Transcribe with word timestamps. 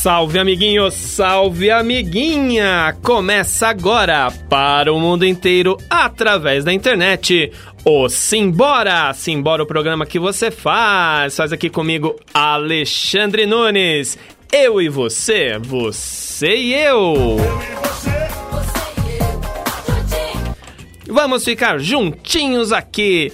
Salve 0.00 0.38
amiguinho, 0.38 0.92
salve 0.92 1.72
amiguinha! 1.72 2.96
Começa 3.02 3.66
agora 3.66 4.30
para 4.48 4.92
o 4.92 5.00
mundo 5.00 5.26
inteiro 5.26 5.76
através 5.90 6.64
da 6.64 6.72
internet. 6.72 7.52
O 7.84 8.08
Simbora! 8.08 9.12
Simbora 9.12 9.64
o 9.64 9.66
programa 9.66 10.06
que 10.06 10.20
você 10.20 10.52
faz. 10.52 11.36
Faz 11.36 11.52
aqui 11.52 11.68
comigo 11.68 12.14
Alexandre 12.32 13.44
Nunes. 13.44 14.16
Eu 14.52 14.80
e 14.80 14.88
você, 14.88 15.58
você 15.58 16.54
e 16.54 16.74
eu. 16.74 17.36
Vamos 21.08 21.44
ficar 21.44 21.80
juntinhos 21.80 22.70
aqui 22.70 23.32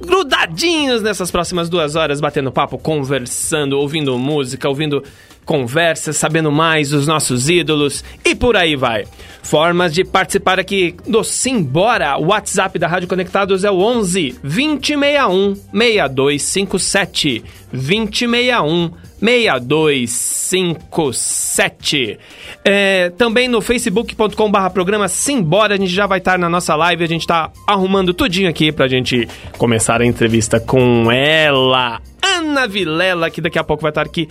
grudadinhos 0.00 1.02
nessas 1.02 1.28
próximas 1.28 1.68
duas 1.68 1.96
horas, 1.96 2.20
batendo 2.20 2.52
papo, 2.52 2.78
conversando, 2.78 3.78
ouvindo 3.78 4.16
música, 4.16 4.68
ouvindo 4.68 5.02
conversas, 5.48 6.16
sabendo 6.18 6.52
mais 6.52 6.90
dos 6.90 7.06
nossos 7.06 7.48
ídolos 7.48 8.04
e 8.22 8.34
por 8.34 8.54
aí 8.54 8.76
vai. 8.76 9.06
Formas 9.42 9.94
de 9.94 10.04
participar 10.04 10.60
aqui 10.60 10.94
do 11.06 11.24
Simbora. 11.24 12.18
O 12.18 12.26
WhatsApp 12.26 12.78
da 12.78 12.86
Rádio 12.86 13.08
Conectados 13.08 13.64
é 13.64 13.70
o 13.70 13.78
11 13.78 14.40
2061 14.42 15.54
6257. 15.72 17.42
2061 17.72 18.90
6257. 19.22 22.18
É, 22.62 23.08
também 23.16 23.48
no 23.48 23.62
facebook.com 23.62 24.50
barra 24.50 24.68
programa 24.68 25.08
Simbora, 25.08 25.76
a 25.76 25.78
gente 25.78 25.94
já 25.94 26.06
vai 26.06 26.18
estar 26.18 26.38
na 26.38 26.50
nossa 26.50 26.76
live, 26.76 27.02
a 27.02 27.08
gente 27.08 27.22
está 27.22 27.50
arrumando 27.66 28.12
tudinho 28.12 28.50
aqui 28.50 28.70
pra 28.70 28.86
gente 28.86 29.26
começar 29.56 30.02
a 30.02 30.06
entrevista 30.06 30.60
com 30.60 31.10
ela, 31.10 32.02
Ana 32.22 32.66
Vilela, 32.66 33.30
que 33.30 33.40
daqui 33.40 33.58
a 33.58 33.64
pouco 33.64 33.80
vai 33.80 33.90
estar 33.90 34.04
aqui 34.04 34.28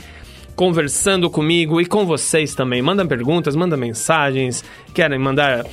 conversando 0.58 1.30
comigo 1.30 1.80
e 1.80 1.86
com 1.86 2.04
vocês 2.04 2.56
também. 2.56 2.82
Mandam 2.82 3.06
perguntas, 3.06 3.56
mandam 3.56 3.78
mensagens, 3.78 4.66
querem 4.92 5.20
mandar 5.20 5.64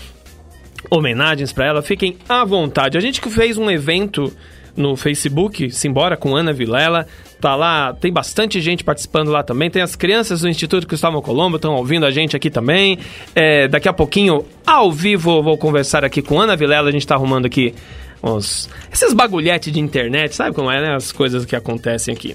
homenagens 0.91 1.55
para 1.55 1.67
ela, 1.67 1.83
fiquem 1.83 2.19
à 2.29 2.45
vontade. 2.45 2.99
A 2.99 3.01
gente 3.01 3.19
que 3.19 3.31
fez 3.31 3.57
um 3.57 3.71
evento 3.71 4.31
no 4.77 4.95
Facebook, 4.95 5.71
Simbora, 5.71 6.19
com 6.19 6.37
Ana 6.37 6.53
Vilela. 6.53 7.07
Tá 7.41 7.57
lá, 7.57 7.95
tem 7.95 8.13
bastante 8.13 8.61
gente 8.61 8.85
participando 8.85 9.31
lá 9.31 9.43
também. 9.43 9.71
Tem 9.71 9.81
as 9.81 9.97
crianças 9.97 10.43
do 10.43 10.49
Instituto 10.49 10.87
Cristóvão 10.87 11.23
Colombo, 11.23 11.57
estão 11.57 11.75
ouvindo 11.77 12.05
a 12.05 12.11
gente 12.11 12.37
aqui 12.37 12.51
também. 12.51 12.99
É, 13.35 13.67
daqui 13.67 13.89
a 13.89 13.93
pouquinho, 13.93 14.45
ao 14.67 14.93
vivo, 14.93 15.43
vou 15.43 15.57
conversar 15.57 16.05
aqui 16.05 16.21
com 16.21 16.39
Ana 16.39 16.57
Vilela. 16.57 16.91
A 16.91 16.93
gente 16.93 17.07
tá 17.07 17.15
arrumando 17.15 17.47
aqui 17.47 17.75
uns, 18.23 18.69
esses 18.93 19.15
bagulhetes 19.15 19.73
de 19.73 19.81
internet, 19.81 20.35
sabe 20.35 20.55
como 20.55 20.71
é, 20.71 20.79
né? 20.81 20.95
As 20.95 21.11
coisas 21.11 21.47
que 21.47 21.57
acontecem 21.57 22.15
aqui. 22.15 22.35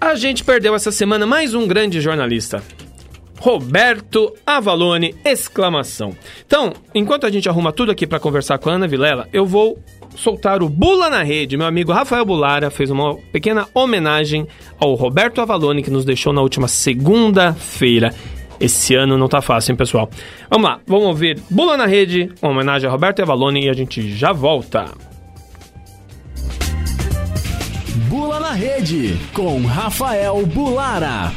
A 0.00 0.14
gente 0.14 0.44
perdeu 0.44 0.76
essa 0.76 0.92
semana 0.92 1.26
mais 1.26 1.54
um 1.54 1.66
grande 1.66 2.00
jornalista. 2.00 2.62
Roberto 3.40 4.32
Avalone, 4.46 5.14
exclamação. 5.24 6.16
Então, 6.46 6.72
enquanto 6.94 7.26
a 7.26 7.30
gente 7.30 7.48
arruma 7.48 7.72
tudo 7.72 7.90
aqui 7.90 8.06
para 8.06 8.20
conversar 8.20 8.58
com 8.58 8.70
a 8.70 8.74
Ana 8.74 8.86
Vilela, 8.86 9.28
eu 9.32 9.44
vou 9.44 9.76
soltar 10.14 10.62
o 10.62 10.68
Bula 10.68 11.10
na 11.10 11.24
Rede. 11.24 11.56
Meu 11.56 11.66
amigo 11.66 11.92
Rafael 11.92 12.24
Bulara 12.24 12.70
fez 12.70 12.90
uma 12.90 13.16
pequena 13.32 13.66
homenagem 13.74 14.46
ao 14.78 14.94
Roberto 14.94 15.40
Avalone, 15.40 15.82
que 15.82 15.90
nos 15.90 16.04
deixou 16.04 16.32
na 16.32 16.42
última 16.42 16.68
segunda-feira. 16.68 18.14
Esse 18.60 18.94
ano 18.94 19.18
não 19.18 19.28
tá 19.28 19.40
fácil, 19.40 19.72
hein, 19.72 19.76
pessoal? 19.76 20.08
Vamos 20.48 20.68
lá, 20.68 20.80
vamos 20.86 21.06
ouvir 21.06 21.40
Bula 21.50 21.76
na 21.76 21.86
Rede, 21.86 22.30
uma 22.40 22.52
homenagem 22.52 22.88
a 22.88 22.92
Roberto 22.92 23.20
Avalone 23.20 23.66
e 23.66 23.68
a 23.68 23.72
gente 23.72 24.12
já 24.12 24.32
volta. 24.32 25.07
Bula 28.06 28.38
na 28.38 28.52
Rede, 28.52 29.18
com 29.34 29.66
Rafael 29.66 30.46
Bulara. 30.46 31.32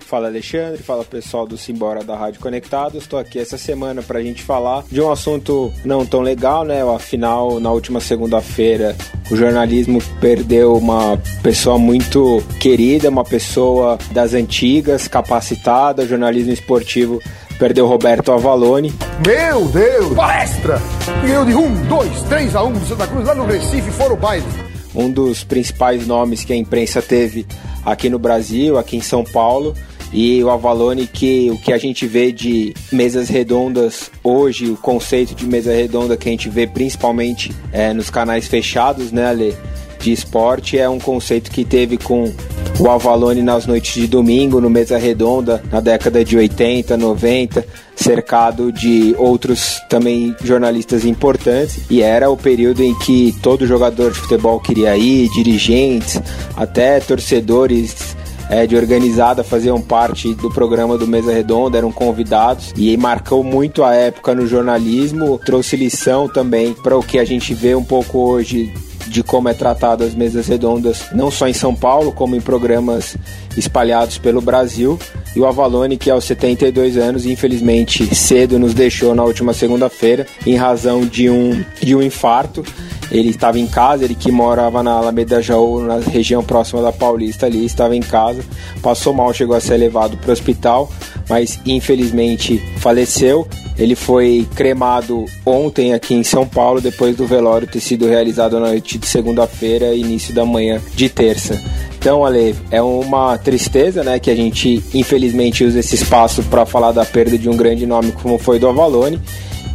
Fala 0.00 0.28
Alexandre, 0.28 0.82
fala 0.82 1.04
pessoal 1.04 1.46
do 1.46 1.58
Simbora 1.58 2.02
da 2.02 2.16
Rádio 2.16 2.40
Conectados. 2.40 3.02
Estou 3.02 3.18
aqui 3.18 3.38
essa 3.38 3.58
semana 3.58 4.02
para 4.02 4.20
a 4.20 4.22
gente 4.22 4.42
falar 4.42 4.84
de 4.90 5.00
um 5.00 5.10
assunto 5.10 5.72
não 5.84 6.06
tão 6.06 6.20
legal, 6.20 6.64
né? 6.64 6.82
Afinal, 6.82 7.60
na 7.60 7.70
última 7.72 8.00
segunda-feira, 8.00 8.96
o 9.30 9.36
jornalismo 9.36 10.00
perdeu 10.20 10.76
uma 10.76 11.20
pessoa 11.42 11.78
muito 11.78 12.42
querida, 12.60 13.10
uma 13.10 13.24
pessoa 13.24 13.98
das 14.12 14.34
antigas, 14.34 15.08
capacitada. 15.08 16.06
Jornalismo 16.06 16.52
esportivo 16.52 17.20
perdeu 17.58 17.86
Roberto 17.86 18.32
Avalone. 18.32 18.92
Meu 19.26 19.66
Deus! 19.66 20.14
Palestra! 20.14 20.80
Ganhou 21.22 21.44
de 21.44 21.54
1, 21.54 21.86
2, 21.86 22.22
3 22.22 22.56
a 22.56 22.62
1 22.64 22.72
do 22.72 22.86
Santa 22.86 23.06
Cruz 23.06 23.26
lá 23.26 23.34
no 23.34 23.46
Recife, 23.46 23.90
fora 23.90 24.12
o 24.12 24.16
baile. 24.16 24.46
Um 24.94 25.10
dos 25.10 25.42
principais 25.44 26.06
nomes 26.06 26.44
que 26.44 26.52
a 26.52 26.56
imprensa 26.56 27.02
teve 27.02 27.46
aqui 27.84 28.08
no 28.08 28.18
Brasil, 28.18 28.78
aqui 28.78 28.96
em 28.96 29.02
São 29.02 29.24
Paulo. 29.24 29.74
E 30.12 30.44
o 30.44 30.50
Avalone, 30.50 31.08
que 31.08 31.50
o 31.50 31.58
que 31.58 31.72
a 31.72 31.78
gente 31.78 32.06
vê 32.06 32.30
de 32.30 32.72
mesas 32.92 33.28
redondas 33.28 34.10
hoje, 34.22 34.70
o 34.70 34.76
conceito 34.76 35.34
de 35.34 35.44
mesa 35.44 35.72
redonda 35.72 36.16
que 36.16 36.28
a 36.28 36.30
gente 36.30 36.48
vê 36.48 36.68
principalmente 36.68 37.52
é, 37.72 37.92
nos 37.92 38.10
canais 38.10 38.46
fechados, 38.46 39.10
né, 39.10 39.26
Ale? 39.26 39.56
de 40.04 40.12
esporte 40.12 40.78
é 40.78 40.86
um 40.86 40.98
conceito 40.98 41.50
que 41.50 41.64
teve 41.64 41.96
com 41.96 42.30
o 42.78 42.90
Avalone 42.90 43.42
nas 43.42 43.66
noites 43.66 43.94
de 43.94 44.06
domingo, 44.06 44.60
no 44.60 44.68
Mesa 44.68 44.98
Redonda, 44.98 45.62
na 45.70 45.80
década 45.80 46.24
de 46.24 46.36
80, 46.36 46.96
90, 46.96 47.64
cercado 47.94 48.72
de 48.72 49.14
outros 49.18 49.80
também 49.88 50.34
jornalistas 50.42 51.04
importantes. 51.04 51.80
E 51.88 52.02
era 52.02 52.30
o 52.30 52.36
período 52.36 52.82
em 52.82 52.96
que 52.98 53.34
todo 53.42 53.66
jogador 53.66 54.12
de 54.12 54.18
futebol 54.18 54.60
queria 54.60 54.96
ir, 54.96 55.28
dirigentes, 55.30 56.20
até 56.56 57.00
torcedores 57.00 58.16
é, 58.48 58.66
de 58.66 58.76
organizada 58.76 59.42
faziam 59.42 59.80
parte 59.80 60.34
do 60.34 60.50
programa 60.50 60.98
do 60.98 61.06
Mesa 61.06 61.32
Redonda, 61.32 61.78
eram 61.78 61.90
convidados 61.90 62.72
e 62.76 62.96
marcou 62.96 63.42
muito 63.42 63.82
a 63.82 63.94
época 63.94 64.34
no 64.34 64.46
jornalismo, 64.46 65.38
trouxe 65.44 65.76
lição 65.76 66.28
também 66.28 66.74
para 66.74 66.96
o 66.96 67.02
que 67.02 67.18
a 67.18 67.24
gente 67.24 67.54
vê 67.54 67.74
um 67.74 67.84
pouco 67.84 68.18
hoje 68.18 68.72
de 69.14 69.22
como 69.22 69.48
é 69.48 69.54
tratado 69.54 70.02
as 70.02 70.12
mesas 70.12 70.48
redondas, 70.48 71.04
não 71.12 71.30
só 71.30 71.46
em 71.46 71.52
São 71.52 71.72
Paulo, 71.72 72.10
como 72.10 72.34
em 72.34 72.40
programas 72.40 73.16
espalhados 73.56 74.18
pelo 74.18 74.40
Brasil. 74.40 74.98
E 75.36 75.38
o 75.38 75.46
Avalone, 75.46 75.96
que 75.96 76.10
aos 76.10 76.24
72 76.24 76.96
anos, 76.96 77.24
infelizmente 77.24 78.12
cedo 78.12 78.58
nos 78.58 78.74
deixou 78.74 79.14
na 79.14 79.22
última 79.22 79.52
segunda-feira, 79.52 80.26
em 80.44 80.56
razão 80.56 81.06
de 81.06 81.30
um, 81.30 81.64
de 81.80 81.94
um 81.94 82.02
infarto. 82.02 82.64
Ele 83.08 83.30
estava 83.30 83.56
em 83.56 83.68
casa, 83.68 84.04
ele 84.04 84.16
que 84.16 84.32
morava 84.32 84.82
na 84.82 84.90
Alameda 84.90 85.40
Jaú, 85.40 85.80
na 85.84 85.98
região 85.98 86.42
próxima 86.42 86.82
da 86.82 86.90
Paulista 86.90 87.46
ali, 87.46 87.64
estava 87.64 87.94
em 87.94 88.02
casa, 88.02 88.42
passou 88.82 89.12
mal, 89.12 89.32
chegou 89.32 89.54
a 89.54 89.60
ser 89.60 89.76
levado 89.76 90.16
para 90.16 90.30
o 90.30 90.32
hospital, 90.32 90.90
mas 91.28 91.60
infelizmente 91.64 92.60
faleceu. 92.78 93.46
Ele 93.76 93.96
foi 93.96 94.46
cremado 94.54 95.24
ontem 95.44 95.92
aqui 95.92 96.14
em 96.14 96.22
São 96.22 96.46
Paulo, 96.46 96.80
depois 96.80 97.16
do 97.16 97.26
velório 97.26 97.66
ter 97.66 97.80
sido 97.80 98.06
realizado 98.06 98.60
na 98.60 98.68
noite 98.68 98.98
de 98.98 99.06
segunda-feira 99.06 99.94
e 99.94 100.00
início 100.00 100.32
da 100.32 100.44
manhã 100.44 100.80
de 100.94 101.08
terça. 101.08 101.60
Então, 101.98 102.24
Ale, 102.24 102.54
é 102.70 102.80
uma 102.80 103.36
tristeza, 103.38 104.04
né, 104.04 104.18
que 104.18 104.30
a 104.30 104.36
gente 104.36 104.82
infelizmente 104.92 105.64
usa 105.64 105.80
esse 105.80 105.96
espaço 105.96 106.42
para 106.44 106.64
falar 106.64 106.92
da 106.92 107.04
perda 107.04 107.36
de 107.36 107.48
um 107.48 107.56
grande 107.56 107.86
nome 107.86 108.12
como 108.12 108.38
foi 108.38 108.58
do 108.58 108.68
Avalone. 108.68 109.20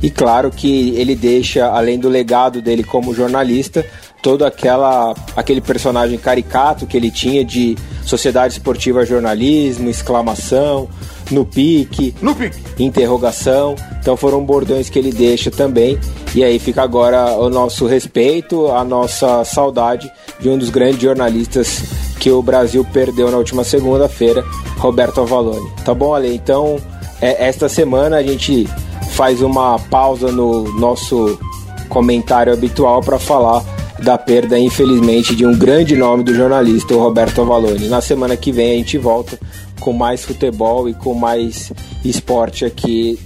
E 0.02 0.10
claro 0.10 0.50
que 0.50 0.92
ele 0.96 1.14
deixa, 1.14 1.68
além 1.68 2.00
do 2.00 2.08
legado 2.08 2.62
dele 2.62 2.84
como 2.84 3.14
jornalista, 3.14 3.86
todo 4.22 4.46
aquela 4.46 5.14
aquele 5.36 5.60
personagem 5.60 6.18
caricato 6.18 6.86
que 6.86 6.96
ele 6.96 7.12
tinha 7.12 7.44
de 7.44 7.78
sociedade 8.06 8.54
esportiva 8.54 9.06
jornalismo, 9.06 9.90
exclamação, 9.90 10.88
no 11.32 11.46
pique, 11.46 12.14
no 12.22 12.36
pique, 12.36 12.60
interrogação. 12.80 13.76
Então 14.00 14.16
foram 14.16 14.44
bordões 14.44 14.90
que 14.90 14.98
ele 14.98 15.12
deixa 15.12 15.52
também. 15.52 15.98
E 16.34 16.44
aí 16.44 16.60
fica 16.60 16.82
agora 16.82 17.38
o 17.38 17.50
nosso 17.50 17.86
respeito, 17.86 18.68
a 18.68 18.84
nossa 18.84 19.44
saudade 19.44 20.12
de 20.40 20.50
um 20.50 20.58
dos 20.58 20.70
grandes 20.70 21.02
jornalistas 21.02 21.84
que 22.20 22.32
o 22.32 22.42
Brasil 22.42 22.86
perdeu 22.92 23.32
na 23.32 23.38
última 23.38 23.64
segunda-feira, 23.64 24.44
Roberto 24.78 25.22
Avalone. 25.22 25.72
Tá 25.86 25.94
bom, 25.94 26.14
Ale? 26.14 26.34
Então, 26.34 26.78
é, 27.22 27.48
esta 27.48 27.70
semana 27.70 28.18
a 28.18 28.24
gente 28.24 28.68
faz 29.12 29.42
uma 29.42 29.80
pausa 29.80 30.32
no 30.32 30.64
nosso 30.80 31.40
comentário 31.88 32.54
habitual 32.54 33.02
para 33.02 33.18
falar 33.18 33.64
da 34.02 34.18
perda, 34.18 34.58
infelizmente, 34.58 35.36
de 35.36 35.46
um 35.46 35.58
grande 35.58 35.96
nome 35.96 36.24
do 36.24 36.34
jornalista, 36.34 36.94
o 36.94 37.00
Roberto 37.00 37.42
Avalone. 37.42 37.88
Na 37.88 38.02
semana 38.02 38.38
que 38.38 38.52
vem 38.52 38.74
a 38.74 38.78
gente 38.78 38.98
volta 38.98 39.38
com 39.80 39.94
mais 39.94 40.24
futebol 40.24 40.88
e 40.90 40.94
com 40.94 41.14
mais 41.14 41.72
esporte 42.04 42.66
aqui 42.66 43.20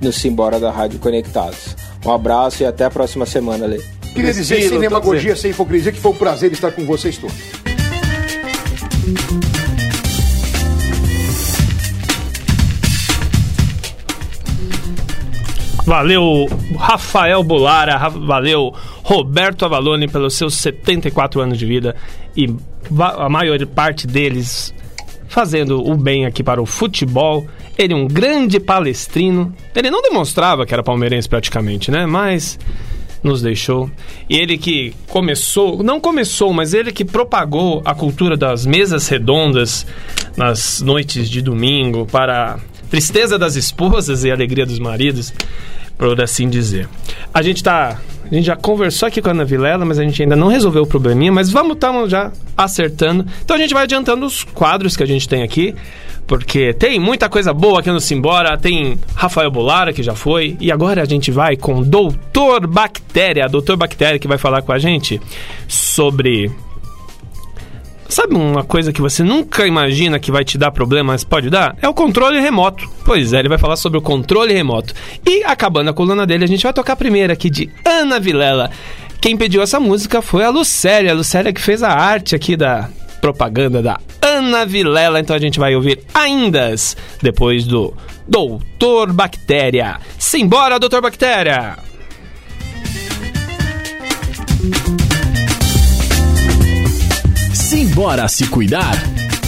no 0.00 0.12
Simbora 0.12 0.60
da 0.60 0.70
Rádio 0.70 0.98
Conectados. 0.98 1.76
Um 2.04 2.12
abraço 2.12 2.62
e 2.62 2.66
até 2.66 2.84
a 2.84 2.90
próxima 2.90 3.24
semana, 3.26 3.66
Lê. 3.66 3.80
Queria 4.14 4.32
dizer, 4.32 4.54
Estilo, 4.56 4.70
sem 4.74 4.80
demagogia, 4.80 5.34
sem 5.34 5.50
hipocrisia, 5.50 5.90
que 5.90 5.98
foi 6.00 6.12
um 6.12 6.16
prazer 6.16 6.52
estar 6.52 6.70
com 6.70 6.84
vocês 6.84 7.16
todos. 7.18 7.34
Valeu, 15.84 16.46
Rafael 16.78 17.42
Bolara, 17.44 17.96
Ra- 17.96 18.08
valeu, 18.08 18.72
Roberto 19.02 19.64
Avalone, 19.66 20.08
pelos 20.08 20.34
seus 20.34 20.54
74 20.54 21.40
anos 21.42 21.58
de 21.58 21.66
vida 21.66 21.94
e 22.34 22.48
a 22.98 23.28
maior 23.28 23.64
parte 23.66 24.06
deles 24.06 24.74
fazendo 25.34 25.84
o 25.84 25.96
bem 25.96 26.26
aqui 26.26 26.44
para 26.44 26.62
o 26.62 26.66
futebol. 26.66 27.44
Ele 27.76 27.92
é 27.92 27.96
um 27.96 28.06
grande 28.06 28.60
palestrino. 28.60 29.52
Ele 29.74 29.90
não 29.90 30.00
demonstrava 30.00 30.64
que 30.64 30.72
era 30.72 30.80
palmeirense 30.80 31.28
praticamente, 31.28 31.90
né? 31.90 32.06
Mas 32.06 32.56
nos 33.20 33.42
deixou. 33.42 33.90
E 34.30 34.36
ele 34.36 34.56
que 34.56 34.94
começou, 35.08 35.82
não 35.82 35.98
começou, 35.98 36.52
mas 36.52 36.72
ele 36.72 36.92
que 36.92 37.04
propagou 37.04 37.82
a 37.84 37.92
cultura 37.96 38.36
das 38.36 38.64
mesas 38.64 39.08
redondas 39.08 39.84
nas 40.36 40.80
noites 40.80 41.28
de 41.28 41.42
domingo 41.42 42.06
para 42.06 42.60
tristeza 42.88 43.36
das 43.36 43.56
esposas 43.56 44.22
e 44.22 44.30
alegria 44.30 44.64
dos 44.64 44.78
maridos, 44.78 45.32
por 46.04 46.20
assim 46.20 46.50
dizer. 46.50 46.86
A 47.32 47.40
gente 47.40 47.64
tá, 47.64 47.98
a 48.30 48.34
gente 48.34 48.44
já 48.44 48.54
conversou 48.54 49.06
aqui 49.06 49.22
com 49.22 49.28
a 49.28 49.32
Ana 49.32 49.44
Vilela, 49.44 49.86
mas 49.86 49.98
a 49.98 50.02
gente 50.02 50.22
ainda 50.22 50.36
não 50.36 50.48
resolveu 50.48 50.82
o 50.82 50.86
probleminha, 50.86 51.32
mas 51.32 51.50
vamos 51.50 51.74
estamos 51.74 52.10
já 52.10 52.30
acertando. 52.54 53.24
Então 53.42 53.56
a 53.56 53.58
gente 53.58 53.72
vai 53.72 53.84
adiantando 53.84 54.26
os 54.26 54.44
quadros 54.44 54.96
que 54.96 55.02
a 55.02 55.06
gente 55.06 55.26
tem 55.26 55.42
aqui. 55.42 55.74
Porque 56.26 56.72
tem 56.72 56.98
muita 56.98 57.28
coisa 57.28 57.52
boa 57.52 57.80
aqui 57.80 57.90
no 57.90 58.00
Simbora, 58.00 58.56
tem 58.56 58.98
Rafael 59.14 59.50
Bolara, 59.50 59.92
que 59.92 60.02
já 60.02 60.14
foi, 60.14 60.56
e 60.58 60.72
agora 60.72 61.02
a 61.02 61.04
gente 61.04 61.30
vai 61.30 61.54
com 61.54 61.82
Doutor 61.82 62.66
Bactéria, 62.66 63.46
Doutor 63.46 63.76
Bactéria 63.76 64.18
que 64.18 64.26
vai 64.26 64.38
falar 64.38 64.62
com 64.62 64.72
a 64.72 64.78
gente 64.78 65.20
sobre 65.68 66.50
Sabe 68.08 68.34
uma 68.34 68.62
coisa 68.62 68.92
que 68.92 69.00
você 69.00 69.22
nunca 69.22 69.66
imagina 69.66 70.18
que 70.18 70.30
vai 70.30 70.44
te 70.44 70.56
dar 70.56 70.70
problema, 70.70 71.12
mas 71.12 71.24
pode 71.24 71.50
dar? 71.50 71.76
É 71.80 71.88
o 71.88 71.94
controle 71.94 72.40
remoto. 72.40 72.88
Pois 73.04 73.32
é, 73.32 73.38
ele 73.38 73.48
vai 73.48 73.58
falar 73.58 73.76
sobre 73.76 73.98
o 73.98 74.02
controle 74.02 74.52
remoto. 74.52 74.94
E 75.26 75.42
acabando 75.44 75.90
a 75.90 75.94
coluna 75.94 76.26
dele, 76.26 76.44
a 76.44 76.48
gente 76.48 76.62
vai 76.62 76.72
tocar 76.72 76.92
a 76.92 76.96
primeira 76.96 77.32
aqui 77.32 77.50
de 77.50 77.70
Ana 77.84 78.20
Vilela. 78.20 78.70
Quem 79.20 79.36
pediu 79.36 79.62
essa 79.62 79.80
música 79.80 80.20
foi 80.20 80.44
a 80.44 80.50
Lucélia. 80.50 81.12
A 81.12 81.14
Lucélia 81.14 81.52
que 81.52 81.60
fez 81.60 81.82
a 81.82 81.90
arte 81.90 82.36
aqui 82.36 82.56
da 82.56 82.88
propaganda 83.20 83.82
da 83.82 83.98
Ana 84.20 84.66
Vilela. 84.66 85.18
Então 85.18 85.34
a 85.34 85.38
gente 85.38 85.58
vai 85.58 85.74
ouvir 85.74 86.00
ainda 86.12 86.74
depois 87.22 87.64
do 87.64 87.94
Doutor 88.28 89.12
Bactéria. 89.12 89.98
Simbora, 90.18 90.78
Doutor 90.78 91.00
Bactéria! 91.00 91.76
Simbora 97.94 98.26
se 98.26 98.48
cuidar 98.48 98.96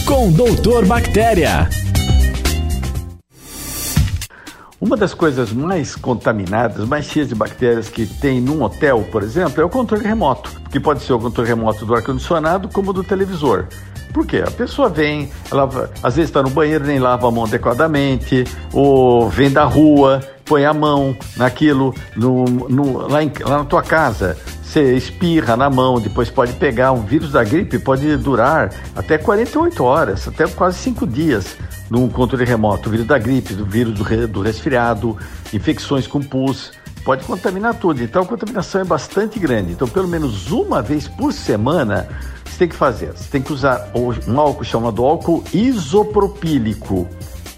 com 0.05 0.31
Doutor 0.31 0.85
Bactéria. 0.85 1.67
Uma 4.79 4.95
das 4.95 5.13
coisas 5.13 5.51
mais 5.51 5.97
contaminadas, 5.97 6.87
mais 6.87 7.07
cheias 7.07 7.27
de 7.27 7.35
bactérias 7.35 7.89
que 7.89 8.05
tem 8.05 8.39
num 8.39 8.63
hotel, 8.63 9.05
por 9.11 9.21
exemplo, 9.21 9.61
é 9.61 9.65
o 9.65 9.69
controle 9.69 10.05
remoto, 10.07 10.49
que 10.71 10.79
pode 10.79 11.03
ser 11.03 11.11
o 11.11 11.19
controle 11.19 11.49
remoto 11.49 11.85
do 11.85 11.93
ar-condicionado 11.93 12.69
como 12.69 12.93
do 12.93 13.03
televisor. 13.03 13.65
Por 14.13 14.25
quê? 14.25 14.41
A 14.47 14.49
pessoa 14.51 14.87
vem, 14.87 15.29
ela 15.51 15.65
às 16.01 16.15
vezes 16.15 16.29
está 16.29 16.41
no 16.41 16.49
banheiro, 16.49 16.85
nem 16.85 16.99
lava 16.99 17.27
a 17.27 17.31
mão 17.31 17.43
adequadamente, 17.43 18.45
ou 18.71 19.27
vem 19.29 19.51
da 19.51 19.65
rua, 19.65 20.21
põe 20.45 20.63
a 20.63 20.73
mão 20.73 21.13
naquilo, 21.35 21.93
no, 22.15 22.45
no- 22.45 23.07
lá, 23.09 23.21
em- 23.21 23.31
lá 23.41 23.57
na 23.57 23.65
tua 23.65 23.83
casa. 23.83 24.37
Você 24.67 24.95
espirra 24.95 25.55
na 25.55 25.69
mão, 25.69 25.97
depois 25.97 26.29
pode 26.29 26.51
pegar. 26.53 26.91
Um 26.91 27.01
vírus 27.01 27.31
da 27.31 27.41
gripe 27.41 27.79
pode 27.79 28.17
durar 28.17 28.69
até 28.93 29.17
48 29.17 29.81
horas, 29.81 30.27
até 30.27 30.45
quase 30.45 30.77
5 30.79 31.07
dias 31.07 31.55
num 31.89 32.09
controle 32.09 32.43
remoto. 32.43 32.89
O 32.89 32.91
vírus 32.91 33.07
da 33.07 33.17
gripe, 33.17 33.53
do 33.53 33.65
vírus 33.65 33.93
do, 33.93 34.27
do 34.27 34.41
resfriado, 34.41 35.17
infecções 35.53 36.05
com 36.05 36.19
pus, 36.19 36.73
pode 37.05 37.23
contaminar 37.23 37.75
tudo. 37.75 38.03
Então 38.03 38.23
a 38.23 38.25
contaminação 38.25 38.81
é 38.81 38.83
bastante 38.83 39.39
grande. 39.39 39.71
Então, 39.71 39.87
pelo 39.87 40.07
menos 40.07 40.51
uma 40.51 40.81
vez 40.81 41.07
por 41.07 41.31
semana, 41.31 42.05
você 42.43 42.57
tem 42.59 42.67
que 42.67 42.75
fazer. 42.75 43.13
Você 43.13 43.29
tem 43.31 43.41
que 43.41 43.53
usar 43.53 43.89
um 43.95 44.37
álcool 44.37 44.65
chamado 44.65 45.05
álcool 45.05 45.45
isopropílico 45.53 47.07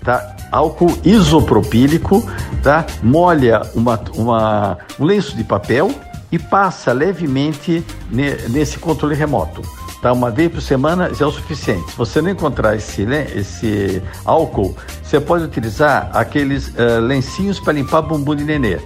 tá? 0.03 0.35
Álcool 0.51 0.95
isopropílico, 1.03 2.23
tá? 2.61 2.85
Molha 3.01 3.61
uma, 3.73 3.99
uma, 4.15 4.77
um 4.99 5.05
lenço 5.05 5.35
de 5.35 5.43
papel 5.43 5.91
e 6.31 6.37
passa 6.39 6.91
levemente 6.93 7.83
ne- 8.11 8.35
nesse 8.49 8.77
controle 8.79 9.15
remoto. 9.15 9.61
Tá? 10.01 10.13
Uma 10.13 10.31
vez 10.31 10.51
por 10.51 10.61
semana 10.61 11.13
já 11.13 11.25
é 11.25 11.27
o 11.27 11.31
suficiente. 11.31 11.91
Se 11.91 11.97
você 11.97 12.21
não 12.21 12.29
encontrar 12.29 12.75
esse, 12.75 13.03
le- 13.03 13.27
esse 13.35 14.01
álcool, 14.23 14.75
você 15.03 15.19
pode 15.19 15.43
utilizar 15.43 16.09
aqueles 16.13 16.71
eh, 16.77 16.99
lencinhos 16.99 17.59
para 17.59 17.73
limpar 17.73 18.01
bumbum 18.03 18.35
de 18.35 18.43
nenê. 18.43 18.79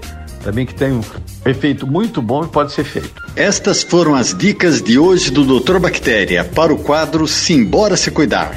Também 0.43 0.65
que 0.65 0.73
tem 0.73 0.91
um 0.91 1.01
efeito 1.45 1.85
muito 1.87 2.21
bom 2.21 2.43
e 2.43 2.47
pode 2.47 2.71
ser 2.73 2.83
feito. 2.83 3.21
Estas 3.35 3.81
foram 3.83 4.15
as 4.15 4.33
dicas 4.37 4.81
de 4.81 4.97
hoje 4.99 5.31
do 5.31 5.59
Dr. 5.59 5.77
Bactéria 5.79 6.43
para 6.43 6.73
o 6.73 6.77
quadro 6.77 7.27
Simbora 7.27 7.95
Se 7.95 8.11
Cuidar. 8.11 8.51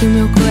Esquece 0.00 0.30
que 0.34 0.49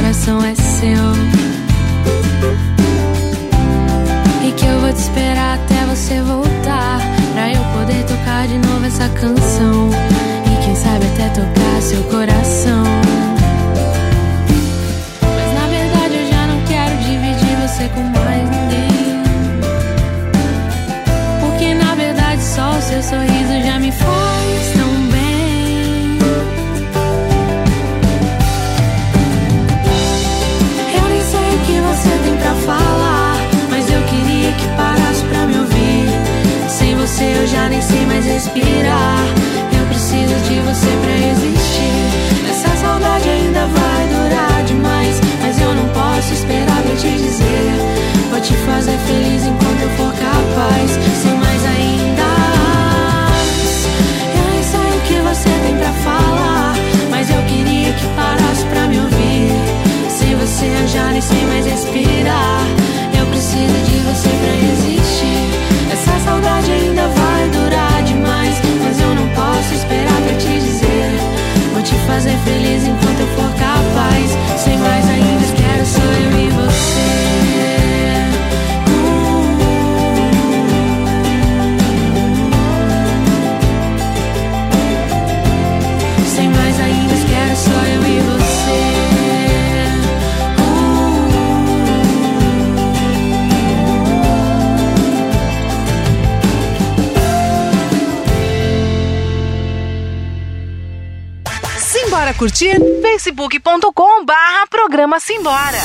curtir? 102.39 102.79
facebook.com 103.01 104.24
barra 104.24 104.65
programa 104.69 105.19
Simbora. 105.19 105.77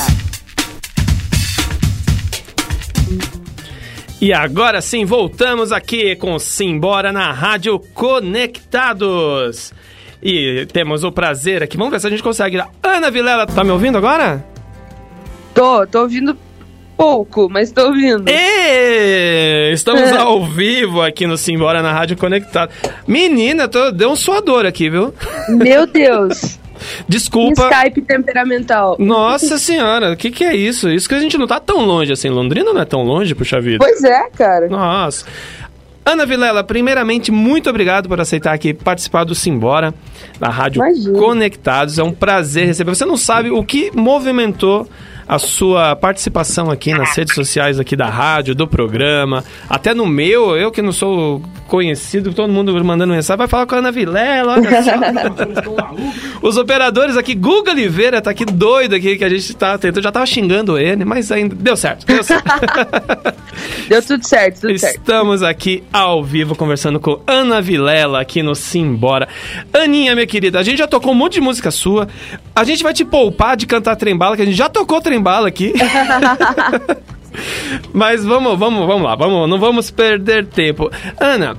E 4.20 4.32
agora 4.32 4.80
sim, 4.80 5.04
voltamos 5.04 5.73
aqui 5.73 6.14
com 6.14 6.38
Simbora 6.38 7.12
na 7.12 7.32
Rádio 7.32 7.80
Conectados. 7.92 9.75
E 10.23 10.64
temos 10.73 11.02
o 11.02 11.11
prazer 11.11 11.61
aqui, 11.61 11.76
vamos 11.76 11.90
ver 11.90 11.99
se 11.99 12.06
a 12.06 12.11
gente 12.11 12.23
consegue. 12.23 12.62
Ana 12.80 13.11
Vilela, 13.11 13.49
tá 13.49 13.64
me 13.64 13.73
ouvindo 13.73 13.99
agora? 13.99 14.46
Tô, 15.52 15.84
tô 15.88 16.02
ouvindo 16.02 16.38
pouco, 16.96 17.49
mas 17.50 17.73
tô 17.73 17.87
ouvindo. 17.88 18.26
E 18.28 19.73
estamos 19.73 20.11
ao 20.16 20.44
vivo 20.46 21.02
aqui 21.02 21.26
no 21.26 21.37
Simbora 21.37 21.82
na 21.82 21.92
Rádio 21.92 22.16
Conectado. 22.16 22.70
Menina, 23.08 23.66
tô, 23.66 23.90
deu 23.90 24.11
um 24.11 24.16
suador 24.16 24.64
aqui, 24.64 24.88
viu? 24.88 25.12
Meu 25.49 25.87
Deus. 25.87 26.59
Desculpa. 27.09 27.71
Skype 27.71 28.03
temperamental. 28.03 28.97
Nossa 28.99 29.59
senhora, 29.59 30.13
o 30.13 30.17
que, 30.17 30.31
que 30.31 30.45
é 30.45 30.55
isso? 30.55 30.89
Isso 30.89 31.09
que 31.09 31.15
a 31.15 31.21
gente 31.21 31.39
não 31.39 31.47
tá 31.47 31.61
tão 31.61 31.85
longe 31.85 32.13
assim. 32.13 32.29
Londrina 32.29 32.73
não 32.73 32.81
é 32.81 32.85
tão 32.85 33.03
longe, 33.03 33.35
puxa 33.35 33.61
vida. 33.61 33.79
Pois 33.79 34.03
é, 34.03 34.29
cara. 34.31 34.69
Nossa. 34.69 35.25
Ana 36.05 36.27
Vilela, 36.27 36.63
primeiramente, 36.63 37.33
muito 37.33 37.71
obrigado 37.71 38.09
por 38.11 38.21
aceitar 38.21 38.53
aqui 38.53 38.75
participar 38.75 39.25
do 39.25 39.35
Simbora, 39.35 39.95
da 40.39 40.51
Rádio 40.51 40.81
Imagina. 40.81 41.19
Conectados. 41.19 41.99
É 41.99 42.03
um 42.03 42.13
prazer 42.13 42.67
receber. 42.67 42.95
Você 42.95 43.07
não 43.07 43.17
sabe 43.17 43.51
o 43.51 43.65
que 43.65 43.91
movimentou 43.95 44.87
a 45.27 45.39
sua 45.39 45.97
participação 45.97 46.71
aqui 46.71 46.93
nas 46.93 47.17
redes 47.17 47.35
sociais 47.35 47.81
aqui 47.81 47.97
da 47.97 48.11
rádio, 48.11 48.55
do 48.55 48.69
programa, 48.69 49.43
até 49.69 49.95
no 49.95 50.07
meu, 50.07 50.55
eu 50.55 50.71
que 50.71 50.83
não 50.83 50.93
sou 50.93 51.43
conhecido, 51.75 52.33
todo 52.33 52.52
mundo 52.52 52.73
mandando 52.85 53.12
mensagem, 53.12 53.37
vai 53.37 53.49
falar 53.49 53.66
com 53.66 53.75
a 53.75 53.78
Ana 53.78 53.90
Vilela, 53.90 54.52
olha 54.52 54.81
só. 54.81 54.93
Os 56.40 56.57
operadores 56.57 57.16
aqui, 57.16 57.35
Guga 57.35 57.73
Oliveira 57.73 58.23
tá 58.23 58.31
aqui 58.31 58.45
doido 58.45 58.95
aqui, 58.95 59.16
que 59.16 59.25
a 59.25 59.28
gente 59.28 59.52
tá 59.57 59.76
tentando, 59.76 60.00
já 60.00 60.12
tava 60.12 60.25
xingando 60.25 60.78
ele, 60.78 61.04
mas 61.04 61.33
ainda 61.33 61.52
deu 61.52 61.76
certo, 61.76 62.07
deu 62.07 62.23
certo. 62.23 62.45
Deu 63.88 64.02
tudo 64.02 64.25
certo, 64.25 64.61
tudo 64.61 64.78
certo. 64.78 64.99
Estamos 64.99 65.43
aqui 65.43 65.83
ao 65.93 66.23
vivo 66.23 66.54
conversando 66.54 66.99
com 67.00 67.21
Ana 67.26 67.61
Vilela 67.61 68.21
aqui 68.21 68.43
no 68.43 68.54
Simbora. 68.54 69.28
Aninha, 69.73 70.14
minha 70.14 70.26
querida, 70.26 70.59
a 70.59 70.62
gente 70.62 70.78
já 70.78 70.87
tocou 70.87 71.12
um 71.12 71.14
monte 71.14 71.35
de 71.35 71.40
música 71.40 71.71
sua. 71.71 72.09
A 72.54 72.64
gente 72.64 72.83
vai 72.83 72.95
te 72.95 73.04
poupar 73.04 73.57
de 73.57 73.66
cantar 73.66 73.97
trembala, 73.97 74.37
que 74.37 74.43
a 74.43 74.45
gente 74.45 74.57
já 74.57 74.69
tocou 74.69 75.00
trembala 75.00 75.49
aqui. 75.49 75.73
Mas 77.93 78.25
vamos, 78.25 78.59
vamos, 78.59 78.87
vamos 78.87 79.03
lá, 79.03 79.14
vamos, 79.14 79.49
não 79.49 79.59
vamos 79.59 79.91
perder 79.91 80.47
tempo. 80.47 80.91
Ana, 81.19 81.57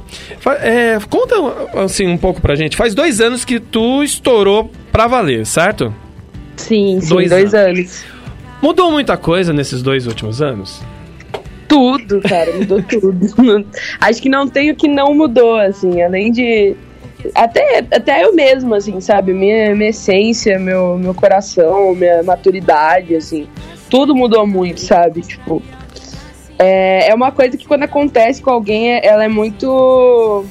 é, 0.62 0.98
conta 1.10 1.36
assim 1.84 2.08
um 2.08 2.18
pouco 2.18 2.42
pra 2.42 2.56
gente. 2.56 2.78
Faz 2.78 2.94
dois 2.94 3.20
anos 3.22 3.44
que 3.44 3.60
tu 3.60 4.04
estourou 4.04 4.72
pra 4.92 5.08
valer, 5.08 5.46
certo? 5.46 5.94
Sim, 6.56 7.00
sim, 7.02 7.10
Dois 7.10 7.30
dois, 7.30 7.54
anos. 7.54 8.06
Mudou 8.62 8.92
muita 8.92 9.18
coisa 9.18 9.54
nesses 9.54 9.82
dois 9.82 10.08
últimos 10.08 10.42
anos? 10.42 10.82
Tudo, 11.68 12.22
cara, 12.22 12.54
mudou 12.54 12.82
tudo. 12.90 13.66
Acho 14.00 14.22
que 14.22 14.30
não 14.30 14.48
tem 14.48 14.72
o 14.72 14.76
que 14.76 14.88
não 14.88 15.14
mudou, 15.14 15.58
assim, 15.58 16.02
além 16.02 16.32
de. 16.32 16.76
Até, 17.34 17.80
até 17.92 18.24
eu 18.24 18.36
mesma, 18.36 18.78
assim, 18.78 19.02
sabe? 19.02 19.34
Minha, 19.34 19.76
minha 19.76 19.90
essência, 19.90 20.60
meu, 20.60 20.98
meu 20.98 21.14
coração, 21.14 21.96
minha 21.96 22.22
maturidade, 22.24 23.16
assim. 23.16 23.48
Tudo 23.90 24.16
mudou 24.16 24.46
muito, 24.48 24.82
sabe? 24.82 25.22
Tipo. 25.22 25.62
É, 26.58 27.10
é 27.10 27.14
uma 27.14 27.32
coisa 27.32 27.58
que 27.58 27.68
quando 27.68 27.84
acontece 27.84 28.42
com 28.42 28.50
alguém, 28.50 28.94
é- 28.94 29.06
ela 29.06 29.24
é 29.26 29.28
muito 29.28 30.46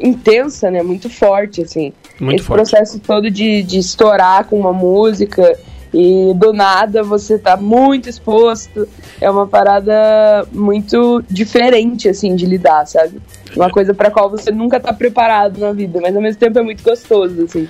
intensa, 0.00 0.70
né? 0.70 0.82
Muito 0.82 1.08
forte, 1.10 1.62
assim. 1.62 1.92
Muito 2.20 2.40
Esse 2.40 2.46
forte. 2.46 2.58
processo 2.70 2.98
todo 2.98 3.30
de, 3.30 3.62
de 3.62 3.78
estourar 3.78 4.44
com 4.46 4.58
uma 4.58 4.72
música 4.72 5.56
e 5.92 6.32
do 6.34 6.52
nada 6.52 7.02
você 7.02 7.38
tá 7.38 7.56
muito 7.56 8.08
exposto. 8.08 8.88
É 9.20 9.30
uma 9.30 9.46
parada 9.46 10.46
muito 10.52 11.22
diferente, 11.30 12.08
assim, 12.08 12.34
de 12.34 12.46
lidar, 12.46 12.86
sabe? 12.86 13.20
Uma 13.54 13.70
coisa 13.70 13.94
pra 13.94 14.10
qual 14.10 14.28
você 14.30 14.50
nunca 14.50 14.80
tá 14.80 14.92
preparado 14.92 15.58
na 15.58 15.72
vida, 15.72 16.00
mas 16.02 16.16
ao 16.16 16.22
mesmo 16.22 16.40
tempo 16.40 16.58
é 16.58 16.62
muito 16.62 16.82
gostoso, 16.82 17.42
assim. 17.44 17.68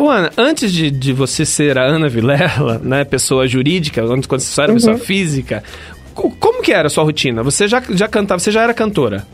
Ô, 0.00 0.08
Ana, 0.08 0.30
antes 0.36 0.72
de, 0.72 0.90
de 0.90 1.12
você 1.12 1.44
ser 1.44 1.76
a 1.76 1.82
Ana 1.82 2.08
Vilela, 2.08 2.78
né, 2.84 3.04
pessoa 3.04 3.48
jurídica, 3.48 4.02
antes 4.04 4.26
quando 4.28 4.40
você 4.42 4.60
era 4.60 4.70
Uhum. 4.70 4.76
pessoa 4.78 4.96
física, 4.98 5.64
co- 6.14 6.30
como 6.38 6.62
que 6.62 6.72
era 6.72 6.86
a 6.86 6.90
sua 6.90 7.02
rotina? 7.02 7.42
Você 7.42 7.66
já, 7.66 7.82
já 7.90 8.06
cantava, 8.06 8.38
você 8.38 8.52
já 8.52 8.62
era 8.62 8.72
cantora? 8.72 9.26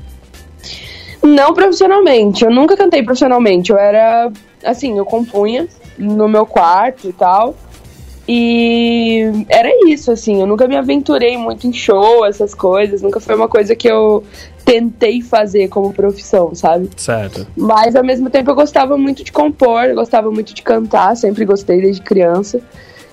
Não 1.22 1.52
profissionalmente, 1.54 2.44
eu 2.44 2.50
nunca 2.50 2.76
cantei 2.76 3.02
profissionalmente. 3.02 3.70
Eu 3.72 3.78
era, 3.78 4.30
assim, 4.64 4.96
eu 4.98 5.04
compunha 5.06 5.66
no 5.98 6.28
meu 6.28 6.44
quarto 6.46 7.08
e 7.08 7.12
tal. 7.12 7.54
E 8.26 9.44
era 9.48 9.68
isso, 9.86 10.10
assim, 10.10 10.40
eu 10.40 10.46
nunca 10.46 10.66
me 10.66 10.76
aventurei 10.76 11.36
muito 11.36 11.66
em 11.66 11.72
show, 11.72 12.24
essas 12.24 12.54
coisas, 12.54 13.02
nunca 13.02 13.20
foi 13.20 13.34
uma 13.34 13.48
coisa 13.48 13.76
que 13.76 13.86
eu 13.86 14.24
tentei 14.64 15.20
fazer 15.20 15.68
como 15.68 15.92
profissão, 15.92 16.54
sabe? 16.54 16.88
Certo. 16.96 17.46
Mas 17.54 17.94
ao 17.94 18.02
mesmo 18.02 18.30
tempo 18.30 18.50
eu 18.50 18.54
gostava 18.54 18.96
muito 18.96 19.22
de 19.22 19.30
compor, 19.30 19.92
gostava 19.94 20.30
muito 20.30 20.54
de 20.54 20.62
cantar, 20.62 21.14
sempre 21.16 21.44
gostei 21.44 21.82
desde 21.82 22.00
criança. 22.00 22.60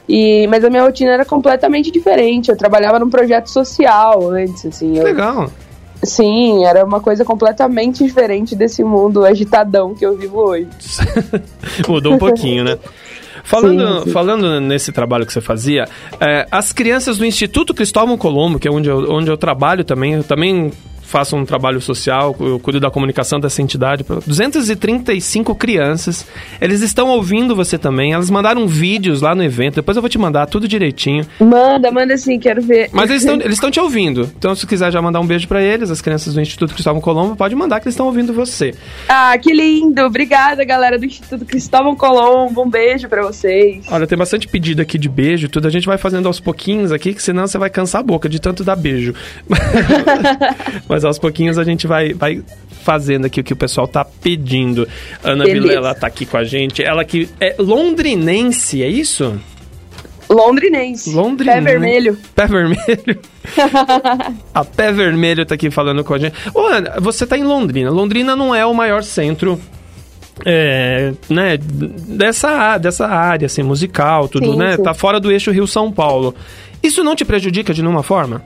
E, 0.07 0.47
mas 0.47 0.63
a 0.63 0.69
minha 0.69 0.83
rotina 0.83 1.11
era 1.11 1.25
completamente 1.25 1.91
diferente. 1.91 2.49
Eu 2.49 2.57
trabalhava 2.57 2.99
num 2.99 3.09
projeto 3.09 3.49
social 3.49 4.29
antes, 4.29 4.65
assim. 4.65 4.97
Eu, 4.97 5.03
Legal. 5.03 5.49
Sim, 6.03 6.65
era 6.65 6.83
uma 6.83 6.99
coisa 6.99 7.23
completamente 7.23 8.03
diferente 8.03 8.55
desse 8.55 8.83
mundo 8.83 9.23
agitadão 9.23 9.93
que 9.93 10.05
eu 10.05 10.17
vivo 10.17 10.39
hoje. 10.39 10.67
Mudou 11.87 12.13
um 12.13 12.17
pouquinho, 12.17 12.63
né? 12.63 12.79
Falando, 13.43 13.99
Sim, 13.99 14.03
sim. 14.05 14.11
falando 14.11 14.61
nesse 14.61 14.91
trabalho 14.91 15.25
que 15.25 15.33
você 15.33 15.41
fazia, 15.41 15.87
é, 16.19 16.45
as 16.51 16.71
crianças 16.71 17.17
do 17.17 17.25
Instituto 17.25 17.73
Cristóvão 17.73 18.17
Colombo, 18.17 18.59
que 18.59 18.67
é 18.67 18.71
onde 18.71 18.89
eu, 18.89 19.11
onde 19.11 19.29
eu 19.29 19.37
trabalho 19.37 19.83
também, 19.83 20.13
eu 20.13 20.23
também 20.23 20.71
faço 21.11 21.35
um 21.35 21.45
trabalho 21.45 21.81
social, 21.81 22.35
eu 22.39 22.57
cuido 22.59 22.79
da 22.79 22.89
comunicação 22.89 23.39
dessa 23.39 23.61
entidade. 23.61 24.05
235 24.25 25.53
crianças, 25.55 26.25
eles 26.59 26.81
estão 26.81 27.09
ouvindo 27.09 27.55
você 27.55 27.77
também, 27.77 28.13
elas 28.13 28.29
mandaram 28.29 28.67
vídeos 28.67 29.21
lá 29.21 29.35
no 29.35 29.43
evento, 29.43 29.75
depois 29.75 29.97
eu 29.97 30.01
vou 30.01 30.09
te 30.09 30.17
mandar 30.17 30.45
tudo 30.45 30.67
direitinho. 30.67 31.25
Manda, 31.39 31.91
manda 31.91 32.17
sim, 32.17 32.39
quero 32.39 32.61
ver. 32.61 32.89
Mas 32.93 33.09
eles 33.09 33.23
estão 33.23 33.35
eles 33.43 33.59
te 33.59 33.79
ouvindo, 33.79 34.29
então 34.37 34.55
se 34.55 34.65
quiser 34.65 34.91
já 34.91 35.01
mandar 35.01 35.19
um 35.19 35.25
beijo 35.25 35.47
pra 35.47 35.61
eles, 35.61 35.91
as 35.91 36.01
crianças 36.01 36.33
do 36.33 36.41
Instituto 36.41 36.73
Cristóvão 36.73 37.01
Colombo, 37.01 37.35
pode 37.35 37.55
mandar 37.55 37.79
que 37.79 37.87
eles 37.87 37.93
estão 37.93 38.05
ouvindo 38.05 38.33
você. 38.33 38.73
Ah, 39.07 39.37
que 39.37 39.53
lindo! 39.53 40.01
Obrigada, 40.03 40.63
galera 40.63 40.97
do 40.97 41.05
Instituto 41.05 41.45
Cristóvão 41.45 41.95
Colombo. 41.95 42.63
Um 42.63 42.69
beijo 42.69 43.09
pra 43.09 43.21
vocês. 43.21 43.85
Olha, 43.91 44.07
tem 44.07 44.17
bastante 44.17 44.47
pedido 44.47 44.81
aqui 44.81 44.97
de 44.97 45.09
beijo, 45.09 45.49
tudo. 45.49 45.67
A 45.67 45.71
gente 45.71 45.85
vai 45.85 45.97
fazendo 45.97 46.27
aos 46.27 46.39
pouquinhos 46.39 46.91
aqui, 46.91 47.13
que 47.13 47.21
senão 47.21 47.47
você 47.47 47.57
vai 47.57 47.69
cansar 47.69 48.01
a 48.01 48.03
boca 48.03 48.29
de 48.29 48.39
tanto 48.39 48.63
dar 48.63 48.75
beijo. 48.75 49.13
Mas 50.87 51.00
Mas 51.01 51.05
aos 51.05 51.17
pouquinhos 51.17 51.57
a 51.57 51.63
gente 51.63 51.87
vai, 51.87 52.13
vai 52.13 52.43
fazendo 52.83 53.25
aqui 53.25 53.41
o 53.41 53.43
que 53.43 53.53
o 53.53 53.55
pessoal 53.55 53.87
tá 53.87 54.05
pedindo. 54.05 54.87
Ana 55.23 55.43
Beleza. 55.43 55.67
Vilela 55.67 55.95
tá 55.95 56.05
aqui 56.05 56.27
com 56.27 56.37
a 56.37 56.43
gente. 56.43 56.83
Ela 56.83 57.03
que 57.03 57.27
é 57.39 57.55
londrinense, 57.57 58.83
é 58.83 58.87
isso? 58.87 59.35
Londrinense. 60.29 61.11
Londrinense. 61.11 61.63
Pé 61.63 61.71
vermelho. 61.71 62.17
Pé 62.35 62.45
vermelho. 62.45 63.19
a 64.53 64.63
Pé 64.63 64.91
Vermelho 64.91 65.43
tá 65.43 65.55
aqui 65.55 65.71
falando 65.71 66.03
com 66.03 66.13
a 66.13 66.19
gente. 66.19 66.35
Ô, 66.53 66.67
Ana, 66.67 66.93
você 67.01 67.25
tá 67.25 67.35
em 67.35 67.43
Londrina. 67.43 67.89
Londrina 67.89 68.35
não 68.35 68.53
é 68.53 68.63
o 68.63 68.73
maior 68.73 69.01
centro 69.01 69.59
é, 70.45 71.13
né, 71.27 71.57
dessa, 71.57 72.77
dessa 72.77 73.07
área, 73.07 73.47
assim, 73.47 73.63
musical, 73.63 74.27
tudo, 74.27 74.51
Sim, 74.51 74.57
né? 74.57 74.77
sim. 74.77 74.83
Tá 74.83 74.93
fora 74.93 75.19
do 75.19 75.31
eixo 75.31 75.49
Rio-São 75.49 75.91
Paulo. 75.91 76.35
Isso 76.83 77.03
não 77.03 77.15
te 77.15 77.25
prejudica 77.25 77.73
de 77.73 77.81
nenhuma 77.81 78.03
forma? 78.03 78.43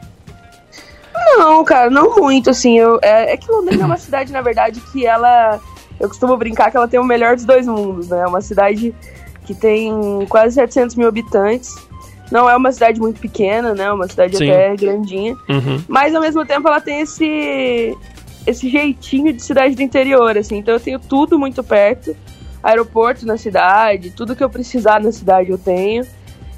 Não, 1.37 1.63
cara, 1.63 1.89
não 1.89 2.15
muito, 2.15 2.49
assim. 2.49 2.77
Eu, 2.77 2.99
é, 3.01 3.33
é 3.33 3.37
que 3.37 3.51
Londrina 3.51 3.83
é 3.83 3.85
uma 3.85 3.97
cidade, 3.99 4.31
na 4.31 4.41
verdade, 4.41 4.79
que 4.91 5.05
ela. 5.05 5.59
Eu 5.99 6.09
costumo 6.09 6.35
brincar 6.35 6.71
que 6.71 6.77
ela 6.77 6.87
tem 6.87 6.99
o 6.99 7.03
melhor 7.03 7.35
dos 7.35 7.45
dois 7.45 7.67
mundos, 7.67 8.09
né? 8.09 8.21
É 8.21 8.27
uma 8.27 8.41
cidade 8.41 8.93
que 9.45 9.53
tem 9.53 9.93
quase 10.27 10.55
700 10.55 10.95
mil 10.95 11.07
habitantes. 11.07 11.73
Não 12.31 12.49
é 12.49 12.55
uma 12.55 12.71
cidade 12.71 12.99
muito 12.99 13.19
pequena, 13.19 13.73
né? 13.73 13.83
É 13.83 13.91
uma 13.91 14.07
cidade 14.07 14.37
Sim. 14.37 14.49
até 14.49 14.75
grandinha. 14.75 15.35
Uhum. 15.47 15.83
Mas 15.87 16.13
ao 16.15 16.21
mesmo 16.21 16.45
tempo 16.45 16.67
ela 16.67 16.81
tem 16.81 17.01
esse 17.01 17.95
esse 18.45 18.69
jeitinho 18.69 19.33
de 19.33 19.41
cidade 19.41 19.75
do 19.75 19.81
interior, 19.81 20.37
assim. 20.37 20.57
Então 20.57 20.73
eu 20.73 20.79
tenho 20.79 20.99
tudo 20.99 21.37
muito 21.39 21.63
perto, 21.63 22.15
aeroporto 22.61 23.25
na 23.25 23.37
cidade, 23.37 24.11
tudo 24.11 24.35
que 24.35 24.43
eu 24.43 24.49
precisar 24.49 25.01
na 25.01 25.11
cidade 25.11 25.49
eu 25.49 25.57
tenho. 25.57 26.05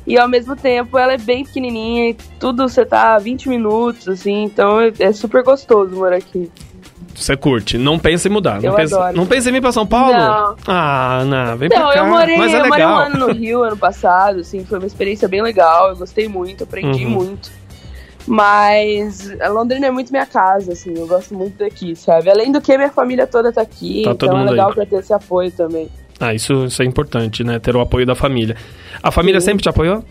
E 0.08 0.18
ao 0.18 0.28
mesmo 0.30 0.56
tempo 0.56 0.98
ela 0.98 1.14
é 1.14 1.18
bem 1.18 1.44
pequenininha, 1.44 2.12
e 2.12 2.14
tudo 2.40 2.68
você 2.70 2.86
tá 2.86 3.16
a 3.16 3.20
20 3.20 3.50
minutos, 3.50 4.08
assim, 4.08 4.44
então 4.46 4.80
é, 4.80 4.92
é 5.00 5.12
super 5.12 5.44
gostoso 5.44 5.94
morar 5.94 6.16
aqui. 6.16 6.50
Você 7.14 7.36
curte, 7.36 7.78
não 7.78 8.00
pensa 8.00 8.28
em 8.30 8.32
mudar. 8.32 8.62
Não 8.62 8.70
Eu 8.70 8.74
pensa, 8.76 8.96
adoro. 8.98 9.18
não 9.18 9.26
pensa 9.26 9.50
em 9.50 9.52
vir 9.54 9.60
pra 9.62 9.72
São 9.72 9.86
Paulo? 9.86 10.14
Não. 10.14 10.56
Ah, 10.68 11.24
não, 11.26 11.58
vem 11.58 11.68
Não, 11.68 11.78
pra 11.78 11.94
cá. 11.94 12.00
eu 12.00 12.06
morei, 12.06 12.38
Mas 12.38 12.54
é 12.54 12.58
eu 12.62 12.68
morei 12.68 12.86
um 12.86 12.90
legal. 12.96 13.00
ano 13.00 13.18
no 13.28 13.34
Rio 13.34 13.64
ano 13.64 13.76
passado, 13.78 14.40
assim, 14.40 14.64
foi 14.64 14.78
uma 14.78 14.88
experiência 14.88 15.28
bem 15.28 15.42
legal, 15.42 15.90
eu 15.90 15.98
gostei 15.98 16.28
muito, 16.30 16.64
aprendi 16.64 17.04
Uhum. 17.06 17.12
muito. 17.12 17.52
Mas 18.28 19.32
a 19.42 19.48
Londrina 19.50 19.88
é 19.88 19.92
muito 19.92 20.12
minha 20.12 20.26
casa, 20.26 20.74
assim, 20.74 20.94
eu 20.96 21.08
gosto 21.08 21.34
muito 21.34 21.58
daqui, 21.58 21.96
sabe? 21.96 22.30
Além 22.30 22.52
do 22.52 22.62
que 22.62 22.76
minha 22.78 22.90
família 22.92 23.26
toda 23.26 23.52
tá 23.52 23.62
aqui, 23.62 24.04
Tá 24.04 24.12
então 24.12 24.38
é 24.40 24.44
legal 24.50 24.70
aí. 24.70 24.76
pra 24.76 24.86
ter 24.86 24.98
esse 24.98 25.14
apoio 25.14 25.52
também. 25.52 25.90
Ah, 26.20 26.34
isso, 26.34 26.66
isso 26.66 26.82
é 26.82 26.86
importante, 26.86 27.44
né? 27.44 27.60
Ter 27.60 27.76
o 27.76 27.82
apoio 27.82 28.06
da 28.06 28.16
família. 28.16 28.56
A 29.04 29.12
família 29.12 29.40
Sim. 29.40 29.46
sempre 29.48 29.64
te 29.64 29.70
apoiou? 29.70 30.04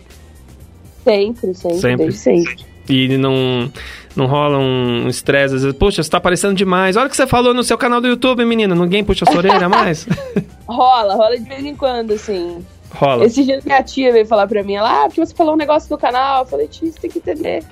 Sempre, 1.03 1.53
sempre, 1.53 1.77
Sempre. 1.79 2.11
sempre. 2.11 2.65
E 2.89 3.17
não, 3.17 3.69
não 4.15 4.25
rola 4.27 4.57
um 4.57 5.07
estresse, 5.09 5.55
às 5.55 5.61
vezes, 5.63 5.77
poxa, 5.77 6.01
você 6.01 6.09
tá 6.09 6.17
aparecendo 6.17 6.55
demais. 6.55 6.95
Olha 6.95 7.07
o 7.07 7.09
que 7.09 7.15
você 7.17 7.27
falou 7.27 7.53
no 7.53 7.63
seu 7.63 7.77
canal 7.77 7.99
do 7.99 8.07
YouTube, 8.07 8.45
menina. 8.45 8.73
Ninguém 8.73 9.03
puxa 9.03 9.25
a 9.27 9.31
sua 9.31 9.39
orelha 9.39 9.67
mais? 9.67 10.07
Rola, 10.67 11.15
rola 11.15 11.37
de 11.37 11.45
vez 11.47 11.63
em 11.63 11.75
quando, 11.75 12.11
assim. 12.11 12.57
rola. 12.91 13.25
Esse 13.25 13.41
dia 13.45 13.61
minha 13.65 13.81
tia 13.81 14.11
veio 14.11 14.25
falar 14.25 14.47
pra 14.47 14.61
mim, 14.63 14.75
ela, 14.75 15.03
ah, 15.03 15.05
porque 15.07 15.25
você 15.25 15.33
falou 15.33 15.53
um 15.53 15.57
negócio 15.57 15.89
no 15.89 15.97
canal. 15.97 16.41
Eu 16.43 16.45
falei, 16.45 16.67
tia, 16.67 16.91
você 16.91 16.99
tem 16.99 17.09
que 17.09 17.19
entender. 17.19 17.63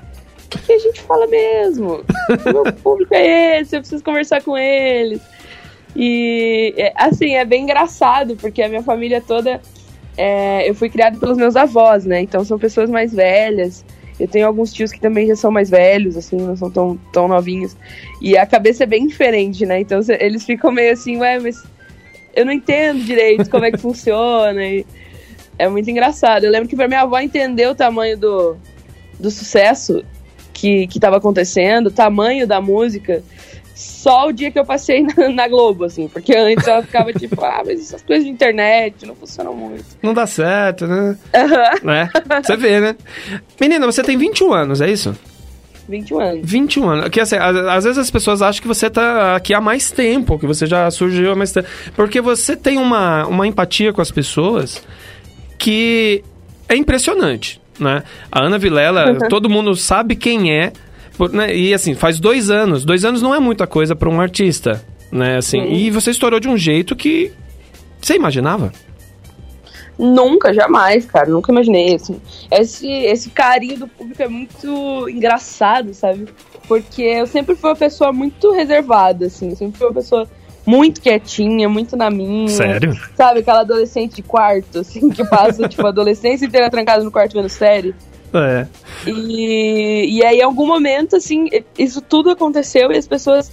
O 0.46 0.58
que 0.60 0.72
a 0.74 0.80
gente 0.80 1.02
fala 1.02 1.28
mesmo? 1.28 2.04
O 2.46 2.54
meu 2.64 2.74
público 2.74 3.14
é 3.14 3.60
esse, 3.60 3.76
eu 3.76 3.82
preciso 3.82 4.02
conversar 4.04 4.42
com 4.44 4.58
eles. 4.58 5.20
E, 5.96 6.74
é, 6.78 6.94
assim, 6.96 7.36
é 7.36 7.46
bem 7.46 7.64
engraçado, 7.64 8.36
porque 8.36 8.62
a 8.62 8.68
minha 8.70 8.84
família 8.84 9.22
toda. 9.22 9.62
é, 10.18 10.70
eu 10.70 10.76
fui 10.76 10.90
criada 10.90 11.18
pelos 11.18 11.38
meus 11.38 11.56
avós, 11.56 12.06
né? 12.06 12.22
Então 12.22 12.44
são 12.44 12.60
pessoas 12.60 12.90
mais 12.90 13.14
velhas. 13.14 13.86
Eu 14.20 14.28
tenho 14.28 14.48
alguns 14.48 14.72
tios 14.74 14.92
que 14.92 15.00
também 15.00 15.28
já 15.28 15.36
são 15.36 15.52
mais 15.52 15.70
velhos, 15.70 16.16
assim, 16.16 16.38
não 16.38 16.56
são 16.56 16.72
tão, 16.72 16.98
tão 17.12 17.28
novinhos. 17.28 17.76
E 18.22 18.38
a 18.38 18.46
cabeça 18.46 18.84
é 18.84 18.88
bem 18.88 19.08
diferente, 19.08 19.66
né? 19.66 19.82
Então 19.82 20.00
eles 20.20 20.46
ficam 20.46 20.72
meio 20.72 20.94
assim, 20.94 21.18
ué, 21.18 21.40
mas 21.40 21.64
eu 22.34 22.46
não 22.46 22.52
entendo 22.52 23.04
direito 23.04 23.50
como 23.50 23.66
é 23.66 23.72
que 23.72 23.78
funciona. 23.80 24.64
E 24.64 24.86
é 25.58 25.68
muito 25.68 25.90
engraçado. 25.90 26.46
Eu 26.46 26.52
lembro 26.52 26.68
que 26.68 26.76
pra 26.76 26.88
minha 26.88 27.02
avó 27.02 27.20
entender 27.20 27.68
o 27.68 27.76
tamanho 27.76 28.18
do, 28.18 28.58
do 29.20 29.30
sucesso 29.32 30.04
que, 30.54 30.88
que 30.88 31.06
acontecendo, 31.06 31.88
o 31.88 31.92
tamanho 31.92 32.48
da 32.48 32.62
música, 32.62 33.22
só 33.76 34.30
o 34.30 34.32
dia 34.32 34.50
que 34.50 34.58
eu 34.58 34.66
passei 34.66 35.04
na, 35.04 35.30
na 35.30 35.48
Globo, 35.50 35.84
assim. 35.84 36.08
Porque 36.08 36.34
antes 36.34 36.66
ela 36.66 36.82
ficava 36.82 37.12
tipo, 37.14 37.44
ah, 37.44 37.62
mas 37.66 37.82
essas 37.82 38.02
coisas 38.02 38.24
de 38.24 38.32
internet 38.32 39.06
não 39.06 39.14
funcionam 39.14 39.54
muito. 39.54 39.86
Não 40.02 40.14
dá 40.14 40.26
certo, 40.26 40.88
né? 40.88 41.18
Aham. 41.36 41.72
né? 41.84 42.10
Você 42.42 42.56
vê, 42.56 42.80
né? 42.80 42.96
Menina, 43.60 43.86
você 43.86 44.02
tem 44.02 44.18
21 44.18 44.54
anos, 44.54 44.82
é 44.82 44.90
isso? 44.90 45.14
21 45.90 46.20
anos. 46.20 46.42
21 46.50 46.90
anos. 46.90 47.10
Que, 47.10 47.20
assim, 47.20 47.36
às, 47.36 47.56
às 47.56 47.84
vezes 47.84 47.98
as 48.00 48.10
pessoas 48.10 48.42
acham 48.42 48.62
que 48.62 48.68
você 48.68 48.90
tá 48.90 49.36
aqui 49.36 49.54
há 49.54 49.62
mais 49.62 49.92
tempo, 49.92 50.40
que 50.40 50.48
você 50.48 50.66
já 50.66 50.90
surgiu 50.90 51.34
há 51.34 51.36
mais 51.36 51.52
tempo. 51.52 51.68
Porque 51.96 52.22
você 52.22 52.56
tem 52.56 52.78
uma, 52.78 53.28
uma 53.28 53.46
empatia 53.46 53.92
com 53.94 54.02
as 54.02 54.10
pessoas 54.10 54.82
que 55.58 56.24
é 56.68 56.76
impressionante, 56.76 57.62
né? 57.80 58.04
A 58.32 58.44
Ana 58.44 58.58
Vilela, 58.58 59.18
todo 59.30 59.50
mundo 59.50 59.76
sabe 59.76 60.16
quem 60.16 60.52
é. 60.54 60.72
Por- 61.16 61.32
né? 61.32 61.56
E 61.56 61.74
assim, 61.74 61.94
faz 61.96 62.20
dois 62.20 62.50
anos. 62.50 62.86
Dois 62.86 63.04
anos 63.06 63.22
não 63.22 63.34
é 63.34 63.40
muita 63.40 63.66
coisa 63.66 63.96
para 63.96 64.10
um 64.10 64.20
artista, 64.22 64.84
né? 65.12 65.38
Assim, 65.38 65.62
Sim. 65.62 65.74
e 65.74 65.90
você 65.92 66.12
estourou 66.12 66.40
de 66.40 66.48
um 66.48 66.58
jeito 66.58 66.96
que 66.96 67.32
você 68.02 68.16
imaginava? 68.16 68.72
Nunca, 69.98 70.54
jamais, 70.54 71.06
cara. 71.06 71.30
Nunca 71.30 71.52
imaginei, 71.52 71.96
assim. 71.96 72.20
Esse, 72.52 72.88
esse 72.88 73.30
carinho 73.30 73.80
do 73.80 73.88
público 73.88 74.22
é 74.22 74.28
muito 74.28 75.08
engraçado, 75.10 75.94
sabe? 75.94 76.26
Porque 76.68 77.02
eu 77.02 77.26
sempre 77.28 77.56
fui 77.56 77.70
uma 77.70 77.76
pessoa 77.76 78.12
muito 78.12 78.52
reservada, 78.52 79.28
assim. 79.28 79.50
Eu 79.52 79.56
sempre 79.56 79.78
fui 79.78 79.88
uma 79.88 79.94
pessoa 79.94 80.28
muito 80.66 81.00
quietinha, 81.00 81.70
muito 81.70 81.96
na 81.96 82.10
minha. 82.10 82.50
Sério? 82.50 82.94
Sabe, 83.16 83.40
aquela 83.40 83.62
adolescente 83.62 84.16
de 84.16 84.24
quarto, 84.24 84.80
assim, 84.80 85.10
que 85.10 85.24
passa, 85.26 85.66
tipo, 85.70 85.86
a 85.86 85.90
adolescência 85.90 86.46
inteira 86.46 86.70
trancada 86.70 87.04
no 87.04 87.12
quarto 87.12 87.34
vendo 87.34 87.48
série. 87.50 87.96
É. 88.38 88.68
E, 89.08 90.18
e 90.18 90.26
aí, 90.26 90.40
em 90.40 90.44
algum 90.44 90.68
momento, 90.68 91.16
assim, 91.16 91.50
isso 91.78 92.02
tudo 92.02 92.30
aconteceu 92.30 92.92
e 92.92 92.98
as 92.98 93.08
pessoas 93.08 93.52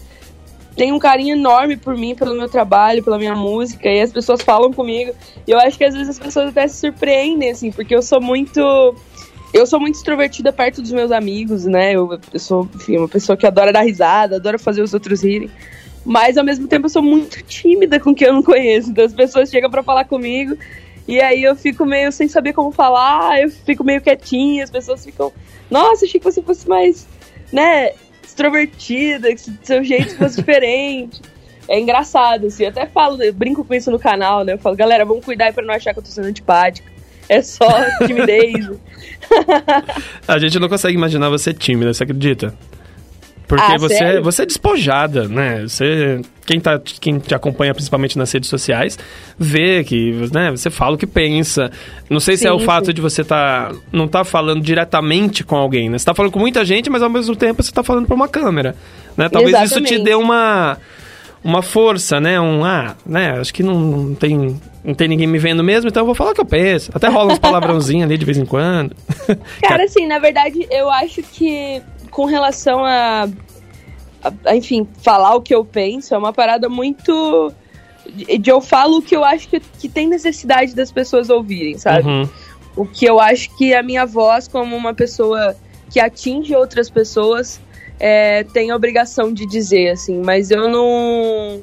têm 0.77 0.93
um 0.93 0.99
carinho 0.99 1.37
enorme 1.37 1.77
por 1.77 1.97
mim, 1.97 2.15
pelo 2.15 2.35
meu 2.35 2.49
trabalho, 2.49 3.03
pela 3.03 3.19
minha 3.19 3.35
música, 3.35 3.89
e 3.89 4.01
as 4.01 4.13
pessoas 4.13 4.43
falam 4.43 4.73
comigo. 4.73 5.13
E 5.47 5.51
eu 5.51 5.59
acho 5.59 5.77
que 5.77 5.85
às 5.85 5.95
vezes 5.95 6.11
as 6.11 6.19
pessoas 6.19 6.49
até 6.49 6.67
se 6.67 6.79
surpreendem, 6.79 7.51
assim, 7.51 7.71
porque 7.71 7.95
eu 7.95 8.03
sou 8.03 8.21
muito. 8.21 8.95
Eu 9.53 9.67
sou 9.67 9.79
muito 9.79 9.97
extrovertida 9.97 10.51
perto 10.51 10.81
dos 10.81 10.93
meus 10.93 11.13
amigos, 11.13 11.67
né? 11.67 11.93
Eu, 11.93 12.19
eu 12.33 12.41
sou, 12.41 12.67
enfim, 12.75 12.97
uma 12.97 13.09
pessoa 13.09 13.37
que 13.37 13.47
adora 13.47 13.71
dar 13.71 13.83
risada, 13.83 14.37
adora 14.37 14.59
fazer 14.59 14.81
os 14.81 14.95
outros 14.95 15.23
rirem. 15.23 15.51
Mas 16.05 16.39
ao 16.39 16.45
mesmo 16.45 16.67
tempo 16.67 16.87
eu 16.87 16.91
sou 16.91 17.03
muito 17.03 17.43
tímida 17.45 18.01
com 18.01 18.15
quem 18.15 18.29
eu 18.29 18.33
não 18.35 18.43
conheço. 18.43 18.91
Então 18.91 19.05
as 19.05 19.13
pessoas 19.13 19.51
chegam 19.51 19.71
pra 19.71 19.83
falar 19.83 20.07
comigo 20.07 20.57
e 21.07 21.21
aí 21.21 21.43
eu 21.43 21.57
fico 21.57 21.85
meio 21.85 22.13
sem 22.13 22.29
saber 22.29 22.53
como 22.53 22.71
falar, 22.71 23.41
eu 23.41 23.51
fico 23.51 23.83
meio 23.83 24.01
quietinha, 24.01 24.65
as 24.65 24.71
pessoas 24.71 25.05
ficam, 25.05 25.33
nossa, 25.71 26.05
achei 26.05 26.21
que 26.21 26.25
você 26.25 26.43
fosse 26.43 26.69
mais, 26.69 27.07
né, 27.53 27.91
extrovertida, 28.23 29.35
que 29.35 29.41
seu 29.63 29.83
jeito 29.83 30.17
fosse 30.17 30.37
diferente. 30.43 31.21
É 31.69 31.79
engraçado, 31.79 32.47
assim, 32.47 32.65
eu 32.65 32.71
até 32.71 32.87
falo, 32.87 33.23
eu 33.23 33.33
brinco 33.33 33.65
com 33.65 33.75
isso 33.75 33.91
no 33.91 33.99
canal, 33.99 34.45
né? 34.45 34.55
Eu 34.55 34.59
falo, 34.59 34.75
galera, 34.77 35.05
vamos 35.05 35.25
cuidar 35.25 35.53
pra 35.53 35.65
não 35.65 35.73
achar 35.73 35.93
que 35.93 36.01
eu 36.01 36.03
tô 36.03 36.11
sendo 36.11 36.27
antipática. 36.27 36.91
É 37.29 37.41
só 37.41 37.67
timidez. 38.05 38.69
A 40.27 40.39
gente 40.39 40.59
não 40.59 40.69
consegue 40.69 40.97
imaginar 40.97 41.31
você 41.31 41.55
tímida, 41.55 41.95
você 41.95 42.03
acredita? 42.03 42.55
Porque 43.53 43.71
Ah, 43.71 43.77
você, 43.77 43.99
sério? 43.99 44.23
você 44.23 44.43
é 44.45 44.47
despojada, 44.47 45.29
né? 45.29 45.61
Você, 45.69 46.23
quem, 46.47 46.59
tá, 46.59 46.79
quem 46.79 47.19
te 47.19 47.35
acompanha 47.35 47.75
principalmente 47.75 48.17
nas 48.17 48.33
redes 48.33 48.49
sociais 48.49 48.99
vê 49.39 49.85
que 49.85 50.11
né, 50.33 50.51
você 50.51 50.71
fala 50.71 50.95
o 50.95 50.99
que 50.99 51.07
pensa. 51.07 51.71
Não 52.09 52.19
sei 52.19 52.39
se 52.39 52.47
é 52.47 52.53
o 52.53 52.59
Sim, 52.59 52.65
fato 52.65 52.87
sim. 52.87 52.95
de 52.95 53.03
você 53.03 53.23
tá, 53.23 53.71
não 53.93 54.09
tá 54.09 54.25
falando 54.25 54.63
diretamente 54.63 55.45
com 55.45 55.55
alguém, 55.55 55.91
né? 55.91 55.99
Você 55.99 56.05
tá 56.07 56.15
falando 56.15 56.33
com 56.33 56.39
muita 56.39 56.65
gente, 56.65 56.89
mas 56.89 57.03
ao 57.03 57.11
mesmo 57.11 57.37
tempo 57.37 57.63
você 57.63 57.71
tá 57.71 57.83
falando 57.83 58.07
pra 58.07 58.15
uma 58.15 58.27
câmera. 58.27 58.75
Né? 59.19 59.29
Talvez 59.29 59.55
isso 59.55 59.75
te 59.83 59.93
Exatamente. 59.93 60.03
dê 60.03 60.15
uma, 60.15 60.79
uma 61.45 61.61
força, 61.61 62.19
né? 62.19 62.41
Um, 62.41 62.65
ah, 62.65 62.97
né? 63.05 63.39
Acho 63.39 63.53
que 63.53 63.63
não, 63.63 63.79
não 63.79 64.15
tem... 64.15 64.59
Não 64.83 64.95
tem 64.95 65.07
ninguém 65.07 65.29
me 65.29 65.39
vendo 65.39 65.63
mesmo, 65.63 65.89
então 65.89 66.01
eu 66.01 66.07
vou 66.07 66.15
falar 66.15 66.33
o 66.33 66.35
que 66.35 66.41
eu 66.41 66.45
penso. 66.45 66.91
Até 66.93 67.07
rola 67.07 67.35
uns 67.35 67.39
palavrãozinhos 67.39 68.05
ali 68.05 68.19
de 68.19 68.25
vez 68.25 68.37
em 68.37 68.45
quando. 68.45 68.97
Cara, 69.63 69.85
assim, 69.85 70.09
na 70.09 70.19
verdade, 70.19 70.67
eu 70.73 70.91
acho 70.91 71.23
que 71.23 71.81
com 72.13 72.27
relação 72.27 72.85
a, 72.85 73.25
a- 74.23 74.33
a, 74.45 74.55
enfim, 74.57 74.87
falar 75.03 75.35
o 75.35 75.41
que 75.43 75.53
eu 75.53 75.65
penso, 75.65 76.15
é 76.15 76.19
uma 76.19 76.33
parada 76.33 76.69
muito. 76.69 77.53
De, 78.09 78.39
de 78.39 78.51
eu 78.51 78.61
falo 78.61 78.99
o 78.99 79.03
que 79.03 79.17
eu 79.17 79.25
acho 79.25 79.49
que, 79.49 79.59
que 79.59 79.89
tem 79.89 80.07
necessidade 80.09 80.75
das 80.75 80.93
pessoas 80.93 81.29
ouvirem, 81.31 81.77
sabe? 81.79 82.07
Uhum. 82.09 82.29
O 82.77 82.87
que 82.87 83.05
eu 83.05 83.19
acho 83.21 83.55
que 83.57 83.75
a 83.75 83.83
minha 83.83 84.07
voz, 84.07 84.47
como 84.47 84.77
uma 84.77 84.95
pessoa 84.95 85.57
que 85.91 85.99
atinge 86.01 86.55
outras 86.55 86.89
pessoas, 86.89 87.61
é, 88.01 88.45
tem 88.45 88.71
a 88.71 88.77
obrigação 88.77 89.33
de 89.33 89.45
dizer, 89.47 89.91
assim, 89.91 90.21
mas 90.25 90.51
eu 90.51 90.69
não. 90.69 91.61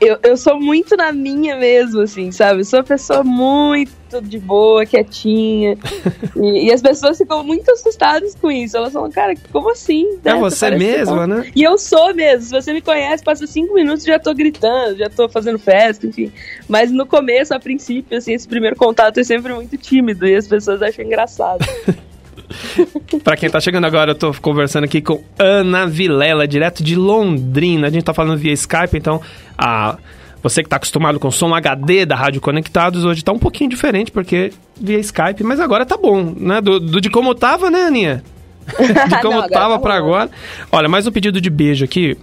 Eu, 0.00 0.18
eu 0.22 0.36
sou 0.36 0.58
muito 0.58 0.96
na 0.96 1.12
minha 1.12 1.56
mesmo, 1.56 2.00
assim, 2.00 2.32
sabe? 2.32 2.60
Eu 2.60 2.64
sou 2.64 2.78
uma 2.78 2.84
pessoa 2.84 3.22
muito 3.22 3.92
de 4.22 4.38
boa, 4.38 4.86
quietinha. 4.86 5.76
e, 6.36 6.66
e 6.68 6.72
as 6.72 6.80
pessoas 6.80 7.18
ficam 7.18 7.44
muito 7.44 7.70
assustadas 7.70 8.34
com 8.34 8.50
isso. 8.50 8.76
Elas 8.76 8.92
falam, 8.94 9.10
cara, 9.10 9.34
como 9.52 9.70
assim? 9.70 10.18
É 10.24 10.32
né? 10.32 10.40
você 10.40 10.70
parece 10.70 10.84
mesma, 10.84 11.26
né? 11.26 11.50
E 11.54 11.62
eu 11.62 11.76
sou 11.76 12.14
mesmo. 12.14 12.42
Se 12.42 12.50
você 12.50 12.72
me 12.72 12.80
conhece, 12.80 13.22
passa 13.22 13.46
cinco 13.46 13.74
minutos 13.74 14.04
e 14.04 14.06
já 14.06 14.18
tô 14.18 14.32
gritando, 14.32 14.96
já 14.96 15.10
tô 15.10 15.28
fazendo 15.28 15.58
festa, 15.58 16.06
enfim. 16.06 16.32
Mas 16.66 16.90
no 16.90 17.04
começo, 17.04 17.52
a 17.52 17.60
princípio, 17.60 18.16
assim, 18.16 18.32
esse 18.32 18.48
primeiro 18.48 18.76
contato 18.76 19.18
é 19.18 19.24
sempre 19.24 19.52
muito 19.52 19.76
tímido 19.76 20.26
e 20.26 20.34
as 20.34 20.48
pessoas 20.48 20.80
acham 20.80 21.04
engraçado. 21.04 21.64
Pra 23.22 23.36
quem 23.36 23.48
tá 23.48 23.60
chegando 23.60 23.84
agora, 23.86 24.12
eu 24.12 24.14
tô 24.14 24.32
conversando 24.34 24.84
aqui 24.84 25.00
com 25.00 25.22
Ana 25.38 25.86
Vilela, 25.86 26.46
direto 26.46 26.82
de 26.82 26.94
Londrina. 26.96 27.86
A 27.86 27.90
gente 27.90 28.04
tá 28.04 28.14
falando 28.14 28.38
via 28.38 28.52
Skype, 28.52 28.96
então 28.96 29.20
a 29.56 29.96
você 30.42 30.62
que 30.62 30.68
tá 30.68 30.76
acostumado 30.76 31.18
com 31.18 31.30
som 31.30 31.54
HD 31.54 32.04
da 32.04 32.14
Rádio 32.14 32.38
Conectados, 32.38 33.02
hoje 33.06 33.24
tá 33.24 33.32
um 33.32 33.38
pouquinho 33.38 33.70
diferente, 33.70 34.10
porque 34.10 34.52
via 34.78 34.98
Skype, 34.98 35.42
mas 35.42 35.58
agora 35.58 35.86
tá 35.86 35.96
bom, 35.96 36.34
né? 36.36 36.60
Do, 36.60 36.78
do 36.78 37.00
de 37.00 37.08
como 37.08 37.34
tava, 37.34 37.70
né, 37.70 37.84
Aninha? 37.84 38.22
De 39.08 39.20
como 39.20 39.34
Não, 39.34 39.42
agora 39.44 39.48
tava 39.48 39.74
tá 39.74 39.78
pra 39.80 40.00
bom. 40.00 40.06
agora. 40.06 40.30
Olha, 40.72 40.88
mais 40.88 41.06
um 41.06 41.12
pedido 41.12 41.38
de 41.40 41.50
beijo 41.50 41.84
aqui. 41.84 42.16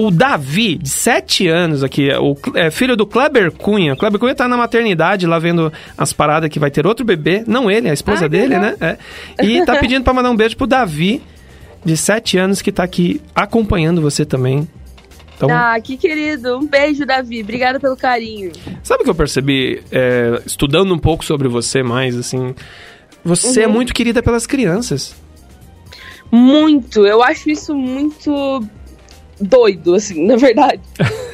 O 0.00 0.12
Davi, 0.12 0.76
de 0.76 0.88
7 0.88 1.48
anos 1.48 1.82
aqui, 1.82 2.08
é 2.08 2.20
o 2.20 2.36
é, 2.54 2.70
filho 2.70 2.96
do 2.96 3.04
Kleber 3.04 3.50
Cunha. 3.50 3.94
O 3.94 3.96
Kleber 3.96 4.20
Cunha 4.20 4.32
tá 4.32 4.46
na 4.46 4.56
maternidade 4.56 5.26
lá 5.26 5.40
vendo 5.40 5.72
as 5.96 6.12
paradas 6.12 6.48
que 6.48 6.60
vai 6.60 6.70
ter 6.70 6.86
outro 6.86 7.04
bebê. 7.04 7.42
Não 7.48 7.68
ele, 7.68 7.90
a 7.90 7.92
esposa 7.92 8.26
Ah, 8.26 8.28
dele, 8.28 8.56
né? 8.60 8.76
É. 8.80 8.96
E 9.44 9.64
tá 9.66 9.74
pedindo 9.74 10.04
pra 10.04 10.12
mandar 10.14 10.30
um 10.30 10.36
beijo 10.36 10.56
pro 10.56 10.68
Davi, 10.68 11.20
de 11.84 11.96
7 11.96 12.38
anos, 12.38 12.62
que 12.62 12.70
tá 12.70 12.84
aqui 12.84 13.20
acompanhando 13.34 14.00
você 14.00 14.24
também. 14.24 14.68
Então, 15.36 15.48
Ah, 15.50 15.76
que 15.80 15.96
querido. 15.96 16.58
Um 16.58 16.66
beijo, 16.68 17.04
Davi. 17.04 17.42
Obrigada 17.42 17.80
pelo 17.80 17.96
carinho. 17.96 18.52
sabe 18.84 19.00
o 19.00 19.04
que 19.04 19.10
eu 19.10 19.14
percebi, 19.16 19.82
é, 19.90 20.40
estudando 20.46 20.94
um 20.94 20.98
pouco 20.98 21.24
sobre 21.24 21.48
você 21.48 21.82
mais, 21.82 22.16
assim... 22.16 22.54
Você 23.24 23.62
é 23.62 23.66
Uhum. 23.66 23.72
muito 23.72 23.92
querida 23.92 24.22
pelas 24.22 24.46
crianças. 24.46 25.12
Muito. 26.30 27.04
Eu 27.04 27.20
acho 27.22 27.50
isso 27.50 27.74
muito 27.74 28.62
doido, 29.40 29.94
assim, 29.94 30.24
na 30.26 30.36
verdade. 30.36 30.80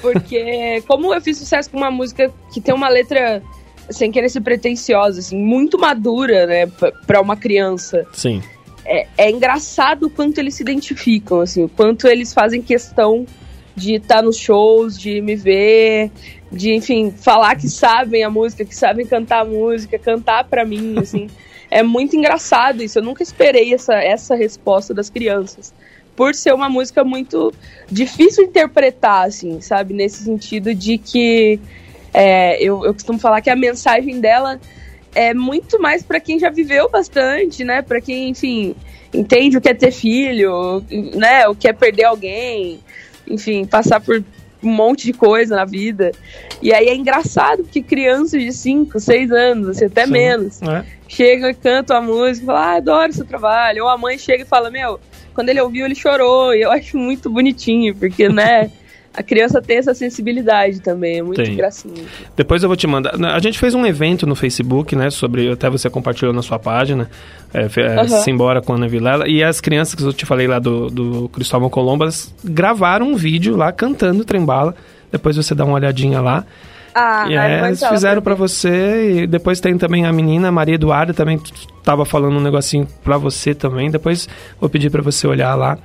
Porque 0.01 0.83
como 0.87 1.15
eu 1.15 1.21
fiz 1.21 1.39
sucesso 1.39 1.71
com 1.71 1.77
uma 1.79 1.91
música 1.91 2.33
que 2.53 2.61
tem 2.61 2.75
uma 2.75 2.89
letra, 2.89 3.43
sem 3.91 4.11
querer 4.11 4.29
ser 4.29 4.41
pretensiosa, 4.41 5.21
assim, 5.21 5.37
muito 5.39 5.79
madura, 5.79 6.47
né, 6.47 6.67
p- 6.67 6.93
pra 7.07 7.21
uma 7.21 7.37
criança. 7.37 8.07
Sim. 8.13 8.43
É, 8.85 9.07
é 9.17 9.31
engraçado 9.31 10.05
o 10.07 10.11
quanto 10.11 10.39
eles 10.39 10.55
se 10.55 10.63
identificam, 10.63 11.41
assim, 11.41 11.65
o 11.65 11.69
quanto 11.69 12.07
eles 12.07 12.35
fazem 12.35 12.61
questão 12.61 13.25
de 13.75 13.95
estar 13.95 14.23
nos 14.23 14.37
shows, 14.37 14.99
de 14.99 15.21
me 15.21 15.35
ver, 15.35 16.11
de, 16.53 16.73
enfim, 16.75 17.11
falar 17.11 17.57
que 17.57 17.69
sabem 17.69 18.23
a 18.23 18.31
música, 18.31 18.65
que 18.65 18.77
sabem 18.77 19.05
cantar 19.07 19.41
a 19.41 19.45
música, 19.45 19.99
cantar 19.99 20.45
pra 20.45 20.65
mim, 20.65 20.97
assim. 20.99 21.29
É 21.71 21.83
muito 21.83 22.15
engraçado 22.15 22.85
isso. 22.85 23.01
Eu 23.01 23.03
nunca 23.03 23.21
esperei 23.23 23.75
essa, 23.75 23.95
essa 23.95 24.37
resposta 24.37 24.95
das 24.95 25.11
crianças. 25.11 25.75
Por 26.17 26.35
ser 26.35 26.55
uma 26.55 26.69
música 26.69 27.03
muito 27.03 27.53
difícil 27.91 28.45
de 28.45 28.51
interpretar, 28.51 29.27
assim, 29.27 29.61
sabe? 29.61 29.93
Nesse 29.95 30.23
sentido 30.25 30.75
de 30.75 30.97
que 30.99 31.59
é, 32.13 32.63
eu, 32.63 32.85
eu 32.85 32.95
costumo 32.95 33.19
falar 33.19 33.41
que 33.41 33.51
a 33.51 33.57
mensagem 33.57 34.21
dela 34.21 34.61
é 35.15 35.35
muito 35.35 35.81
mais 35.81 36.03
pra 36.03 36.21
quem 36.21 36.39
já 36.39 36.51
viveu 36.51 36.89
bastante, 36.89 37.65
né? 37.65 37.83
Pra 37.83 38.01
quem, 38.01 38.31
enfim, 38.31 38.75
entende 39.13 39.57
o 39.57 39.61
que 39.61 39.69
é 39.69 39.75
ter 39.75 39.91
filho, 39.91 40.85
né? 41.15 41.49
O 41.49 41.55
que 41.55 41.67
é 41.69 41.73
perder 41.73 42.05
alguém, 42.05 42.81
enfim, 43.29 43.65
passar 43.65 44.01
por 44.01 44.23
um 44.63 44.71
monte 44.73 45.05
de 45.05 45.13
coisa 45.13 45.57
na 45.57 45.65
vida. 45.65 46.13
E 46.63 46.73
aí 46.73 46.87
é 46.89 46.95
engraçado 46.95 47.65
porque 47.65 47.83
crianças 47.83 48.41
de 48.41 48.53
5, 48.53 48.99
6 48.99 49.31
anos, 49.31 49.69
assim, 49.69 49.85
até 49.87 50.07
Sim. 50.07 50.13
menos, 50.13 50.63
É. 50.63 50.85
chegam 51.07 51.51
e 51.51 51.55
cantam 51.55 51.97
a 51.97 52.01
música, 52.01 52.47
falam, 52.47 52.63
ah, 52.63 52.77
adoro 52.77 53.13
seu 53.13 53.27
trabalho. 53.27 53.85
Ou 53.85 53.91
a 53.91 53.99
mãe 53.99 54.17
chega 54.17 54.43
e 54.43 54.47
fala, 54.47 54.71
meu, 54.71 54.99
quando 55.35 55.49
ele 55.49 55.61
ouviu, 55.61 55.85
ele 55.85 55.95
chorou. 55.95 56.55
E 56.55 56.63
eu 56.63 56.71
acho 56.71 56.97
muito 56.97 57.29
bonitinho, 57.29 57.95
porque, 57.95 58.29
né, 58.29 58.71
a 59.17 59.23
criança 59.23 59.63
tem 59.63 59.77
essa 59.77 59.95
sensibilidade 59.95 60.81
também, 60.81 61.19
é 61.19 61.23
muito 61.23 61.41
Tem. 61.43 61.55
gracinha. 61.55 62.05
Depois 62.37 62.65
eu 62.65 62.69
vou 62.69 62.77
te 62.77 62.87
mandar. 62.87 63.15
A 63.33 63.39
gente 63.39 63.59
fez 63.59 63.73
um 63.73 63.87
evento 63.87 64.27
no 64.27 64.35
Facebook, 64.35 64.97
né? 64.97 65.09
Sobre. 65.09 65.53
Até 65.53 65.71
você 65.71 65.89
compartilhou 65.89 66.35
na 66.35 66.43
sua 66.43 66.59
página. 66.59 67.09
É, 67.53 67.63
é, 67.63 68.61
com 68.61 68.73
a 68.73 68.77
Ana 68.77 68.89
Vilela. 68.89 69.29
E 69.29 69.45
as 69.45 69.61
crianças 69.61 69.95
que 69.95 70.03
eu 70.03 70.13
te 70.13 70.27
falei 70.27 70.49
lá 70.49 70.59
do, 70.59 70.91
do 70.91 71.29
Cristóvão 71.29 71.71
Colombo, 71.71 72.03
elas 72.03 72.35
gravaram 72.43 73.13
um 73.13 73.15
vídeo 73.15 73.57
lá 73.57 73.71
cantando 73.71 74.25
Trembala. 74.25 74.75
Depois 75.13 75.37
você 75.37 75.55
dá 75.55 75.65
uma 75.65 75.75
olhadinha 75.75 76.21
lá. 76.21 76.45
Ah, 76.95 77.27
e 77.29 77.35
é, 77.35 77.67
eles 77.67 77.83
ela 77.83 77.93
fizeram 77.93 78.23
pra 78.23 78.35
também. 78.35 78.49
você. 78.49 79.23
E 79.23 79.27
depois 79.27 79.61
tem 79.61 79.77
também 79.77 80.07
a 80.07 80.13
menina, 80.13 80.53
Maria 80.53 80.77
Eduarda, 80.77 81.13
também 81.13 81.41
tava 81.83 82.05
falando 82.05 82.37
um 82.37 82.41
negocinho 82.41 82.87
pra 83.03 83.19
você 83.19 83.55
também. 83.55 83.91
Depois 83.91 84.29
vou 84.61 84.71
pedir 84.71 84.91
pra 84.91 85.03
você 85.03 85.27
olhar 85.27 85.55
lá. 85.55 85.77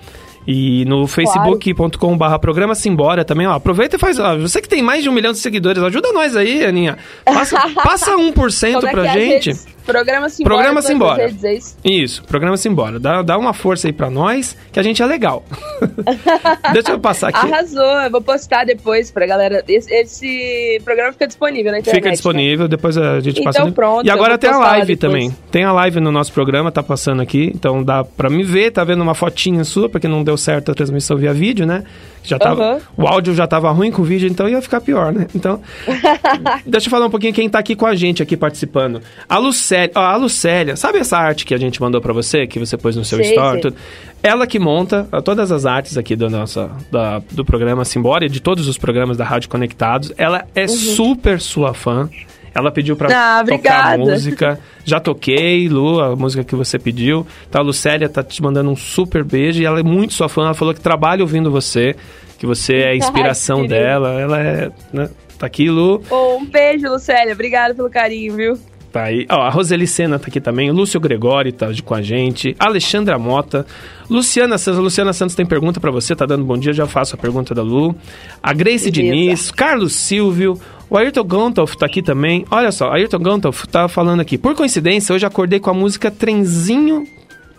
E 0.51 0.83
no 0.85 1.05
facebook.com.br 1.05 2.37
programa 2.41 2.73
Simbora 2.73 3.23
também, 3.23 3.45
ó. 3.45 3.53
Aproveita 3.53 3.97
e 3.97 3.99
faz. 3.99 4.17
Ó, 4.17 4.35
você 4.35 4.59
que 4.59 4.67
tem 4.67 4.81
mais 4.81 5.03
de 5.03 5.09
um 5.09 5.11
milhão 5.13 5.31
de 5.31 5.37
seguidores, 5.37 5.83
ajuda 5.83 6.11
nós 6.11 6.35
aí, 6.35 6.65
Aninha. 6.65 6.97
Passa, 7.23 7.69
passa 7.83 8.15
1% 8.17 8.73
Como 8.73 8.87
é 8.87 8.91
pra 8.91 9.05
é 9.07 9.13
gente. 9.13 9.49
redes? 9.51 9.67
Programa 9.85 10.29
Simbora. 10.29 10.55
Programa 10.55 10.81
Simbora. 10.83 11.25
redes, 11.27 11.43
é 11.43 11.53
isso? 11.55 11.77
Isso, 11.83 12.23
programa 12.23 12.57
Simbora. 12.57 12.99
Dá, 12.99 13.23
dá 13.23 13.37
uma 13.37 13.53
força 13.53 13.87
aí 13.87 13.93
pra 13.93 14.09
nós, 14.09 14.55
que 14.71 14.79
a 14.79 14.83
gente 14.83 15.01
é 15.01 15.05
legal. 15.05 15.43
Deixa 16.73 16.91
eu 16.91 16.99
passar 16.99 17.29
aqui. 17.29 17.39
Arrasou, 17.39 17.81
eu 18.03 18.11
vou 18.11 18.21
postar 18.21 18.65
depois 18.65 19.09
pra 19.09 19.25
galera. 19.25 19.63
Esse, 19.67 19.91
esse 19.91 20.81
programa 20.85 21.11
fica 21.13 21.25
disponível 21.25 21.71
na 21.71 21.79
internet. 21.79 21.95
Fica 21.95 22.09
né? 22.09 22.13
disponível, 22.13 22.67
depois 22.67 22.97
a 22.97 23.19
gente 23.19 23.39
Então 23.39 23.45
passa. 23.45 23.61
ali. 23.63 23.71
pronto, 23.71 24.05
E 24.05 24.11
agora 24.11 24.37
tem 24.37 24.49
a 24.51 24.57
live 24.57 24.95
também. 24.95 25.35
Tem 25.51 25.63
a 25.63 25.71
live 25.71 25.99
no 25.99 26.11
nosso 26.11 26.31
programa, 26.33 26.71
tá 26.71 26.83
passando 26.83 27.21
aqui. 27.23 27.51
Então 27.55 27.83
dá 27.83 28.03
pra 28.03 28.29
me 28.29 28.43
ver, 28.43 28.71
tá 28.71 28.83
vendo 28.83 29.01
uma 29.01 29.15
fotinha 29.15 29.63
sua, 29.63 29.89
porque 29.89 30.07
não 30.07 30.23
deu 30.23 30.37
certo 30.39 30.71
a 30.71 30.73
transmissão 30.73 31.15
via 31.17 31.31
vídeo, 31.33 31.65
né? 31.67 31.83
Já 32.23 32.37
tava, 32.39 32.63
Aham. 32.63 32.79
O 32.97 33.07
áudio 33.07 33.33
já 33.33 33.45
tava 33.47 33.69
ruim 33.71 33.91
com 33.91 34.01
o 34.01 34.05
vídeo, 34.05 34.27
então 34.29 34.49
ia 34.49 34.61
ficar 34.61 34.81
pior, 34.81 35.11
né? 35.13 35.27
Então. 35.35 35.61
deixa 36.65 36.87
eu 36.87 36.91
falar 36.91 37.05
um 37.05 37.09
pouquinho 37.09 37.33
quem 37.33 37.49
tá 37.49 37.59
aqui 37.59 37.75
com 37.75 37.85
a 37.85 37.95
gente 37.95 38.21
aqui 38.23 38.35
participando. 38.35 39.01
A 39.27 39.37
Lucélia, 39.37 39.91
ó, 39.95 39.99
a 40.01 40.15
Lucélia, 40.15 40.75
sabe 40.75 40.97
essa 40.99 41.17
arte 41.17 41.45
que 41.45 41.53
a 41.53 41.57
gente 41.57 41.79
mandou 41.81 42.01
pra 42.01 42.11
você, 42.13 42.47
que 42.47 42.59
você 42.59 42.75
pôs 42.77 42.95
no 42.95 43.05
seu 43.05 43.19
Sei, 43.19 43.29
story? 43.29 43.61
sei. 43.61 43.61
tudo? 43.61 43.75
Ela 44.21 44.45
que 44.45 44.59
monta 44.59 45.07
todas 45.23 45.51
as 45.51 45.65
artes 45.65 45.97
aqui 45.97 46.15
do, 46.15 46.29
nossa, 46.29 46.69
da- 46.91 47.21
do 47.31 47.45
programa 47.45 47.85
Simbora 47.85 48.25
e 48.25 48.29
de 48.29 48.41
todos 48.41 48.67
os 48.67 48.77
programas 48.77 49.15
da 49.15 49.23
Rádio 49.23 49.47
Conectados. 49.49 50.11
Ela 50.17 50.45
é 50.55 50.67
super 50.67 51.39
sua 51.39 51.73
fã. 51.73 52.09
Ela 52.53 52.71
pediu 52.71 52.95
pra. 52.95 53.39
Ah, 53.39 53.43
tocar 53.43 53.97
música. 53.97 54.59
Já 54.83 54.99
toquei, 54.99 55.69
Lu, 55.69 56.01
a 56.01 56.15
música 56.15 56.43
que 56.43 56.55
você 56.55 56.79
pediu. 56.79 57.25
Então 57.47 57.61
a 57.61 57.63
Lucélia 57.63 58.09
tá 58.09 58.23
te 58.23 58.41
mandando 58.41 58.69
um 58.69 58.75
super 58.75 59.23
beijo 59.23 59.61
e 59.61 59.65
ela 59.65 59.79
é 59.79 59.83
muito 59.83 60.13
sua 60.13 60.29
fã. 60.29 60.45
Ela 60.45 60.53
falou 60.53 60.73
que 60.73 60.81
trabalha 60.81 61.21
ouvindo 61.21 61.51
você, 61.51 61.95
que 62.37 62.45
você 62.45 62.75
é 62.77 62.89
a 62.91 62.95
inspiração 62.97 63.61
Ai, 63.61 63.67
dela. 63.67 64.19
Ela 64.19 64.39
é. 64.39 64.71
Né? 64.91 65.09
Tá 65.37 65.45
aqui, 65.45 65.69
Lu. 65.69 66.01
Ô, 66.09 66.37
um 66.37 66.45
beijo, 66.45 66.87
Lucélia. 66.89 67.33
Obrigada 67.33 67.73
pelo 67.73 67.89
carinho, 67.89 68.35
viu? 68.35 68.59
Tá 68.91 69.03
aí. 69.03 69.25
Ó, 69.29 69.41
a 69.41 69.49
Roseli 69.49 69.85
Sena 69.85 70.17
tá 70.17 70.27
aqui 70.27 70.41
também. 70.41 70.69
O 70.69 70.73
Lúcio 70.73 70.99
Gregori 70.99 71.51
tá 71.51 71.67
com 71.85 71.93
a 71.93 72.01
gente. 72.01 72.55
Alexandra 72.59 73.17
Mota. 73.19 73.65
Luciana 74.09 74.57
Santos. 74.57 74.81
Luciana 74.81 75.13
Santos 75.13 75.35
tem 75.35 75.45
pergunta 75.45 75.79
pra 75.79 75.91
você. 75.91 76.15
Tá 76.15 76.25
dando 76.25 76.43
bom 76.43 76.57
dia. 76.57 76.73
Já 76.73 76.87
faço 76.87 77.15
a 77.15 77.17
pergunta 77.17 77.53
da 77.53 77.61
Lu. 77.61 77.95
A 78.41 78.51
Grace 78.51 78.89
Beleza. 78.89 79.13
Diniz. 79.13 79.51
Carlos 79.51 79.93
Silvio. 79.93 80.59
O 80.89 80.97
Ayrton 80.97 81.23
Gontolf 81.23 81.75
tá 81.75 81.85
aqui 81.85 82.01
também. 82.01 82.45
Olha 82.49 82.71
só, 82.71 82.91
Ayrton 82.91 83.19
Gontolf 83.19 83.65
tá 83.65 83.87
falando 83.87 84.21
aqui. 84.21 84.37
Por 84.37 84.55
coincidência, 84.55 85.13
hoje 85.13 85.25
acordei 85.25 85.59
com 85.59 85.69
a 85.69 85.73
música 85.73 86.09
Trenzinho 86.09 87.05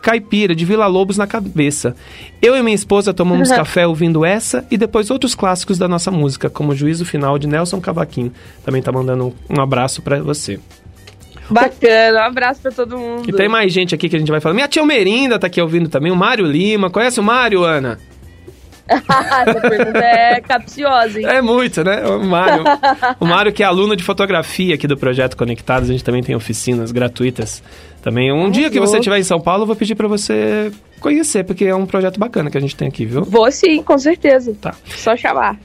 Caipira, 0.02 0.54
de 0.54 0.64
Vila 0.64 0.86
Lobos 0.86 1.16
na 1.16 1.26
cabeça. 1.26 1.94
Eu 2.42 2.56
e 2.56 2.62
minha 2.62 2.74
esposa 2.74 3.14
tomamos 3.14 3.50
café 3.52 3.86
ouvindo 3.86 4.24
essa 4.24 4.66
e 4.70 4.76
depois 4.76 5.10
outros 5.10 5.34
clássicos 5.34 5.78
da 5.78 5.86
nossa 5.86 6.10
música, 6.10 6.50
como 6.50 6.74
Juízo 6.74 7.04
Final 7.04 7.38
de 7.38 7.46
Nelson 7.46 7.80
Cavaquinho. 7.80 8.32
Também 8.64 8.82
tá 8.82 8.90
mandando 8.90 9.34
um 9.48 9.60
abraço 9.60 10.02
pra 10.02 10.20
você. 10.20 10.58
Bacana, 11.48 12.20
um 12.20 12.24
abraço 12.24 12.62
pra 12.62 12.70
todo 12.70 12.96
mundo. 12.96 13.28
E 13.28 13.32
tem 13.32 13.48
mais 13.48 13.72
gente 13.72 13.94
aqui 13.94 14.08
que 14.08 14.16
a 14.16 14.18
gente 14.18 14.30
vai 14.30 14.40
falar. 14.40 14.54
Minha 14.54 14.68
tia 14.68 14.84
Merinda 14.84 15.38
tá 15.38 15.48
aqui 15.48 15.60
ouvindo 15.60 15.88
também. 15.88 16.10
O 16.10 16.16
Mário 16.16 16.46
Lima. 16.46 16.90
Conhece 16.90 17.18
o 17.18 17.22
Mário, 17.24 17.64
Ana? 17.64 17.98
Essa 19.46 19.60
pergunta 19.60 19.98
é 19.98 20.40
capciosa, 20.40 21.20
hein? 21.20 21.26
É 21.26 21.40
muito, 21.40 21.84
né? 21.84 22.04
O 22.06 22.24
Mário. 22.24 22.64
o 23.20 23.24
Mário 23.24 23.52
que 23.52 23.62
é 23.62 23.66
aluno 23.66 23.94
de 23.94 24.02
fotografia 24.02 24.74
aqui 24.74 24.86
do 24.86 24.96
Projeto 24.96 25.36
Conectados. 25.36 25.88
A 25.88 25.92
gente 25.92 26.04
também 26.04 26.22
tem 26.22 26.34
oficinas 26.34 26.92
gratuitas. 26.92 27.62
Também. 28.02 28.32
Um 28.32 28.50
dia 28.50 28.70
que 28.70 28.80
você 28.80 28.96
estiver 28.96 29.18
em 29.18 29.22
São 29.22 29.38
Paulo, 29.38 29.64
eu 29.64 29.66
vou 29.66 29.76
pedir 29.76 29.94
pra 29.94 30.08
você 30.08 30.72
conhecer, 31.00 31.44
porque 31.44 31.66
é 31.66 31.74
um 31.74 31.84
projeto 31.84 32.18
bacana 32.18 32.50
que 32.50 32.56
a 32.56 32.60
gente 32.60 32.74
tem 32.74 32.88
aqui, 32.88 33.04
viu? 33.04 33.22
Vou 33.24 33.50
sim, 33.52 33.82
com 33.82 33.98
certeza. 33.98 34.56
Tá. 34.58 34.74
Só 34.86 35.14
chamar. 35.16 35.58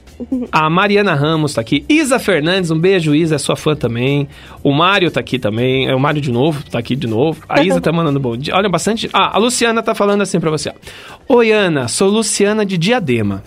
A 0.51 0.69
Mariana 0.69 1.13
Ramos 1.13 1.53
tá 1.53 1.61
aqui. 1.61 1.85
Isa 1.89 2.17
Fernandes, 2.19 2.71
um 2.71 2.79
beijo, 2.79 3.13
Isa, 3.15 3.35
é 3.35 3.37
sua 3.37 3.55
fã 3.55 3.75
também. 3.75 4.27
O 4.63 4.71
Mário 4.71 5.11
tá 5.11 5.19
aqui 5.19 5.37
também. 5.37 5.87
É 5.87 5.95
o 5.95 5.99
Mário 5.99 6.21
de 6.21 6.31
novo, 6.31 6.63
tá 6.69 6.79
aqui 6.79 6.95
de 6.95 7.07
novo. 7.07 7.41
A 7.49 7.63
Isa 7.63 7.81
tá 7.81 7.91
mandando 7.91 8.19
bom 8.19 8.35
dia. 8.37 8.55
Olha, 8.55 8.69
bastante. 8.69 9.09
Ah, 9.13 9.35
a 9.35 9.37
Luciana 9.37 9.83
tá 9.83 9.93
falando 9.93 10.21
assim 10.21 10.39
pra 10.39 10.49
você. 10.51 10.69
ó. 10.69 11.35
Oi, 11.35 11.51
Ana, 11.51 11.87
sou 11.87 12.09
Luciana 12.09 12.65
de 12.65 12.77
Diadema. 12.77 13.43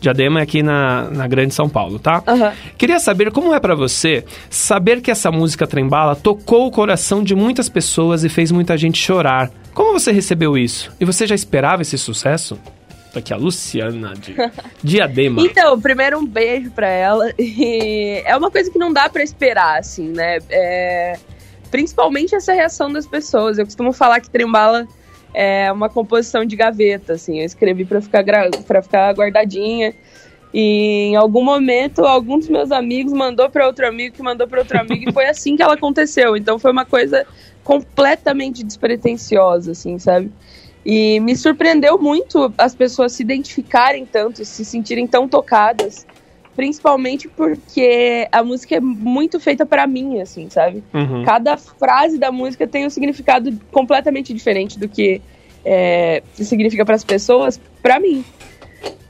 Diadema 0.00 0.40
é 0.40 0.42
aqui 0.42 0.64
na, 0.64 1.08
na 1.10 1.28
Grande 1.28 1.54
São 1.54 1.68
Paulo, 1.68 1.96
tá? 1.98 2.22
Aham. 2.26 2.52
Queria 2.76 2.98
saber 2.98 3.30
como 3.30 3.54
é 3.54 3.60
pra 3.60 3.76
você 3.76 4.24
saber 4.50 5.00
que 5.00 5.12
essa 5.12 5.30
música 5.30 5.64
Trembala 5.64 6.16
tocou 6.16 6.66
o 6.66 6.72
coração 6.72 7.22
de 7.22 7.36
muitas 7.36 7.68
pessoas 7.68 8.24
e 8.24 8.28
fez 8.28 8.50
muita 8.50 8.76
gente 8.76 8.98
chorar. 8.98 9.48
Como 9.72 9.92
você 9.92 10.10
recebeu 10.10 10.58
isso? 10.58 10.90
E 11.00 11.04
você 11.04 11.24
já 11.24 11.36
esperava 11.36 11.82
esse 11.82 11.96
sucesso? 11.96 12.58
Tá 13.12 13.18
aqui 13.20 13.32
a 13.32 13.36
Luciana 13.36 14.14
de 14.14 14.34
Diadema. 14.82 15.42
Então, 15.42 15.78
primeiro 15.80 16.18
um 16.18 16.26
beijo 16.26 16.70
pra 16.70 16.88
ela. 16.88 17.32
E 17.38 18.22
é 18.24 18.36
uma 18.36 18.50
coisa 18.50 18.70
que 18.70 18.78
não 18.78 18.92
dá 18.92 19.08
pra 19.08 19.22
esperar, 19.22 19.78
assim, 19.78 20.08
né? 20.08 20.38
É, 20.48 21.18
Principalmente 21.72 22.34
essa 22.34 22.52
reação 22.52 22.92
das 22.92 23.06
pessoas. 23.06 23.58
Eu 23.58 23.64
costumo 23.64 23.94
falar 23.94 24.20
que 24.20 24.28
Trembala 24.28 24.86
é 25.32 25.72
uma 25.72 25.88
composição 25.88 26.44
de 26.44 26.54
gaveta, 26.54 27.14
assim. 27.14 27.40
Eu 27.40 27.46
escrevi 27.46 27.86
pra 27.86 28.02
ficar, 28.02 28.20
gra... 28.20 28.50
pra 28.66 28.82
ficar 28.82 29.14
guardadinha. 29.14 29.94
E 30.52 31.08
em 31.08 31.16
algum 31.16 31.42
momento, 31.42 32.04
algum 32.04 32.38
dos 32.38 32.50
meus 32.50 32.70
amigos 32.70 33.14
mandou 33.14 33.48
pra 33.48 33.66
outro 33.66 33.88
amigo, 33.88 34.14
que 34.14 34.22
mandou 34.22 34.46
pra 34.46 34.58
outro 34.58 34.78
amigo, 34.78 35.08
e 35.08 35.12
foi 35.14 35.24
assim 35.28 35.56
que 35.56 35.62
ela 35.62 35.72
aconteceu. 35.72 36.36
Então 36.36 36.58
foi 36.58 36.70
uma 36.70 36.84
coisa 36.84 37.26
completamente 37.64 38.62
despretensiosa, 38.62 39.72
assim, 39.72 39.98
sabe? 39.98 40.30
E 40.84 41.20
me 41.20 41.36
surpreendeu 41.36 41.98
muito 41.98 42.52
as 42.58 42.74
pessoas 42.74 43.12
se 43.12 43.22
identificarem 43.22 44.04
tanto, 44.04 44.44
se 44.44 44.64
sentirem 44.64 45.06
tão 45.06 45.28
tocadas, 45.28 46.06
principalmente 46.56 47.28
porque 47.28 48.28
a 48.32 48.42
música 48.42 48.76
é 48.76 48.80
muito 48.80 49.38
feita 49.38 49.64
pra 49.64 49.86
mim, 49.86 50.20
assim, 50.20 50.50
sabe? 50.50 50.82
Uhum. 50.92 51.24
Cada 51.24 51.56
frase 51.56 52.18
da 52.18 52.32
música 52.32 52.66
tem 52.66 52.84
um 52.84 52.90
significado 52.90 53.52
completamente 53.70 54.34
diferente 54.34 54.78
do 54.78 54.88
que 54.88 55.22
é, 55.64 56.22
significa 56.34 56.84
para 56.84 56.96
as 56.96 57.04
pessoas, 57.04 57.60
pra 57.80 58.00
mim. 58.00 58.24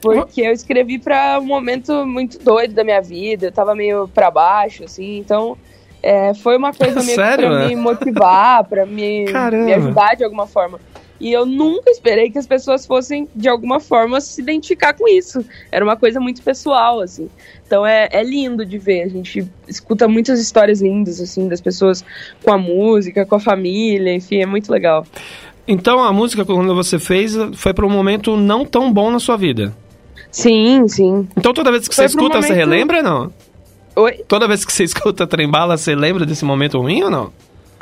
Porque 0.00 0.42
eu 0.42 0.52
escrevi 0.52 0.98
pra 0.98 1.38
um 1.40 1.46
momento 1.46 2.04
muito 2.04 2.38
doido 2.38 2.74
da 2.74 2.85
minha 2.85 3.00
vida, 3.00 3.46
eu 3.46 3.52
tava 3.52 3.74
meio 3.74 4.08
pra 4.08 4.30
baixo, 4.30 4.85
assim, 4.85 5.18
então 5.18 5.56
é, 6.02 6.35
foi 6.35 6.56
uma 6.56 6.74
coisa 6.74 6.96
meio 7.00 7.08
que 7.08 7.14
Sério, 7.14 7.48
pra 7.48 7.68
me 7.68 7.76
motivar, 7.76 8.64
pra 8.64 8.85
me, 8.85 9.24
Caramba. 9.26 9.64
me 9.64 9.72
ajudar 9.72 10.16
de 10.16 10.24
alguma 10.24 10.46
forma. 10.46 10.78
E 11.22 11.32
eu 11.32 11.46
nunca 11.46 11.88
esperei 11.88 12.30
que 12.30 12.38
as 12.38 12.48
pessoas 12.48 12.85
fossem, 12.85 13.28
de 13.35 13.48
alguma 13.48 13.78
forma, 13.78 14.20
se 14.20 14.42
identificar 14.42 14.92
com 14.92 15.06
isso. 15.06 15.44
Era 15.70 15.85
uma 15.85 15.96
coisa 15.96 16.18
muito 16.18 16.42
pessoal, 16.42 17.00
assim. 17.00 17.30
Então 17.64 17.87
é, 17.87 18.08
é 18.11 18.24
lindo 18.24 18.66
de 18.66 18.76
ver. 18.76 19.04
A 19.04 19.08
gente 19.08 19.46
escuta 19.68 20.08
muitas 20.08 20.40
histórias 20.40 20.82
lindas, 20.82 21.20
assim, 21.20 21.46
das 21.48 21.61
pessoas 21.61 22.04
com 22.44 22.52
a 22.52 22.58
música, 22.58 23.24
com 23.24 23.37
a 23.37 23.40
família, 23.40 24.12
enfim, 24.12 24.42
é 24.42 24.46
muito 24.46 24.70
legal. 24.72 25.06
Então 25.66 26.00
a 26.02 26.12
música 26.12 26.44
quando 26.44 26.74
você 26.74 26.98
fez 26.98 27.35
foi 27.54 27.72
pra 27.72 27.87
um 27.87 27.90
momento 27.90 28.37
não 28.37 28.64
tão 28.64 28.92
bom 28.92 29.08
na 29.08 29.20
sua 29.20 29.37
vida. 29.37 29.72
Sim, 30.28 30.88
sim. 30.88 31.28
Então 31.37 31.54
toda 31.54 31.70
vez 31.70 31.87
que 31.87 31.94
Foi 31.94 32.08
você 32.08 32.16
escuta, 32.16 32.42
você 32.42 32.48
momento- 32.48 32.58
relembra 32.68 32.96
ou 32.96 33.02
não? 33.04 33.32
Oi? 33.94 34.24
Toda 34.26 34.48
vez 34.48 34.64
que 34.64 34.72
você 34.72 34.82
escuta 34.85 35.24
Trembala, 35.24 35.76
você 35.76 35.94
lembra 35.94 36.26
desse 36.26 36.44
momento 36.44 36.80
ruim 36.80 37.04
ou 37.04 37.11
não? 37.11 37.32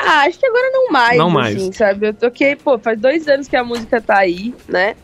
Ah, 0.03 0.23
acho 0.23 0.39
que 0.39 0.47
agora 0.47 0.71
não 0.73 0.91
mais, 0.91 1.19
Não 1.19 1.31
mais. 1.31 1.57
assim, 1.57 1.73
sabe? 1.73 2.09
Eu 2.09 2.15
toquei, 2.15 2.57
pô, 2.57 2.79
faz 2.79 2.99
dois 2.99 3.29
anos 3.29 3.47
que 3.47 3.57
a 3.57 3.63
música 3.63 4.01
tá 4.01 4.19
aí, 4.19 4.55
né? 4.67 4.97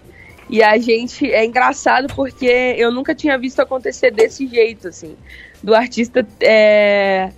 E 0.48 0.62
a 0.62 0.78
gente. 0.78 1.30
É 1.30 1.44
engraçado 1.44 2.12
porque 2.14 2.46
eu 2.78 2.90
nunca 2.90 3.14
tinha 3.14 3.36
visto 3.36 3.60
acontecer 3.60 4.10
desse 4.10 4.46
jeito, 4.46 4.88
assim. 4.88 5.16
Do 5.62 5.74
artista 5.74 6.26
é, 6.40 7.30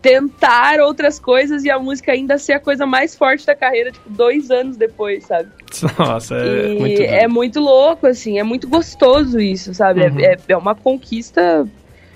tentar 0.00 0.80
outras 0.80 1.18
coisas 1.18 1.64
e 1.64 1.70
a 1.70 1.78
música 1.78 2.12
ainda 2.12 2.38
ser 2.38 2.54
a 2.54 2.60
coisa 2.60 2.86
mais 2.86 3.14
forte 3.14 3.44
da 3.44 3.54
carreira, 3.54 3.92
tipo, 3.92 4.08
dois 4.08 4.50
anos 4.50 4.76
depois, 4.76 5.24
sabe? 5.26 5.50
Nossa, 5.98 6.36
é 6.36 6.72
e 6.72 6.78
muito 6.78 7.02
é 7.02 7.28
muito 7.28 7.60
louco, 7.60 8.06
assim, 8.06 8.38
é 8.38 8.42
muito 8.42 8.68
gostoso 8.68 9.38
isso, 9.40 9.74
sabe? 9.74 10.02
Uhum. 10.02 10.20
É, 10.20 10.36
é 10.48 10.56
uma 10.56 10.74
conquista 10.74 11.68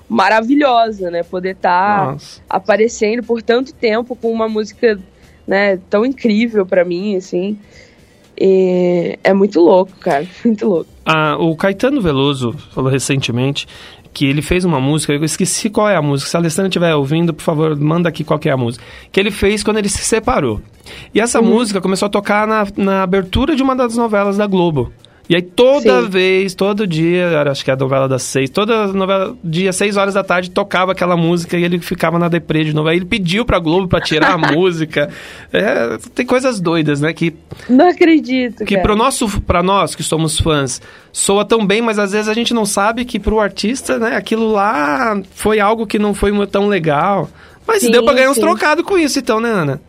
maravilhosa, 0.09 1.11
né? 1.11 1.23
Poder 1.23 1.51
estar 1.57 2.13
Nossa. 2.13 2.41
aparecendo 2.49 3.23
por 3.23 3.43
tanto 3.43 3.73
tempo 3.75 4.15
com 4.17 4.31
uma 4.33 4.49
música, 4.49 4.99
né, 5.47 5.79
tão 5.91 6.05
incrível 6.05 6.65
pra 6.67 6.85
mim, 6.85 7.17
assim. 7.17 7.59
E 8.39 9.19
é 9.23 9.33
muito 9.33 9.61
louco, 9.61 9.93
cara, 10.01 10.27
muito 10.45 10.67
louco. 10.67 10.91
Ah, 11.07 11.37
o 11.39 11.55
Caetano 11.57 12.01
Veloso 12.01 12.53
falou 12.75 12.91
recentemente 12.91 13.67
que 14.13 14.27
ele 14.27 14.43
fez 14.43 14.65
uma 14.65 14.79
música, 14.81 15.13
eu 15.13 15.25
esqueci 15.25 15.69
qual 15.69 15.89
é 15.89 15.97
a 15.97 16.03
música. 16.03 16.31
Se 16.31 16.37
a 16.37 16.41
Alessandra 16.41 16.69
estiver 16.69 16.95
ouvindo, 16.95 17.35
por 17.35 17.43
favor, 17.43 17.77
manda 17.77 18.09
aqui 18.09 18.23
qual 18.23 18.39
que 18.39 18.49
é 18.49 18.53
a 18.53 18.57
música. 18.57 18.85
Que 19.11 19.19
ele 19.19 19.33
fez 19.33 19.65
quando 19.65 19.79
ele 19.79 19.89
se 19.89 19.99
separou. 20.05 20.61
E 21.13 21.21
essa 21.21 21.41
Uhum. 21.41 21.49
música 21.49 21.81
começou 21.81 22.07
a 22.07 22.09
tocar 22.09 22.47
na, 22.47 22.65
na 22.77 23.03
abertura 23.03 23.57
de 23.57 23.63
uma 23.63 23.75
das 23.75 23.97
novelas 23.97 24.37
da 24.37 24.47
Globo. 24.47 24.93
E 25.27 25.35
aí 25.35 25.41
toda 25.41 26.03
Sim. 26.03 26.09
vez, 26.11 26.55
todo 26.55 26.87
dia, 26.87 27.43
acho 27.51 27.65
que 27.65 27.71
é 27.71 27.75
a 27.75 27.77
novela 27.77 28.07
das 28.07 28.23
seis, 28.23 28.51
toda 28.51 28.89
novela, 28.89 29.35
dia, 29.43 29.73
seis 29.73 29.97
horas 29.97 30.13
da 30.13 30.23
tarde, 30.23 30.51
tocava 30.51 30.93
aquela 30.93 31.17
música 31.17 31.57
e 31.57 31.65
ele 31.65 31.79
ficava 31.79 32.19
na 32.19 32.29
deprê 32.29 32.63
de 32.63 32.75
novo. 32.75 32.89
Aí 32.89 32.99
ele 32.99 33.07
pediu 33.07 33.45
pra 33.45 33.59
Globo 33.59 33.89
pra 33.89 34.03
tirar 34.03 34.33
a 34.35 34.37
música. 34.53 35.09
É, 35.51 35.97
tem 36.15 36.27
coisas 36.27 36.61
doidas, 36.61 37.01
né? 37.01 37.13
Que 37.15 37.35
Não 37.71 37.89
acredito, 37.89 38.65
que 38.67 38.75
cara. 38.75 38.83
pro 38.83 38.97
nosso, 38.97 39.41
pra 39.41 39.63
nós 39.63 39.95
que 39.95 40.03
somos 40.03 40.39
fãs, 40.39 40.83
soa 41.11 41.45
tão 41.45 41.67
bem, 41.67 41.81
mas 41.81 41.99
às 41.99 42.13
vezes 42.13 42.29
a 42.29 42.35
gente 42.35 42.53
não 42.53 42.67
sabe 42.67 43.07
que 43.07 43.19
pro 43.19 43.41
artista, 43.41 43.99
né, 43.99 44.17
aquilo 44.17 44.53
lá 44.53 45.19
foi 45.35 45.59
algo 45.59 45.87
que 45.87 45.99
não 45.99 46.13
foi 46.13 46.33
tão 46.47 46.69
legal. 46.69 47.31
Mas 47.67 47.81
Sim, 47.83 47.91
deu 47.91 48.05
pra 48.05 48.13
ganhar 48.13 48.29
uns 48.31 48.35
sim. 48.35 48.43
trocados 48.43 48.85
com 48.85 48.99
isso, 48.99 49.19
então, 49.19 49.41
né, 49.41 49.49
Ana? 49.51 49.81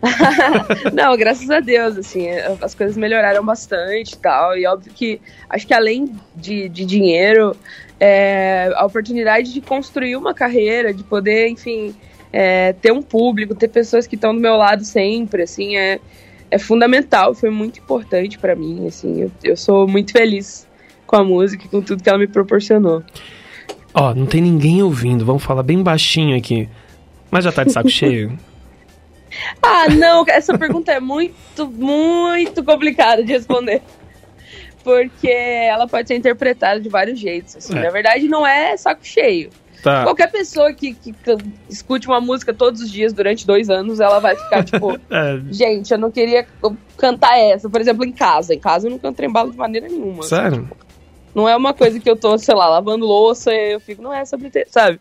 Não, 0.92 1.16
graças 1.16 1.50
a 1.50 1.60
Deus, 1.60 1.96
assim, 1.96 2.28
as 2.60 2.74
coisas 2.74 2.96
melhoraram 2.96 3.44
bastante 3.44 4.12
e 4.12 4.18
tal. 4.18 4.56
E 4.56 4.66
óbvio 4.66 4.92
que 4.92 5.20
acho 5.48 5.66
que 5.66 5.74
além 5.74 6.12
de, 6.34 6.68
de 6.68 6.84
dinheiro, 6.84 7.56
é, 7.98 8.70
a 8.74 8.84
oportunidade 8.84 9.52
de 9.52 9.60
construir 9.60 10.16
uma 10.16 10.34
carreira, 10.34 10.92
de 10.94 11.02
poder, 11.02 11.48
enfim, 11.48 11.94
é, 12.32 12.72
ter 12.74 12.92
um 12.92 13.02
público, 13.02 13.54
ter 13.54 13.68
pessoas 13.68 14.06
que 14.06 14.14
estão 14.14 14.34
do 14.34 14.40
meu 14.40 14.56
lado 14.56 14.84
sempre, 14.84 15.42
assim, 15.42 15.76
é, 15.76 15.98
é 16.50 16.58
fundamental, 16.58 17.34
foi 17.34 17.50
muito 17.50 17.80
importante 17.80 18.38
pra 18.38 18.54
mim, 18.54 18.86
assim. 18.86 19.22
Eu, 19.22 19.30
eu 19.42 19.56
sou 19.56 19.86
muito 19.88 20.12
feliz 20.12 20.66
com 21.06 21.16
a 21.16 21.24
música 21.24 21.64
e 21.64 21.68
com 21.68 21.80
tudo 21.80 22.02
que 22.02 22.08
ela 22.08 22.18
me 22.18 22.28
proporcionou. 22.28 23.02
Ó, 23.94 24.14
não 24.14 24.26
tem 24.26 24.40
ninguém 24.40 24.82
ouvindo, 24.82 25.24
vamos 25.24 25.42
falar 25.42 25.62
bem 25.62 25.82
baixinho 25.82 26.36
aqui. 26.36 26.68
Mas 27.30 27.44
já 27.44 27.52
tá 27.52 27.64
de 27.64 27.72
saco 27.72 27.88
cheio? 27.90 28.38
Ah, 29.62 29.88
não, 29.88 30.24
essa 30.28 30.56
pergunta 30.56 30.92
é 30.92 31.00
muito, 31.00 31.66
muito 31.68 32.64
complicada 32.64 33.22
de 33.22 33.32
responder. 33.32 33.82
Porque 34.82 35.28
ela 35.28 35.86
pode 35.86 36.08
ser 36.08 36.16
interpretada 36.16 36.80
de 36.80 36.88
vários 36.88 37.18
jeitos. 37.18 37.56
assim. 37.56 37.76
É. 37.76 37.82
Na 37.82 37.90
verdade, 37.90 38.26
não 38.28 38.46
é 38.46 38.76
saco 38.76 39.00
cheio. 39.04 39.50
Tá. 39.82 40.02
Qualquer 40.02 40.28
pessoa 40.30 40.72
que, 40.72 40.92
que 40.94 41.12
can- 41.12 41.36
escute 41.70 42.08
uma 42.08 42.20
música 42.20 42.52
todos 42.52 42.80
os 42.80 42.90
dias 42.90 43.12
durante 43.12 43.46
dois 43.46 43.70
anos, 43.70 44.00
ela 44.00 44.18
vai 44.18 44.34
ficar 44.34 44.64
tipo, 44.64 44.98
É, 45.10 45.38
gente, 45.52 45.92
eu 45.92 45.98
não 45.98 46.10
queria 46.10 46.46
cantar 46.96 47.38
essa. 47.38 47.68
Por 47.70 47.80
exemplo, 47.80 48.04
em 48.04 48.12
casa. 48.12 48.54
Em 48.54 48.58
casa 48.58 48.86
eu 48.86 48.90
não 48.90 48.98
canto 48.98 49.16
trembalo 49.16 49.50
de 49.52 49.56
maneira 49.56 49.86
nenhuma. 49.88 50.20
assim. 50.20 50.30
sério? 50.30 50.68
Não 51.34 51.48
é 51.48 51.54
uma 51.54 51.72
coisa 51.74 52.00
que 52.00 52.08
eu 52.10 52.16
tô, 52.16 52.36
sei 52.38 52.54
lá, 52.54 52.68
lavando 52.68 53.06
louça 53.06 53.52
e 53.52 53.74
eu 53.74 53.80
fico, 53.80 54.02
não 54.02 54.12
é 54.12 54.24
sobre 54.24 54.50
ter, 54.50 54.66
sabe? 54.68 54.98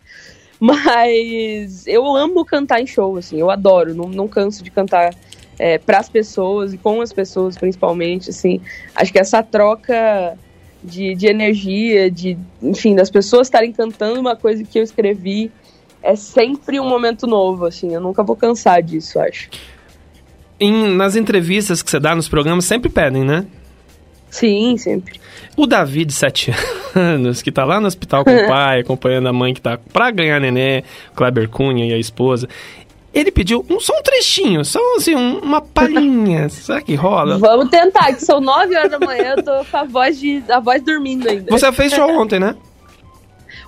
Mas 0.59 1.85
eu 1.85 2.15
amo 2.15 2.43
cantar 2.43 2.81
em 2.81 2.87
show, 2.87 3.17
assim, 3.17 3.39
eu 3.39 3.49
adoro, 3.49 3.93
não, 3.93 4.09
não 4.09 4.27
canso 4.27 4.63
de 4.63 4.71
cantar 4.71 5.13
é, 5.59 5.77
pras 5.77 6.09
pessoas 6.09 6.73
e 6.73 6.77
com 6.77 7.01
as 7.01 7.13
pessoas, 7.13 7.57
principalmente, 7.57 8.29
assim. 8.29 8.61
Acho 8.95 9.11
que 9.11 9.19
essa 9.19 9.43
troca 9.43 10.37
de, 10.83 11.15
de 11.15 11.27
energia, 11.27 12.09
de, 12.09 12.37
enfim, 12.61 12.95
das 12.95 13.09
pessoas 13.09 13.47
estarem 13.47 13.71
cantando 13.71 14.19
uma 14.19 14.35
coisa 14.35 14.63
que 14.63 14.79
eu 14.79 14.83
escrevi 14.83 15.51
é 16.01 16.15
sempre 16.15 16.79
um 16.79 16.87
momento 16.87 17.27
novo, 17.27 17.65
assim, 17.65 17.93
eu 17.93 17.99
nunca 17.99 18.23
vou 18.23 18.35
cansar 18.35 18.81
disso, 18.81 19.19
acho. 19.19 19.49
Em- 20.59 20.95
nas 20.95 21.15
entrevistas 21.15 21.83
que 21.83 21.89
você 21.89 21.99
dá 21.99 22.15
nos 22.15 22.27
programas, 22.27 22.65
sempre 22.65 22.89
pedem, 22.89 23.23
né? 23.23 23.45
Sim, 24.29 24.77
sempre. 24.77 25.19
O 25.55 25.65
Davi, 25.65 26.05
de 26.05 26.13
7 26.13 26.53
anos, 26.95 27.41
que 27.41 27.51
tá 27.51 27.63
lá 27.65 27.79
no 27.79 27.87
hospital 27.87 28.23
com 28.23 28.35
o 28.35 28.45
pai, 28.47 28.81
acompanhando 28.81 29.27
a 29.29 29.33
mãe 29.33 29.53
que 29.53 29.61
tá 29.61 29.79
pra 29.91 30.11
ganhar 30.11 30.39
nenê, 30.39 30.83
Kleber 31.15 31.49
Cunha 31.49 31.85
e 31.85 31.93
a 31.93 31.97
esposa, 31.97 32.47
ele 33.13 33.31
pediu 33.31 33.65
um, 33.69 33.79
só 33.79 33.97
um 33.97 34.03
trechinho, 34.03 34.63
só 34.63 34.79
assim, 34.97 35.15
um- 35.15 35.39
uma 35.39 35.61
palhinha. 35.61 36.49
Será 36.49 36.81
que 36.81 36.93
rola? 36.93 37.37
Vamos 37.39 37.69
tentar, 37.69 38.13
que 38.13 38.23
são 38.23 38.39
nove 38.39 38.75
horas 38.75 38.91
da 38.91 38.99
manhã, 38.99 39.33
eu 39.37 39.43
tô 39.43 39.65
com 39.65 39.77
a 39.77 39.83
voz, 39.85 40.19
de, 40.19 40.43
a 40.49 40.59
voz 40.59 40.81
dormindo 40.83 41.27
ainda. 41.27 41.49
Você 41.49 41.71
fez 41.71 41.93
show 41.93 42.09
ontem, 42.21 42.39
né? 42.39 42.55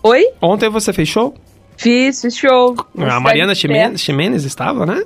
Oi? 0.04 0.26
Ontem 0.42 0.70
você 0.70 0.94
fez 0.94 1.08
show? 1.10 1.34
Fiz, 1.78 2.22
fiz 2.22 2.36
show. 2.38 2.76
A 2.98 3.20
Mariana 3.20 3.56
Ximenez. 3.56 3.82
Ximenes, 3.84 4.02
Ximenes 4.02 4.44
estava, 4.44 4.86
né? 4.86 5.02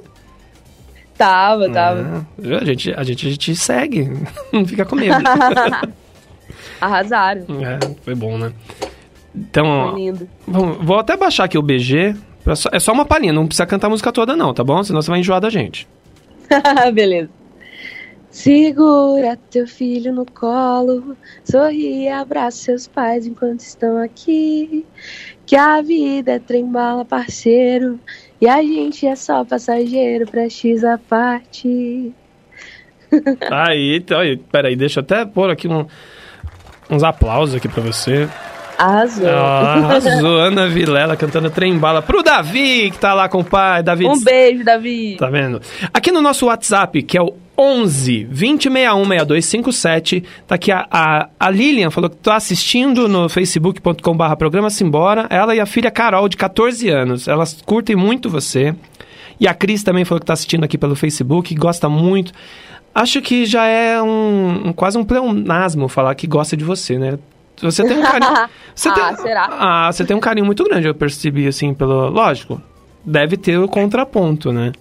Tava, 1.17 1.69
tava. 1.69 2.25
Ah, 2.43 2.57
a, 2.61 2.65
gente, 2.65 2.93
a, 2.95 3.03
gente, 3.03 3.29
gente 3.29 3.55
segue, 3.55 4.09
não 4.51 4.65
fica 4.65 4.83
com 4.85 4.95
medo. 4.95 5.15
Arrasaram. 6.81 7.45
é, 7.61 7.79
foi 8.03 8.15
bom, 8.15 8.37
né? 8.37 8.51
Então, 9.35 9.91
Foi 9.91 9.99
lindo. 10.01 10.29
vou 10.47 10.99
até 10.99 11.15
baixar 11.17 11.45
aqui 11.45 11.57
o 11.57 11.61
BG. 11.61 12.15
só- 12.55 12.69
É 12.71 12.79
só 12.79 12.91
uma 12.93 13.05
palhinha, 13.05 13.33
não 13.33 13.47
precisa 13.47 13.65
cantar 13.65 13.87
a 13.87 13.89
música 13.89 14.11
toda, 14.11 14.35
não, 14.35 14.53
tá 14.53 14.63
bom? 14.63 14.83
Senão 14.83 15.01
você 15.01 15.09
vai 15.09 15.19
enjoar 15.19 15.39
da 15.41 15.49
gente. 15.49 15.87
Beleza. 16.93 17.29
Segura 18.29 19.37
teu 19.51 19.67
filho 19.67 20.11
no 20.11 20.25
colo, 20.25 21.15
sorri 21.45 22.03
e 22.05 22.09
abraça 22.09 22.57
seus 22.57 22.87
pais 22.87 23.27
enquanto 23.27 23.59
estão 23.59 23.97
aqui. 24.01 24.85
Que 25.45 25.55
a 25.55 25.81
vida 25.81 26.31
é 26.33 26.39
trem-bala, 26.39 27.05
parceiro, 27.05 27.99
e 28.43 28.49
a 28.49 28.61
gente 28.61 29.07
é 29.07 29.15
só 29.15 29.43
passageiro, 29.45 30.25
prestes 30.27 30.83
a 30.83 30.97
parte. 30.97 32.11
Aí, 33.51 33.97
então, 33.97 34.19
aí, 34.19 34.37
peraí, 34.37 34.75
deixa 34.75 34.99
eu 34.99 35.03
até 35.03 35.23
pôr 35.23 35.49
aqui 35.51 35.67
um- 35.67 35.85
uns 36.89 37.03
aplausos 37.03 37.55
aqui 37.55 37.67
pra 37.69 37.81
você. 37.81 38.27
Arrasou. 38.77 39.29
Ah, 39.29 39.73
Arrasou, 39.85 40.39
Ana 40.39 40.67
Vilela 40.67 41.15
cantando 41.15 41.49
trem 41.51 41.77
bala 41.77 42.01
pro 42.01 42.23
Davi, 42.23 42.89
que 42.91 42.97
tá 42.97 43.13
lá 43.13 43.29
com 43.29 43.39
o 43.39 43.43
pai. 43.43 43.83
Davi, 43.83 44.05
Um 44.07 44.19
beijo, 44.21 44.63
Davi. 44.63 45.15
tá 45.17 45.29
vendo? 45.29 45.61
Aqui 45.93 46.11
no 46.11 46.21
nosso 46.21 46.47
WhatsApp, 46.47 47.03
que 47.03 47.15
é 47.17 47.21
o 47.21 47.35
11 47.57 48.25
2061 48.25 49.05
6257, 49.05 50.23
tá 50.47 50.55
aqui 50.55 50.71
a, 50.71 50.87
a, 50.89 51.29
a 51.39 51.49
Lilian, 51.49 51.91
falou 51.91 52.09
que 52.09 52.17
tá 52.17 52.35
assistindo 52.35 53.07
no 53.07 53.29
facebook.com 53.29 54.17
barra 54.17 54.35
programa 54.35 54.69
Simbora. 54.69 55.27
Ela 55.29 55.55
e 55.55 55.59
a 55.59 55.65
filha 55.65 55.91
Carol, 55.91 56.27
de 56.27 56.35
14 56.37 56.89
anos. 56.89 57.27
Elas 57.27 57.61
curtem 57.65 57.95
muito 57.95 58.29
você. 58.29 58.73
E 59.39 59.47
a 59.47 59.53
Cris 59.53 59.83
também 59.83 60.03
falou 60.05 60.19
que 60.19 60.25
tá 60.25 60.33
assistindo 60.33 60.63
aqui 60.63 60.77
pelo 60.77 60.95
Facebook, 60.95 61.53
gosta 61.55 61.87
muito. 61.89 62.31
Acho 62.95 63.21
que 63.21 63.45
já 63.45 63.65
é 63.65 64.01
um, 64.01 64.67
um- 64.69 64.73
quase 64.73 64.97
um 64.97 65.03
pleonasmo 65.03 65.87
falar 65.87 66.13
que 66.15 66.27
gosta 66.27 66.55
de 66.55 66.63
você, 66.63 66.97
né? 66.97 67.17
Você 67.61 67.83
tem 67.83 67.97
um 67.97 68.01
carinho. 68.03 68.49
Você 68.73 68.89
Ah, 68.89 68.93
tem, 68.93 69.15
será? 69.17 69.49
Ah, 69.51 69.91
você 69.91 70.03
tem 70.05 70.15
um 70.15 70.19
carinho 70.19 70.45
muito 70.45 70.63
grande, 70.63 70.87
eu 70.87 70.93
percebi, 70.95 71.47
assim, 71.47 71.73
pelo. 71.73 72.09
Lógico. 72.09 72.61
Deve 73.05 73.35
ter 73.37 73.57
o 73.59 73.67
contraponto, 73.67 74.51
né? 74.53 74.71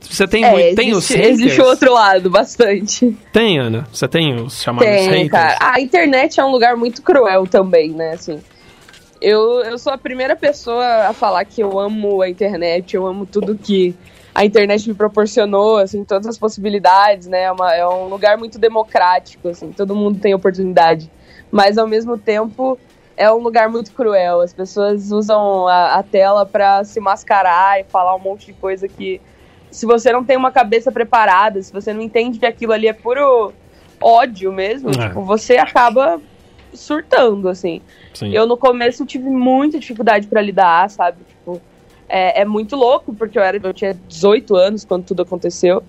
Você 0.00 0.26
tem, 0.26 0.44
É, 0.44 0.50
muito, 0.50 0.76
tem 0.76 0.92
os 0.92 1.04
existe, 1.10 1.14
haters? 1.16 1.40
existe 1.40 1.60
o 1.60 1.64
outro 1.66 1.92
lado, 1.92 2.30
bastante. 2.30 3.16
Tem, 3.32 3.58
Ana? 3.58 3.86
Você 3.92 4.08
tem 4.08 4.34
os 4.42 4.60
chamados 4.62 4.88
Tem, 4.88 5.08
haters? 5.08 5.30
cara. 5.30 5.58
A 5.74 5.80
internet 5.80 6.40
é 6.40 6.44
um 6.44 6.50
lugar 6.50 6.76
muito 6.76 7.02
cruel 7.02 7.46
também, 7.46 7.90
né? 7.90 8.12
Assim, 8.12 8.40
eu, 9.20 9.60
eu 9.62 9.78
sou 9.78 9.92
a 9.92 9.98
primeira 9.98 10.34
pessoa 10.34 11.08
a 11.08 11.12
falar 11.12 11.44
que 11.44 11.60
eu 11.62 11.78
amo 11.78 12.22
a 12.22 12.28
internet, 12.28 12.94
eu 12.96 13.06
amo 13.06 13.26
tudo 13.26 13.56
que 13.56 13.94
a 14.34 14.44
internet 14.44 14.88
me 14.88 14.94
proporcionou, 14.94 15.76
assim, 15.76 16.04
todas 16.04 16.26
as 16.26 16.38
possibilidades, 16.38 17.26
né? 17.26 17.42
É, 17.44 17.52
uma- 17.52 17.74
é 17.74 17.86
um 17.86 18.06
lugar 18.08 18.38
muito 18.38 18.58
democrático, 18.58 19.48
assim, 19.48 19.70
todo 19.72 19.94
mundo 19.94 20.18
tem 20.20 20.32
oportunidade. 20.34 21.10
Mas, 21.50 21.76
ao 21.76 21.86
mesmo 21.86 22.16
tempo, 22.16 22.78
é 23.16 23.30
um 23.30 23.38
lugar 23.38 23.68
muito 23.68 23.92
cruel. 23.92 24.40
As 24.40 24.52
pessoas 24.54 25.10
usam 25.12 25.66
a, 25.68 25.96
a 25.96 26.02
tela 26.02 26.46
pra 26.46 26.84
se 26.84 27.00
mascarar 27.00 27.80
e 27.80 27.84
falar 27.84 28.14
um 28.14 28.20
monte 28.20 28.46
de 28.46 28.52
coisa 28.54 28.88
que, 28.88 29.20
se 29.70 29.86
você 29.86 30.12
não 30.12 30.24
tem 30.24 30.36
uma 30.36 30.50
cabeça 30.50 30.90
preparada, 30.90 31.62
se 31.62 31.72
você 31.72 31.92
não 31.92 32.02
entende 32.02 32.38
que 32.38 32.46
aquilo 32.46 32.72
ali 32.72 32.88
é 32.88 32.92
puro 32.92 33.52
ódio 34.00 34.52
mesmo, 34.52 34.90
É. 34.90 35.08
tipo, 35.08 35.22
você 35.22 35.56
acaba 35.56 36.20
surtando, 36.72 37.48
assim. 37.48 37.80
Sim. 38.14 38.32
Eu 38.32 38.46
no 38.46 38.56
começo 38.56 39.04
tive 39.04 39.28
muita 39.28 39.78
dificuldade 39.78 40.26
pra 40.26 40.40
lidar, 40.40 40.88
sabe? 40.90 41.18
Tipo, 41.28 41.60
é, 42.08 42.40
é 42.42 42.44
muito 42.44 42.76
louco, 42.76 43.12
porque 43.14 43.38
eu, 43.38 43.42
era, 43.42 43.58
eu 43.62 43.72
tinha 43.74 43.94
18 44.08 44.54
anos 44.56 44.84
quando 44.84 45.04
tudo 45.04 45.22
aconteceu. 45.22 45.82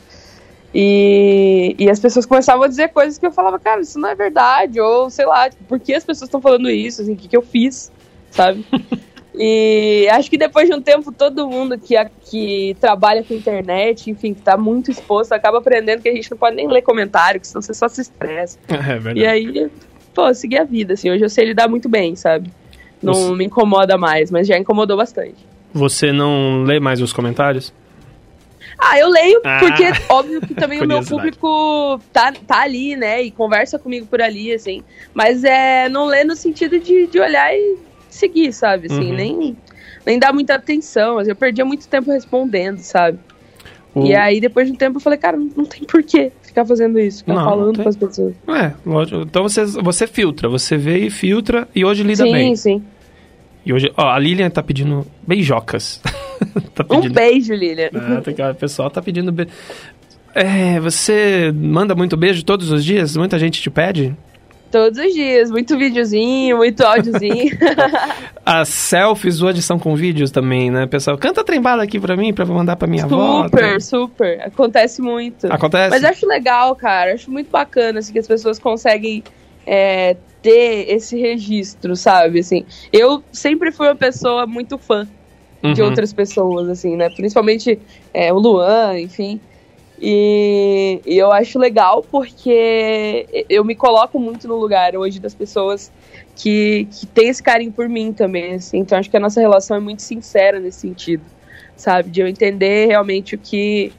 E, 0.73 1.75
e 1.77 1.89
as 1.89 1.99
pessoas 1.99 2.25
começavam 2.25 2.63
a 2.63 2.67
dizer 2.67 2.89
coisas 2.89 3.17
que 3.17 3.25
eu 3.25 3.31
falava, 3.31 3.59
cara, 3.59 3.81
isso 3.81 3.99
não 3.99 4.07
é 4.09 4.15
verdade, 4.15 4.79
ou 4.79 5.09
sei 5.09 5.25
lá, 5.25 5.49
tipo, 5.49 5.63
por 5.65 5.79
que 5.79 5.93
as 5.93 6.03
pessoas 6.05 6.27
estão 6.29 6.41
falando 6.41 6.69
isso, 6.69 7.01
assim, 7.01 7.13
o 7.13 7.17
que, 7.17 7.27
que 7.27 7.35
eu 7.35 7.41
fiz, 7.41 7.91
sabe? 8.29 8.65
e 9.33 10.07
acho 10.11 10.29
que 10.29 10.37
depois 10.37 10.67
de 10.69 10.75
um 10.75 10.81
tempo, 10.81 11.11
todo 11.11 11.47
mundo 11.49 11.77
que, 11.77 11.95
que 12.29 12.75
trabalha 12.81 13.23
com 13.23 13.33
internet, 13.33 14.09
enfim, 14.11 14.33
que 14.33 14.41
tá 14.41 14.57
muito 14.57 14.91
exposto, 14.91 15.31
acaba 15.33 15.59
aprendendo 15.59 16.01
que 16.01 16.09
a 16.09 16.13
gente 16.13 16.29
não 16.29 16.37
pode 16.37 16.55
nem 16.55 16.67
ler 16.67 16.81
comentário, 16.81 17.39
que 17.39 17.47
senão 17.47 17.61
você 17.61 17.73
só 17.73 17.87
se 17.87 18.01
estressa. 18.01 18.57
É 18.67 18.77
verdade. 18.99 19.19
E 19.19 19.25
aí, 19.25 19.69
pô, 20.13 20.33
segui 20.33 20.57
a 20.57 20.63
vida, 20.65 20.93
assim. 20.95 21.09
Hoje 21.09 21.23
eu 21.23 21.29
sei 21.29 21.45
lidar 21.45 21.67
muito 21.69 21.87
bem, 21.87 22.15
sabe? 22.15 22.51
Não 23.01 23.13
Você- 23.13 23.33
me 23.35 23.45
incomoda 23.45 23.97
mais, 23.97 24.29
mas 24.29 24.47
já 24.47 24.57
incomodou 24.57 24.97
bastante. 24.97 25.35
Você 25.73 26.11
não 26.11 26.63
lê 26.63 26.79
mais 26.79 27.01
os 27.01 27.13
comentários? 27.13 27.73
Ah, 28.77 28.97
eu 28.99 29.09
leio, 29.09 29.41
Ah. 29.45 29.59
porque 29.59 29.83
óbvio 30.09 30.41
que 30.41 30.53
também 30.53 30.81
o 30.83 30.87
meu 30.87 31.03
público 31.03 31.99
tá, 32.11 32.33
tá 32.45 32.61
ali, 32.63 32.95
né? 32.95 33.21
E 33.21 33.31
conversa 33.31 33.79
comigo 33.79 34.05
por 34.07 34.21
ali, 34.21 34.51
assim. 34.53 34.83
Mas 35.13 35.43
é 35.43 35.87
não 35.87 36.05
lê 36.05 36.23
no 36.23 36.35
sentido 36.35 36.79
de, 36.79 37.07
de 37.07 37.19
olhar 37.19 37.53
e 37.55 37.77
seguir, 38.15 38.51
sabe? 38.53 38.87
Assim, 38.87 39.09
Uhum. 39.11 39.15
nem, 39.15 39.57
nem 40.05 40.19
dar 40.19 40.33
muita 40.33 40.55
atenção. 40.55 41.17
assim, 41.17 41.29
Eu 41.31 41.35
perdia 41.35 41.65
muito 41.65 41.87
tempo 41.87 42.11
respondendo, 42.11 42.79
sabe? 42.79 43.17
O- 43.93 44.05
E 44.05 44.15
aí, 44.15 44.39
depois 44.39 44.67
de 44.67 44.73
um 44.73 44.75
tempo, 44.75 44.97
eu 44.97 45.01
falei, 45.01 45.19
cara, 45.19 45.35
não, 45.37 45.49
não 45.57 45.65
tem 45.65 45.83
porquê 45.83 46.31
ficar 46.41 46.65
fazendo 46.65 46.97
isso, 46.99 47.19
ficar 47.19 47.33
Não, 47.33 47.41
não 47.41 47.49
falando 47.49 47.75
tem. 47.75 47.83
com 47.83 47.89
as 47.89 47.95
pessoas. 47.97 48.33
É, 48.47 48.71
lógico. 48.85 49.21
Então 49.21 49.43
você, 49.43 49.65
você 49.65 50.07
filtra, 50.07 50.47
você 50.47 50.77
vê 50.77 50.99
e 50.99 51.09
filtra 51.09 51.67
e 51.75 51.83
hoje 51.83 52.03
lida 52.03 52.23
sim, 52.23 52.31
bem. 52.31 52.55
sim. 52.55 52.83
E 53.65 53.71
hoje, 53.73 53.91
ó, 53.95 54.09
a 54.09 54.17
Lilian 54.17 54.49
tá 54.49 54.63
pedindo 54.63 55.05
beijocas. 55.27 56.01
tá 56.73 56.83
Um 56.83 56.95
pedindo. 57.01 57.13
beijo, 57.13 57.53
Lilian. 57.53 57.89
Ah, 57.93 58.21
que- 58.21 58.41
o 58.41 58.55
pessoal 58.55 58.89
tá 58.89 59.01
pedindo 59.01 59.31
beijo. 59.31 59.51
É, 60.33 60.79
você 60.79 61.51
manda 61.53 61.93
muito 61.93 62.15
beijo 62.15 62.43
todos 62.45 62.71
os 62.71 62.83
dias? 62.85 63.15
Muita 63.17 63.37
gente 63.37 63.61
te 63.61 63.69
pede? 63.69 64.15
Todos 64.71 64.97
os 64.97 65.13
dias, 65.13 65.51
muito 65.51 65.77
videozinho, 65.77 66.57
muito 66.57 66.81
áudiozinho. 66.81 67.57
As 68.45 68.69
selfies, 68.69 69.41
ou 69.41 69.49
adição 69.49 69.77
com 69.77 69.95
vídeos 69.95 70.31
também, 70.31 70.71
né? 70.71 70.87
Pessoal, 70.87 71.17
canta 71.17 71.43
trembala 71.43 71.83
aqui 71.83 71.99
pra 71.99 72.15
mim, 72.15 72.33
pra 72.33 72.45
mandar 72.45 72.75
pra 72.77 72.87
minha 72.87 73.03
avó. 73.03 73.43
super, 73.43 73.73
tá? 73.73 73.79
super. 73.79 74.41
Acontece 74.41 75.01
muito. 75.01 75.47
Acontece? 75.51 75.89
Mas 75.89 76.03
eu 76.03 76.09
acho 76.09 76.25
legal, 76.25 76.75
cara. 76.75 77.13
Acho 77.13 77.29
muito 77.29 77.51
bacana 77.51 77.99
assim, 77.99 78.13
que 78.13 78.19
as 78.19 78.27
pessoas 78.27 78.57
conseguem 78.57 79.23
é, 79.67 80.15
ter 80.41 80.85
esse 80.89 81.19
registro, 81.19 81.95
sabe? 81.95 82.39
Assim, 82.39 82.65
eu 82.93 83.23
sempre 83.31 83.71
fui 83.71 83.87
uma 83.87 83.95
pessoa 83.95 84.47
muito 84.47 84.77
fã 84.77 85.07
de 85.61 85.81
Uhum. 85.81 85.89
outras 85.89 86.11
pessoas, 86.11 86.69
assim, 86.69 86.95
né? 86.95 87.09
Principalmente 87.09 87.77
é, 88.13 88.33
o 88.33 88.39
Luan, 88.39 88.97
enfim. 88.99 89.39
E, 90.03 90.99
e 91.05 91.15
eu 91.15 91.31
acho 91.31 91.59
legal 91.59 92.03
porque 92.09 93.45
eu 93.47 93.63
me 93.63 93.75
coloco 93.75 94.19
muito 94.19 94.47
no 94.47 94.57
lugar 94.57 94.95
hoje 94.95 95.19
das 95.19 95.35
pessoas 95.35 95.91
que, 96.35 96.87
que 96.91 97.05
têm 97.05 97.29
esse 97.29 97.43
carinho 97.43 97.71
por 97.71 97.87
mim 97.87 98.11
também, 98.11 98.55
assim. 98.55 98.79
Então 98.79 98.97
acho 98.97 99.11
que 99.11 99.17
a 99.17 99.19
nossa 99.19 99.39
relação 99.39 99.77
é 99.77 99.79
muito 99.79 100.01
sincera 100.01 100.59
nesse 100.59 100.79
sentido, 100.79 101.23
sabe? 101.75 102.09
De 102.09 102.19
eu 102.19 102.27
entender 102.27 102.87
realmente 102.87 103.35
o 103.35 103.37
que 103.37 103.93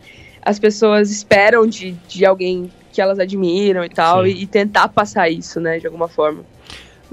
as 0.44 0.58
pessoas 0.58 1.08
esperam 1.08 1.64
de, 1.68 1.92
de 2.08 2.26
alguém 2.26 2.68
que 2.92 3.00
elas 3.00 3.20
admiram 3.20 3.84
e 3.84 3.88
tal, 3.88 4.26
e, 4.26 4.42
e 4.42 4.46
tentar 4.46 4.88
passar 4.88 5.30
isso, 5.30 5.60
né, 5.60 5.78
de 5.78 5.86
alguma 5.86 6.08
forma. 6.08 6.44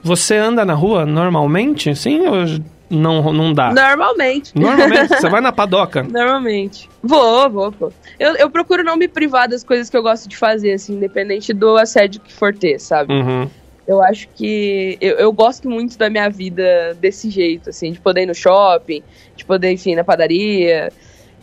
Você 0.02 0.36
anda 0.36 0.66
na 0.66 0.74
rua 0.74 1.06
normalmente, 1.06 1.96
sim? 1.96 2.22
Ou 2.22 2.60
não, 2.90 3.32
não 3.32 3.54
dá? 3.54 3.72
Normalmente. 3.72 4.52
Normalmente? 4.56 5.10
Você 5.20 5.30
vai 5.30 5.42
na 5.42 5.52
padoca? 5.52 6.04
Normalmente. 6.04 6.90
Vou, 7.04 7.50
vou, 7.50 7.72
pô. 7.72 7.92
Eu, 8.20 8.36
eu 8.36 8.50
procuro 8.50 8.84
não 8.84 8.98
me 8.98 9.08
privar 9.08 9.48
das 9.48 9.64
coisas 9.64 9.90
que 9.90 9.96
eu 9.96 10.02
gosto 10.02 10.28
de 10.28 10.36
fazer, 10.36 10.74
assim, 10.74 10.96
independente 10.96 11.54
do 11.54 11.78
assédio 11.78 12.20
que 12.22 12.34
for 12.34 12.54
ter, 12.54 12.80
sabe? 12.80 13.14
Uhum. 13.14 13.50
Eu 13.88 14.02
acho 14.04 14.28
que. 14.30 14.98
Eu, 15.00 15.16
eu 15.18 15.32
gosto 15.32 15.70
muito 15.70 15.98
da 15.98 16.10
minha 16.10 16.30
vida 16.30 16.96
desse 17.00 17.30
jeito, 17.30 17.70
assim, 17.70 17.92
de 17.92 18.00
poder 18.00 18.24
ir 18.24 18.28
no 18.28 18.36
shopping, 18.36 19.04
de 19.36 19.46
poder, 19.46 19.72
enfim, 19.72 19.92
ir 19.92 19.96
na 19.96 20.04
padaria. 20.04 20.92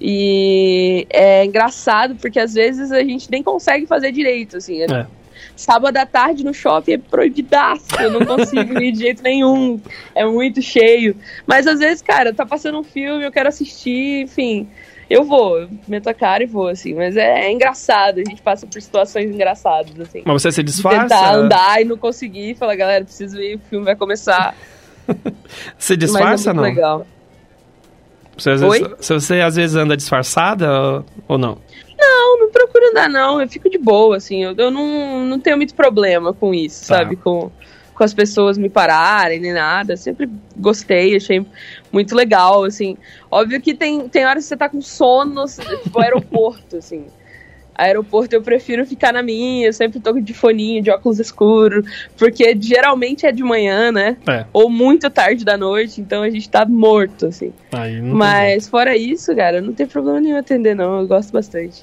E 0.01 1.07
é 1.11 1.45
engraçado 1.45 2.17
porque 2.17 2.39
às 2.39 2.55
vezes 2.55 2.93
a 2.93 3.03
gente 3.03 3.31
nem 3.31 3.43
consegue 3.43 3.87
fazer 3.87 4.13
direito, 4.13 4.59
assim. 4.59 4.83
É. 4.83 5.07
Sábado 5.57 5.97
à 5.97 6.05
tarde 6.05 6.45
no 6.45 6.53
shopping 6.53 6.93
é 6.93 6.99
proibidaço, 6.99 7.87
eu 7.99 8.11
não 8.11 8.27
consigo 8.27 8.79
ir 8.79 8.93
de 8.93 8.99
jeito 9.01 9.23
nenhum, 9.23 9.81
é 10.15 10.25
muito 10.27 10.61
cheio. 10.61 11.17
Mas 11.47 11.67
às 11.67 11.79
vezes, 11.79 12.03
cara, 12.03 12.33
tá 12.35 12.45
passando 12.45 12.79
um 12.79 12.85
filme, 12.85 13.25
eu 13.25 13.33
quero 13.33 13.49
assistir, 13.49 14.23
enfim, 14.23 14.69
eu 15.09 15.25
vou, 15.25 15.59
eu 15.59 15.69
meto 15.89 16.09
a 16.09 16.15
cara 16.15 16.43
e 16.43 16.47
vou, 16.47 16.69
assim. 16.69 16.93
Mas 16.95 17.17
é, 17.17 17.47
é 17.47 17.53
engraçado, 17.53 18.19
a 18.19 18.25
gente 18.29 18.43
passa 18.43 18.67
por 18.67 18.81
situações 18.83 19.31
engraçadas, 19.31 19.99
assim. 19.99 20.23
Mas 20.25 20.43
você 20.43 20.53
se 20.53 20.63
De 20.63 20.71
disfarça? 20.71 21.03
tentar 21.03 21.35
andar 21.35 21.81
e 21.81 21.85
não 21.85 21.97
conseguir, 21.97 22.55
falar, 22.57 22.77
galera, 22.77 23.05
preciso 23.05 23.41
ir, 23.41 23.57
o 23.57 23.61
filme 23.71 23.85
vai 23.85 23.97
começar. 23.97 24.55
Se 25.79 25.97
disfarça 25.97 26.29
mas 26.29 26.47
é 26.47 26.53
não? 26.53 26.63
legal. 26.63 27.07
Você, 28.37 28.51
às 28.51 28.61
vezes, 28.61 28.89
você 29.01 29.41
às 29.41 29.57
vezes 29.57 29.77
anda 29.77 29.97
disfarçada 29.97 31.05
ou 31.27 31.39
não? 31.39 31.59
Não, 31.99 32.39
não 32.41 32.51
procuro 32.51 32.91
andar, 32.91 33.09
não. 33.09 33.41
Eu 33.41 33.49
fico 33.49 33.71
de 33.71 33.79
boa, 33.79 34.17
assim. 34.17 34.45
Eu, 34.45 34.55
eu 34.57 34.71
não, 34.71 35.25
não 35.25 35.41
tenho 35.41 35.57
muito 35.57 35.75
problema 35.75 36.33
com 36.33 36.53
isso, 36.55 36.87
Tá. 36.89 36.97
sabe? 36.99 37.17
Com, 37.17 37.51
com 37.95 38.05
as 38.05 38.13
pessoas 38.13 38.59
me 38.59 38.69
pararem, 38.69 39.41
nem 39.41 39.53
nada. 39.53 39.97
Sempre 39.97 40.29
gostei, 40.57 41.17
achei 41.17 41.45
muito 41.91 42.15
legal, 42.15 42.65
assim. 42.65 42.97
Óbvio 43.31 43.61
que 43.61 43.75
tem, 43.75 44.09
tem 44.09 44.27
horas 44.27 44.45
que 44.45 44.49
você 44.49 44.57
tá 44.57 44.69
com 44.69 44.81
sono, 44.83 45.45
tipo, 45.47 45.99
aeroporto, 46.01 46.77
assim. 46.77 47.07
Aeroporto 47.77 48.35
eu 48.35 48.43
prefiro 48.43 48.87
ficar 48.87 49.13
na 49.13 49.23
minha, 49.23 49.67
eu 49.67 49.73
sempre 49.73 50.01
tô 50.01 50.13
de 50.19 50.35
foninho, 50.35 50.83
de 50.83 50.91
óculos 50.91 51.19
escuros, 51.19 51.85
porque 52.17 52.57
geralmente 52.59 53.27
é 53.27 53.33
de 53.33 53.43
manhã, 53.43 53.93
né? 53.93 54.17
É. 54.29 54.45
Ou 54.53 54.71
muito 54.71 55.11
tarde 55.11 55.45
da 55.45 55.57
noite, 55.57 56.01
então 56.01 56.23
a 56.23 56.31
gente 56.31 56.49
tá 56.49 56.65
morto, 56.65 57.27
assim. 57.27 57.53
Mas 58.15 58.69
fora 58.69 58.97
isso, 58.97 59.35
cara, 59.35 59.61
não 59.61 59.73
tem 59.73 59.87
problema 59.87 60.21
nenhum 60.21 60.39
atender, 60.39 60.75
não. 60.75 61.01
Eu 61.01 61.07
gosto 61.07 61.33
bastante. 61.33 61.83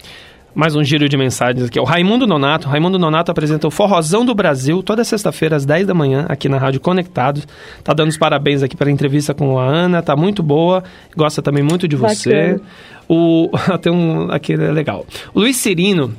Mais 0.56 0.76
um 0.76 0.84
giro 0.84 1.10
de 1.10 1.18
mensagens 1.18 1.66
aqui. 1.66 1.80
O 1.80 1.84
Raimundo 1.84 2.28
Nonato. 2.28 2.68
Raimundo 2.68 3.00
Nonato 3.00 3.32
apresenta 3.32 3.68
o 3.68 3.72
Forrozão 3.72 4.24
do 4.24 4.36
Brasil 4.36 4.84
toda 4.84 5.04
sexta-feira 5.04 5.56
às 5.56 5.66
10 5.66 5.88
da 5.88 5.96
manhã 5.96 6.28
aqui 6.30 6.48
na 6.48 6.60
Rádio 6.60 6.80
Conectados. 6.80 7.48
Tá 7.84 7.92
dando 7.92 8.10
os 8.10 8.18
parabéns 8.18 8.62
aqui 8.62 8.78
pela 8.78 8.92
entrevista 8.92 9.34
com 9.34 9.58
a 9.58 9.66
Ana. 9.66 10.04
Tá 10.04 10.16
muito 10.16 10.44
boa. 10.44 10.84
Gosta 11.18 11.42
também 11.42 11.64
muito 11.64 11.88
de 11.88 11.96
você. 11.96 12.54
Bacana. 12.54 12.62
O 13.08 13.50
tem 13.82 13.92
um 13.92 14.32
aqui 14.32 14.54
é 14.54 14.72
legal. 14.72 15.06
O 15.34 15.40
Luiz 15.40 15.58
Cirino 15.58 16.16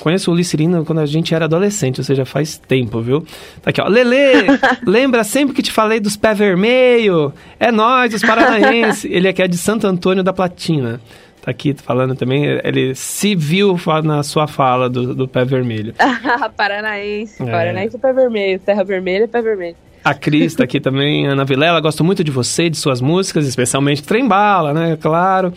Conheço 0.00 0.30
o 0.30 0.34
Luiz 0.34 0.46
Cirino 0.46 0.84
quando 0.84 1.00
a 1.00 1.06
gente 1.06 1.34
era 1.34 1.46
adolescente, 1.46 1.98
ou 1.98 2.04
seja, 2.04 2.24
faz 2.24 2.56
tempo, 2.56 3.00
viu? 3.00 3.24
Tá 3.62 3.70
aqui, 3.70 3.80
ó. 3.80 3.88
Lele, 3.88 4.46
lembra 4.86 5.24
sempre 5.24 5.54
que 5.54 5.62
te 5.62 5.72
falei 5.72 5.98
dos 5.98 6.16
pé 6.16 6.34
vermelho? 6.34 7.32
É 7.58 7.72
nós, 7.72 8.14
os 8.14 8.22
paranaenses. 8.22 9.04
Ele 9.10 9.28
aqui 9.28 9.42
é 9.42 9.48
de 9.48 9.58
Santo 9.58 9.86
Antônio 9.86 10.22
da 10.22 10.32
Platina. 10.32 11.00
Tá 11.48 11.52
aqui 11.52 11.74
falando 11.74 12.14
também, 12.14 12.44
ele 12.62 12.94
se 12.94 13.34
viu 13.34 13.74
na 14.04 14.22
sua 14.22 14.46
fala 14.46 14.86
do, 14.86 15.14
do 15.14 15.26
pé 15.26 15.46
vermelho. 15.46 15.94
Paranaense. 16.54 17.42
É. 17.42 17.50
Paranaense 17.50 17.96
é 17.96 17.98
pé 17.98 18.12
vermelho. 18.12 18.60
Terra 18.60 18.84
vermelha 18.84 19.24
é 19.24 19.26
pé 19.26 19.40
vermelho. 19.40 19.76
A 20.04 20.12
Cris 20.12 20.54
tá 20.54 20.64
aqui 20.64 20.78
também, 20.80 21.26
Ana 21.26 21.46
Vilela, 21.46 21.80
gosto 21.80 22.04
muito 22.04 22.22
de 22.22 22.30
você, 22.30 22.68
de 22.68 22.76
suas 22.76 23.00
músicas, 23.00 23.46
especialmente 23.46 24.02
Trembala, 24.02 24.74
né? 24.74 24.98
Claro. 25.00 25.50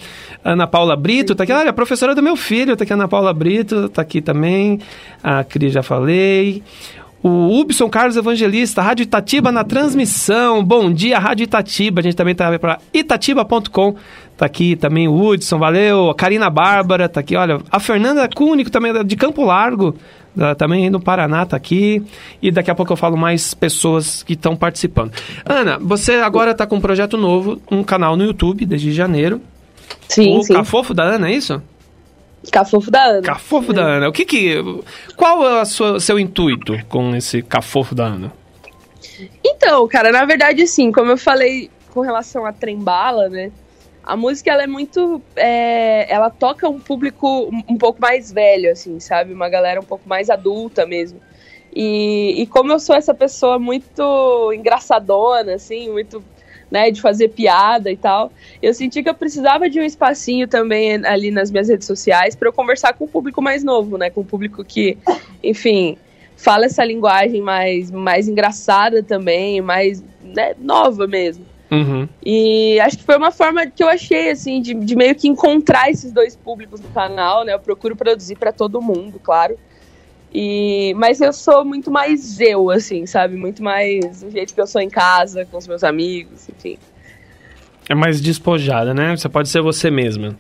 Ana 0.45 0.65
Paula 0.65 0.95
Brito 0.95 1.35
tá 1.35 1.43
aqui, 1.43 1.51
olha, 1.51 1.71
a 1.71 1.73
professora 1.73 2.15
do 2.15 2.23
meu 2.23 2.37
filho, 2.37 2.77
tá 2.77 2.85
aqui 2.85 2.93
Ana 2.93 3.09
Paula 3.09 3.33
Brito, 3.33 3.89
tá 3.89 4.01
aqui 4.01 4.21
também. 4.21 4.79
A 5.21 5.43
Cris 5.43 5.73
já 5.73 5.83
falei. 5.83 6.63
O 7.24 7.59
Ubson 7.59 7.88
Carlos 7.88 8.17
Evangelista, 8.17 8.82
Rádio 8.82 9.03
Itatiba 9.03 9.51
na 9.51 9.63
transmissão. 9.63 10.63
Bom 10.63 10.91
dia, 10.91 11.19
Rádio 11.19 11.43
Itatiba. 11.43 11.99
A 11.99 12.03
gente 12.03 12.15
também 12.15 12.34
tá 12.34 12.57
para 12.57 12.80
itatiba.com. 12.91 13.95
Tá 14.36 14.47
aqui 14.47 14.76
também 14.76 15.07
o 15.07 15.13
Hudson, 15.13 15.59
valeu. 15.59 16.09
A 16.09 16.15
Karina 16.15 16.49
Bárbara 16.49 17.07
tá 17.07 17.19
aqui, 17.19 17.36
olha. 17.36 17.59
A 17.69 17.80
Fernanda 17.80 18.28
Cúnico 18.28 18.72
também 18.72 18.91
de 19.05 19.15
Campo 19.15 19.45
Largo. 19.45 19.95
Também 20.57 20.89
no 20.89 20.99
Paraná 20.99 21.45
tá 21.45 21.55
aqui. 21.55 22.01
E 22.41 22.49
daqui 22.49 22.72
a 22.72 22.76
pouco 22.76 22.91
eu 22.91 22.97
falo 22.97 23.15
mais 23.15 23.53
pessoas 23.53 24.24
que 24.24 24.34
estão 24.34 24.55
participando. 24.55 25.11
Ana, 25.45 25.78
você 25.80 26.13
agora 26.15 26.55
tá 26.55 26.65
com 26.65 26.78
um 26.78 26.82
projeto 26.82 27.17
novo, 27.17 27.61
um 27.69 27.84
canal 27.84 28.17
no 28.17 28.24
YouTube 28.24 28.65
desde 28.65 28.91
janeiro. 28.91 29.39
Sim, 30.09 30.39
o 30.39 30.41
sim. 30.41 30.53
Cafofo 30.53 30.91
da 30.91 31.03
Ana, 31.03 31.30
é 31.30 31.36
isso? 31.36 31.61
Cafofo 32.49 32.89
da 32.89 33.03
Ana. 33.03 33.21
Cafofo 33.21 33.73
da 33.73 33.83
Ana. 33.83 34.09
O 34.09 34.11
que 34.11 34.25
que. 34.25 34.55
Qual 35.15 35.45
é 35.47 35.61
o 35.61 35.99
seu 35.99 36.19
intuito 36.19 36.73
com 36.87 37.15
esse 37.15 37.41
Cafofo 37.41 37.93
da 37.93 38.05
Ana? 38.05 38.33
Então, 39.43 39.87
cara, 39.87 40.11
na 40.11 40.25
verdade, 40.25 40.63
assim, 40.63 40.91
como 40.91 41.11
eu 41.11 41.17
falei 41.17 41.69
com 41.93 42.01
relação 42.01 42.45
a 42.45 42.51
Trembala, 42.51 43.29
né? 43.29 43.51
A 44.03 44.17
música, 44.17 44.51
ela 44.51 44.63
é 44.63 44.67
muito... 44.67 45.21
é, 45.35 46.11
ela 46.11 46.31
toca 46.31 46.67
um 46.67 46.79
público 46.79 47.27
um, 47.27 47.73
um 47.73 47.77
pouco 47.77 48.01
mais 48.01 48.31
velho, 48.31 48.71
assim, 48.71 48.99
sabe? 48.99 49.31
Uma 49.31 49.47
galera 49.47 49.79
um 49.79 49.83
pouco 49.83 50.09
mais 50.09 50.29
adulta 50.29 50.87
mesmo. 50.87 51.21
E, 51.73 52.41
e 52.41 52.47
como 52.47 52.71
eu 52.71 52.79
sou 52.79 52.95
essa 52.95 53.13
pessoa 53.13 53.59
muito 53.59 54.51
engraçadona, 54.53 55.53
assim, 55.53 55.91
muito... 55.91 56.23
Né, 56.72 56.89
de 56.89 57.01
fazer 57.01 57.28
piada 57.28 57.91
e 57.91 57.97
tal. 57.97 58.32
Eu 58.61 58.74
senti 58.74 59.03
que 59.03 59.09
eu 59.09 59.13
precisava 59.13 59.69
de 59.69 59.78
um 59.78 59.84
espacinho 59.84 60.47
também 60.47 61.05
ali 61.05 61.30
nas 61.30 61.51
minhas 61.51 61.67
redes 61.67 61.86
sociais 61.86 62.34
para 62.34 62.47
eu 62.47 62.53
conversar 62.53 62.93
com 62.93 63.03
o 63.03 63.07
público 63.09 63.41
mais 63.41 63.61
novo, 63.61 63.97
né? 63.97 64.09
Com 64.09 64.22
o 64.22 64.26
público 64.26 64.63
que, 64.63 64.97
enfim, 65.43 65.97
fala 66.38 66.65
essa 66.65 66.86
linguagem 66.86 67.41
mais, 67.41 67.91
mais 67.91 68.30
engraçada 68.30 69.03
também, 69.03 69.59
mais 69.59 70.01
né, 70.24 70.55
nova 70.59 71.05
mesmo. 71.07 71.45
Uhum. 71.72 72.07
E 72.26 72.80
acho 72.82 72.97
que 72.97 73.03
foi 73.03 73.15
uma 73.15 73.32
forma 73.32 73.65
que 73.65 73.82
eu 73.82 73.88
achei, 73.88 74.30
assim, 74.30 74.61
de, 74.61 74.74
de 74.74 74.95
meio 74.95 75.15
que 75.15 75.28
encontrar 75.28 75.89
esses 75.89 76.11
dois 76.11 76.36
públicos 76.36 76.82
no 76.82 76.89
canal, 76.89 77.45
né? 77.45 77.53
Eu 77.53 77.59
procuro 77.59 77.95
produzir 77.95 78.36
para 78.36 78.51
todo 78.51 78.82
mundo, 78.82 79.19
claro. 79.24 79.57
E, 80.34 80.93
mas 80.95 81.19
eu 81.19 81.34
sou 81.34 81.65
muito 81.65 81.91
mais 81.91 82.39
eu, 82.39 82.69
assim, 82.69 83.05
sabe? 83.05 83.36
Muito 83.36 83.61
mais 83.61 84.21
do 84.21 84.32
jeito 84.32 84.53
que 84.53 84.61
eu 84.61 84.67
sou 84.67 84.82
em 84.82 84.89
casa, 84.89 85.45
com 85.45 85.57
os 85.57 85.67
meus 85.67 85.84
amigos, 85.84 86.47
enfim. 86.47 86.77
É 87.89 87.93
mais 87.93 88.21
despojada, 88.21 88.93
né? 88.93 89.15
Você 89.15 89.27
pode 89.27 89.49
ser 89.49 89.61
você 89.61 89.91
mesma. 89.91 90.38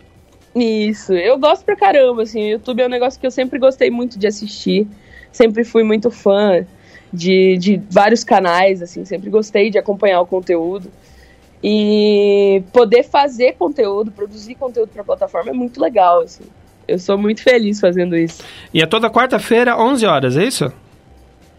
Isso, 0.55 1.13
eu 1.13 1.37
gosto 1.37 1.65
pra 1.65 1.75
caramba, 1.75 2.23
assim, 2.23 2.41
o 2.41 2.51
YouTube 2.51 2.81
é 2.81 2.85
um 2.85 2.89
negócio 2.89 3.19
que 3.19 3.25
eu 3.25 3.31
sempre 3.31 3.57
gostei 3.57 3.89
muito 3.89 4.19
de 4.19 4.27
assistir, 4.27 4.87
sempre 5.31 5.63
fui 5.63 5.83
muito 5.83 6.11
fã 6.11 6.65
de, 7.11 7.57
de 7.57 7.81
vários 7.89 8.23
canais, 8.23 8.81
assim, 8.81 9.03
sempre 9.05 9.29
gostei 9.29 9.69
de 9.69 9.77
acompanhar 9.77 10.21
o 10.21 10.25
conteúdo. 10.25 10.89
E 11.63 12.63
poder 12.73 13.03
fazer 13.03 13.53
conteúdo, 13.53 14.11
produzir 14.11 14.55
conteúdo 14.55 14.89
pra 14.89 15.03
plataforma 15.03 15.51
é 15.51 15.53
muito 15.53 15.79
legal, 15.79 16.21
assim. 16.21 16.43
Eu 16.91 16.99
sou 16.99 17.17
muito 17.17 17.41
feliz 17.41 17.79
fazendo 17.79 18.15
isso. 18.17 18.43
E 18.73 18.81
é 18.81 18.85
toda 18.85 19.09
quarta-feira, 19.09 19.77
11 19.77 20.05
horas, 20.05 20.37
é 20.37 20.43
isso? 20.43 20.71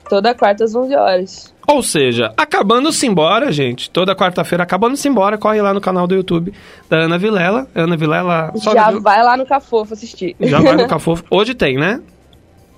Toda 0.09 0.35
quarta 0.35 0.65
às 0.65 0.75
11 0.75 0.95
horas. 0.95 1.55
Ou 1.67 1.83
seja, 1.83 2.35
acabando-se 2.37 3.07
embora, 3.07 3.51
gente. 3.51 3.89
Toda 3.89 4.15
quarta-feira, 4.15 4.63
acabando-se 4.63 5.09
embora, 5.09 5.39
corre 5.39 5.63
lá 5.63 5.73
no 5.73 5.81
canal 5.81 6.07
do 6.07 6.15
YouTube 6.15 6.53
da 6.91 6.99
Ana 6.99 7.17
Vilela. 7.17 7.67
Ana 7.75 7.97
Vilela... 7.97 8.53
Já 8.57 8.91
viu- 8.91 9.01
vai 9.01 9.23
lá 9.23 9.37
no 9.37 9.47
Cafofo 9.47 9.95
assistir. 9.95 10.37
Já 10.41 10.61
vai 10.61 10.77
no 10.77 10.87
Cafofo. 10.89 11.25
Hoje 11.31 11.55
tem, 11.55 11.77
né? 11.79 12.03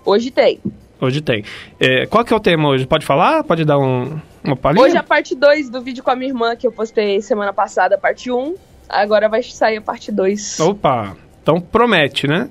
Hoje 0.04 0.30
tem. 0.30 0.60
Hoje 1.00 1.20
tem. 1.20 1.42
É, 1.80 2.06
qual 2.06 2.24
que 2.24 2.32
é 2.32 2.36
o 2.36 2.40
tema 2.40 2.68
hoje? 2.68 2.86
Pode 2.86 3.04
falar? 3.04 3.42
Pode 3.42 3.64
dar 3.64 3.78
um, 3.78 4.16
uma 4.44 4.54
palhinha? 4.54 4.84
Hoje 4.84 4.96
é 4.96 5.00
a 5.00 5.02
parte 5.02 5.34
2 5.34 5.70
do 5.70 5.80
vídeo 5.82 6.04
com 6.04 6.10
a 6.10 6.16
minha 6.16 6.30
irmã 6.30 6.54
que 6.54 6.66
eu 6.66 6.70
postei 6.72 7.20
semana 7.20 7.52
passada, 7.52 7.98
parte 7.98 8.30
1. 8.30 8.38
Um. 8.38 8.54
Agora 8.88 9.28
vai 9.28 9.42
sair 9.42 9.78
a 9.78 9.82
parte 9.82 10.12
2. 10.12 10.60
Opa! 10.60 11.16
Então 11.44 11.60
promete, 11.60 12.26
né? 12.26 12.48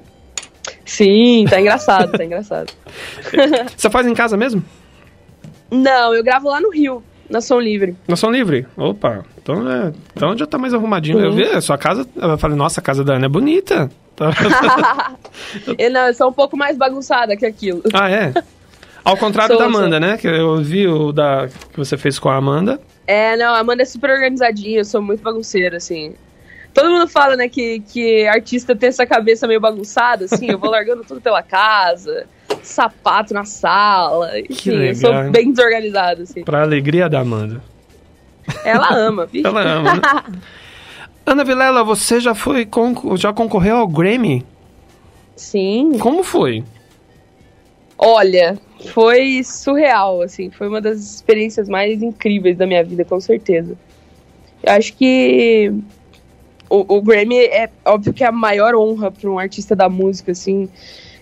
Sim, 0.86 1.46
tá 1.50 1.60
engraçado, 1.60 2.16
tá 2.16 2.24
engraçado. 2.24 2.72
Você 3.76 3.90
faz 3.90 4.06
em 4.06 4.14
casa 4.14 4.38
mesmo? 4.38 4.64
Não, 5.72 6.14
eu 6.14 6.24
gravo 6.24 6.48
lá 6.48 6.62
no 6.62 6.70
Rio, 6.70 7.04
na 7.28 7.42
Som 7.42 7.60
Livre. 7.60 7.98
Na 8.08 8.16
Som 8.16 8.30
Livre? 8.30 8.68
Opa! 8.78 9.26
Então, 9.42 9.68
é, 9.70 9.92
então 10.16 10.38
já 10.38 10.46
tá 10.46 10.60
mais 10.60 10.76
arrumadinho. 10.76 11.20
Eu 11.20 11.34
vi 11.34 11.44
a 11.44 11.60
sua 11.60 11.76
casa, 11.76 12.08
eu 12.16 12.38
falei, 12.38 12.56
nossa, 12.56 12.80
a 12.80 12.84
casa 12.84 13.04
da 13.04 13.16
Ana 13.16 13.26
é 13.26 13.30
bonita. 13.30 13.90
Tá- 14.16 14.30
eu, 15.76 15.90
não, 15.90 16.08
eu 16.08 16.14
sou 16.14 16.30
um 16.30 16.34
pouco 16.34 16.56
mais 16.56 16.78
bagunçada 16.78 17.36
que 17.36 17.48
aquilo. 17.48 17.82
ah, 17.94 18.12
é? 18.12 18.32
Ao 19.04 19.18
contrário 19.18 19.56
Sou, 19.56 19.60
da 19.60 19.66
Amanda, 19.66 20.00
né? 20.00 20.18
Que 20.18 20.28
eu 20.28 20.58
vi 20.62 20.88
o 20.88 21.12
da, 21.12 21.48
que 21.48 21.78
você 21.78 21.98
fez 21.98 22.20
com 22.20 22.30
a 22.30 22.38
Amanda. 22.38 22.80
É, 23.08 23.36
não, 23.36 23.56
a 23.56 23.60
Amanda 23.60 23.82
é 23.82 23.86
super 23.86 24.12
organizadinha, 24.12 24.80
eu 24.80 24.86
sou 24.86 25.02
muito 25.02 25.24
bagunceira, 25.24 25.78
assim. 25.78 26.14
Todo 26.74 26.90
mundo 26.90 27.08
fala, 27.08 27.36
né, 27.36 27.48
que, 27.48 27.82
que 27.82 28.26
artista 28.28 28.76
tem 28.76 28.90
essa 28.90 29.06
cabeça 29.06 29.48
meio 29.48 29.62
bagunçada, 29.62 30.26
assim, 30.26 30.50
eu 30.50 30.58
vou 30.58 30.72
largando 30.72 31.04
tudo 31.04 31.22
pela 31.22 31.44
casa, 31.44 32.26
sapato 32.64 33.34
na 33.34 33.46
sala, 33.46 34.40
enfim, 34.40 34.72
eu 34.72 34.96
sou 34.96 35.30
bem 35.30 35.52
desorganizada, 35.52 36.24
assim. 36.24 36.44
Pra 36.44 36.64
alegria 36.64 37.08
da 37.08 37.20
Amanda. 37.20 37.62
Ela 38.66 38.94
ama, 38.94 39.26
viu? 39.26 39.46
Ela 39.46 39.62
ama, 39.62 39.94
né? 39.96 40.02
Ana 41.26 41.46
Vilela, 41.46 41.84
você 41.84 42.20
já 42.20 42.36
foi 42.36 42.68
já 43.16 43.32
concorreu 43.32 43.78
ao 43.78 43.88
Grammy? 43.88 44.46
Sim. 45.38 45.98
Como 45.98 46.22
foi? 46.22 46.64
Olha, 47.98 48.60
foi 48.90 49.42
surreal, 49.44 50.22
assim, 50.22 50.50
foi 50.50 50.68
uma 50.68 50.82
das 50.82 51.00
experiências 51.00 51.70
mais 51.70 52.02
incríveis 52.02 52.58
da 52.58 52.68
minha 52.68 52.84
vida, 52.84 53.06
com 53.06 53.22
certeza. 53.22 53.78
Eu 54.62 54.74
acho 54.74 54.94
que 54.96 55.74
o, 56.74 56.98
o 56.98 57.02
Grammy 57.04 57.38
é 57.38 57.70
óbvio 57.86 58.12
que 58.12 58.24
é 58.24 58.28
a 58.28 58.32
maior 58.32 58.74
honra 58.74 59.12
para 59.12 59.30
um 59.30 59.38
artista 59.38 59.76
da 59.76 59.88
música, 59.88 60.32
assim, 60.32 60.68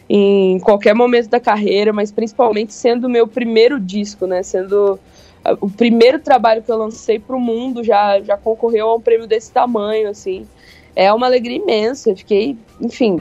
em 0.09 0.57
qualquer 0.59 0.95
momento 0.95 1.27
da 1.27 1.41
carreira, 1.41 1.91
mas 1.91 2.09
principalmente 2.09 2.73
sendo 2.73 3.07
o 3.07 3.09
meu 3.09 3.27
primeiro 3.27 3.77
disco, 3.77 4.25
né? 4.25 4.43
Sendo 4.43 4.97
ah, 5.43 5.57
o 5.59 5.69
primeiro 5.69 6.19
trabalho 6.19 6.63
que 6.63 6.71
eu 6.71 6.77
lancei 6.77 7.19
para 7.19 7.35
o 7.35 7.39
mundo, 7.39 7.83
já, 7.83 8.21
já 8.21 8.37
concorreu 8.37 8.87
a 8.87 8.95
um 8.95 9.01
prêmio 9.01 9.27
desse 9.27 9.51
tamanho, 9.51 10.09
assim. 10.09 10.47
É 10.95 11.11
uma 11.11 11.25
alegria 11.25 11.57
imensa. 11.57 12.11
Eu 12.11 12.15
fiquei, 12.15 12.55
enfim, 12.79 13.19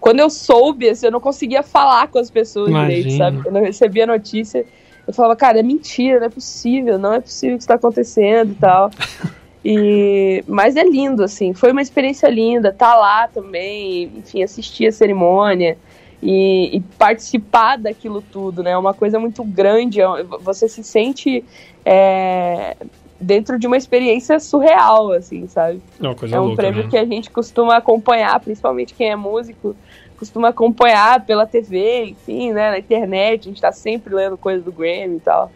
quando 0.00 0.20
eu 0.20 0.30
soube, 0.30 0.88
assim, 0.88 1.06
eu 1.06 1.12
não 1.12 1.20
conseguia 1.20 1.64
falar 1.64 2.06
com 2.06 2.20
as 2.20 2.30
pessoas 2.30 2.72
direito, 2.72 3.08
Imagino. 3.08 3.18
sabe? 3.18 3.42
Quando 3.42 3.56
eu 3.56 3.64
recebi 3.64 4.00
a 4.00 4.06
notícia, 4.06 4.64
eu 5.08 5.12
falava, 5.12 5.34
cara, 5.34 5.58
é 5.58 5.62
mentira, 5.62 6.20
não 6.20 6.26
é 6.26 6.30
possível, 6.30 6.98
não 7.00 7.12
é 7.14 7.20
possível 7.20 7.56
que 7.56 7.62
isso 7.62 7.66
está 7.66 7.74
acontecendo 7.74 8.52
e 8.52 8.54
tal. 8.54 8.92
E, 9.64 10.44
mas 10.46 10.76
é 10.76 10.84
lindo, 10.84 11.22
assim, 11.22 11.54
foi 11.54 11.72
uma 11.72 11.80
experiência 11.80 12.28
linda, 12.28 12.70
tá 12.70 12.94
lá 12.94 13.26
também, 13.28 14.10
enfim, 14.18 14.42
assistir 14.42 14.86
a 14.88 14.92
cerimônia 14.92 15.78
e, 16.22 16.76
e 16.76 16.80
participar 16.98 17.78
daquilo 17.78 18.20
tudo, 18.20 18.62
né? 18.62 18.72
É 18.72 18.76
uma 18.76 18.92
coisa 18.92 19.18
muito 19.18 19.42
grande, 19.42 20.02
é- 20.02 20.22
você 20.40 20.68
se 20.68 20.84
sente 20.84 21.42
é, 21.84 22.76
dentro 23.18 23.58
de 23.58 23.66
uma 23.66 23.76
experiência 23.78 24.38
surreal, 24.38 25.12
assim, 25.12 25.46
sabe? 25.48 25.80
É 25.98 26.06
uma 26.06 26.14
coisa 26.14 26.36
É 26.36 26.40
um 26.40 26.44
louca, 26.48 26.56
prêmio 26.62 26.82
né? 26.84 26.88
que 26.90 26.96
a 26.98 27.04
gente 27.06 27.30
costuma 27.30 27.76
acompanhar, 27.76 28.38
principalmente 28.40 28.92
quem 28.92 29.10
é 29.10 29.16
músico, 29.16 29.74
costuma 30.18 30.48
acompanhar 30.48 31.24
pela 31.24 31.46
TV, 31.46 32.04
enfim, 32.06 32.52
né, 32.52 32.70
na 32.70 32.78
internet, 32.78 33.40
a 33.40 33.48
gente 33.48 33.60
tá 33.62 33.72
sempre 33.72 34.14
lendo 34.14 34.36
coisa 34.36 34.62
do 34.62 34.70
Grammy 34.72 35.16
e 35.16 35.20
tal. 35.20 35.50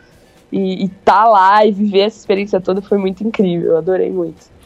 E, 0.51 0.85
e 0.85 0.89
tá 0.89 1.25
lá 1.29 1.65
e 1.67 1.73
viver 1.73 2.01
essa 2.01 2.19
experiência 2.19 2.61
toda 2.61 2.81
foi 2.81 2.97
muito 2.99 3.23
incrível, 3.23 3.73
eu 3.73 3.77
adorei 3.79 4.11
muito. 4.11 4.57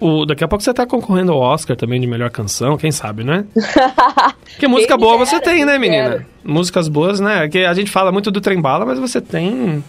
O, 0.00 0.24
daqui 0.26 0.42
a 0.42 0.48
pouco 0.48 0.64
você 0.64 0.74
tá 0.74 0.84
concorrendo 0.84 1.30
ao 1.32 1.38
Oscar 1.38 1.76
também 1.76 2.00
de 2.00 2.06
melhor 2.08 2.28
canção, 2.30 2.76
quem 2.76 2.90
sabe, 2.90 3.22
né? 3.22 3.44
Porque 4.50 4.66
música 4.66 4.96
boa 4.96 5.12
dera, 5.18 5.26
você 5.26 5.40
tem, 5.40 5.64
né, 5.64 5.78
menina? 5.78 6.08
dera. 6.10 6.26
Músicas 6.42 6.88
boas, 6.88 7.20
né? 7.20 7.48
Que 7.48 7.58
a 7.64 7.72
gente 7.74 7.90
fala 7.90 8.10
muito 8.10 8.30
do 8.30 8.40
trem 8.40 8.60
bala, 8.60 8.84
mas 8.84 8.98
você 8.98 9.20
tem 9.20 9.84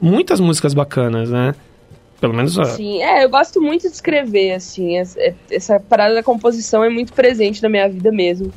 muitas 0.00 0.40
músicas 0.40 0.74
bacanas, 0.74 1.30
né? 1.30 1.54
Pelo 2.20 2.34
menos. 2.34 2.54
Sim, 2.70 3.02
é, 3.02 3.22
eu 3.24 3.28
gosto 3.30 3.60
muito 3.60 3.82
de 3.82 3.94
escrever, 3.94 4.52
assim. 4.54 4.98
es- 4.98 5.16
é- 5.16 5.34
Essa 5.50 5.78
parada 5.78 6.14
da 6.14 6.22
composição 6.22 6.82
é 6.82 6.88
muito 6.88 7.12
presente 7.12 7.62
na 7.62 7.68
minha 7.68 7.88
vida 7.88 8.10
mesmo. 8.10 8.50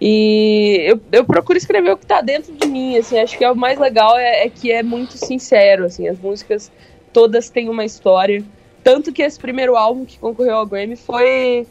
E 0.00 0.78
eu, 0.86 1.00
eu 1.12 1.24
procuro 1.24 1.58
escrever 1.58 1.92
o 1.92 1.96
que 1.96 2.06
tá 2.06 2.22
dentro 2.22 2.52
de 2.54 2.66
mim, 2.66 2.96
assim. 2.96 3.18
Acho 3.18 3.36
que 3.36 3.44
é 3.44 3.50
o 3.50 3.56
mais 3.56 3.78
legal 3.78 4.16
é, 4.18 4.46
é 4.46 4.48
que 4.48 4.72
é 4.72 4.82
muito 4.82 5.18
sincero, 5.18 5.84
assim. 5.84 6.08
As 6.08 6.18
músicas 6.18 6.72
todas 7.12 7.50
têm 7.50 7.68
uma 7.68 7.84
história. 7.84 8.42
Tanto 8.82 9.12
que 9.12 9.22
esse 9.22 9.38
primeiro 9.38 9.76
álbum 9.76 10.06
que 10.06 10.18
concorreu 10.18 10.56
ao 10.56 10.66
Grammy 10.66 10.96
foi 10.96 11.66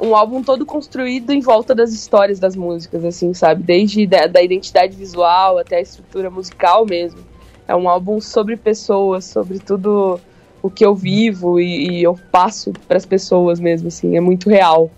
um 0.00 0.14
álbum 0.14 0.42
todo 0.42 0.66
construído 0.66 1.30
em 1.30 1.40
volta 1.40 1.74
das 1.74 1.92
histórias 1.92 2.40
das 2.40 2.56
músicas, 2.56 3.04
assim, 3.04 3.32
sabe? 3.32 3.62
Desde 3.62 4.06
da, 4.06 4.26
da 4.26 4.42
identidade 4.42 4.96
visual 4.96 5.58
até 5.58 5.76
a 5.76 5.80
estrutura 5.80 6.30
musical 6.30 6.84
mesmo. 6.84 7.20
É 7.66 7.76
um 7.76 7.88
álbum 7.88 8.20
sobre 8.20 8.56
pessoas, 8.56 9.24
sobre 9.24 9.58
tudo 9.60 10.20
o 10.60 10.68
que 10.68 10.84
eu 10.84 10.94
vivo 10.94 11.60
e, 11.60 11.90
e 11.90 12.02
eu 12.02 12.18
passo 12.32 12.72
para 12.88 12.96
as 12.96 13.06
pessoas 13.06 13.60
mesmo, 13.60 13.88
assim, 13.88 14.16
é 14.16 14.20
muito 14.20 14.50
real. 14.50 14.90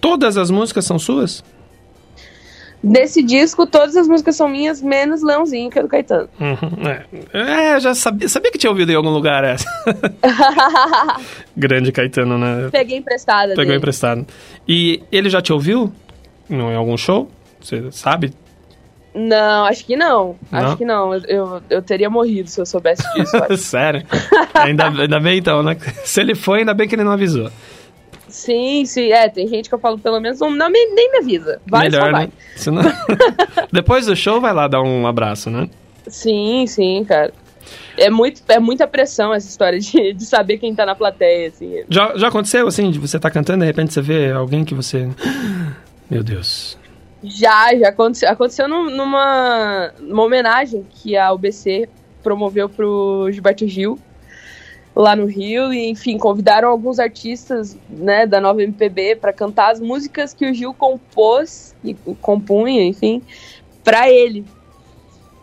Todas 0.00 0.36
as 0.36 0.50
músicas 0.50 0.84
são 0.84 0.98
suas? 0.98 1.42
Nesse 2.82 3.22
disco, 3.22 3.66
todas 3.66 3.96
as 3.96 4.06
músicas 4.06 4.36
são 4.36 4.48
minhas, 4.48 4.80
menos 4.80 5.22
Leãozinho, 5.22 5.70
que 5.70 5.78
é 5.78 5.82
do 5.82 5.88
Caetano. 5.88 6.28
Uhum, 6.38 6.88
é. 6.88 7.74
é, 7.74 7.80
já 7.80 7.94
sabia, 7.94 8.28
sabia 8.28 8.52
que 8.52 8.58
tinha 8.58 8.70
ouvido 8.70 8.92
em 8.92 8.94
algum 8.94 9.10
lugar 9.10 9.42
essa. 9.42 9.66
Grande 11.56 11.90
Caetano, 11.90 12.38
né? 12.38 12.68
Peguei 12.70 12.98
emprestada 12.98 13.48
Pegou 13.50 13.64
dele. 13.64 13.78
emprestado. 13.78 14.26
E 14.68 15.02
ele 15.10 15.28
já 15.30 15.40
te 15.40 15.52
ouviu? 15.52 15.92
Não, 16.48 16.70
em 16.70 16.76
algum 16.76 16.96
show? 16.96 17.28
Você 17.60 17.90
sabe? 17.90 18.32
Não, 19.14 19.64
acho 19.64 19.84
que 19.84 19.96
não. 19.96 20.36
Não? 20.52 20.58
Acho 20.60 20.76
que 20.76 20.84
não. 20.84 21.14
Eu, 21.14 21.22
eu, 21.26 21.62
eu 21.70 21.82
teria 21.82 22.10
morrido 22.10 22.50
se 22.50 22.60
eu 22.60 22.66
soubesse 22.66 23.02
disso. 23.14 23.34
Sério? 23.56 24.04
ainda, 24.54 24.88
ainda 24.88 25.18
bem 25.18 25.38
então, 25.38 25.62
né? 25.62 25.76
Se 26.04 26.20
ele 26.20 26.34
foi, 26.34 26.60
ainda 26.60 26.74
bem 26.74 26.86
que 26.86 26.94
ele 26.94 27.02
não 27.02 27.12
avisou. 27.12 27.50
Sim, 28.36 28.84
sim. 28.84 29.10
É, 29.12 29.28
tem 29.28 29.46
gente 29.48 29.68
que 29.68 29.74
eu 29.74 29.78
falo 29.78 29.98
pelo 29.98 30.20
menos, 30.20 30.38
não, 30.40 30.50
não 30.50 30.68
me- 30.70 30.86
nem 30.94 31.10
me 31.12 31.18
avisa. 31.18 31.60
Vai, 31.66 31.88
Melhor, 31.88 32.12
né? 32.12 32.28
Senão... 32.54 32.82
Depois 33.72 34.06
do 34.06 34.14
show, 34.14 34.40
vai 34.40 34.52
lá 34.52 34.68
dar 34.68 34.82
um 34.82 35.06
abraço, 35.06 35.50
né? 35.50 35.68
Sim, 36.06 36.66
sim, 36.66 37.04
cara. 37.04 37.32
É, 37.96 38.08
muito, 38.10 38.42
é 38.48 38.60
muita 38.60 38.86
pressão 38.86 39.32
essa 39.34 39.48
história 39.48 39.80
de, 39.80 40.12
de 40.12 40.24
saber 40.24 40.58
quem 40.58 40.74
tá 40.74 40.84
na 40.86 40.94
plateia, 40.94 41.48
assim. 41.48 41.82
Já, 41.88 42.16
já 42.16 42.28
aconteceu, 42.28 42.66
assim, 42.66 42.90
de 42.90 42.98
você 42.98 43.18
tá 43.18 43.30
cantando 43.30 43.64
e 43.64 43.66
de 43.66 43.72
repente 43.72 43.92
você 43.92 44.00
vê 44.02 44.30
alguém 44.30 44.64
que 44.64 44.74
você... 44.74 45.08
Meu 46.08 46.22
Deus. 46.22 46.78
Já, 47.24 47.74
já 47.76 47.88
aconteceu. 47.88 48.28
Aconteceu 48.30 48.68
num- 48.68 48.90
numa, 48.90 49.90
numa 49.98 50.22
homenagem 50.22 50.86
que 50.90 51.16
a 51.16 51.32
UBC 51.32 51.88
promoveu 52.22 52.68
pro 52.68 53.28
Gilberto 53.32 53.66
Gil 53.66 53.98
lá 54.96 55.14
no 55.14 55.26
Rio 55.26 55.74
e 55.74 55.90
enfim 55.90 56.16
convidaram 56.16 56.70
alguns 56.70 56.98
artistas 56.98 57.76
né 57.86 58.26
da 58.26 58.40
nova 58.40 58.62
MPB 58.62 59.16
para 59.16 59.30
cantar 59.30 59.70
as 59.70 59.78
músicas 59.78 60.32
que 60.32 60.48
o 60.50 60.54
Gil 60.54 60.72
compôs 60.72 61.76
e 61.84 61.94
compunha 62.22 62.82
enfim 62.82 63.20
para 63.84 64.10
ele 64.10 64.42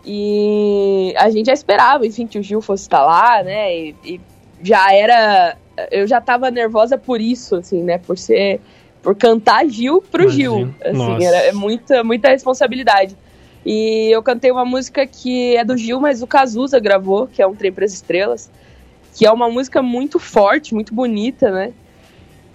e 0.03 1.13
a 1.15 1.29
gente 1.29 1.45
já 1.45 1.53
esperava 1.53 2.05
enfim 2.05 2.25
que 2.25 2.39
o 2.39 2.43
Gil 2.43 2.61
fosse 2.61 2.83
estar 2.83 3.05
lá 3.05 3.43
né 3.43 3.77
e, 3.77 3.95
e 4.03 4.21
já 4.63 4.91
era 4.91 5.55
eu 5.91 6.07
já 6.07 6.19
tava 6.19 6.49
nervosa 6.49 6.97
por 6.97 7.21
isso 7.21 7.57
assim 7.57 7.83
né 7.83 7.99
por 7.99 8.17
ser 8.17 8.59
por 9.03 9.15
cantar 9.15 9.67
Gil 9.67 10.01
pro 10.01 10.29
Gil 10.29 10.61
Imagino. 10.61 10.75
assim 10.83 10.97
Nossa. 10.97 11.25
era 11.25 11.37
é 11.37 11.51
muita 11.51 12.03
muita 12.03 12.29
responsabilidade 12.29 13.15
e 13.63 14.09
eu 14.11 14.21
cantei 14.21 14.51
uma 14.51 14.65
música 14.65 15.07
que 15.07 15.55
é 15.55 15.63
do 15.63 15.77
Gil, 15.77 15.99
mas 15.99 16.21
o 16.21 16.27
Cazuza 16.27 16.81
gravou, 16.81 17.27
que 17.27 17.41
é 17.41 17.47
um 17.47 17.55
Trem 17.55 17.71
para 17.71 17.85
as 17.85 17.93
Estrelas, 17.93 18.51
que 19.13 19.25
é 19.25 19.31
uma 19.31 19.49
música 19.49 19.81
muito 19.81 20.19
forte, 20.19 20.73
muito 20.73 20.93
bonita, 20.93 21.51
né? 21.51 21.73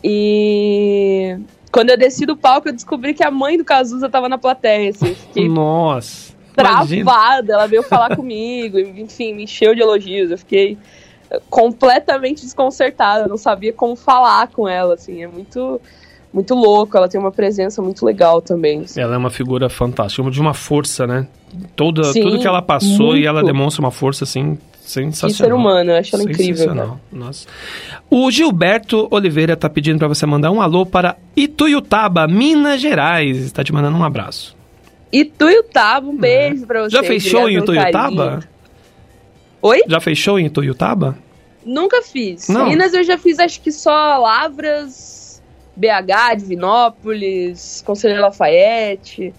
E 0.02 1.36
quando 1.72 1.90
eu 1.90 1.98
desci 1.98 2.24
do 2.24 2.36
palco, 2.36 2.68
eu 2.68 2.72
descobri 2.72 3.14
que 3.14 3.24
a 3.24 3.30
mãe 3.30 3.56
do 3.56 3.64
Cazuza 3.64 4.08
tava 4.08 4.28
na 4.28 4.38
plateia, 4.38 4.90
assim, 4.90 5.14
fiquei 5.14 5.48
Nossa. 5.48 6.36
Imagina. 6.56 7.04
travada, 7.04 7.52
ela 7.52 7.66
veio 7.66 7.82
falar 7.82 8.14
comigo, 8.16 8.78
e, 8.78 9.00
enfim, 9.00 9.34
me 9.34 9.44
encheu 9.44 9.74
de 9.74 9.80
elogios, 9.80 10.30
eu 10.30 10.38
fiquei 10.38 10.76
completamente 11.50 12.42
desconcertada, 12.42 13.24
eu 13.24 13.28
não 13.28 13.36
sabia 13.36 13.72
como 13.72 13.94
falar 13.94 14.48
com 14.48 14.66
ela, 14.68 14.94
assim, 14.94 15.22
é 15.22 15.26
muito 15.28 15.80
muito 16.32 16.54
louco, 16.54 16.94
ela 16.96 17.08
tem 17.08 17.18
uma 17.18 17.32
presença 17.32 17.80
muito 17.80 18.04
legal 18.04 18.42
também. 18.42 18.80
assim. 18.80 19.00
Ela 19.00 19.14
é 19.14 19.18
uma 19.18 19.30
figura 19.30 19.70
fantástica, 19.70 20.30
de 20.30 20.40
uma 20.40 20.52
força, 20.52 21.06
né? 21.06 21.26
Toda, 21.74 22.04
Sim, 22.04 22.22
tudo 22.22 22.38
que 22.38 22.46
ela 22.46 22.60
passou 22.60 23.12
e 23.12 23.20
muito. 23.20 23.28
ela 23.28 23.42
demonstra 23.42 23.80
uma 23.82 23.90
força, 23.90 24.24
assim, 24.24 24.58
sensacional. 24.88 25.30
Que 25.30 25.36
ser 25.36 25.52
humano, 25.52 25.90
eu 25.90 25.96
acho 25.96 26.14
ela 26.16 26.24
incrível, 26.24 26.56
Sensacional. 26.56 27.00
Nossa. 27.12 27.46
O 28.10 28.30
Gilberto 28.30 29.06
Oliveira 29.10 29.56
tá 29.56 29.68
pedindo 29.68 29.98
pra 29.98 30.08
você 30.08 30.24
mandar 30.24 30.50
um 30.50 30.60
alô 30.60 30.86
para 30.86 31.16
Ituiutaba, 31.36 32.26
Minas 32.26 32.80
Gerais. 32.80 33.36
Está 33.38 33.62
te 33.62 33.72
mandando 33.72 33.98
um 33.98 34.04
abraço. 34.04 34.56
Ituiutaba, 35.12 36.06
um 36.08 36.16
beijo 36.16 36.66
pra 36.66 36.82
você. 36.82 36.96
Já 36.96 37.02
fez 37.02 37.22
show 37.22 37.48
em 37.48 37.58
Ituiutaba? 37.58 38.24
carinho. 38.30 38.48
Oi? 39.60 39.82
Já 39.88 40.00
fez 40.00 40.18
show 40.18 40.38
em 40.38 40.46
Ituiutaba? 40.46 41.18
Nunca 41.64 42.02
fiz. 42.02 42.48
Não. 42.48 42.68
Minas 42.68 42.94
eu 42.94 43.04
já 43.04 43.18
fiz 43.18 43.38
acho 43.38 43.60
que 43.60 43.70
só 43.70 44.16
Lavras, 44.18 45.42
BH, 45.76 46.36
Divinópolis, 46.38 47.82
Conselheiro 47.84 48.22
Lafayette. 48.22 49.34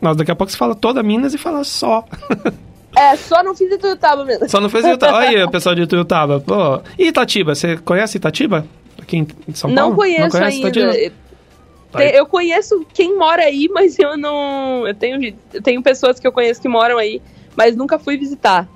Mas 0.00 0.16
daqui 0.16 0.30
a 0.30 0.36
pouco 0.36 0.52
você 0.52 0.58
fala 0.58 0.74
toda 0.74 1.02
Minas 1.02 1.34
e 1.34 1.38
fala 1.38 1.64
só. 1.64 2.04
É, 2.96 3.16
só 3.16 3.42
não 3.42 3.54
fiz 3.54 3.70
Ituiutaba 3.72 4.24
mesmo. 4.24 4.48
Só 4.48 4.60
não 4.60 4.68
fez 4.68 4.84
Ituiutaba. 4.84 5.18
Olha 5.18 5.28
aí, 5.28 5.42
o 5.44 5.50
pessoal 5.50 5.74
de 5.74 5.82
Ituiutaba. 5.82 6.40
Pô. 6.40 6.80
E 6.98 7.08
Itatiba? 7.08 7.54
Você 7.54 7.76
conhece 7.76 8.16
Itatiba? 8.18 8.66
Aqui 9.00 9.16
em 9.18 9.54
São 9.54 9.70
Não 9.70 9.82
Paulo? 9.90 9.96
conheço 9.96 10.36
ainda. 10.36 10.68
Itatiba? 10.68 11.12
Tá. 11.92 12.04
Eu 12.04 12.26
conheço 12.26 12.84
quem 12.92 13.16
mora 13.16 13.42
aí, 13.42 13.68
mas 13.72 13.98
eu 13.98 14.16
não. 14.16 14.86
Eu 14.86 14.94
tenho, 14.94 15.34
eu 15.52 15.62
tenho 15.62 15.82
pessoas 15.82 16.18
que 16.18 16.26
eu 16.26 16.32
conheço 16.32 16.60
que 16.60 16.68
moram 16.68 16.98
aí, 16.98 17.22
mas 17.56 17.76
nunca 17.76 17.98
fui 17.98 18.16
visitar. 18.16 18.66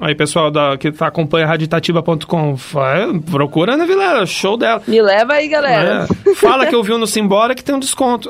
Aí, 0.00 0.12
pessoal 0.12 0.50
da, 0.50 0.76
que 0.76 0.90
tá, 0.90 1.06
acompanha 1.06 1.46
radioitatiba.com, 1.46 2.56
vai, 2.56 3.16
procura 3.30 3.74
Ana 3.74 3.86
Vilela, 3.86 4.26
show 4.26 4.56
dela. 4.56 4.82
Me 4.88 5.00
leva 5.00 5.34
aí, 5.34 5.46
galera. 5.46 6.08
É, 6.26 6.34
fala 6.34 6.66
que 6.66 6.74
ouviu 6.74 6.98
no 6.98 7.06
Simbora 7.06 7.54
que 7.54 7.62
tem 7.62 7.74
um 7.74 7.80
desconto. 7.80 8.28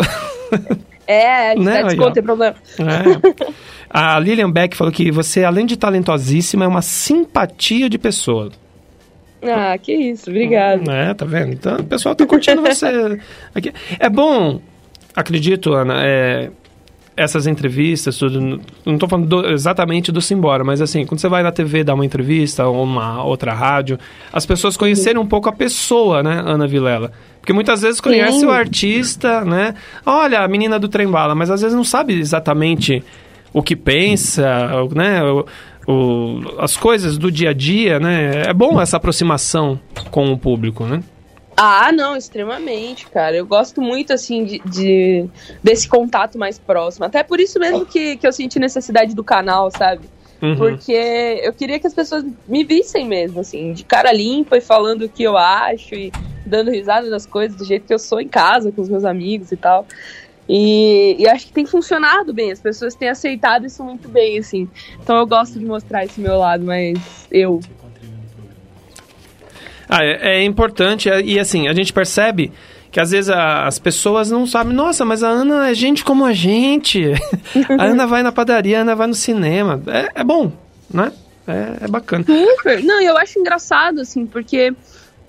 É, 1.07 1.55
Né, 1.55 1.79
aí, 1.83 1.85
desconto, 1.85 2.13
tem 2.15 2.23
problema. 2.23 2.55
É. 2.79 3.53
A 3.97 4.19
Lilian 4.19 4.51
Beck 4.51 4.77
falou 4.77 4.93
que 4.93 5.09
você, 5.13 5.45
além 5.45 5.65
de 5.67 5.77
talentosíssima, 5.77 6.65
é 6.65 6.69
uma 6.69 6.83
simpatia 6.83 7.89
de 7.89 7.97
pessoa. 7.97 8.51
Ah, 9.41 9.79
que 9.79 9.93
isso, 9.93 10.31
obrigado. 10.31 10.91
É, 10.91 11.15
tá 11.15 11.25
vendo? 11.25 11.53
Então 11.53 11.77
o 11.77 11.85
pessoal 11.85 12.13
tá 12.17 12.27
curtindo 12.27 12.61
você. 12.63 13.21
Aqui. 13.55 13.73
É 14.01 14.11
bom, 14.11 14.61
acredito, 15.15 15.73
Ana, 15.75 15.95
é, 16.05 16.51
essas 17.17 17.47
entrevistas, 17.47 18.19
tudo. 18.19 18.61
Não 18.85 18.99
tô 18.99 19.07
falando 19.07 19.29
do- 19.29 19.49
exatamente 19.53 20.11
do 20.11 20.21
Simbora, 20.21 20.65
mas 20.65 20.81
assim, 20.81 21.07
quando 21.07 21.21
você 21.21 21.29
vai 21.29 21.45
na 21.45 21.53
TV 21.53 21.85
dar 21.85 21.95
uma 21.95 22.05
entrevista 22.05 22.67
ou 22.67 22.83
uma 22.83 23.23
outra 23.23 23.53
rádio, 23.55 23.97
as 24.33 24.45
pessoas 24.45 24.77
conhecerem 24.77 25.21
um 25.23 25.27
pouco 25.27 25.49
a 25.49 25.53
pessoa, 25.53 26.21
né, 26.21 26.43
Ana 26.45 26.67
Vilela? 26.67 27.13
Porque 27.41 27.53
muitas 27.53 27.83
vezes 27.83 28.01
conhece 28.01 28.41
Sim. 28.41 28.47
o 28.47 28.51
artista, 28.51 29.45
né? 29.45 29.75
Olha, 30.05 30.41
a 30.41 30.49
menina 30.49 30.81
do 30.81 30.89
trem 30.89 31.07
bala, 31.07 31.35
mas 31.35 31.49
às 31.51 31.61
vezes 31.61 31.77
não 31.77 31.85
sabe 31.85 32.19
exatamente 32.19 33.05
o 33.55 33.63
que 33.63 33.75
pensa, 33.75 34.69
né? 34.95 35.23
O, 35.23 35.47
o- 35.87 36.41
as 36.61 36.77
coisas 36.77 37.17
do 37.17 37.31
dia 37.31 37.51
a 37.51 37.53
dia, 37.55 37.99
né? 37.99 38.43
É 38.49 38.53
bom 38.53 38.79
essa 38.81 38.97
aproximação 38.99 39.81
com 40.11 40.31
o 40.33 40.37
público, 40.39 40.85
né? 40.85 41.03
Ah, 41.57 41.93
não, 41.93 42.17
extremamente, 42.17 43.07
cara. 43.07 43.37
Eu 43.37 43.47
gosto 43.47 43.81
muito, 43.81 44.13
assim, 44.13 44.45
de, 44.45 44.59
de- 44.67 45.27
desse 45.63 45.89
contato 45.89 46.37
mais 46.37 46.59
próximo. 46.59 47.05
Até 47.07 47.23
por 47.23 47.39
isso 47.39 47.61
mesmo 47.61 47.87
que, 47.87 48.17
que 48.17 48.27
eu 48.27 48.33
senti 48.33 48.59
necessidade 48.59 49.15
do 49.15 49.23
canal, 49.23 49.71
sabe? 49.71 50.03
Uhum. 50.43 50.57
Porque 50.57 51.41
eu 51.45 51.53
queria 51.53 51.79
que 51.79 51.87
as 51.87 51.95
pessoas 51.95 52.25
me 52.49 52.65
vissem 52.65 53.07
mesmo, 53.07 53.39
assim, 53.41 53.73
de 53.73 53.85
cara 53.85 54.13
limpa 54.13 54.57
e 54.57 54.61
falando 54.61 55.03
o 55.03 55.09
que 55.09 55.23
eu 55.23 55.39
acho 55.39 55.95
e 55.95 56.13
dando 56.45 56.71
risada 56.73 57.09
das 57.09 57.25
coisas 57.25 57.57
do 57.57 57.65
jeito 57.65 57.87
que 57.87 57.95
eu 57.95 57.99
sou 58.01 58.21
em 58.21 58.29
casa, 58.29 58.73
com 58.73 58.83
os 58.83 58.89
meus 58.89 59.05
amigos 59.05 59.53
e 59.53 59.57
tal. 59.57 59.87
E, 60.49 61.17
e 61.19 61.27
acho 61.29 61.47
que 61.47 61.53
tem 61.53 61.65
funcionado 61.65 62.33
bem, 62.35 62.53
as 62.53 62.61
pessoas 62.61 62.95
têm 62.95 63.09
aceitado 63.09 63.65
isso 63.67 63.83
muito 63.83 64.09
bem, 64.09 64.39
assim. 64.39 64.69
Então 65.03 65.17
eu 65.17 65.27
gosto 65.27 65.59
de 65.59 65.65
mostrar 65.65 66.05
esse 66.05 66.21
meu 66.21 66.37
lado, 66.39 66.65
mas 66.65 66.99
eu. 67.31 67.61
Ah, 69.89 70.03
é, 70.05 70.39
é 70.39 70.45
importante 70.45 71.09
é- 71.09 71.21
e 71.23 71.39
assim, 71.39 71.69
a 71.69 71.73
gente 71.73 71.93
percebe 71.93 72.53
que 72.91 73.01
às 73.01 73.11
vezes 73.11 73.29
a- 73.31 73.67
as 73.67 73.79
pessoas 73.79 74.31
não 74.31 74.47
sabem, 74.47 74.73
nossa, 74.73 75.05
mas 75.05 75.23
a 75.23 75.29
Ana 75.29 75.69
é 75.71 75.75
gente 75.75 76.05
como 76.05 76.25
a 76.25 76.33
gente. 76.33 77.05
a 77.79 77.85
Ana 77.85 78.07
vai 78.07 78.23
na 78.23 78.33
padaria, 78.33 78.79
a 78.79 78.83
Ana 78.83 78.95
vai 78.95 79.07
no 79.07 79.15
cinema. 79.15 79.83
É, 79.87 80.21
é 80.21 80.25
bom, 80.25 80.53
né? 80.93 81.13
É, 81.47 81.85
é 81.85 81.89
bacana. 81.89 82.25
Super. 82.25 82.83
Não, 82.83 83.01
eu 83.03 83.17
acho 83.19 83.39
engraçado, 83.39 84.01
assim, 84.01 84.25
porque 84.27 84.75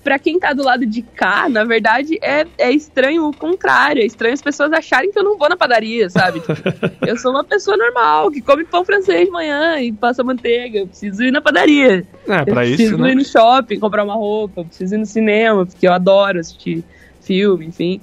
pra 0.06 0.20
quem 0.20 0.38
tá 0.38 0.52
do 0.52 0.62
lado 0.62 0.86
de 0.86 1.02
cá, 1.02 1.48
na 1.48 1.64
verdade, 1.64 2.16
é, 2.22 2.46
é 2.58 2.70
estranho 2.70 3.26
o 3.26 3.34
contrário. 3.34 4.00
É 4.00 4.06
estranho 4.06 4.34
as 4.34 4.40
pessoas 4.40 4.72
acharem 4.72 5.10
que 5.10 5.18
eu 5.18 5.24
não 5.24 5.36
vou 5.36 5.48
na 5.48 5.56
padaria, 5.56 6.08
sabe? 6.08 6.38
Tipo, 6.38 6.52
eu 7.04 7.16
sou 7.18 7.32
uma 7.32 7.42
pessoa 7.42 7.76
normal, 7.76 8.30
que 8.30 8.40
come 8.40 8.62
pão 8.62 8.84
francês 8.84 9.24
de 9.24 9.32
manhã 9.32 9.80
e 9.80 9.92
passa 9.92 10.22
manteiga. 10.22 10.78
Eu 10.78 10.86
preciso 10.86 11.24
ir 11.24 11.32
na 11.32 11.40
padaria. 11.40 12.06
É, 12.28 12.40
eu 12.40 12.44
pra 12.44 12.60
preciso 12.60 12.82
isso, 12.94 12.98
né? 12.98 13.10
ir 13.10 13.14
no 13.16 13.24
shopping, 13.24 13.80
comprar 13.80 14.04
uma 14.04 14.14
roupa, 14.14 14.60
eu 14.60 14.64
preciso 14.66 14.94
ir 14.94 14.98
no 14.98 15.06
cinema, 15.06 15.66
porque 15.66 15.88
eu 15.88 15.92
adoro 15.92 16.38
assistir 16.38 16.84
filme, 17.20 17.66
enfim. 17.66 18.00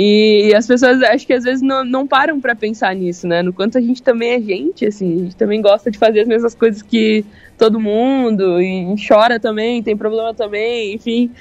E 0.00 0.54
as 0.54 0.64
pessoas 0.64 1.02
acho 1.02 1.26
que 1.26 1.32
às 1.32 1.42
vezes 1.42 1.60
não, 1.60 1.84
não 1.84 2.06
param 2.06 2.40
pra 2.40 2.54
pensar 2.54 2.94
nisso, 2.94 3.26
né? 3.26 3.42
No 3.42 3.52
quanto 3.52 3.78
a 3.78 3.80
gente 3.80 4.00
também 4.00 4.30
é 4.30 4.40
gente, 4.40 4.86
assim, 4.86 5.12
a 5.12 5.18
gente 5.24 5.34
também 5.34 5.60
gosta 5.60 5.90
de 5.90 5.98
fazer 5.98 6.20
as 6.20 6.28
mesmas 6.28 6.54
coisas 6.54 6.80
que 6.82 7.24
todo 7.58 7.80
mundo, 7.80 8.62
e 8.62 8.94
chora 9.08 9.40
também, 9.40 9.82
tem 9.82 9.96
problema 9.96 10.32
também, 10.32 10.94
enfim. 10.94 11.32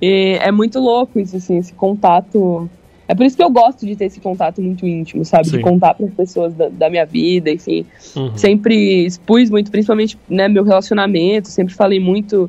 E 0.00 0.38
é 0.40 0.52
muito 0.52 0.78
louco 0.78 1.18
isso, 1.18 1.36
assim, 1.36 1.58
esse 1.58 1.74
contato. 1.74 2.70
É 3.08 3.16
por 3.16 3.26
isso 3.26 3.36
que 3.36 3.42
eu 3.42 3.50
gosto 3.50 3.84
de 3.84 3.96
ter 3.96 4.04
esse 4.04 4.20
contato 4.20 4.62
muito 4.62 4.86
íntimo, 4.86 5.24
sabe? 5.24 5.48
Sim. 5.48 5.56
De 5.56 5.62
contar 5.64 5.94
para 5.94 6.06
as 6.06 6.14
pessoas 6.14 6.54
da, 6.54 6.68
da 6.68 6.88
minha 6.88 7.04
vida, 7.04 7.50
enfim. 7.50 7.84
Uhum. 8.14 8.38
Sempre 8.38 9.06
expus 9.06 9.50
muito, 9.50 9.72
principalmente, 9.72 10.16
né, 10.28 10.46
meu 10.46 10.62
relacionamento, 10.62 11.48
sempre 11.48 11.74
falei 11.74 11.98
muito, 11.98 12.48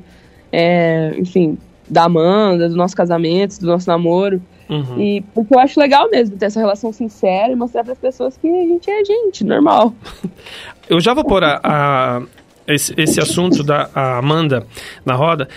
é, 0.51 1.15
enfim, 1.17 1.57
da 1.89 2.03
Amanda, 2.03 2.69
do 2.69 2.75
nosso 2.75 2.95
casamento, 2.95 3.59
do 3.59 3.65
nosso 3.65 3.87
namoro. 3.87 4.39
Uhum. 4.69 4.99
E 4.99 5.21
porque 5.33 5.53
eu 5.53 5.59
acho 5.59 5.79
legal 5.79 6.09
mesmo 6.09 6.37
ter 6.37 6.45
essa 6.47 6.59
relação 6.59 6.91
sincera 6.91 7.51
e 7.51 7.55
mostrar 7.55 7.83
para 7.83 7.93
as 7.93 7.99
pessoas 7.99 8.35
que 8.37 8.47
a 8.47 8.51
gente 8.67 8.89
é 8.89 9.05
gente, 9.05 9.43
normal. 9.43 9.93
Eu 10.89 10.99
já 10.99 11.13
vou 11.13 11.23
pôr 11.23 11.43
a, 11.43 11.59
a- 11.63 12.21
esse, 12.67 12.93
esse 12.97 13.19
assunto 13.19 13.63
da 13.63 13.89
Amanda 13.93 14.65
na 15.05 15.13
roda. 15.15 15.47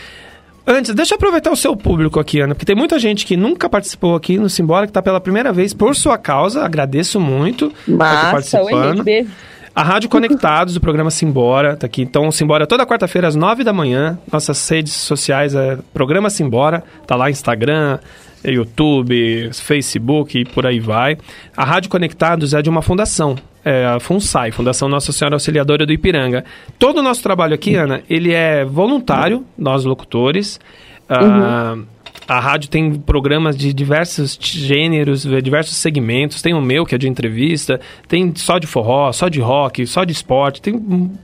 Antes, 0.66 0.94
deixa 0.94 1.14
eu 1.14 1.16
aproveitar 1.16 1.50
o 1.50 1.56
seu 1.56 1.74
público 1.74 2.20
aqui, 2.20 2.40
Ana, 2.40 2.54
porque 2.54 2.66
tem 2.66 2.76
muita 2.76 2.98
gente 2.98 3.24
que 3.24 3.36
nunca 3.38 3.70
participou 3.70 4.14
aqui 4.14 4.36
no 4.36 4.50
Simbora, 4.50 4.86
que 4.86 4.90
está 4.90 5.00
pela 5.00 5.18
primeira 5.18 5.50
vez 5.50 5.72
por 5.72 5.94
sua 5.96 6.18
causa. 6.18 6.62
Agradeço 6.62 7.18
muito 7.18 7.72
Massa, 7.86 8.26
oi, 8.62 8.70
participando. 8.72 9.02
beijo. 9.02 9.30
A 9.74 9.82
Rádio 9.82 10.10
Conectados, 10.10 10.74
do 10.74 10.80
programa 10.80 11.10
Simbora, 11.10 11.74
tá 11.76 11.86
aqui. 11.86 12.02
Então, 12.02 12.30
Simbora 12.30 12.66
toda 12.66 12.84
quarta-feira 12.84 13.28
às 13.28 13.34
nove 13.36 13.64
da 13.64 13.72
manhã. 13.72 14.18
Nossas 14.30 14.68
redes 14.68 14.92
sociais 14.92 15.54
é 15.54 15.78
Programa 15.94 16.28
Simbora. 16.28 16.84
Tá 17.06 17.16
lá 17.16 17.30
Instagram, 17.30 17.98
YouTube, 18.44 19.50
Facebook 19.52 20.38
e 20.38 20.44
por 20.44 20.66
aí 20.66 20.80
vai. 20.80 21.16
A 21.56 21.64
Rádio 21.64 21.90
Conectados 21.90 22.54
é 22.54 22.62
de 22.62 22.70
uma 22.70 22.82
fundação. 22.82 23.36
É 23.64 23.84
a 23.86 24.00
FUNSAI, 24.00 24.50
Fundação 24.52 24.88
Nossa 24.88 25.12
Senhora 25.12 25.34
Auxiliadora 25.34 25.84
do 25.84 25.92
Ipiranga. 25.92 26.44
Todo 26.78 26.98
o 26.98 27.02
nosso 27.02 27.22
trabalho 27.22 27.54
aqui, 27.54 27.74
Ana, 27.74 28.02
ele 28.08 28.32
é 28.32 28.64
voluntário, 28.64 29.44
nós 29.58 29.84
locutores. 29.84 30.58
Ah, 31.08 31.76
a 32.28 32.38
rádio 32.38 32.68
tem 32.68 32.92
programas 32.94 33.56
de 33.56 33.72
diversos 33.72 34.38
gêneros, 34.38 35.24
eh, 35.24 35.40
diversos 35.40 35.78
segmentos. 35.78 36.42
Tem 36.42 36.52
o 36.52 36.60
meu, 36.60 36.84
que 36.84 36.94
é 36.94 36.98
de 36.98 37.08
entrevista, 37.08 37.80
tem 38.06 38.34
só 38.36 38.58
de 38.58 38.66
forró, 38.66 39.10
só 39.12 39.30
de 39.30 39.40
rock, 39.40 39.86
só 39.86 40.04
de 40.04 40.12
esporte, 40.12 40.60
tem 40.60 40.74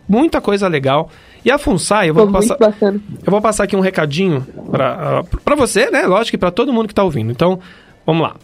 muita 0.08 0.40
coisa 0.40 0.66
legal. 0.66 1.10
E 1.44 1.50
a 1.50 1.58
FUNSAI, 1.58 2.08
eu 2.08 2.14
vou, 2.14 2.32
passar, 2.32 2.56
eu 2.80 3.30
vou 3.30 3.42
passar 3.42 3.64
aqui 3.64 3.76
um 3.76 3.80
recadinho 3.80 4.46
para 4.70 5.54
você, 5.54 5.90
né? 5.90 6.06
Lógico, 6.06 6.36
e 6.36 6.38
para 6.38 6.50
todo 6.50 6.72
mundo 6.72 6.86
que 6.86 6.92
está 6.92 7.04
ouvindo. 7.04 7.30
Então, 7.30 7.60
vamos 8.06 8.22
lá. 8.22 8.36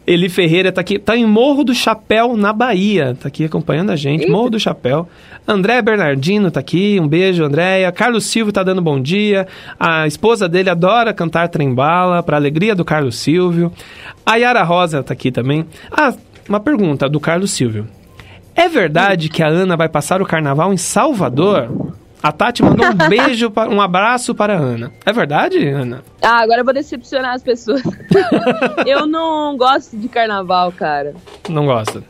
Eli 0.07 0.29
Ferreira 0.29 0.73
tá 0.73 0.81
aqui, 0.81 0.99
tá 0.99 1.17
em 1.17 1.25
Morro 1.25 1.65
do 1.65 1.75
Chapéu, 1.75 2.37
na 2.37 2.53
Bahia. 2.53 3.17
Tá 3.21 3.29
aqui 3.29 3.45
acompanhando 3.45 3.91
a 3.91 3.97
gente, 3.97 4.23
Eita. 4.23 4.33
Morro 4.33 4.51
do 4.51 4.61
Chapéu. 4.61 5.09
André 5.47 5.81
Bernardino 5.83 6.51
tá 6.51 6.61
aqui, 6.61 6.99
um 7.01 7.09
beijo, 7.09 7.45
Andréia. 7.45 7.91
Carlos 7.91 8.27
Silvio 8.27 8.53
tá 8.53 8.63
dando 8.63 8.83
bom 8.83 9.01
dia. 9.01 9.47
A 9.79 10.07
esposa 10.07 10.49
dele 10.49 10.71
adora 10.71 11.13
cantar 11.13 11.49
trembala, 11.49 12.23
pra 12.23 12.37
alegria 12.37 12.75
do 12.75 12.85
Carlos 12.85 13.17
Silvio. 13.19 13.73
A 14.25 14.37
Yara 14.37 14.63
Rosa 14.63 15.03
tá 15.03 15.13
aqui 15.13 15.33
também. 15.33 15.67
Ah, 15.91 16.15
uma 16.51 16.61
pergunta 16.61 17.09
do 17.09 17.21
Carlos 17.21 17.53
Silvio. 17.53 17.87
É 18.57 18.69
verdade 18.69 19.29
que 19.29 19.43
a 19.43 19.47
Ana 19.47 19.77
vai 19.77 19.89
passar 19.89 20.21
o 20.21 20.27
carnaval 20.27 20.73
em 20.73 20.77
Salvador? 20.77 21.95
A 22.23 22.33
Tati 22.33 22.63
mandou 22.63 22.85
um 22.87 22.95
beijo, 23.09 23.51
pa- 23.51 23.69
um 23.69 23.81
abraço 23.81 24.35
para 24.35 24.55
a 24.55 24.59
Ana. 24.61 24.93
É 25.07 25.13
verdade, 25.13 25.65
Ana? 25.67 26.03
Ah, 26.21 26.41
agora 26.43 26.61
eu 26.61 26.65
vou 26.65 26.75
decepcionar 26.75 27.35
as 27.35 27.43
pessoas. 27.43 27.83
eu 28.85 29.07
não 29.07 29.57
gosto 29.57 29.97
de 29.97 30.09
carnaval, 30.09 30.73
cara. 30.73 31.15
Não 31.49 31.65
gosta. 31.65 32.03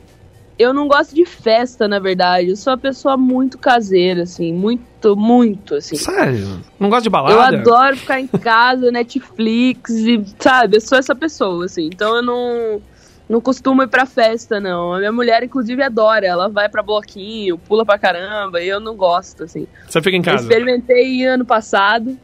Eu 0.58 0.72
não 0.74 0.88
gosto 0.88 1.14
de 1.14 1.24
festa, 1.24 1.86
na 1.86 1.98
verdade. 1.98 2.48
Eu 2.48 2.56
sou 2.56 2.72
uma 2.72 2.78
pessoa 2.78 3.16
muito 3.16 3.56
caseira, 3.58 4.22
assim. 4.24 4.52
Muito, 4.52 5.14
muito, 5.16 5.74
assim. 5.76 5.96
Sério? 5.96 6.60
Não 6.78 6.88
gosta 6.88 7.02
de 7.04 7.10
balada? 7.10 7.34
Eu 7.34 7.60
adoro 7.60 7.96
ficar 7.96 8.20
em 8.20 8.26
casa, 8.26 8.90
Netflix 8.92 9.90
e, 9.90 10.22
sabe, 10.38 10.78
eu 10.78 10.80
sou 10.80 10.98
essa 10.98 11.14
pessoa, 11.14 11.66
assim. 11.66 11.86
Então 11.86 12.16
eu 12.16 12.22
não, 12.22 12.82
não 13.30 13.40
costumo 13.40 13.82
ir 13.82 13.88
pra 13.88 14.04
festa, 14.04 14.58
não. 14.60 14.92
A 14.92 14.98
minha 14.98 15.12
mulher, 15.12 15.42
inclusive, 15.42 15.80
adora. 15.82 16.26
Ela 16.26 16.48
vai 16.48 16.68
pra 16.68 16.82
bloquinho, 16.82 17.56
pula 17.56 17.86
pra 17.86 17.96
caramba, 17.96 18.60
e 18.60 18.68
eu 18.68 18.80
não 18.80 18.96
gosto, 18.96 19.44
assim. 19.44 19.66
Você 19.88 20.02
fica 20.02 20.16
em 20.16 20.20
Eu 20.20 20.24
casa? 20.24 20.42
experimentei 20.42 21.24
ano 21.24 21.44
passado 21.44 22.18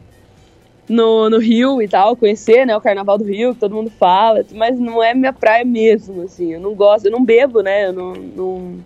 no, 0.89 1.29
no 1.29 1.37
Rio 1.39 1.81
e 1.81 1.87
tal, 1.87 2.15
conhecer, 2.15 2.65
né, 2.65 2.75
o 2.75 2.81
Carnaval 2.81 3.17
do 3.17 3.23
Rio, 3.25 3.53
que 3.53 3.59
todo 3.59 3.75
mundo 3.75 3.89
fala, 3.89 4.43
mas 4.53 4.79
não 4.79 5.03
é 5.03 5.13
minha 5.13 5.33
praia 5.33 5.65
mesmo, 5.65 6.21
assim, 6.23 6.53
eu 6.53 6.61
não 6.61 6.73
gosto, 6.73 7.05
eu 7.07 7.11
não 7.11 7.25
bebo, 7.25 7.59
né, 7.61 7.87
eu 7.87 7.91
não, 7.93 8.13
não, 8.13 8.79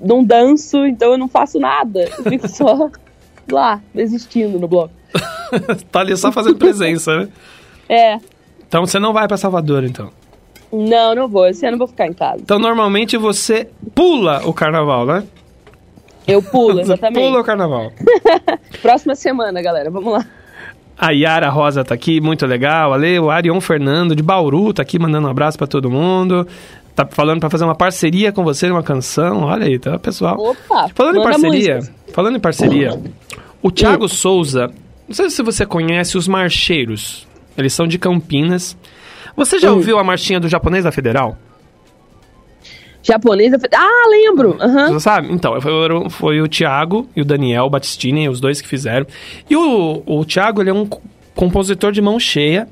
não 0.00 0.24
danço, 0.24 0.84
então 0.84 1.12
eu 1.12 1.18
não 1.18 1.28
faço 1.28 1.60
nada, 1.60 2.08
eu 2.18 2.24
fico 2.24 2.48
só 2.48 2.90
lá, 3.48 3.80
existindo 3.94 4.58
no 4.58 4.66
bloco. 4.66 4.92
tá 5.92 6.00
ali 6.00 6.16
só 6.16 6.32
fazendo 6.32 6.56
presença, 6.56 7.16
né? 7.16 7.28
É, 7.88 8.18
Então 8.66 8.84
você 8.84 8.98
não 8.98 9.12
vai 9.12 9.28
pra 9.28 9.36
Salvador, 9.36 9.84
então. 9.84 10.10
Não, 10.72 11.14
não 11.14 11.28
vou, 11.28 11.46
esse 11.46 11.66
ano 11.66 11.74
eu 11.74 11.78
vou 11.78 11.86
ficar 11.86 12.06
em 12.06 12.12
casa. 12.14 12.40
Então 12.40 12.58
normalmente 12.58 13.16
você 13.16 13.68
pula 13.94 14.42
o 14.46 14.54
carnaval, 14.54 15.04
né? 15.04 15.24
Eu 16.26 16.42
pulo, 16.42 16.80
exatamente. 16.82 17.22
pula 17.22 17.40
o 17.40 17.44
carnaval. 17.44 17.92
Próxima 18.80 19.14
semana, 19.14 19.60
galera, 19.60 19.90
vamos 19.90 20.12
lá. 20.12 20.26
A 20.96 21.10
Yara 21.10 21.48
Rosa 21.48 21.84
tá 21.84 21.94
aqui, 21.94 22.20
muito 22.20 22.46
legal. 22.46 22.92
Ale, 22.92 23.18
o 23.18 23.30
Arion 23.30 23.60
Fernando 23.60 24.14
de 24.14 24.22
Bauru 24.22 24.72
tá 24.72 24.82
aqui 24.82 24.98
mandando 24.98 25.26
um 25.26 25.30
abraço 25.30 25.58
pra 25.58 25.66
todo 25.66 25.90
mundo. 25.90 26.46
Tá 26.94 27.06
falando 27.10 27.40
pra 27.40 27.50
fazer 27.50 27.64
uma 27.64 27.74
parceria 27.74 28.30
com 28.32 28.44
você 28.44 28.68
numa 28.68 28.82
canção. 28.82 29.42
Olha 29.44 29.66
aí, 29.66 29.78
tá, 29.78 29.98
pessoal. 29.98 30.36
Opa! 30.38 30.88
Falando 30.94 31.18
em 31.18 31.22
parceria, 31.22 31.76
músicas. 31.76 32.14
falando 32.14 32.36
em 32.36 32.40
parceria, 32.40 33.00
o 33.62 33.70
Thiago 33.70 34.08
Souza, 34.08 34.70
não 35.08 35.14
sei 35.14 35.30
se 35.30 35.42
você 35.42 35.66
conhece 35.66 36.16
os 36.16 36.28
Marcheiros. 36.28 37.26
Eles 37.56 37.72
são 37.72 37.86
de 37.86 37.98
Campinas. 37.98 38.76
Você 39.36 39.58
já 39.58 39.70
Hum. 39.70 39.76
ouviu 39.76 39.98
a 39.98 40.04
marchinha 40.04 40.38
do 40.40 40.48
japonês 40.48 40.84
da 40.84 40.92
Federal? 40.92 41.36
Japonesa. 43.02 43.58
Ah, 43.74 44.08
lembro! 44.08 44.56
Aham. 44.60 44.92
Você 44.92 45.00
sabe? 45.00 45.32
Então, 45.32 45.60
foi, 45.60 45.72
o- 45.72 46.08
foi 46.10 46.40
o 46.40 46.46
Thiago 46.48 47.08
e 47.16 47.20
o 47.22 47.24
Daniel 47.24 47.68
Battistini, 47.68 48.28
os 48.28 48.40
dois 48.40 48.60
que 48.60 48.68
fizeram. 48.68 49.06
E 49.50 49.56
o, 49.56 50.02
o 50.06 50.24
Thiago, 50.24 50.60
ele 50.62 50.70
é 50.70 50.72
um 50.72 50.86
co- 50.86 51.02
compositor 51.34 51.90
de 51.90 52.00
mão 52.00 52.20
cheia 52.20 52.68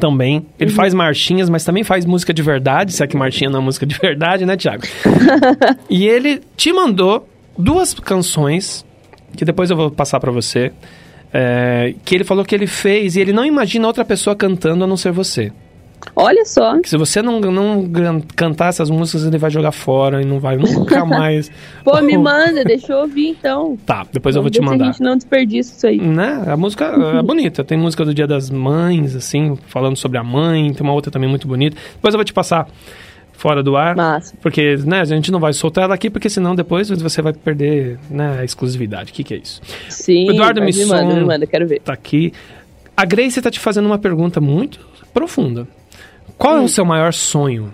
também. 0.00 0.44
Ele 0.60 0.70
faz 0.70 0.92
marchinhas, 0.92 1.48
mas 1.48 1.64
também 1.64 1.82
faz 1.82 2.04
música 2.04 2.34
de 2.34 2.42
verdade, 2.42 2.92
se 2.92 3.02
é 3.02 3.06
que 3.06 3.16
marchinha 3.16 3.48
não 3.48 3.60
é 3.60 3.62
música 3.62 3.86
de 3.86 3.96
verdade, 3.96 4.44
né, 4.44 4.54
Thiago? 4.54 4.82
e 5.88 6.06
ele 6.06 6.42
te 6.54 6.70
mandou 6.70 7.26
duas 7.56 7.94
canções, 7.94 8.84
que 9.34 9.46
depois 9.46 9.70
eu 9.70 9.76
vou 9.78 9.90
passar 9.90 10.20
pra 10.20 10.30
você, 10.30 10.72
é, 11.32 11.94
que 12.04 12.14
ele 12.14 12.24
falou 12.24 12.44
que 12.44 12.54
ele 12.54 12.66
fez 12.66 13.16
e 13.16 13.20
ele 13.20 13.32
não 13.32 13.46
imagina 13.46 13.86
outra 13.86 14.04
pessoa 14.04 14.36
cantando 14.36 14.84
a 14.84 14.86
não 14.86 14.96
ser 14.98 15.10
você. 15.10 15.50
Olha 16.14 16.44
só. 16.44 16.74
Se 16.84 16.96
você 16.96 17.22
não, 17.22 17.40
não 17.40 18.20
cantar 18.34 18.68
essas 18.68 18.90
músicas, 18.90 19.24
ele 19.24 19.38
vai 19.38 19.50
jogar 19.50 19.72
fora 19.72 20.20
e 20.20 20.24
não 20.24 20.38
vai 20.40 20.56
nunca 20.56 21.04
mais. 21.06 21.50
Pô, 21.84 22.00
me 22.00 22.16
manda, 22.18 22.64
deixa 22.64 22.92
eu 22.92 22.98
ouvir 22.98 23.28
então. 23.28 23.76
Tá, 23.86 24.06
depois 24.12 24.34
eu 24.34 24.42
vou 24.42 24.50
Vamos 24.50 24.58
te 24.58 24.58
se 24.58 24.64
mandar. 24.64 24.88
a 24.88 24.92
gente 24.92 25.02
não 25.02 25.16
desperdiça 25.16 25.76
isso 25.76 25.86
aí. 25.86 26.00
Né? 26.00 26.44
A 26.46 26.56
música 26.56 26.86
é 26.86 27.22
bonita. 27.22 27.62
Tem 27.62 27.78
música 27.78 28.04
do 28.04 28.12
Dia 28.12 28.26
das 28.26 28.50
Mães, 28.50 29.14
assim, 29.14 29.56
falando 29.68 29.96
sobre 29.96 30.18
a 30.18 30.24
mãe. 30.24 30.72
Tem 30.72 30.82
uma 30.82 30.92
outra 30.92 31.10
também 31.10 31.28
muito 31.28 31.46
bonita. 31.46 31.76
Depois 31.94 32.14
eu 32.14 32.18
vou 32.18 32.24
te 32.24 32.32
passar 32.32 32.68
fora 33.32 33.62
do 33.62 33.76
ar. 33.76 33.94
Massa. 33.94 34.36
Porque, 34.42 34.76
né, 34.84 35.00
a 35.00 35.04
gente 35.04 35.30
não 35.30 35.38
vai 35.38 35.52
soltar 35.52 35.84
ela 35.84 35.94
aqui, 35.94 36.10
porque 36.10 36.28
senão 36.28 36.54
depois 36.54 36.90
você 36.90 37.22
vai 37.22 37.32
perder, 37.32 37.98
né, 38.10 38.38
a 38.40 38.44
exclusividade. 38.44 39.12
O 39.12 39.14
que, 39.14 39.22
que 39.22 39.34
é 39.34 39.36
isso? 39.36 39.60
Sim, 39.88 40.30
Eduardo 40.30 40.60
me 40.60 40.84
manda, 40.84 41.14
me 41.14 41.24
manda, 41.24 41.46
quero 41.46 41.66
ver. 41.66 41.80
Tá 41.80 41.92
aqui. 41.92 42.32
A 42.96 43.04
Grace 43.04 43.40
tá 43.40 43.50
te 43.50 43.60
fazendo 43.60 43.86
uma 43.86 43.98
pergunta 43.98 44.40
muito 44.40 44.80
profunda. 45.14 45.68
Qual 46.36 46.54
Hum. 46.56 46.58
é 46.58 46.64
o 46.64 46.68
seu 46.68 46.84
maior 46.84 47.12
sonho? 47.12 47.72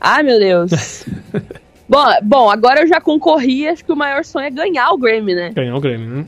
Ai, 0.00 0.22
meu 0.22 0.38
Deus. 0.38 1.04
bom, 1.88 2.04
bom, 2.22 2.50
agora 2.50 2.82
eu 2.82 2.86
já 2.88 3.00
concorri, 3.00 3.66
acho 3.68 3.84
que 3.84 3.92
o 3.92 3.96
maior 3.96 4.24
sonho 4.24 4.46
é 4.46 4.50
ganhar 4.50 4.90
o 4.92 4.98
Grammy, 4.98 5.34
né? 5.34 5.50
Ganhar 5.50 5.74
o 5.76 5.80
Grammy, 5.80 6.06
né? 6.06 6.26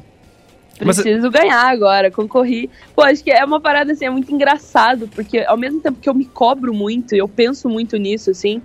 Mas- 0.85 1.01
Preciso 1.01 1.31
ganhar 1.31 1.64
agora, 1.70 2.11
concorri. 2.11 2.68
Pô, 2.95 3.03
acho 3.03 3.23
que 3.23 3.31
é 3.31 3.45
uma 3.45 3.61
parada 3.61 3.93
assim, 3.93 4.05
é 4.05 4.11
muito 4.11 4.35
engraçado, 4.35 5.09
porque 5.14 5.39
ao 5.41 5.57
mesmo 5.57 5.81
tempo 5.81 6.01
que 6.01 6.09
eu 6.09 6.14
me 6.14 6.25
cobro 6.25 6.75
muito, 6.75 7.14
eu 7.14 7.29
penso 7.29 7.68
muito 7.68 7.97
nisso, 7.97 8.31
assim, 8.31 8.61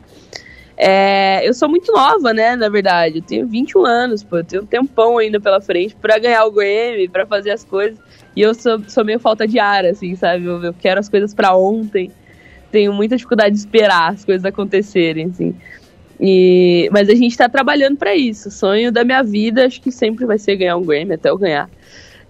é, 0.78 1.48
eu 1.48 1.56
sou 1.56 1.68
muito 1.68 1.92
nova, 1.92 2.32
né, 2.34 2.56
na 2.56 2.70
verdade. 2.70 3.18
Eu 3.18 3.24
tenho 3.24 3.48
21 3.48 3.84
anos, 3.84 4.24
pô, 4.24 4.38
eu 4.38 4.44
tenho 4.44 4.62
um 4.62 4.66
tempão 4.66 5.18
ainda 5.18 5.40
pela 5.40 5.60
frente 5.60 5.96
pra 5.96 6.20
ganhar 6.20 6.46
o 6.46 6.52
Grammy, 6.52 7.10
pra 7.10 7.26
fazer 7.26 7.50
as 7.50 7.64
coisas. 7.64 7.98
E 8.36 8.42
eu 8.42 8.54
sou, 8.54 8.80
sou 8.88 9.04
meio 9.04 9.20
falta 9.20 9.48
de 9.48 9.58
ar, 9.58 9.86
assim, 9.86 10.16
sabe? 10.16 10.46
Eu, 10.46 10.64
eu 10.64 10.74
quero 10.74 11.00
as 11.00 11.10
coisas 11.10 11.34
pra 11.34 11.56
ontem. 11.56 12.12
Tenho 12.72 12.94
muita 12.94 13.16
dificuldade 13.16 13.54
de 13.54 13.60
esperar 13.60 14.14
as 14.14 14.24
coisas 14.24 14.46
acontecerem, 14.46 15.26
assim. 15.26 15.56
E, 16.20 16.88
mas 16.92 17.10
a 17.10 17.16
gente 17.16 17.36
tá 17.36 17.50
trabalhando 17.50 17.98
pra 17.98 18.16
isso. 18.16 18.50
O 18.50 18.52
sonho 18.52 18.92
da 18.92 19.04
minha 19.04 19.24
vida, 19.24 19.66
acho 19.66 19.82
que 19.82 19.92
sempre 19.92 20.28
vai 20.28 20.38
ser 20.38 20.58
ganhar 20.58 20.78
um 20.78 20.84
Grammy, 20.84 21.14
até 21.14 21.32
eu 21.32 21.38
ganhar. 21.40 21.68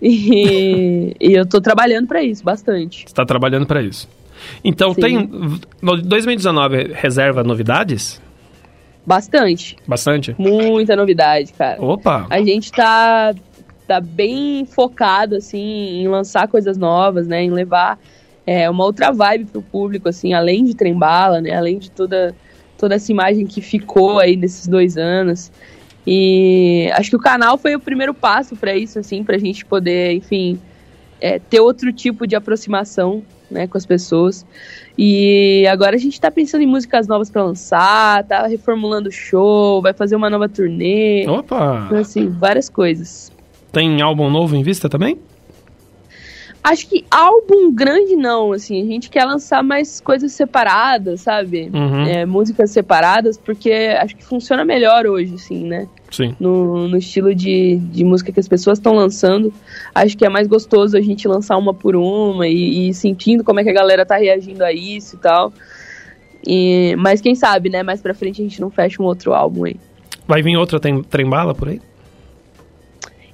E, 0.01 1.13
e 1.19 1.33
eu 1.33 1.45
tô 1.45 1.59
trabalhando 1.59 2.07
pra 2.07 2.23
isso, 2.23 2.45
bastante. 2.45 3.03
Você 3.05 3.13
tá 3.13 3.25
trabalhando 3.25 3.65
pra 3.65 3.81
isso. 3.81 4.07
Então, 4.63 4.93
Sim. 4.93 5.01
tem... 5.01 5.29
no 5.81 5.97
2019 5.97 6.93
reserva 6.93 7.43
novidades? 7.43 8.21
Bastante. 9.07 9.77
Bastante? 9.87 10.35
Muita 10.37 10.93
novidade, 10.93 11.53
cara. 11.53 11.81
Opa! 11.81 12.27
A 12.29 12.41
gente 12.41 12.69
tá, 12.73 13.33
tá 13.87 14.01
bem 14.01 14.65
focado, 14.65 15.37
assim, 15.37 16.01
em 16.01 16.07
lançar 16.09 16.49
coisas 16.49 16.77
novas, 16.77 17.25
né? 17.25 17.41
Em 17.41 17.49
levar 17.49 17.97
é, 18.45 18.69
uma 18.69 18.83
outra 18.83 19.13
vibe 19.13 19.45
pro 19.45 19.61
público, 19.61 20.09
assim, 20.09 20.33
além 20.33 20.65
de 20.65 20.75
trembala, 20.75 21.39
né? 21.39 21.55
Além 21.55 21.79
de 21.79 21.89
toda, 21.89 22.35
toda 22.77 22.95
essa 22.95 23.09
imagem 23.09 23.45
que 23.45 23.61
ficou 23.61 24.19
aí 24.19 24.35
nesses 24.35 24.67
dois 24.67 24.97
anos. 24.97 25.53
E 26.05 26.91
acho 26.93 27.09
que 27.09 27.15
o 27.15 27.19
canal 27.19 27.57
foi 27.57 27.75
o 27.75 27.79
primeiro 27.79 28.13
passo 28.13 28.57
para 28.57 28.75
isso, 28.75 28.99
assim, 28.99 29.23
pra 29.23 29.37
gente 29.37 29.63
poder, 29.63 30.15
enfim, 30.15 30.59
é, 31.21 31.39
ter 31.39 31.61
outro 31.61 31.93
tipo 31.93 32.27
de 32.27 32.35
aproximação, 32.35 33.23
né, 33.49 33.67
com 33.67 33.77
as 33.77 33.85
pessoas. 33.85 34.45
E 34.97 35.65
agora 35.67 35.95
a 35.95 35.99
gente 35.99 36.19
tá 36.19 36.31
pensando 36.31 36.61
em 36.61 36.67
músicas 36.67 37.07
novas 37.07 37.29
para 37.29 37.43
lançar, 37.43 38.23
tá 38.23 38.47
reformulando 38.47 39.09
o 39.09 39.11
show, 39.11 39.81
vai 39.81 39.93
fazer 39.93 40.15
uma 40.15 40.29
nova 40.29 40.49
turnê. 40.49 41.27
Opa! 41.27 41.83
Então, 41.85 41.99
assim, 41.99 42.29
várias 42.29 42.69
coisas. 42.69 43.31
Tem 43.71 44.01
álbum 44.01 44.29
novo 44.29 44.55
em 44.55 44.63
vista 44.63 44.89
também? 44.89 45.19
Acho 46.63 46.89
que 46.89 47.05
álbum 47.09 47.73
grande 47.73 48.15
não, 48.15 48.51
assim, 48.51 48.81
a 48.81 48.85
gente 48.85 49.09
quer 49.09 49.23
lançar 49.23 49.63
mais 49.63 50.01
coisas 50.01 50.33
separadas, 50.33 51.21
sabe? 51.21 51.71
Uhum. 51.73 52.05
É, 52.05 52.25
músicas 52.25 52.71
separadas, 52.71 53.37
porque 53.37 53.71
acho 53.71 54.17
que 54.17 54.25
funciona 54.25 54.65
melhor 54.65 55.05
hoje, 55.05 55.35
assim, 55.35 55.63
né? 55.65 55.87
Sim. 56.09 56.35
No, 56.39 56.87
no 56.87 56.97
estilo 56.97 57.35
de, 57.35 57.77
de 57.77 58.03
música 58.03 58.31
que 58.31 58.39
as 58.39 58.47
pessoas 58.47 58.77
estão 58.77 58.95
lançando. 58.95 59.53
Acho 59.93 60.17
que 60.17 60.25
é 60.25 60.29
mais 60.29 60.47
gostoso 60.47 60.97
a 60.97 61.01
gente 61.01 61.27
lançar 61.27 61.57
uma 61.57 61.73
por 61.73 61.95
uma 61.95 62.47
e, 62.47 62.89
e 62.89 62.93
sentindo 62.93 63.43
como 63.43 63.59
é 63.59 63.63
que 63.63 63.69
a 63.69 63.73
galera 63.73 64.05
tá 64.05 64.15
reagindo 64.17 64.63
a 64.63 64.71
isso 64.71 65.15
e 65.15 65.19
tal. 65.19 65.53
E, 66.45 66.95
mas 66.97 67.19
quem 67.19 67.35
sabe, 67.35 67.69
né? 67.69 67.83
Mais 67.83 68.01
pra 68.01 68.13
frente 68.13 68.41
a 68.41 68.43
gente 68.43 68.61
não 68.61 68.69
fecha 68.69 69.01
um 69.01 69.05
outro 69.05 69.33
álbum 69.33 69.65
aí. 69.65 69.75
Vai 70.27 70.41
vir 70.41 70.57
outra 70.57 70.79
tem, 70.79 71.03
trembala 71.03 71.53
por 71.53 71.69
aí? 71.69 71.81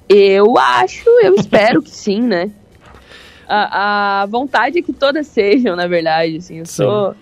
Eu 0.08 0.58
acho, 0.58 1.08
eu 1.22 1.34
espero 1.34 1.82
que 1.82 1.90
sim, 1.90 2.20
né? 2.20 2.50
A, 3.48 4.22
a 4.22 4.26
vontade 4.26 4.78
é 4.78 4.82
que 4.82 4.92
todas 4.92 5.26
sejam, 5.26 5.76
na 5.76 5.86
verdade, 5.86 6.36
assim, 6.36 6.58
eu 6.58 6.66
Sim. 6.66 6.76
sou... 6.84 7.14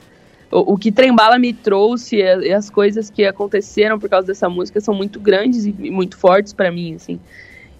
O, 0.52 0.74
o 0.74 0.78
que 0.78 0.92
Trembala 0.92 1.38
me 1.38 1.52
trouxe 1.52 2.16
e 2.16 2.48
e 2.48 2.52
as 2.52 2.68
coisas 2.68 3.08
que 3.10 3.24
aconteceram 3.24 3.98
por 3.98 4.08
causa 4.08 4.26
dessa 4.26 4.48
música 4.48 4.80
são 4.80 4.94
muito 4.94 5.18
grandes 5.18 5.64
e 5.64 5.72
muito 5.90 6.16
fortes 6.16 6.52
pra 6.52 6.70
mim, 6.70 6.94
assim. 6.94 7.18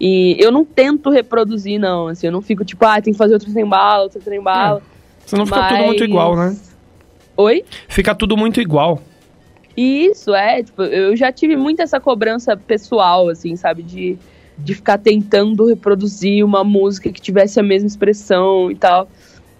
E 0.01 0.37
eu 0.41 0.51
não 0.51 0.65
tento 0.65 1.11
reproduzir, 1.11 1.79
não, 1.79 2.09
assim, 2.09 2.27
eu 2.27 2.33
não 2.33 2.43
fico 2.43 2.65
tipo, 2.65 2.85
ah, 2.85 3.01
tem 3.01 3.13
que 3.13 3.19
fazer 3.19 3.35
outro 3.35 3.53
Trembala, 3.53 4.05
outro 4.05 4.21
Trembala. 4.21 4.83
Senão 5.25 5.47
fica 5.47 5.69
tudo 5.69 5.85
muito 5.85 6.01
Mas- 6.01 6.09
igual, 6.09 6.37
né? 6.37 6.57
Oi? 7.37 7.65
Fica 7.89 8.15
tudo 8.15 8.37
muito 8.37 8.61
igual. 8.61 9.01
Isso, 9.77 10.35
é, 10.35 10.63
tipo, 10.63 10.83
eu 10.83 11.17
já 11.17 11.31
tive 11.33 11.57
muito 11.57 11.81
essa 11.81 11.99
cobrança 12.01 12.57
pessoal, 12.57 13.29
assim, 13.29 13.57
sabe, 13.57 13.83
de, 13.83 14.19
de 14.59 14.75
ficar 14.75 14.99
tentando 14.99 15.67
reproduzir 15.67 16.45
uma 16.45 16.63
música 16.65 17.11
que 17.11 17.21
tivesse 17.21 17.59
a 17.59 17.63
mesma 17.63 17.87
expressão 17.87 18.71
e 18.71 18.75
tal. 18.75 19.09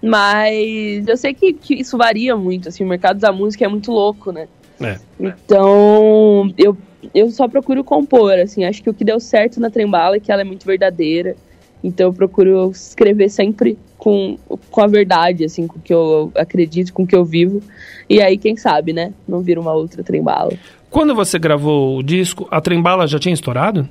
Mas 0.03 1.07
eu 1.07 1.15
sei 1.15 1.33
que, 1.33 1.53
que 1.53 1.75
isso 1.75 1.97
varia 1.97 2.35
muito, 2.35 2.67
assim, 2.67 2.83
o 2.83 2.87
mercado 2.87 3.19
da 3.19 3.31
música 3.31 3.63
é 3.63 3.67
muito 3.69 3.89
louco, 3.89 4.33
né? 4.33 4.49
É. 4.81 4.97
Então, 5.17 6.53
eu, 6.57 6.75
eu 7.15 7.29
só 7.29 7.47
procuro 7.47 7.85
compor, 7.85 8.33
assim, 8.33 8.65
acho 8.65 8.83
que 8.83 8.89
o 8.89 8.93
que 8.93 9.05
deu 9.05 9.17
certo 9.17 9.61
na 9.61 9.69
Trembala 9.69 10.17
é 10.17 10.19
que 10.19 10.29
ela 10.29 10.41
é 10.41 10.45
muito 10.45 10.65
verdadeira. 10.65 11.37
Então 11.81 12.07
eu 12.07 12.13
procuro 12.13 12.71
escrever 12.71 13.29
sempre 13.29 13.77
com, 13.97 14.37
com 14.71 14.81
a 14.81 14.87
verdade, 14.87 15.45
assim, 15.45 15.67
com 15.67 15.77
o 15.77 15.81
que 15.81 15.93
eu 15.93 16.31
acredito, 16.35 16.93
com 16.93 17.03
o 17.03 17.07
que 17.07 17.15
eu 17.15 17.23
vivo. 17.23 17.61
E 18.09 18.21
aí, 18.21 18.37
quem 18.37 18.55
sabe, 18.55 18.93
né? 18.93 19.13
Não 19.27 19.41
vira 19.41 19.59
uma 19.59 19.73
outra 19.73 20.03
Trembala. 20.03 20.53
Quando 20.89 21.15
você 21.15 21.39
gravou 21.39 21.97
o 21.97 22.03
disco, 22.03 22.47
a 22.51 22.61
trembala 22.61 23.07
já 23.07 23.19
tinha 23.19 23.33
estourado? 23.33 23.87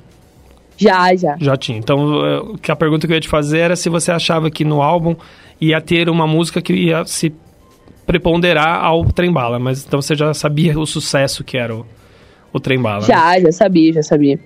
Já, 0.76 1.14
já. 1.14 1.36
Já 1.38 1.56
tinha. 1.56 1.78
Então, 1.78 2.24
eh, 2.24 2.42
que 2.62 2.70
a 2.70 2.76
pergunta 2.76 3.06
que 3.06 3.12
eu 3.12 3.16
ia 3.16 3.20
te 3.20 3.28
fazer 3.28 3.58
era 3.58 3.76
se 3.76 3.88
você 3.88 4.10
achava 4.10 4.50
que 4.50 4.64
no 4.64 4.80
álbum 4.80 5.14
ia 5.68 5.80
ter 5.80 6.08
uma 6.08 6.26
música 6.26 6.60
que 6.60 6.72
ia 6.72 7.04
se 7.04 7.32
preponderar 8.06 8.84
ao 8.84 9.04
Trembala, 9.04 9.58
mas 9.58 9.84
então 9.86 10.00
você 10.02 10.14
já 10.14 10.34
sabia 10.34 10.78
o 10.78 10.84
sucesso 10.86 11.44
que 11.44 11.56
era 11.56 11.74
o, 11.74 11.86
o 12.52 12.58
Trembala. 12.60 13.00
né? 13.00 13.06
Já, 13.06 13.40
já 13.40 13.52
sabia, 13.52 13.92
já 13.92 14.02
sabia. 14.02 14.38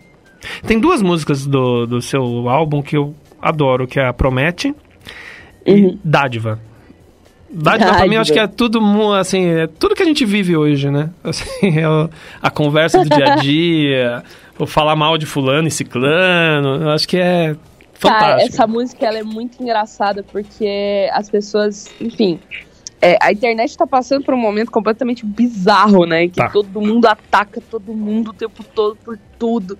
Tem 0.66 0.78
duas 0.78 1.00
músicas 1.02 1.46
do, 1.46 1.86
do 1.86 2.02
seu 2.02 2.48
álbum 2.48 2.82
que 2.82 2.96
eu 2.96 3.14
adoro, 3.40 3.86
que 3.86 3.98
é 3.98 4.06
a 4.06 4.12
Promete 4.12 4.74
e 5.64 5.72
Uhum. 5.72 5.98
Dádiva. 6.04 6.60
Dádiva, 7.50 7.94
pra 7.94 8.06
mim, 8.06 8.16
eu 8.16 8.20
acho 8.20 8.32
que 8.32 8.38
é 8.38 8.46
tudo, 8.46 8.78
assim, 9.14 9.46
é 9.46 9.66
tudo 9.66 9.94
que 9.94 10.02
a 10.02 10.06
gente 10.06 10.24
vive 10.24 10.56
hoje, 10.56 10.90
né? 10.90 11.10
Assim, 11.24 11.78
é 11.78 11.88
o- 11.88 12.10
a 12.42 12.50
conversa 12.50 13.02
do 13.02 13.08
dia 13.08 13.32
a 13.32 13.36
dia, 13.36 14.22
o 14.58 14.66
falar 14.66 14.94
mal 14.96 15.16
de 15.16 15.26
fulano 15.26 15.66
e 15.66 15.70
ciclano, 15.70 16.82
eu 16.82 16.90
acho 16.90 17.08
que 17.08 17.16
é 17.16 17.56
Cara, 18.00 18.42
essa 18.42 18.66
música 18.66 19.06
ela 19.06 19.18
é 19.18 19.22
muito 19.22 19.62
engraçada 19.62 20.22
porque 20.22 21.08
as 21.12 21.30
pessoas, 21.30 21.90
enfim, 22.00 22.38
é, 23.00 23.16
a 23.20 23.32
internet 23.32 23.76
tá 23.76 23.86
passando 23.86 24.24
por 24.24 24.34
um 24.34 24.38
momento 24.38 24.70
completamente 24.70 25.24
bizarro, 25.24 26.06
né? 26.06 26.28
Que 26.28 26.36
Tá. 26.36 26.48
todo 26.48 26.80
mundo 26.80 27.06
ataca 27.06 27.60
todo 27.70 27.94
mundo 27.94 28.30
o 28.30 28.34
tempo 28.34 28.64
todo 28.64 28.96
por 28.96 29.18
tudo. 29.38 29.78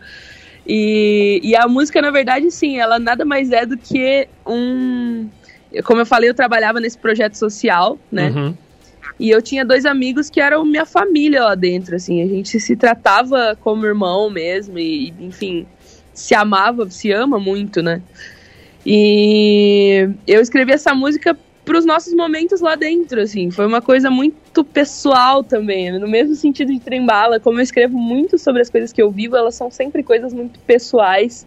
E, 0.66 1.40
e 1.42 1.56
a 1.56 1.68
música, 1.68 2.02
na 2.02 2.10
verdade, 2.10 2.50
sim, 2.50 2.78
ela 2.78 2.98
nada 2.98 3.24
mais 3.24 3.52
é 3.52 3.64
do 3.64 3.76
que 3.76 4.28
um. 4.44 5.28
Como 5.84 6.00
eu 6.00 6.06
falei, 6.06 6.28
eu 6.28 6.34
trabalhava 6.34 6.80
nesse 6.80 6.98
projeto 6.98 7.34
social, 7.34 7.98
né? 8.10 8.30
Uhum. 8.30 8.54
E 9.18 9.30
eu 9.30 9.40
tinha 9.40 9.64
dois 9.64 9.86
amigos 9.86 10.28
que 10.28 10.40
eram 10.40 10.64
minha 10.64 10.84
família 10.84 11.44
lá 11.44 11.54
dentro, 11.54 11.96
assim. 11.96 12.22
A 12.22 12.26
gente 12.26 12.60
se 12.60 12.76
tratava 12.76 13.56
como 13.60 13.86
irmão 13.86 14.28
mesmo, 14.28 14.78
e, 14.78 15.14
enfim, 15.20 15.66
se 16.16 16.34
amava, 16.34 16.88
se 16.90 17.12
ama 17.12 17.38
muito, 17.38 17.82
né? 17.82 18.02
E 18.84 20.08
eu 20.26 20.40
escrevi 20.40 20.72
essa 20.72 20.94
música 20.94 21.36
para 21.64 21.76
os 21.76 21.84
nossos 21.84 22.14
momentos 22.14 22.60
lá 22.60 22.76
dentro, 22.76 23.20
assim. 23.20 23.50
Foi 23.50 23.66
uma 23.66 23.82
coisa 23.82 24.08
muito 24.08 24.64
pessoal 24.64 25.42
também, 25.42 25.98
no 25.98 26.08
mesmo 26.08 26.34
sentido 26.34 26.72
de 26.72 26.80
Trembala, 26.80 27.40
como 27.40 27.58
eu 27.58 27.62
escrevo 27.62 27.98
muito 27.98 28.38
sobre 28.38 28.62
as 28.62 28.70
coisas 28.70 28.92
que 28.92 29.02
eu 29.02 29.10
vivo, 29.10 29.36
elas 29.36 29.54
são 29.56 29.70
sempre 29.70 30.02
coisas 30.02 30.32
muito 30.32 30.58
pessoais. 30.60 31.44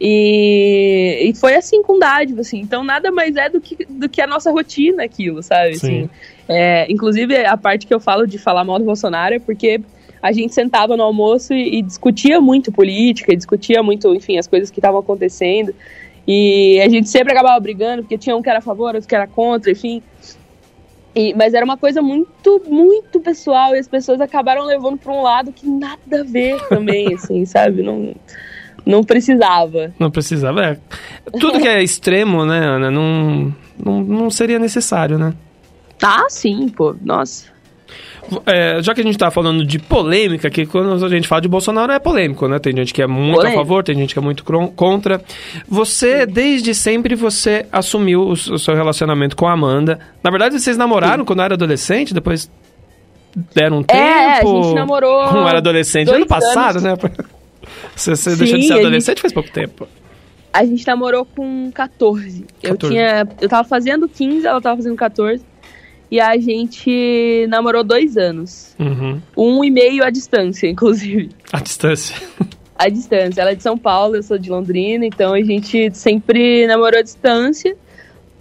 E, 0.00 1.30
e 1.30 1.34
foi 1.34 1.56
assim 1.56 1.82
com 1.82 1.98
dádiva, 1.98 2.42
assim. 2.42 2.60
Então 2.60 2.84
nada 2.84 3.10
mais 3.10 3.34
é 3.36 3.48
do 3.48 3.60
que, 3.60 3.84
do 3.88 4.08
que 4.08 4.20
a 4.20 4.26
nossa 4.26 4.52
rotina 4.52 5.02
aquilo, 5.02 5.42
sabe? 5.42 5.70
Assim, 5.70 6.08
é, 6.46 6.86
inclusive 6.92 7.34
a 7.44 7.56
parte 7.56 7.86
que 7.86 7.94
eu 7.94 7.98
falo 7.98 8.26
de 8.26 8.38
falar 8.38 8.62
mal 8.64 8.78
do 8.78 8.84
Bolsonaro 8.84 9.34
é 9.34 9.38
porque 9.38 9.80
a 10.22 10.32
gente 10.32 10.54
sentava 10.54 10.96
no 10.96 11.02
almoço 11.02 11.52
e, 11.52 11.78
e 11.78 11.82
discutia 11.82 12.40
muito 12.40 12.72
política, 12.72 13.36
discutia 13.36 13.82
muito, 13.82 14.14
enfim, 14.14 14.38
as 14.38 14.46
coisas 14.46 14.70
que 14.70 14.78
estavam 14.78 15.00
acontecendo. 15.00 15.74
E 16.26 16.80
a 16.80 16.88
gente 16.88 17.08
sempre 17.08 17.32
acabava 17.32 17.58
brigando, 17.58 18.02
porque 18.02 18.18
tinha 18.18 18.36
um 18.36 18.42
que 18.42 18.50
era 18.50 18.58
a 18.58 18.62
favor, 18.62 18.94
outro 18.94 19.08
que 19.08 19.14
era 19.14 19.26
contra, 19.26 19.70
enfim. 19.70 20.02
E, 21.14 21.34
mas 21.34 21.54
era 21.54 21.64
uma 21.64 21.76
coisa 21.76 22.02
muito, 22.02 22.62
muito 22.68 23.18
pessoal 23.20 23.74
e 23.74 23.78
as 23.78 23.88
pessoas 23.88 24.20
acabaram 24.20 24.64
levando 24.64 24.98
para 24.98 25.12
um 25.12 25.22
lado 25.22 25.52
que 25.52 25.66
nada 25.66 26.20
a 26.20 26.22
ver 26.22 26.60
também, 26.68 27.12
assim, 27.16 27.46
sabe? 27.46 27.82
Não, 27.82 28.14
não 28.84 29.02
precisava. 29.02 29.92
Não 29.98 30.10
precisava, 30.10 30.64
é. 30.64 30.78
Tudo 31.40 31.60
que 31.60 31.68
é 31.68 31.82
extremo, 31.82 32.44
né, 32.44 32.58
Ana, 32.58 32.90
não, 32.90 33.54
não, 33.82 34.00
não 34.02 34.30
seria 34.30 34.58
necessário, 34.58 35.18
né? 35.18 35.32
Ah, 36.02 36.26
sim, 36.28 36.68
pô, 36.68 36.94
nossa. 37.02 37.46
É, 38.46 38.82
já 38.82 38.94
que 38.94 39.00
a 39.00 39.04
gente 39.04 39.16
tá 39.16 39.30
falando 39.30 39.64
de 39.64 39.78
polêmica, 39.78 40.50
que 40.50 40.66
quando 40.66 41.04
a 41.04 41.08
gente 41.08 41.26
fala 41.26 41.40
de 41.40 41.48
Bolsonaro 41.48 41.92
é 41.92 41.98
polêmico, 41.98 42.46
né? 42.48 42.58
Tem 42.58 42.74
gente 42.76 42.92
que 42.92 43.00
é 43.02 43.06
muito 43.06 43.36
Polêmico. 43.36 43.60
a 43.60 43.64
favor, 43.64 43.82
tem 43.84 43.94
gente 43.96 44.12
que 44.12 44.18
é 44.18 44.22
muito 44.22 44.44
contra. 44.76 45.20
Você, 45.68 46.26
desde 46.26 46.74
sempre, 46.74 47.14
você 47.14 47.66
assumiu 47.72 48.22
o, 48.28 48.36
seu 48.36 48.74
relacionamento 48.74 49.34
com 49.36 49.46
a 49.46 49.52
Amanda. 49.52 49.98
Na 50.22 50.30
verdade, 50.30 50.58
vocês 50.60 50.76
namoraram 50.76 51.24
quando 51.24 51.42
era 51.42 51.54
adolescente, 51.54 52.12
depois 52.12 52.50
deram 53.54 53.78
um 53.78 53.82
tempo. 53.82 53.98
É, 54.00 54.38
a 54.40 54.44
gente 54.44 54.74
namorou 54.74 55.24
Quando 55.28 55.48
era 55.48 55.58
adolescente, 55.58 56.10
ano 56.10 56.26
passado, 56.26 56.78
anos. 56.78 56.82
né? 56.82 56.94
Você, 57.94 58.16
você 58.16 58.30
Sim, 58.30 58.36
deixou 58.38 58.58
de 58.58 58.66
ser 58.66 58.72
a 58.72 58.76
gente- 58.76 58.86
adolescente 58.86 59.20
faz 59.20 59.32
pouco 59.32 59.50
tempo. 59.50 59.86
A 60.52 60.64
gente 60.64 60.86
namorou 60.86 61.24
com 61.26 61.70
14. 61.72 62.46
Eu 62.62 62.70
14. 62.70 62.94
tinha. 62.94 63.28
Eu 63.40 63.48
tava 63.48 63.68
fazendo 63.68 64.08
15, 64.08 64.46
ela 64.46 64.60
tava 64.60 64.76
fazendo 64.76 64.96
14. 64.96 65.44
E 66.10 66.20
a 66.20 66.36
gente 66.38 67.46
namorou 67.48 67.84
dois 67.84 68.16
anos. 68.16 68.74
Uhum. 68.78 69.20
Um 69.36 69.64
e 69.64 69.70
meio 69.70 70.02
à 70.04 70.10
distância, 70.10 70.66
inclusive. 70.66 71.30
A 71.52 71.60
distância. 71.60 72.16
À 72.76 72.88
distância. 72.88 73.40
Ela 73.40 73.50
é 73.50 73.54
de 73.54 73.62
São 73.62 73.76
Paulo, 73.76 74.16
eu 74.16 74.22
sou 74.22 74.38
de 74.38 74.48
Londrina, 74.50 75.04
então 75.04 75.34
a 75.34 75.42
gente 75.42 75.90
sempre 75.94 76.66
namorou 76.66 76.98
à 76.98 77.02
distância. 77.02 77.76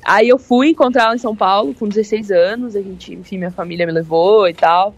Aí 0.05 0.29
eu 0.29 0.37
fui 0.37 0.69
encontrar 0.69 1.05
ela 1.05 1.15
em 1.15 1.19
São 1.19 1.35
Paulo 1.35 1.73
com 1.73 1.87
16 1.87 2.31
anos, 2.31 2.75
a 2.75 2.81
gente, 2.81 3.13
enfim, 3.13 3.37
minha 3.37 3.51
família 3.51 3.85
me 3.85 3.91
levou 3.91 4.47
e 4.47 4.53
tal. 4.53 4.95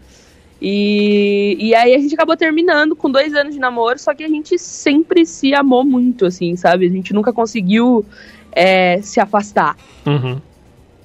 E, 0.62 1.56
e 1.58 1.74
aí 1.74 1.94
a 1.94 1.98
gente 1.98 2.14
acabou 2.14 2.36
terminando 2.36 2.94
com 2.94 3.10
dois 3.10 3.34
anos 3.34 3.54
de 3.54 3.60
namoro, 3.60 3.98
só 3.98 4.14
que 4.14 4.22
a 4.22 4.28
gente 4.28 4.58
sempre 4.58 5.24
se 5.24 5.54
amou 5.54 5.84
muito, 5.84 6.26
assim, 6.26 6.54
sabe? 6.54 6.86
A 6.86 6.90
gente 6.90 7.14
nunca 7.14 7.32
conseguiu 7.32 8.04
é, 8.52 9.00
se 9.02 9.18
afastar. 9.18 9.76
Uhum. 10.06 10.40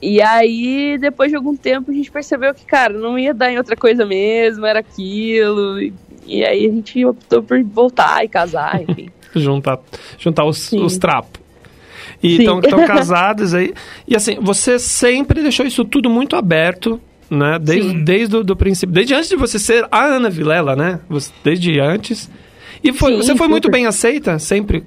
E 0.02 0.22
aí, 0.22 0.98
depois 1.00 1.32
de 1.32 1.36
algum 1.38 1.56
tempo, 1.56 1.90
a 1.90 1.94
gente 1.94 2.12
percebeu 2.12 2.54
que, 2.54 2.66
cara, 2.66 2.94
não 2.94 3.18
ia 3.18 3.34
dar 3.34 3.52
em 3.52 3.58
outra 3.58 3.76
coisa 3.76 4.06
mesmo, 4.06 4.66
era 4.66 4.80
aquilo. 4.80 5.82
E, 5.82 5.94
e 6.28 6.44
aí 6.44 6.66
a 6.68 6.70
gente 6.72 7.04
optou 7.06 7.42
por 7.42 7.62
voltar 7.64 8.24
e 8.24 8.28
casar, 8.28 8.82
enfim. 8.88 9.10
juntar, 9.36 9.80
juntar 10.18 10.46
os, 10.46 10.58
Sim. 10.58 10.84
os 10.84 10.98
trapos. 10.98 11.42
E 12.22 12.38
estão 12.38 12.60
casados 12.86 13.54
aí. 13.54 13.74
E 14.08 14.16
assim, 14.16 14.38
você 14.42 14.78
sempre 14.80 15.42
deixou 15.42 15.66
isso 15.66 15.84
tudo 15.86 16.10
muito 16.10 16.36
aberto, 16.36 17.00
né? 17.30 17.58
Desde, 17.60 17.90
Sim. 17.90 18.04
desde 18.04 18.36
o 18.36 18.56
princípio. 18.56 18.94
Desde 18.94 19.14
antes 19.14 19.30
de 19.30 19.36
você 19.36 19.58
ser 19.58 19.88
a 19.92 20.06
Ana 20.06 20.30
Vilela, 20.30 20.76
né? 20.76 21.00
Você- 21.10 21.32
desde 21.44 21.80
antes. 21.80 22.30
E 22.84 22.94
foi, 22.94 23.14
Sim, 23.14 23.18
você 23.18 23.36
foi 23.36 23.48
muito 23.48 23.66
super. 23.66 23.78
bem 23.78 23.88
aceita 23.88 24.38
sempre 24.38 24.84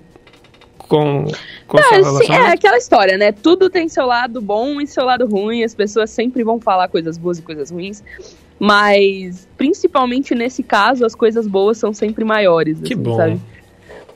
com, 0.88 1.24
com 1.66 1.78
seu 1.78 1.86
assim, 1.86 1.96
relacionamento? 1.96 2.48
é 2.50 2.52
aquela 2.52 2.78
história, 2.78 3.18
né? 3.18 3.30
Tudo 3.32 3.68
tem 3.70 3.88
seu 3.88 4.06
lado 4.06 4.40
bom 4.40 4.80
e 4.80 4.86
seu 4.86 5.04
lado 5.04 5.26
ruim. 5.26 5.62
As 5.62 5.74
pessoas 5.74 6.10
sempre 6.10 6.42
vão 6.42 6.60
falar 6.60 6.88
coisas 6.88 7.18
boas 7.18 7.38
e 7.38 7.42
coisas 7.42 7.70
ruins. 7.70 8.02
Mas, 8.58 9.46
principalmente 9.56 10.34
nesse 10.34 10.62
caso, 10.62 11.04
as 11.04 11.14
coisas 11.14 11.46
boas 11.46 11.78
são 11.78 11.92
sempre 11.92 12.24
maiores. 12.24 12.80
Que 12.80 12.94
assim, 12.94 13.02
bom. 13.02 13.16
Sabe? 13.16 13.40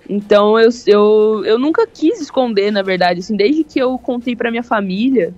Então 0.09 0.59
eu, 0.59 0.71
eu, 0.87 1.45
eu 1.45 1.59
nunca 1.59 1.87
quis 1.87 2.21
esconder, 2.21 2.73
na 2.73 2.83
verdade. 2.83 3.21
Assim, 3.21 3.37
desde 3.37 3.63
que 3.63 3.79
eu 3.79 3.97
contei 3.99 4.35
pra 4.35 4.51
minha 4.51 4.65
família, 4.65 5.33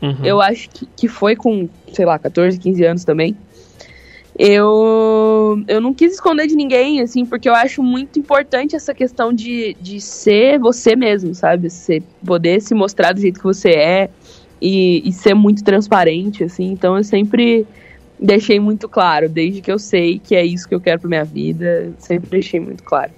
Uhum. 0.00 0.24
eu 0.24 0.40
acho 0.42 0.68
que, 0.70 0.86
que 0.94 1.08
foi 1.08 1.34
com, 1.34 1.68
sei 1.92 2.04
lá, 2.04 2.18
14, 2.18 2.58
15 2.58 2.84
anos 2.84 3.04
também. 3.04 3.36
Eu, 4.38 5.62
eu 5.66 5.80
não 5.80 5.94
quis 5.94 6.12
esconder 6.12 6.46
de 6.46 6.54
ninguém, 6.54 7.00
assim, 7.00 7.24
porque 7.24 7.48
eu 7.48 7.54
acho 7.54 7.82
muito 7.82 8.18
importante 8.18 8.76
essa 8.76 8.92
questão 8.92 9.32
de, 9.32 9.74
de 9.80 9.98
ser 9.98 10.58
você 10.58 10.94
mesmo, 10.94 11.34
sabe? 11.34 11.70
Você 11.70 12.02
poder 12.24 12.60
se 12.60 12.74
mostrar 12.74 13.12
do 13.12 13.20
jeito 13.20 13.38
que 13.38 13.44
você 13.44 13.70
é 13.70 14.10
e, 14.60 15.08
e 15.08 15.12
ser 15.12 15.34
muito 15.34 15.64
transparente, 15.64 16.44
assim. 16.44 16.70
Então 16.70 16.98
eu 16.98 17.04
sempre 17.04 17.66
deixei 18.20 18.60
muito 18.60 18.88
claro, 18.88 19.28
desde 19.28 19.62
que 19.62 19.72
eu 19.72 19.78
sei 19.78 20.18
que 20.18 20.34
é 20.34 20.44
isso 20.44 20.68
que 20.68 20.74
eu 20.74 20.80
quero 20.80 21.00
pra 21.00 21.08
minha 21.08 21.24
vida, 21.24 21.92
sempre 21.98 22.28
deixei 22.28 22.60
muito 22.60 22.82
claro. 22.82 23.12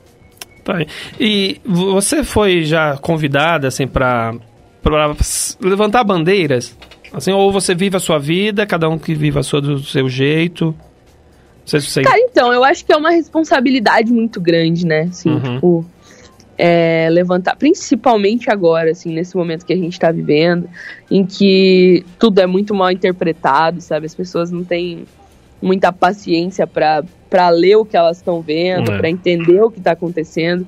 Tá. 0.63 0.85
E 1.19 1.61
você 1.65 2.23
foi 2.23 2.63
já 2.63 2.97
convidada, 2.99 3.67
assim, 3.69 3.87
pra, 3.87 4.35
pra 4.83 5.17
levantar 5.61 6.05
bandeiras? 6.05 6.77
Assim, 7.13 7.33
ou 7.33 7.51
você 7.51 7.75
vive 7.75 7.97
a 7.97 8.01
sua 8.01 8.19
vida, 8.19 8.67
cada 8.67 8.89
um 8.89 8.99
que 8.99 9.15
vive 9.15 9.39
a 9.39 9.43
sua 9.43 9.61
do 9.61 9.79
seu 9.81 10.09
jeito? 10.09 10.75
Sei. 11.81 12.03
Cara, 12.03 12.19
então, 12.21 12.53
eu 12.53 12.65
acho 12.65 12.85
que 12.85 12.93
é 12.93 12.97
uma 12.97 13.11
responsabilidade 13.11 14.13
muito 14.13 14.41
grande, 14.41 14.87
né? 14.87 15.03
Assim, 15.11 15.29
Uhum. 15.31 15.55
tipo, 15.55 15.87
é, 16.57 17.09
levantar, 17.11 17.55
principalmente 17.57 18.51
agora, 18.51 18.91
assim, 18.91 19.13
nesse 19.13 19.37
momento 19.37 19.65
que 19.67 19.73
a 19.73 19.77
gente 19.77 19.99
tá 19.99 20.11
vivendo, 20.11 20.69
em 21.11 21.25
que 21.25 22.05
tudo 22.19 22.41
é 22.41 22.47
muito 22.47 22.75
mal 22.75 22.91
interpretado, 22.91 23.81
sabe? 23.81 24.07
As 24.07 24.15
pessoas 24.15 24.51
não 24.51 24.65
têm 24.65 25.05
muita 25.63 25.93
paciência 25.93 26.67
para 26.67 27.49
ler 27.51 27.77
o 27.77 27.85
que 27.85 27.97
elas 27.97 28.17
estão 28.17 28.41
vendo, 28.41 28.91
É. 28.93 28.97
pra 28.99 29.09
entender 29.11 29.61
o 29.63 29.71
que 29.71 29.81
tá 29.81 29.93
acontecendo. 29.93 30.67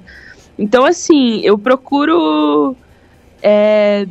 Então, 0.59 0.85
assim, 0.85 1.41
eu 1.43 1.59
procuro 1.59 2.77
é, 3.43 4.07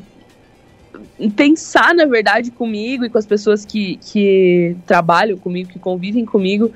pensar, 1.28 1.94
na 1.94 2.06
verdade, 2.06 2.52
comigo 2.52 3.04
e 3.04 3.10
com 3.10 3.18
as 3.18 3.26
pessoas 3.26 3.66
que, 3.66 3.98
que 3.98 4.78
trabalham 4.86 5.38
comigo, 5.38 5.70
que 5.70 5.80
convivem 5.80 6.24
comigo, 6.24 6.72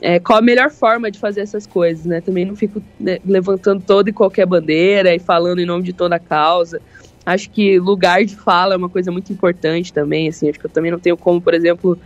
é, 0.00 0.18
qual 0.18 0.38
a 0.38 0.42
melhor 0.42 0.70
forma 0.70 1.10
de 1.10 1.18
fazer 1.18 1.42
essas 1.42 1.66
coisas, 1.66 2.04
né? 2.04 2.20
Também 2.20 2.44
não 2.44 2.56
fico 2.56 2.82
né, 2.98 3.18
levantando 3.24 3.82
toda 3.86 4.10
e 4.10 4.12
qualquer 4.12 4.46
bandeira 4.46 5.14
e 5.14 5.18
falando 5.18 5.60
em 5.60 5.66
nome 5.66 5.84
de 5.84 5.92
toda 5.92 6.16
a 6.16 6.20
causa. 6.20 6.80
Acho 7.24 7.50
que 7.50 7.78
lugar 7.78 8.24
de 8.24 8.36
fala 8.36 8.74
é 8.74 8.76
uma 8.76 8.88
coisa 8.88 9.10
muito 9.12 9.32
importante 9.32 9.92
também, 9.92 10.28
assim, 10.28 10.48
acho 10.48 10.58
que 10.58 10.66
eu 10.66 10.70
também 10.70 10.90
não 10.90 10.98
tenho 10.98 11.16
como, 11.16 11.40
por 11.40 11.54
exemplo, 11.54 11.98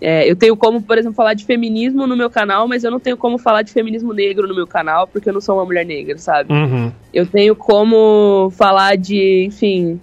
é, 0.00 0.28
eu 0.28 0.34
tenho 0.34 0.56
como, 0.56 0.82
por 0.82 0.98
exemplo, 0.98 1.14
falar 1.14 1.34
de 1.34 1.44
feminismo 1.44 2.06
no 2.06 2.16
meu 2.16 2.28
canal, 2.28 2.66
mas 2.66 2.82
eu 2.82 2.90
não 2.90 2.98
tenho 2.98 3.16
como 3.16 3.38
falar 3.38 3.62
de 3.62 3.72
feminismo 3.72 4.12
negro 4.12 4.48
no 4.48 4.54
meu 4.54 4.66
canal, 4.66 5.06
porque 5.06 5.28
eu 5.28 5.32
não 5.32 5.40
sou 5.40 5.56
uma 5.56 5.64
mulher 5.64 5.86
negra, 5.86 6.18
sabe? 6.18 6.52
Uhum. 6.52 6.90
Eu 7.14 7.24
tenho 7.24 7.54
como 7.54 8.50
falar 8.50 8.96
de, 8.96 9.44
enfim, 9.44 10.00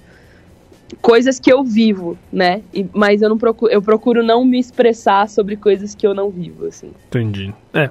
coisas 1.01 1.39
que 1.39 1.51
eu 1.51 1.63
vivo, 1.63 2.17
né? 2.31 2.61
E- 2.73 2.85
mas 2.93 3.21
eu 3.21 3.29
não 3.29 3.37
procuro, 3.37 3.71
eu 3.71 3.81
procuro 3.81 4.23
não 4.23 4.43
me 4.43 4.59
expressar 4.59 5.29
sobre 5.29 5.55
coisas 5.55 5.93
que 5.95 6.05
eu 6.07 6.13
não 6.13 6.29
vivo, 6.29 6.65
assim. 6.65 6.91
Entendi. 7.07 7.53
É. 7.73 7.89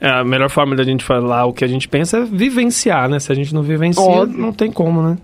É, 0.00 0.08
A 0.10 0.24
melhor 0.24 0.50
forma 0.50 0.74
da 0.74 0.82
gente 0.82 1.04
falar 1.04 1.46
o 1.46 1.52
que 1.52 1.64
a 1.64 1.68
gente 1.68 1.88
pensa 1.88 2.18
é 2.18 2.24
vivenciar, 2.24 3.08
né? 3.08 3.18
Se 3.20 3.30
a 3.30 3.34
gente 3.34 3.54
não 3.54 3.62
vivencia, 3.62 4.02
Óbvio. 4.02 4.38
não 4.38 4.52
tem 4.52 4.70
como, 4.72 5.00
né? 5.02 5.16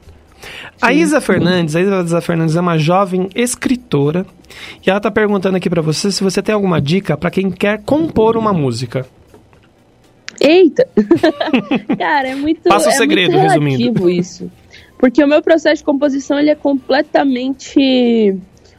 A 0.81 0.93
Isa 0.93 1.21
Fernandes, 1.21 1.75
a 1.75 1.81
Isa 1.81 2.21
Fernandes 2.21 2.55
é 2.55 2.61
uma 2.61 2.79
jovem 2.79 3.29
escritora 3.35 4.25
e 4.87 4.89
ela 4.89 5.01
tá 5.01 5.11
perguntando 5.11 5.57
aqui 5.57 5.69
pra 5.69 5.83
você 5.83 6.13
se 6.13 6.23
você 6.23 6.41
tem 6.41 6.55
alguma 6.55 6.81
dica 6.81 7.17
pra 7.17 7.29
quem 7.29 7.51
quer 7.51 7.83
compor 7.83 8.37
uma 8.37 8.53
música. 8.53 9.05
Eita! 10.41 10.87
Cara, 11.99 12.29
é 12.29 12.35
muito, 12.37 12.63
Passa 12.69 12.89
o 12.89 12.93
é 12.93 12.95
segredo, 12.95 13.33
muito 13.33 13.43
resumindo. 13.49 14.09
isso. 14.09 14.49
Porque 14.99 15.23
o 15.23 15.29
meu 15.29 15.41
processo 15.41 15.77
de 15.77 15.85
composição, 15.85 16.39
ele 16.39 16.51
é 16.51 16.55
completamente 16.55 18.37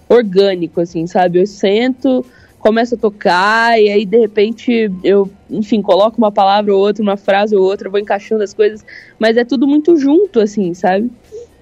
orgânico, 0.07 0.81
assim, 0.81 1.07
sabe? 1.07 1.39
Eu 1.39 1.47
sento, 1.47 2.25
começa 2.59 2.95
a 2.95 2.97
tocar, 2.97 3.79
e 3.81 3.89
aí 3.89 4.05
de 4.05 4.17
repente 4.17 4.91
eu, 5.03 5.29
enfim, 5.49 5.81
coloco 5.81 6.17
uma 6.17 6.31
palavra 6.31 6.73
ou 6.73 6.79
outra, 6.79 7.01
uma 7.01 7.15
frase 7.15 7.55
ou 7.55 7.63
outra, 7.63 7.89
vou 7.89 7.99
encaixando 7.99 8.43
as 8.43 8.53
coisas, 8.53 8.85
mas 9.17 9.37
é 9.37 9.45
tudo 9.45 9.65
muito 9.65 9.95
junto, 9.95 10.41
assim, 10.41 10.73
sabe? 10.73 11.09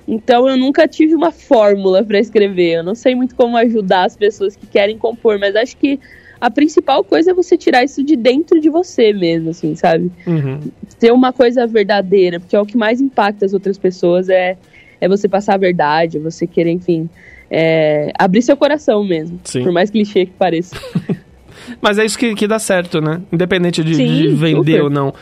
Então 0.07 0.47
eu 0.47 0.57
nunca 0.57 0.87
tive 0.87 1.13
uma 1.13 1.31
fórmula 1.31 2.03
para 2.03 2.17
escrever. 2.17 2.77
Eu 2.77 2.83
não 2.83 2.95
sei 2.95 3.13
muito 3.13 3.35
como 3.35 3.57
ajudar 3.57 4.05
as 4.05 4.15
pessoas 4.15 4.55
que 4.55 4.65
querem 4.65 4.97
compor, 4.97 5.37
mas 5.37 5.55
acho 5.55 5.75
que 5.77 5.99
a 6.39 6.51
principal 6.51 7.03
coisa 7.03 7.31
é 7.31 7.33
você 7.33 7.57
tirar 7.57 7.83
isso 7.83 8.03
de 8.03 8.15
dentro 8.15 8.59
de 8.59 8.69
você 8.69 9.11
mesmo, 9.11 9.49
assim, 9.49 9.75
sabe? 9.75 10.11
Uhum. 10.25 10.59
Ser 10.99 11.11
uma 11.11 11.33
coisa 11.33 11.65
verdadeira, 11.65 12.39
porque 12.39 12.55
é 12.55 12.59
o 12.59 12.65
que 12.65 12.77
mais 12.77 13.01
impacta 13.01 13.45
as 13.45 13.53
outras 13.53 13.77
pessoas 13.77 14.29
é, 14.29 14.57
é 15.01 15.07
você 15.07 15.27
passar 15.27 15.55
a 15.55 15.57
verdade, 15.57 16.19
você 16.19 16.45
querer, 16.45 16.71
enfim, 16.71 17.09
é, 17.49 18.11
abrir 18.17 18.41
seu 18.41 18.55
coração 18.55 19.03
mesmo. 19.03 19.39
Sim. 19.43 19.63
Por 19.63 19.71
mais 19.71 19.89
clichê 19.89 20.25
que 20.25 20.33
pareça. 20.33 20.75
Mas 21.81 21.97
é 21.97 22.05
isso 22.05 22.17
que, 22.17 22.33
que 22.35 22.47
dá 22.47 22.59
certo, 22.59 23.01
né? 23.01 23.21
Independente 23.31 23.83
de, 23.83 23.95
Sim, 23.95 24.05
de 24.05 24.27
vender 24.29 24.73
super. 24.73 24.83
ou 24.83 24.89
não. 24.89 25.13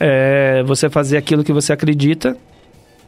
É, 0.00 0.62
você 0.64 0.88
fazer 0.90 1.16
aquilo 1.16 1.44
que 1.44 1.52
você 1.52 1.72
acredita. 1.72 2.36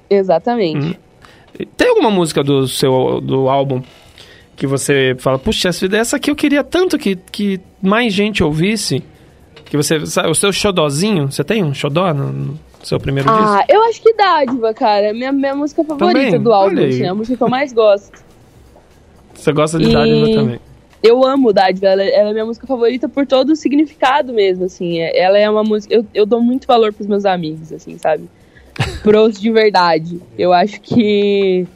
Exatamente. 0.09 0.87
Hum. 0.87 1.67
Tem 1.77 1.89
alguma 1.89 2.11
música 2.11 2.43
do 2.43 2.69
seu 2.69 3.21
do 3.21 3.49
álbum 3.49 3.83
que 4.57 4.67
você 4.67 5.15
fala, 5.19 5.39
puxa, 5.39 5.69
essa, 5.69 6.17
aqui 6.17 6.31
eu 6.31 6.37
queria 6.37 6.63
tanto 6.63 6.99
que, 6.99 7.17
que 7.17 7.61
mais 7.83 8.13
gente 8.13 8.43
ouvisse? 8.43 9.03
Que 9.65 9.77
você. 9.77 10.05
sabe, 10.07 10.31
O 10.31 10.35
seu 10.35 10.53
xodózinho, 10.53 11.31
você 11.31 11.43
tem 11.43 11.65
um 11.65 11.75
xodó 11.75 12.13
no, 12.15 12.33
no 12.33 12.59
seu 12.83 13.01
primeiro 13.01 13.29
disco? 13.31 13.45
Ah, 13.47 13.65
eu 13.69 13.83
acho 13.85 14.01
que 14.03 14.13
Dádiva, 14.15 14.73
cara. 14.75 15.07
é 15.09 15.13
Minha, 15.13 15.33
minha 15.33 15.55
música 15.55 15.83
favorita 15.85 16.21
Também? 16.27 16.41
do 16.41 16.53
álbum, 16.53 16.85
assim, 16.87 17.03
é 17.03 17.09
a 17.09 17.15
música 17.15 17.37
que 17.37 17.43
eu 17.43 17.49
mais 17.49 17.73
gosto. 17.73 18.23
Você 19.35 19.53
gosta 19.53 19.79
de 19.79 19.91
E- 19.91 19.93
Dádiva 19.93 20.29
também. 20.41 20.61
Eu 21.03 21.23
amo 21.23 21.53
Dádiva, 21.53 21.87
ela, 21.89 22.03
ela 22.03 22.31
é 22.31 22.33
minha 22.33 22.47
música 22.47 22.67
favorita 22.67 23.09
por 23.09 23.27
todo 23.27 23.51
o 23.51 23.57
significado 23.57 24.33
mesmo, 24.33 24.65
assim. 24.65 25.01
É- 25.01 25.19
Ela 25.19 25.39
é 25.39 25.51
uma 25.51 25.63
música. 25.63 25.93
Eu, 25.95 26.07
eu 26.15 26.25
dou 26.25 26.41
muito 26.41 26.67
valor 26.67 26.93
pros 26.95 27.07
meus 27.07 27.25
amigos, 27.27 27.73
assim, 27.73 27.99
sabe? 27.99 28.25
Pros 29.03 29.39
de 29.41 29.51
verdade. 29.53 30.21
Eu 30.39 30.53
acho 30.53 30.81
que 30.81 31.67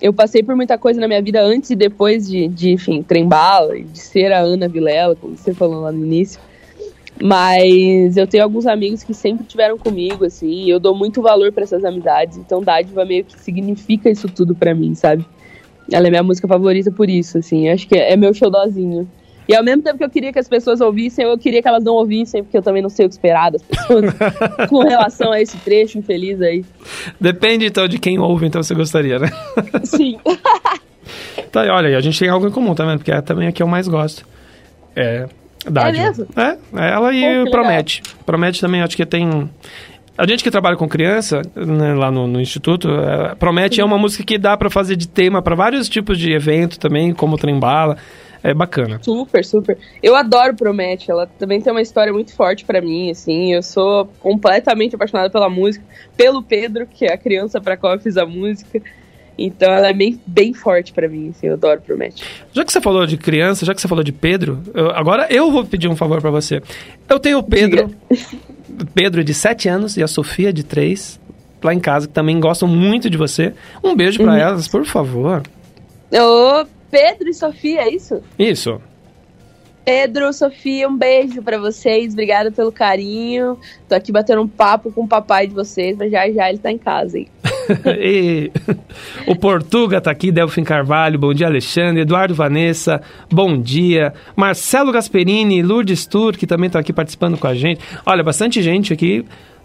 eu 0.00 0.12
passei 0.12 0.42
por 0.42 0.54
muita 0.54 0.76
coisa 0.76 1.00
na 1.00 1.08
minha 1.08 1.22
vida 1.22 1.40
antes 1.40 1.70
e 1.70 1.76
depois 1.76 2.28
de, 2.28 2.48
de 2.48 2.70
enfim, 2.70 3.02
trembala 3.02 3.78
de 3.80 3.98
ser 3.98 4.32
a 4.32 4.40
Ana 4.40 4.68
Vilela, 4.68 5.16
como 5.16 5.36
você 5.36 5.54
falou 5.54 5.82
lá 5.82 5.92
no 5.92 6.04
início. 6.04 6.40
Mas 7.22 8.16
eu 8.16 8.26
tenho 8.26 8.44
alguns 8.44 8.66
amigos 8.66 9.02
que 9.02 9.14
sempre 9.14 9.44
tiveram 9.44 9.78
comigo, 9.78 10.24
assim, 10.24 10.64
e 10.64 10.70
eu 10.70 10.78
dou 10.78 10.94
muito 10.94 11.22
valor 11.22 11.50
pra 11.50 11.62
essas 11.62 11.82
amizades. 11.82 12.36
Então, 12.36 12.62
Dádiva 12.62 13.04
meio 13.06 13.24
que 13.24 13.40
significa 13.40 14.10
isso 14.10 14.28
tudo 14.28 14.54
pra 14.54 14.74
mim, 14.74 14.94
sabe? 14.94 15.24
Ela 15.90 16.08
é 16.08 16.10
minha 16.10 16.22
música 16.22 16.46
favorita 16.46 16.90
por 16.90 17.08
isso, 17.08 17.38
assim. 17.38 17.70
Acho 17.70 17.88
que 17.88 17.96
é 17.96 18.16
meu 18.16 18.34
showzinho. 18.34 19.08
E 19.48 19.54
ao 19.54 19.62
mesmo 19.62 19.82
tempo 19.82 19.98
que 19.98 20.04
eu 20.04 20.10
queria 20.10 20.32
que 20.32 20.38
as 20.38 20.48
pessoas 20.48 20.80
ouvissem, 20.80 21.24
eu 21.24 21.38
queria 21.38 21.62
que 21.62 21.68
elas 21.68 21.84
não 21.84 21.94
ouvissem, 21.94 22.42
porque 22.42 22.58
eu 22.58 22.62
também 22.62 22.82
não 22.82 22.88
sei 22.88 23.06
o 23.06 23.08
que 23.08 23.14
esperar 23.14 23.50
das 23.50 23.62
pessoas 23.62 24.04
com 24.68 24.80
relação 24.80 25.30
a 25.32 25.40
esse 25.40 25.56
trecho 25.58 25.98
infeliz 25.98 26.40
aí. 26.42 26.64
Depende 27.20 27.66
então 27.66 27.86
de 27.86 27.98
quem 27.98 28.18
ouve, 28.18 28.46
então 28.46 28.62
você 28.62 28.74
gostaria, 28.74 29.18
né? 29.18 29.30
Sim. 29.84 30.18
Tá, 31.52 31.60
olha, 31.72 31.96
a 31.96 32.00
gente 32.00 32.18
tem 32.18 32.28
algo 32.28 32.48
em 32.48 32.50
comum, 32.50 32.74
vendo? 32.74 32.98
Porque 32.98 33.12
é 33.12 33.20
também 33.20 33.46
a 33.46 33.52
que 33.52 33.62
eu 33.62 33.66
mais 33.68 33.86
gosto. 33.86 34.26
É. 34.94 35.26
Dádiva. 35.64 36.04
mesmo? 36.04 36.26
É, 36.36 36.56
é 36.74 36.90
ela 36.90 37.14
e 37.14 37.20
Pô, 37.20 37.26
que 37.26 37.38
legal. 37.38 37.50
Promete. 37.50 38.02
Promete 38.26 38.60
também, 38.60 38.82
acho 38.82 38.96
que 38.96 39.06
tem. 39.06 39.48
A 40.18 40.26
gente 40.26 40.42
que 40.42 40.50
trabalha 40.50 40.76
com 40.76 40.88
criança, 40.88 41.42
né, 41.54 41.94
lá 41.94 42.10
no, 42.10 42.26
no 42.26 42.40
instituto, 42.40 42.88
é, 42.90 43.34
Promete 43.34 43.80
é 43.80 43.84
uma 43.84 43.98
música 43.98 44.24
que 44.24 44.36
dá 44.36 44.56
pra 44.56 44.68
fazer 44.68 44.96
de 44.96 45.06
tema 45.06 45.42
pra 45.42 45.54
vários 45.54 45.88
tipos 45.88 46.18
de 46.18 46.32
evento 46.32 46.78
também, 46.78 47.12
como 47.12 47.36
Trembala. 47.36 47.96
É 48.48 48.54
bacana. 48.54 49.00
Super, 49.02 49.44
super. 49.44 49.76
Eu 50.02 50.14
adoro 50.14 50.54
Promete, 50.54 51.10
ela 51.10 51.26
também 51.26 51.60
tem 51.60 51.72
uma 51.72 51.82
história 51.82 52.12
muito 52.12 52.32
forte 52.34 52.64
pra 52.64 52.80
mim, 52.80 53.10
assim. 53.10 53.52
Eu 53.52 53.62
sou 53.62 54.06
completamente 54.20 54.94
apaixonada 54.94 55.28
pela 55.30 55.48
música, 55.50 55.84
pelo 56.16 56.42
Pedro, 56.42 56.86
que 56.86 57.04
é 57.06 57.12
a 57.12 57.18
criança 57.18 57.60
pra 57.60 57.76
qual 57.76 57.94
eu 57.94 57.98
fiz 58.00 58.16
a 58.16 58.24
música. 58.24 58.80
Então 59.38 59.70
ela 59.70 59.88
é 59.88 59.92
bem, 59.92 60.18
bem 60.26 60.54
forte 60.54 60.92
pra 60.92 61.08
mim, 61.08 61.30
assim. 61.30 61.48
Eu 61.48 61.54
adoro 61.54 61.80
Promete. 61.80 62.22
Já 62.52 62.64
que 62.64 62.72
você 62.72 62.80
falou 62.80 63.04
de 63.06 63.16
criança, 63.16 63.66
já 63.66 63.74
que 63.74 63.80
você 63.80 63.88
falou 63.88 64.04
de 64.04 64.12
Pedro, 64.12 64.62
eu- 64.72 64.90
agora 64.92 65.26
eu 65.28 65.50
vou 65.50 65.64
pedir 65.64 65.88
um 65.88 65.96
favor 65.96 66.20
pra 66.20 66.30
você. 66.30 66.62
Eu 67.08 67.18
tenho 67.18 67.38
o 67.38 67.42
Pedro, 67.42 67.90
Pedro 68.94 69.22
de 69.24 69.34
7 69.34 69.68
anos 69.68 69.96
e 69.96 70.02
a 70.02 70.06
Sofia 70.08 70.52
de 70.52 70.62
3, 70.62 71.20
lá 71.62 71.74
em 71.74 71.80
casa, 71.80 72.06
que 72.06 72.14
também 72.14 72.38
gostam 72.40 72.68
muito 72.68 73.10
de 73.10 73.16
você. 73.18 73.52
Um 73.82 73.94
beijo 73.96 74.18
pra 74.22 74.32
Uhum. 74.32 74.38
elas, 74.38 74.68
por 74.68 74.84
favor. 74.84 75.42
Ô, 76.12 76.64
Pedro 76.90 77.28
e 77.28 77.34
Sofia, 77.34 77.82
é 77.82 77.90
isso? 77.90 78.22
Isso. 78.38 78.80
Pedro, 79.86 80.32
Sofia, 80.32 80.88
um 80.88 80.96
beijo 80.96 81.40
pra 81.40 81.58
vocês. 81.58 82.12
Obrigada 82.12 82.50
pelo 82.50 82.72
carinho. 82.72 83.56
Tô 83.88 83.94
aqui 83.94 84.10
batendo 84.10 84.42
um 84.42 84.48
papo 84.48 84.90
com 84.90 85.04
o 85.04 85.08
papai 85.08 85.46
de 85.46 85.54
vocês, 85.54 85.96
mas 85.96 86.10
já 86.10 86.28
já 86.28 86.48
ele 86.48 86.58
tá 86.58 86.72
em 86.72 86.78
casa, 86.78 87.18
hein? 87.18 87.28
E 87.98 88.50
o 89.26 89.36
Portuga 89.36 90.00
tá 90.00 90.10
aqui, 90.10 90.30
Delfim 90.30 90.62
Carvalho, 90.62 91.18
bom 91.18 91.34
dia 91.34 91.48
Alexandre, 91.48 92.02
Eduardo 92.02 92.32
Vanessa, 92.32 93.00
bom 93.28 93.60
dia, 93.60 94.12
Marcelo 94.36 94.92
Gasperini, 94.92 95.62
Lourdes 95.62 96.06
Tur, 96.06 96.36
que 96.36 96.46
também 96.46 96.70
tá 96.70 96.78
aqui 96.78 96.92
participando 96.92 97.36
com 97.36 97.46
a 97.46 97.54
gente. 97.54 97.80
Olha, 98.04 98.22
bastante 98.22 98.62
gente 98.62 98.92
aqui 98.92 99.24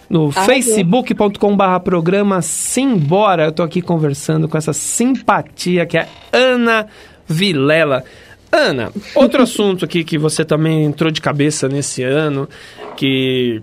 no 0.10 0.30
Arrasou. 0.30 0.44
facebook.com 0.44 1.56
barra 1.56 1.80
programa 1.80 2.42
Simbora. 2.42 3.46
Eu 3.46 3.52
tô 3.52 3.64
aqui 3.64 3.82
conversando 3.82 4.48
com 4.48 4.58
essa 4.58 4.74
simpatia 4.74 5.86
que 5.86 5.98
é 5.98 6.08
Ana 6.34 6.88
Vilela. 7.32 8.04
Ana, 8.52 8.92
outro 9.16 9.42
assunto 9.44 9.86
aqui 9.86 10.04
que 10.04 10.18
você 10.18 10.44
também 10.46 10.84
entrou 10.84 11.10
de 11.10 11.22
cabeça 11.22 11.68
nesse 11.70 12.04
ano, 12.04 12.48
que 12.98 13.62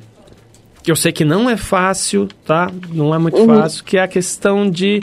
que 0.82 0.90
eu 0.90 0.96
sei 0.96 1.12
que 1.12 1.24
não 1.24 1.50
é 1.50 1.56
fácil, 1.56 2.26
tá? 2.46 2.70
Não 2.90 3.14
é 3.14 3.18
muito 3.18 3.36
Uhum. 3.36 3.46
fácil, 3.46 3.84
que 3.84 3.98
é 3.98 4.02
a 4.02 4.08
questão 4.08 4.70
de 4.70 5.02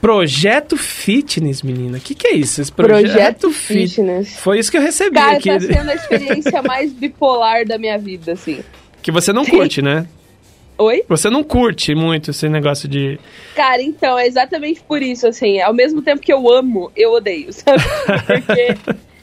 projeto 0.00 0.76
fitness, 0.76 1.62
menina. 1.62 1.98
O 1.98 2.00
que, 2.00 2.14
que 2.16 2.26
é 2.26 2.32
isso? 2.34 2.60
Esse 2.60 2.72
projeto, 2.72 3.04
Projeto 3.12 3.50
fitness. 3.52 3.94
Fitness. 3.94 4.36
Foi 4.40 4.58
isso 4.58 4.70
que 4.70 4.76
eu 4.76 4.82
recebi 4.82 5.14
Cara, 5.16 5.36
aqui. 5.36 5.48
tá 5.48 5.60
sendo 5.60 5.88
a 5.90 5.94
experiência 5.94 6.62
mais 6.62 6.92
bipolar 6.92 7.64
da 7.64 7.78
minha 7.78 7.96
vida, 7.96 8.32
assim. 8.32 8.58
Que 9.02 9.12
você 9.12 9.32
não 9.32 9.44
curte, 9.44 9.80
né? 9.80 10.06
Oi? 10.76 11.04
Você 11.08 11.30
não 11.30 11.44
curte 11.44 11.94
muito 11.94 12.32
esse 12.32 12.48
negócio 12.48 12.88
de. 12.88 13.18
Cara, 13.54 13.80
então, 13.80 14.18
é 14.18 14.26
exatamente 14.26 14.80
por 14.82 15.00
isso, 15.02 15.26
assim, 15.26 15.60
ao 15.60 15.72
mesmo 15.72 16.02
tempo 16.02 16.20
que 16.20 16.32
eu 16.32 16.50
amo, 16.50 16.90
eu 16.96 17.12
odeio, 17.12 17.50
sabe? 17.54 17.82
Porque 18.26 18.76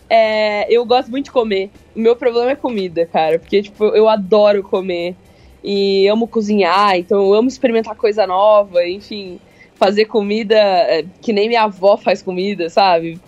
é, 0.10 0.74
eu 0.74 0.86
gosto 0.86 1.12
muito 1.12 1.26
de 1.26 1.32
comer. 1.32 1.70
O 1.96 2.00
meu 2.00 2.16
problema 2.16 2.52
é 2.52 2.56
comida, 2.56 3.06
cara, 3.06 3.38
porque, 3.38 3.64
tipo, 3.64 3.86
eu 3.86 4.08
adoro 4.08 4.64
comer 4.64 5.16
e 5.64 6.08
amo 6.08 6.28
cozinhar, 6.28 6.98
então 6.98 7.22
eu 7.22 7.34
amo 7.34 7.48
experimentar 7.50 7.96
coisa 7.96 8.26
nova, 8.26 8.88
enfim, 8.88 9.40
fazer 9.76 10.06
comida 10.06 10.56
é, 10.56 11.06
que 11.22 11.34
nem 11.34 11.50
minha 11.50 11.64
avó 11.64 11.98
faz 11.98 12.22
comida, 12.22 12.70
sabe? 12.70 13.20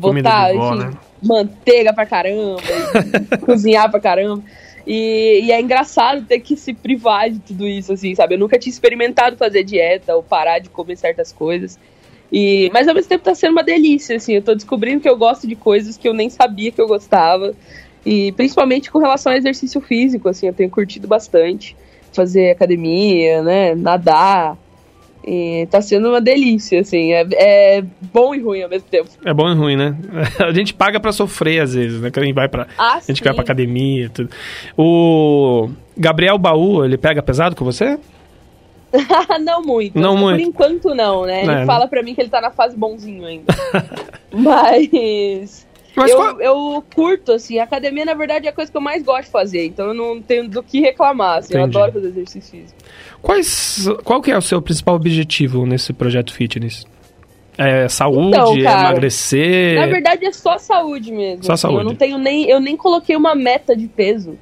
Comida 0.00 0.28
Botar, 0.28 0.52
de 0.52 0.58
vó, 0.58 0.74
enfim, 0.74 0.84
né? 0.84 0.90
manteiga 1.22 1.92
pra 1.92 2.06
caramba, 2.06 2.60
cozinhar 3.46 3.90
pra 3.90 4.00
caramba. 4.00 4.42
E, 4.90 5.40
e 5.44 5.52
é 5.52 5.60
engraçado 5.60 6.24
ter 6.24 6.40
que 6.40 6.56
se 6.56 6.72
privar 6.72 7.28
de 7.28 7.40
tudo 7.40 7.68
isso, 7.68 7.92
assim, 7.92 8.14
sabe? 8.14 8.34
Eu 8.34 8.38
nunca 8.38 8.58
tinha 8.58 8.72
experimentado 8.72 9.36
fazer 9.36 9.62
dieta 9.62 10.16
ou 10.16 10.22
parar 10.22 10.60
de 10.60 10.70
comer 10.70 10.96
certas 10.96 11.30
coisas. 11.30 11.78
E, 12.32 12.70
mas 12.72 12.88
ao 12.88 12.94
mesmo 12.94 13.10
tempo 13.10 13.22
tá 13.22 13.34
sendo 13.34 13.52
uma 13.52 13.62
delícia, 13.62 14.16
assim. 14.16 14.32
Eu 14.32 14.42
tô 14.42 14.54
descobrindo 14.54 15.02
que 15.02 15.08
eu 15.08 15.18
gosto 15.18 15.46
de 15.46 15.54
coisas 15.54 15.98
que 15.98 16.08
eu 16.08 16.14
nem 16.14 16.30
sabia 16.30 16.72
que 16.72 16.80
eu 16.80 16.88
gostava. 16.88 17.54
E 18.04 18.32
principalmente 18.32 18.90
com 18.90 18.98
relação 18.98 19.30
ao 19.30 19.36
exercício 19.36 19.78
físico, 19.82 20.26
assim, 20.26 20.46
eu 20.46 20.54
tenho 20.54 20.70
curtido 20.70 21.06
bastante. 21.06 21.76
Fazer 22.14 22.52
academia, 22.52 23.42
né? 23.42 23.74
Nadar. 23.74 24.56
E 25.30 25.66
tá 25.66 25.82
sendo 25.82 26.08
uma 26.08 26.22
delícia, 26.22 26.80
assim. 26.80 27.12
É, 27.12 27.26
é 27.34 27.84
bom 28.12 28.34
e 28.34 28.40
ruim 28.40 28.62
ao 28.62 28.68
mesmo 28.70 28.88
tempo. 28.88 29.10
É 29.24 29.34
bom 29.34 29.50
e 29.50 29.54
ruim, 29.54 29.76
né? 29.76 29.94
A 30.40 30.52
gente 30.52 30.72
paga 30.72 30.98
pra 30.98 31.12
sofrer 31.12 31.60
às 31.60 31.74
vezes, 31.74 32.00
né? 32.00 32.10
Que 32.10 32.18
a 32.18 32.22
gente 32.24 32.34
vai 32.34 32.48
pra. 32.48 32.66
Ah, 32.78 32.94
a 32.94 33.00
gente 33.00 33.18
sim. 33.18 33.24
vai 33.24 33.34
pra 33.34 33.42
academia 33.42 34.06
e 34.06 34.08
tudo. 34.08 34.30
O 34.76 35.68
Gabriel 35.96 36.38
Baú, 36.38 36.82
ele 36.82 36.96
pega 36.96 37.22
pesado 37.22 37.54
com 37.54 37.62
você? 37.64 37.98
não 39.44 39.60
muito. 39.62 39.98
Não 39.98 40.14
Por 40.14 40.20
muito. 40.20 40.40
enquanto 40.48 40.94
não, 40.94 41.26
né? 41.26 41.40
É, 41.40 41.42
Ele 41.44 41.54
né? 41.56 41.66
fala 41.66 41.86
pra 41.86 42.02
mim 42.02 42.14
que 42.14 42.22
ele 42.22 42.30
tá 42.30 42.40
na 42.40 42.50
fase 42.50 42.74
bonzinho 42.74 43.26
ainda. 43.26 43.54
Mas. 44.32 45.66
Mas 45.94 46.10
eu, 46.12 46.16
qual- 46.16 46.40
eu 46.40 46.84
curto, 46.94 47.32
assim, 47.32 47.58
a 47.58 47.64
academia, 47.64 48.04
na 48.04 48.14
verdade, 48.14 48.46
é 48.46 48.50
a 48.50 48.52
coisa 48.52 48.70
que 48.70 48.76
eu 48.76 48.80
mais 48.80 49.02
gosto 49.02 49.24
de 49.24 49.30
fazer, 49.32 49.66
então 49.66 49.88
eu 49.88 49.94
não 49.94 50.22
tenho 50.22 50.48
do 50.48 50.62
que 50.62 50.80
reclamar, 50.80 51.38
assim, 51.38 51.54
eu 51.54 51.60
Entendi. 51.60 51.76
adoro 51.76 51.92
fazer 51.92 52.08
exercício 52.08 52.50
físico. 52.60 52.78
Quais, 53.20 53.88
qual 54.04 54.22
que 54.22 54.30
é 54.30 54.38
o 54.38 54.42
seu 54.42 54.62
principal 54.62 54.94
objetivo 54.94 55.66
nesse 55.66 55.92
projeto 55.92 56.32
fitness? 56.32 56.86
É 57.56 57.88
saúde, 57.88 58.28
Então, 58.28 58.56
é 58.56 58.62
cara, 58.62 58.80
emagrecer? 58.90 59.80
Na 59.80 59.86
verdade, 59.86 60.24
é 60.24 60.32
só 60.32 60.58
saúde 60.58 61.10
mesmo. 61.10 61.44
Só 61.44 61.54
assim, 61.54 61.62
saúde. 61.62 61.80
Eu 61.80 61.84
não 61.84 61.94
tenho 61.94 62.16
nem. 62.16 62.48
Eu 62.48 62.60
nem 62.60 62.76
coloquei 62.76 63.16
uma 63.16 63.34
meta 63.34 63.76
de 63.76 63.88
peso. 63.88 64.38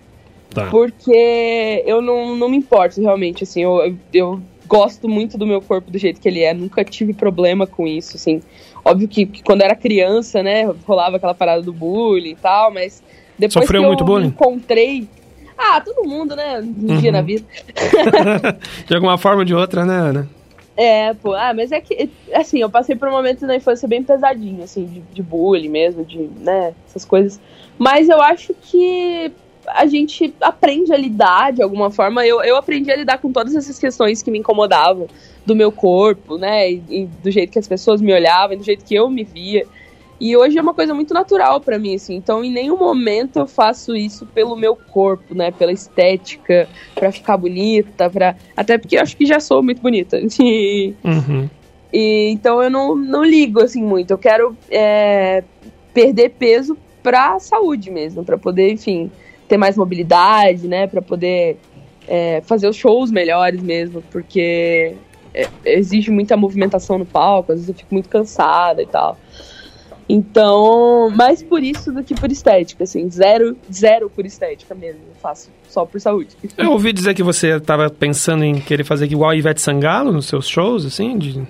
Tá. 0.50 0.66
Porque 0.70 1.82
eu 1.86 2.00
não, 2.00 2.36
não 2.36 2.48
me 2.48 2.56
importo, 2.56 3.00
realmente, 3.00 3.44
assim, 3.44 3.62
eu, 3.62 3.96
eu, 4.12 4.40
gosto 4.66 5.08
muito 5.08 5.38
do 5.38 5.46
meu 5.46 5.60
corpo 5.60 5.90
do 5.90 5.98
jeito 5.98 6.20
que 6.20 6.28
ele 6.28 6.42
é, 6.42 6.52
nunca 6.52 6.84
tive 6.84 7.12
problema 7.12 7.66
com 7.66 7.86
isso, 7.86 8.16
assim. 8.16 8.42
Óbvio 8.84 9.08
que, 9.08 9.26
que 9.26 9.42
quando 9.42 9.62
era 9.62 9.74
criança, 9.74 10.42
né, 10.42 10.64
rolava 10.86 11.16
aquela 11.16 11.34
parada 11.34 11.62
do 11.62 11.72
bullying 11.72 12.30
e 12.30 12.36
tal, 12.36 12.72
mas 12.72 13.02
Depois 13.38 13.64
Sofreu 13.64 13.80
que 13.80 13.84
eu 13.84 13.88
muito 13.88 14.04
bullying? 14.04 14.28
encontrei. 14.28 15.08
Ah, 15.58 15.80
todo 15.80 16.06
mundo, 16.08 16.36
né? 16.36 16.58
Um 16.60 16.98
dia 16.98 17.10
Uhum. 17.10 17.16
na 17.16 17.22
vida. 17.22 17.44
De 18.86 18.94
alguma 18.94 19.16
forma 19.18 19.38
ou 19.38 19.44
de 19.44 19.54
outra, 19.54 19.84
né, 19.84 19.96
Ana? 19.96 20.28
É, 20.76 21.14
pô, 21.14 21.32
ah, 21.32 21.54
mas 21.54 21.72
é 21.72 21.80
que, 21.80 22.10
assim, 22.34 22.58
eu 22.60 22.68
passei 22.68 22.94
por 22.94 23.08
um 23.08 23.12
momento 23.12 23.46
na 23.46 23.56
infância 23.56 23.88
bem 23.88 24.02
pesadinho, 24.02 24.62
assim, 24.62 24.84
de, 24.84 25.00
de 25.00 25.22
bullying 25.22 25.70
mesmo, 25.70 26.04
de, 26.04 26.18
né, 26.40 26.74
essas 26.86 27.02
coisas. 27.04 27.40
Mas 27.78 28.10
eu 28.10 28.20
acho 28.20 28.54
que 28.60 29.32
a 29.68 29.86
gente 29.86 30.34
aprende 30.40 30.92
a 30.92 30.96
lidar 30.96 31.52
de 31.52 31.62
alguma 31.62 31.90
forma. 31.90 32.24
Eu, 32.26 32.42
eu 32.42 32.56
aprendi 32.56 32.90
a 32.92 32.96
lidar 32.96 33.18
com 33.18 33.32
todas 33.32 33.54
essas 33.56 33.78
questões 33.78 34.22
que 34.22 34.30
me 34.30 34.38
incomodavam 34.38 35.06
do 35.46 35.56
meu 35.56 35.72
corpo, 35.72 36.36
né, 36.36 36.70
e, 36.70 36.82
e 36.90 37.06
do 37.06 37.30
jeito 37.30 37.52
que 37.52 37.58
as 37.58 37.66
pessoas 37.66 38.02
me 38.02 38.12
olhavam, 38.12 38.52
e 38.54 38.58
do 38.58 38.64
jeito 38.64 38.84
que 38.84 38.94
eu 38.94 39.08
me 39.08 39.24
via. 39.24 39.66
E 40.18 40.36
hoje 40.36 40.58
é 40.58 40.62
uma 40.62 40.72
coisa 40.72 40.94
muito 40.94 41.12
natural 41.12 41.60
pra 41.60 41.78
mim, 41.78 41.94
assim. 41.94 42.14
Então, 42.16 42.42
em 42.42 42.50
nenhum 42.50 42.78
momento 42.78 43.38
eu 43.38 43.46
faço 43.46 43.94
isso 43.94 44.24
pelo 44.26 44.56
meu 44.56 44.74
corpo, 44.74 45.34
né? 45.34 45.50
Pela 45.50 45.72
estética, 45.72 46.68
pra 46.94 47.12
ficar 47.12 47.36
bonita, 47.36 48.08
para 48.08 48.34
até 48.56 48.78
porque 48.78 48.96
eu 48.96 49.02
acho 49.02 49.16
que 49.16 49.26
já 49.26 49.38
sou 49.40 49.62
muito 49.62 49.80
bonita. 49.82 50.18
E, 50.40 50.94
Uhum. 51.04 51.48
e 51.92 52.28
então 52.30 52.62
eu 52.62 52.70
não, 52.70 52.94
não 52.94 53.24
ligo 53.24 53.60
assim 53.60 53.82
muito. 53.82 54.10
Eu 54.12 54.18
quero 54.18 54.56
é, 54.70 55.42
perder 55.92 56.30
peso 56.30 56.76
pra 57.02 57.38
saúde 57.38 57.90
mesmo, 57.90 58.24
pra 58.24 58.38
poder, 58.38 58.72
enfim, 58.72 59.10
ter 59.48 59.56
mais 59.56 59.76
mobilidade, 59.76 60.66
né? 60.66 60.86
Pra 60.86 61.02
poder 61.02 61.58
é, 62.08 62.40
fazer 62.46 62.68
os 62.68 62.76
shows 62.76 63.10
melhores 63.10 63.62
mesmo, 63.62 64.02
porque 64.10 64.94
é, 65.34 65.48
exige 65.64 66.10
muita 66.10 66.36
movimentação 66.36 66.98
no 66.98 67.04
palco, 67.06 67.52
às 67.52 67.58
vezes 67.58 67.68
eu 67.68 67.74
fico 67.74 67.92
muito 67.94 68.08
cansada 68.08 68.82
e 68.82 68.86
tal. 68.86 69.18
Então, 70.08 71.10
mais 71.10 71.42
por 71.42 71.62
isso 71.62 71.92
do 71.92 72.02
que 72.04 72.14
por 72.14 72.30
estética, 72.30 72.84
assim, 72.84 73.10
zero, 73.10 73.56
zero 73.72 74.08
por 74.08 74.24
estética 74.24 74.74
mesmo, 74.74 75.00
eu 75.08 75.14
faço 75.20 75.50
só 75.68 75.84
por 75.84 76.00
saúde. 76.00 76.30
Eu 76.56 76.70
ouvi 76.72 76.92
dizer 76.92 77.12
que 77.14 77.22
você 77.22 77.56
estava 77.56 77.90
pensando 77.90 78.44
em 78.44 78.60
querer 78.60 78.84
fazer 78.84 79.06
igual 79.06 79.30
a 79.30 79.36
Ivete 79.36 79.60
Sangalo 79.60 80.12
nos 80.12 80.26
seus 80.26 80.46
shows, 80.48 80.86
assim? 80.86 81.18
De... 81.18 81.42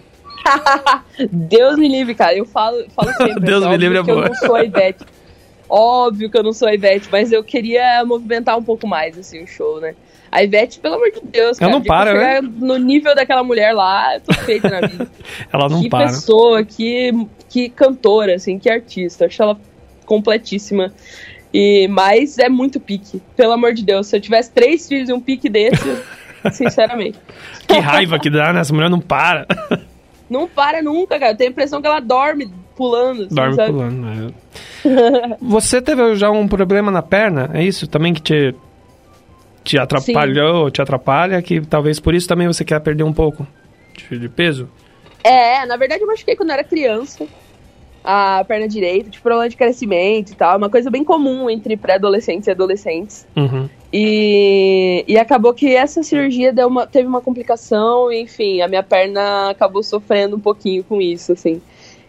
Deus 1.31 1.77
me 1.77 1.87
livre, 1.87 2.15
cara. 2.15 2.35
Eu 2.35 2.47
falo, 2.47 2.85
falo 2.95 3.13
sempre. 3.19 3.41
Deus 3.41 3.63
assim, 3.63 3.71
me 3.71 3.77
livre 3.77 3.99
é 3.99 4.03
que 4.03 4.11
Eu 4.11 4.15
boa. 4.15 4.29
não 4.29 4.35
sou 4.35 4.55
a 4.55 4.65
Ivete. 4.65 5.05
Óbvio 5.69 6.31
que 6.31 6.39
eu 6.39 6.43
não 6.43 6.53
sou 6.53 6.69
a 6.69 6.75
Ivete, 6.75 7.09
mas 7.11 7.33
eu 7.33 7.43
queria 7.43 8.05
movimentar 8.05 8.57
um 8.57 8.63
pouco 8.63 8.87
mais, 8.87 9.19
assim, 9.19 9.43
o 9.43 9.47
show, 9.47 9.81
né? 9.81 9.95
A 10.31 10.43
Ivete, 10.43 10.79
pelo 10.79 10.95
amor 10.95 11.11
de 11.11 11.21
Deus, 11.25 11.61
Ela 11.61 11.71
cara. 11.71 11.73
não 11.73 11.81
que 11.81 11.89
para, 11.89 12.15
né? 12.15 12.41
No 12.41 12.77
nível 12.79 13.15
daquela 13.15 13.43
mulher 13.43 13.73
lá, 13.73 14.15
eu 14.15 14.21
tô 14.21 14.33
feita 14.45 14.69
na 14.69 14.87
vida. 14.87 15.09
Ela 15.53 15.69
não 15.69 15.83
que 15.83 15.89
para. 15.89 16.07
pessoa, 16.07 16.65
que, 16.65 17.13
que 17.49 17.69
cantora, 17.69 18.35
assim, 18.35 18.59
que 18.59 18.69
artista. 18.71 19.27
Acho 19.27 19.43
ela 19.43 19.59
completíssima. 20.05 20.93
E, 21.53 21.89
mas 21.89 22.39
é 22.39 22.49
muito 22.49 22.79
pique. 22.79 23.21
Pelo 23.37 23.53
amor 23.53 23.73
de 23.73 23.85
Deus, 23.85 24.07
se 24.09 24.17
eu 24.17 24.21
tivesse 24.21 24.51
três 24.53 24.87
filhos 24.89 25.09
e 25.09 25.13
um 25.13 25.21
pique 25.21 25.49
desse, 25.49 26.03
sinceramente. 26.53 27.19
Que 27.67 27.79
raiva 27.79 28.19
que 28.19 28.29
dá, 28.31 28.53
né? 28.53 28.61
Essa 28.61 28.75
mulher 28.75 28.91
não 28.91 29.01
para. 29.01 29.47
Não 30.29 30.49
para 30.49 30.83
nunca, 30.83 31.21
cara. 31.21 31.31
Eu 31.31 31.37
tenho 31.37 31.51
a 31.51 31.53
impressão 31.53 31.81
que 31.81 31.87
ela 31.87 32.01
dorme 32.01 32.51
pulando. 32.75 33.27
assim, 33.27 33.35
Dorme 33.37 33.55
sabe? 33.55 33.71
pulando. 33.71 33.95
né? 34.03 34.31
Você 35.41 35.81
teve 35.81 36.17
já 36.17 36.33
um 36.33 36.49
problema 36.49 36.91
na 36.91 37.01
perna? 37.01 37.49
É 37.55 37.63
isso? 37.63 37.87
Também 37.87 38.13
que 38.13 38.21
te, 38.21 38.53
te 39.63 39.79
atrapalhou, 39.79 40.69
te 40.69 40.83
atrapalha, 40.83 41.41
que 41.41 41.61
talvez 41.61 42.01
por 42.01 42.13
isso 42.13 42.27
também 42.27 42.49
você 42.49 42.65
quer 42.65 42.81
perder 42.81 43.05
um 43.05 43.13
pouco 43.13 43.47
de 44.11 44.29
peso? 44.29 44.69
É, 45.27 45.67
na 45.67 45.77
verdade 45.77 46.03
eu 46.03 46.07
machuquei 46.07 46.37
quando 46.37 46.51
eu 46.51 46.55
era 46.55 46.65
criança. 46.65 47.27
A 48.05 48.45
perna 48.47 48.69
direita, 48.69 49.11
tipo, 49.11 49.25
problema 49.25 49.49
de 49.49 49.57
crescimento 49.57 50.31
e 50.31 50.35
tal. 50.37 50.57
Uma 50.57 50.71
coisa 50.71 50.89
bem 50.89 51.03
comum 51.03 51.51
entre 51.51 51.77
pré-adolescentes 51.77 52.47
e 52.47 52.53
adolescentes. 52.53 53.27
Uhum. 53.35 53.69
E, 53.93 55.05
e 55.09 55.19
acabou 55.19 55.53
que 55.53 55.75
essa 55.75 56.05
cirurgia 56.05 56.53
deu 56.53 56.69
uma, 56.69 56.87
teve 56.87 57.09
uma 57.09 57.21
complicação, 57.21 58.13
enfim, 58.13 58.61
a 58.61 58.69
minha 58.69 58.83
perna 58.85 59.51
acabou 59.51 59.83
sofrendo 59.83 60.37
um 60.37 60.41
pouquinho 60.41 60.85
com 60.85 61.01
isso, 61.01 61.33
assim. 61.33 61.61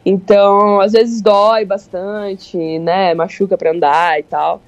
Então, 0.05 0.79
às 0.79 0.91
vezes 0.91 1.19
dói 1.19 1.65
bastante, 1.65 2.55
né? 2.77 3.15
Machuca 3.15 3.57
pra 3.57 3.71
andar 3.71 4.19
e 4.19 4.23
tal. 4.23 4.61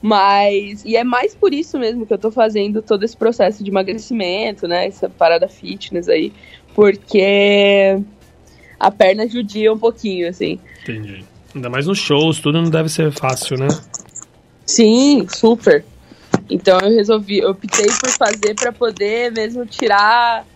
Mas, 0.00 0.84
e 0.84 0.96
é 0.96 1.02
mais 1.02 1.34
por 1.34 1.52
isso 1.52 1.76
mesmo 1.78 2.06
que 2.06 2.12
eu 2.12 2.18
tô 2.18 2.30
fazendo 2.30 2.80
todo 2.80 3.02
esse 3.02 3.16
processo 3.16 3.64
de 3.64 3.70
emagrecimento, 3.70 4.68
né? 4.68 4.86
Essa 4.86 5.08
parada 5.08 5.48
fitness 5.48 6.08
aí. 6.08 6.32
Porque 6.78 7.98
a 8.78 8.88
perna 8.88 9.28
judia 9.28 9.72
um 9.72 9.78
pouquinho, 9.78 10.28
assim. 10.28 10.60
Entendi. 10.84 11.24
Ainda 11.52 11.68
mais 11.68 11.88
nos 11.88 11.98
shows, 11.98 12.38
tudo 12.38 12.62
não 12.62 12.70
deve 12.70 12.88
ser 12.88 13.10
fácil, 13.10 13.58
né? 13.58 13.66
Sim, 14.64 15.26
super. 15.28 15.84
Então 16.48 16.78
eu 16.78 16.90
resolvi, 16.90 17.38
eu 17.38 17.50
optei 17.50 17.86
por 17.86 18.10
fazer 18.10 18.54
pra 18.54 18.70
poder 18.70 19.32
mesmo 19.32 19.66
tirar 19.66 20.46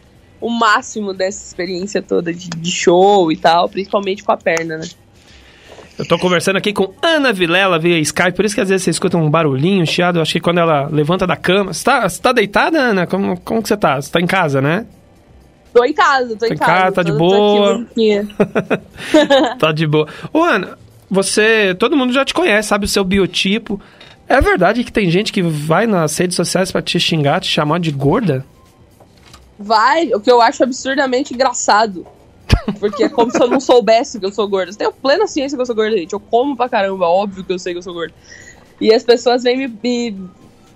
o 0.40 0.48
máximo 0.48 1.12
dessa 1.12 1.44
experiência 1.44 2.00
toda 2.00 2.32
de, 2.32 2.48
de 2.50 2.70
show 2.70 3.32
e 3.32 3.36
tal, 3.36 3.68
principalmente 3.68 4.22
com 4.22 4.30
a 4.30 4.36
perna, 4.36 4.78
né? 4.78 4.88
Eu 5.98 6.06
tô 6.06 6.16
conversando 6.20 6.56
aqui 6.56 6.72
com 6.72 6.94
Ana 7.02 7.32
Vilela 7.32 7.80
via 7.80 7.98
Skype, 7.98 8.36
por 8.36 8.44
isso 8.44 8.54
que 8.54 8.60
às 8.60 8.68
vezes 8.68 8.84
você 8.84 8.90
escuta 8.90 9.18
um 9.18 9.28
barulhinho, 9.28 9.82
um 9.82 9.86
chiado. 9.86 10.20
Eu 10.20 10.22
acho 10.22 10.34
que 10.34 10.40
quando 10.40 10.58
ela 10.58 10.86
levanta 10.86 11.26
da 11.26 11.34
cama. 11.34 11.74
Você 11.74 11.82
tá, 11.82 12.08
você 12.08 12.22
tá 12.22 12.32
deitada, 12.32 12.78
Ana? 12.78 13.08
Como, 13.08 13.40
como 13.40 13.60
que 13.60 13.66
você 13.66 13.76
tá? 13.76 14.00
Você 14.00 14.08
tá 14.08 14.20
em 14.20 14.26
casa, 14.26 14.62
né? 14.62 14.86
Tô 15.72 15.84
em 15.84 15.92
casa, 15.92 16.28
tô 16.30 16.36
Tá 16.36 16.48
em 16.48 16.52
em 16.52 16.56
casa. 16.56 16.72
casa, 16.72 16.92
tá 16.96 17.02
de 17.02 17.12
tô- 17.12 17.18
boa. 17.18 17.72
Aqui 17.74 17.82
bonitinha. 17.84 18.28
tá 19.58 19.72
de 19.72 19.86
boa. 19.86 20.06
Ô, 20.32 20.42
Ana, 20.42 20.78
você. 21.10 21.74
Todo 21.78 21.96
mundo 21.96 22.12
já 22.12 22.24
te 22.24 22.34
conhece, 22.34 22.68
sabe 22.68 22.84
o 22.84 22.88
seu 22.88 23.04
biotipo. 23.04 23.80
É 24.28 24.40
verdade 24.40 24.84
que 24.84 24.92
tem 24.92 25.10
gente 25.10 25.32
que 25.32 25.42
vai 25.42 25.86
nas 25.86 26.16
redes 26.16 26.36
sociais 26.36 26.70
pra 26.70 26.80
te 26.82 26.98
xingar, 27.00 27.40
te 27.40 27.48
chamar 27.48 27.80
de 27.80 27.90
gorda? 27.90 28.44
Vai, 29.58 30.12
o 30.14 30.20
que 30.20 30.30
eu 30.30 30.40
acho 30.40 30.62
absurdamente 30.62 31.34
engraçado. 31.34 32.06
Porque 32.78 33.04
é 33.04 33.08
como 33.08 33.30
se 33.30 33.40
eu 33.42 33.48
não 33.48 33.60
soubesse 33.60 34.18
que 34.20 34.26
eu 34.26 34.32
sou 34.32 34.46
gorda. 34.48 34.72
Eu 34.72 34.76
tenho 34.76 34.92
plena 34.92 35.26
ciência 35.26 35.56
que 35.56 35.62
eu 35.62 35.66
sou 35.66 35.74
gorda, 35.74 35.96
gente. 35.96 36.12
Eu 36.12 36.20
como 36.20 36.56
pra 36.56 36.68
caramba, 36.68 37.06
óbvio 37.06 37.44
que 37.44 37.52
eu 37.52 37.58
sei 37.58 37.72
que 37.72 37.78
eu 37.78 37.82
sou 37.82 37.94
gorda. 37.94 38.12
E 38.80 38.92
as 38.92 39.02
pessoas 39.02 39.42
vêm 39.42 39.56
me, 39.56 39.68
me 39.82 40.16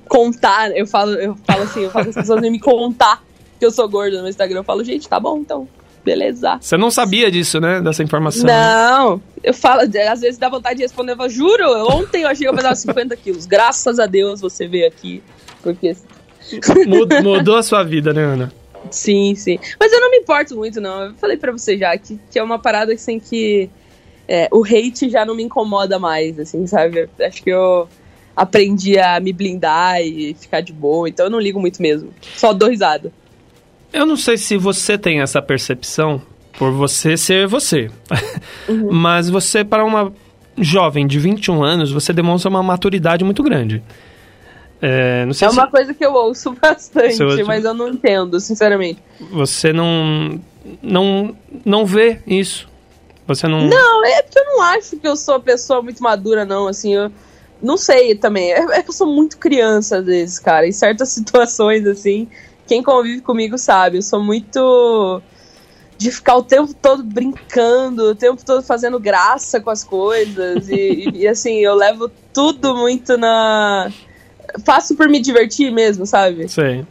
contar, 0.09 0.71
eu 0.77 0.87
falo, 0.87 1.13
eu 1.15 1.37
falo 1.47 1.63
assim, 1.65 1.81
eu 1.83 1.91
falo 1.91 2.05
que 2.05 2.11
as 2.11 2.17
pessoas 2.17 2.41
vêm 2.41 2.51
me 2.51 2.61
contar 2.61 3.23
que 3.59 3.65
eu 3.67 3.71
sou 3.71 3.89
gorda 3.89 4.21
no 4.23 4.29
Instagram. 4.29 4.61
Eu 4.61 4.65
falo, 4.65 4.83
gente, 4.85 5.09
tá 5.09 5.19
bom, 5.21 5.39
então, 5.39 5.69
beleza. 6.05 6.59
Você 6.61 6.77
não 6.77 6.91
sabia 6.91 7.31
disso, 7.31 7.61
né? 7.61 7.81
Dessa 7.81 8.03
informação. 8.03 8.45
Não, 8.47 9.21
eu 9.43 9.55
falo, 9.55 9.83
às 9.83 10.21
vezes 10.21 10.39
dá 10.39 10.49
vontade 10.49 10.77
de 10.77 10.83
responder, 10.83 11.13
eu 11.13 11.17
falo, 11.17 11.29
juro, 11.29 11.65
ontem 11.91 12.23
eu 12.23 12.29
achei 12.29 12.47
que 12.47 12.51
eu 12.51 12.55
pesava 12.57 12.75
50 12.75 13.17
quilos. 13.17 13.47
Graças 13.47 13.99
a 13.99 14.07
Deus 14.07 14.41
você 14.41 14.67
veio 14.69 14.87
aqui. 14.87 15.23
Porque 15.63 15.97
Mud- 16.87 17.23
Mudou 17.23 17.57
a 17.57 17.63
sua 17.63 17.83
vida, 17.83 18.13
né, 18.13 18.23
Ana? 18.23 18.53
Sim, 18.91 19.35
sim. 19.35 19.59
Mas 19.81 19.93
eu 19.93 20.01
não 20.01 20.11
me 20.11 20.19
importo 20.19 20.55
muito, 20.57 20.81
não. 20.81 21.07
Eu 21.07 21.15
falei 21.15 21.37
pra 21.37 21.51
você 21.51 21.77
já 21.77 21.97
que, 21.99 22.21
que 22.31 22.39
é 22.39 22.43
uma 22.43 22.59
parada 22.59 22.93
assim 22.93 23.19
que 23.19 23.69
é, 24.29 24.49
o 24.53 24.65
hate 24.65 25.09
já 25.11 25.25
não 25.25 25.35
me 25.35 25.43
incomoda 25.43 25.99
mais, 25.99 26.39
assim, 26.39 26.65
sabe? 26.69 27.09
Acho 27.21 27.43
que 27.43 27.51
eu 27.51 27.89
aprendi 28.37 28.97
a 28.99 29.19
me 29.19 29.33
blindar 29.33 30.01
e 30.03 30.35
ficar 30.39 30.61
de 30.61 30.73
boa, 30.73 31.09
então 31.09 31.27
eu 31.27 31.31
não 31.31 31.41
ligo 31.41 31.59
muito 31.59 31.83
mesmo. 31.83 32.11
Só 32.37 32.53
dou 32.53 32.69
risada. 32.69 33.11
Eu 33.97 34.05
não 34.07 34.17
sei 34.17 34.37
se 34.37 34.57
você 34.59 34.99
tem 34.99 35.21
essa 35.21 35.41
percepção 35.41 36.21
por 36.59 36.71
você 36.71 37.17
ser 37.17 37.47
você. 37.47 37.91
Mas 38.93 39.29
você, 39.31 39.65
para 39.65 39.85
uma 39.85 40.13
jovem 40.59 41.07
de 41.07 41.19
21 41.19 41.63
anos, 41.65 41.91
você 41.91 42.13
demonstra 42.13 42.51
uma 42.51 42.63
maturidade 42.63 43.25
muito 43.25 43.43
grande. 43.43 43.83
É, 44.83 45.25
não 45.25 45.33
sei 45.33 45.49
É 45.49 45.51
uma 45.51 45.67
coisa 45.71 45.95
que 45.95 46.05
eu 46.05 46.13
ouço 46.13 46.55
bastante, 46.61 47.23
ouve- 47.23 47.45
mas 47.45 47.65
eu 47.65 47.73
não 47.73 47.89
entendo, 47.89 48.39
sinceramente. 48.39 49.01
se 49.17 49.25
você 49.25 49.73
não, 49.73 50.39
não, 50.83 51.35
não 51.65 51.87
vê 51.87 52.21
isso. 52.27 52.69
Você 53.27 53.49
não. 53.49 53.67
Não, 53.67 54.05
é 54.05 54.23
porque 54.23 54.39
eu 54.39 54.45
não 54.45 54.63
acho 54.63 54.97
que 54.99 55.09
eu 55.09 55.17
sou 55.17 55.35
uma 55.37 55.41
pessoa 55.41 55.81
muito 55.83 56.03
madura, 56.03 56.45
não, 56.45 56.69
assim, 56.69 56.95
eu 56.95 57.11
não 57.63 57.77
sei 57.79 58.15
também. 58.15 58.53
É, 58.53 58.59
é 58.61 58.83
que 58.83 58.91
eu 58.91 58.95
sou 58.95 59.07
muito 59.07 59.39
criança 59.39 59.99
às 59.99 60.05
vezes, 60.05 60.39
cara. 60.39 60.67
Em 60.69 60.73
certas 60.73 61.09
situações, 61.17 61.87
assim, 61.87 62.29
quem 62.67 62.83
convive 62.83 63.21
comigo 63.23 63.57
sabe, 63.59 63.99
eu 63.99 64.03
sou 64.03 64.23
muito 64.23 65.23
de 65.99 66.11
ficar 66.11 66.37
o 66.37 66.43
tempo 66.43 66.75
todo 66.75 67.03
brincando, 67.03 68.11
o 68.11 68.15
tempo 68.15 68.45
todo 68.45 68.63
fazendo 68.63 69.01
graça 69.01 69.61
com 69.61 69.71
as 69.71 69.83
coisas. 69.83 70.69
e, 70.69 71.11
e, 71.15 71.29
assim, 71.29 71.55
eu 71.61 71.75
levo 71.75 72.11
tudo 72.33 72.77
muito 72.77 73.17
na. 73.17 73.91
Faço 74.65 74.95
por 74.95 75.09
me 75.09 75.21
divertir 75.21 75.73
mesmo, 75.73 76.05
sabe? 76.07 76.49
Sei. 76.49 76.85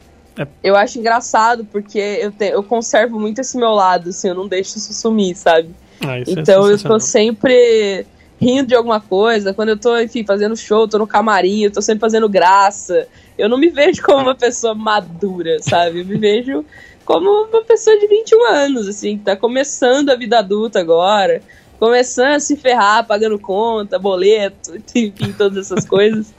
Eu 0.63 0.75
acho 0.75 0.99
engraçado 0.99 1.63
porque 1.65 1.99
eu, 1.99 2.31
te- 2.31 2.49
eu 2.49 2.63
conservo 2.63 3.19
muito 3.19 3.39
esse 3.39 3.55
meu 3.57 3.69
lado, 3.69 4.09
assim, 4.09 4.27
eu 4.29 4.35
não 4.35 4.47
deixo 4.47 4.77
isso 4.77 4.93
sumir, 4.93 5.35
sabe? 5.35 5.69
Ah, 6.01 6.19
isso 6.19 6.31
é 6.37 6.41
Então 6.41 6.63
eu 6.63 6.77
sensacional. 6.77 6.99
tô 6.99 7.05
sempre 7.05 8.05
rindo 8.39 8.67
de 8.67 8.75
alguma 8.75 8.99
coisa. 8.99 9.53
Quando 9.53 9.69
eu 9.69 9.77
tô, 9.77 9.97
enfim, 9.99 10.25
fazendo 10.25 10.55
show, 10.55 10.87
tô 10.87 10.97
no 10.97 11.07
camarim, 11.07 11.63
eu 11.63 11.71
tô 11.71 11.81
sempre 11.81 12.01
fazendo 12.01 12.29
graça. 12.29 13.07
Eu 13.37 13.49
não 13.49 13.57
me 13.57 13.69
vejo 13.69 14.01
como 14.01 14.21
uma 14.21 14.35
pessoa 14.35 14.73
madura, 14.73 15.57
sabe? 15.61 15.99
Eu 15.99 16.05
me 16.05 16.17
vejo 16.17 16.65
como 17.03 17.29
uma 17.29 17.61
pessoa 17.63 17.97
de 17.97 18.07
21 18.07 18.45
anos, 18.45 18.87
assim, 18.87 19.17
que 19.17 19.23
tá 19.23 19.35
começando 19.35 20.09
a 20.09 20.15
vida 20.15 20.39
adulta 20.39 20.79
agora. 20.79 21.41
começando 21.79 22.35
a 22.35 22.39
se 22.39 22.55
ferrar, 22.55 23.05
pagando 23.05 23.37
conta, 23.37 23.99
boleto, 23.99 24.75
enfim, 24.95 25.11
todas 25.37 25.71
essas 25.71 25.85
coisas. 25.85 26.33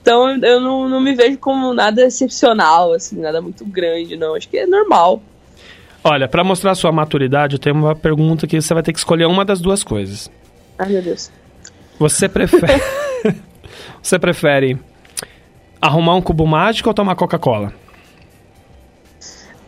Então 0.00 0.30
eu 0.42 0.60
não, 0.60 0.88
não 0.88 1.00
me 1.00 1.14
vejo 1.14 1.36
como 1.38 1.74
nada 1.74 2.02
excepcional, 2.02 2.94
assim, 2.94 3.20
nada 3.20 3.42
muito 3.42 3.64
grande, 3.64 4.16
não. 4.16 4.34
Acho 4.34 4.48
que 4.48 4.56
é 4.56 4.66
normal. 4.66 5.22
Olha, 6.02 6.28
pra 6.28 6.44
mostrar 6.44 6.74
sua 6.74 6.92
maturidade, 6.92 7.56
eu 7.56 7.58
tenho 7.58 7.76
uma 7.76 7.94
pergunta 7.94 8.46
que 8.46 8.60
você 8.60 8.72
vai 8.72 8.82
ter 8.82 8.92
que 8.92 8.98
escolher 8.98 9.26
uma 9.26 9.44
das 9.44 9.60
duas 9.60 9.82
coisas. 9.82 10.30
Ai, 10.78 10.88
meu 10.88 11.02
Deus. 11.02 11.30
Você 11.98 12.28
prefere. 12.28 12.82
você 14.00 14.18
prefere 14.18 14.78
arrumar 15.80 16.14
um 16.14 16.22
cubo 16.22 16.46
mágico 16.46 16.88
ou 16.88 16.94
tomar 16.94 17.16
Coca-Cola? 17.16 17.72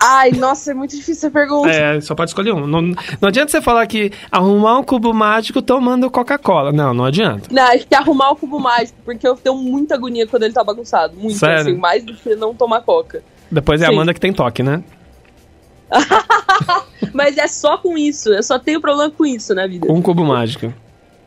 Ai, 0.02 0.30
nossa, 0.30 0.70
é 0.70 0.74
muito 0.74 0.92
difícil 0.92 1.28
essa 1.28 1.30
pergunta. 1.30 1.68
É, 1.68 2.00
só 2.00 2.14
pode 2.14 2.30
escolher 2.30 2.52
um. 2.52 2.66
Não, 2.66 2.80
não 2.80 3.28
adianta 3.28 3.50
você 3.50 3.60
falar 3.60 3.86
que 3.86 4.10
arrumar 4.32 4.78
um 4.78 4.82
cubo 4.82 5.12
mágico 5.12 5.60
tomando 5.60 6.10
Coca-Cola. 6.10 6.72
Não, 6.72 6.94
não 6.94 7.04
adianta. 7.04 7.48
Não, 7.52 7.62
acho 7.64 7.86
que 7.86 7.94
arrumar 7.94 8.30
o 8.30 8.36
cubo 8.36 8.58
mágico, 8.58 8.98
porque 9.04 9.28
eu 9.28 9.36
tenho 9.36 9.56
muita 9.56 9.96
agonia 9.96 10.26
quando 10.26 10.44
ele 10.44 10.54
tá 10.54 10.64
bagunçado. 10.64 11.14
Muito, 11.18 11.36
Sério? 11.36 11.60
assim, 11.60 11.76
mais 11.76 12.02
do 12.02 12.14
que 12.14 12.34
não 12.34 12.54
tomar 12.54 12.80
coca. 12.80 13.22
Depois 13.50 13.82
é 13.82 13.86
a. 13.86 13.88
Amanda 13.90 14.14
que 14.14 14.20
tem 14.20 14.32
toque, 14.32 14.62
né? 14.62 14.82
Mas 17.12 17.36
é 17.36 17.46
só 17.46 17.76
com 17.76 17.98
isso, 17.98 18.30
eu 18.30 18.42
só 18.42 18.58
tenho 18.58 18.80
problema 18.80 19.10
com 19.10 19.26
isso 19.26 19.54
na 19.54 19.66
vida. 19.66 19.92
Um 19.92 20.00
cubo 20.00 20.24
mágico. 20.24 20.72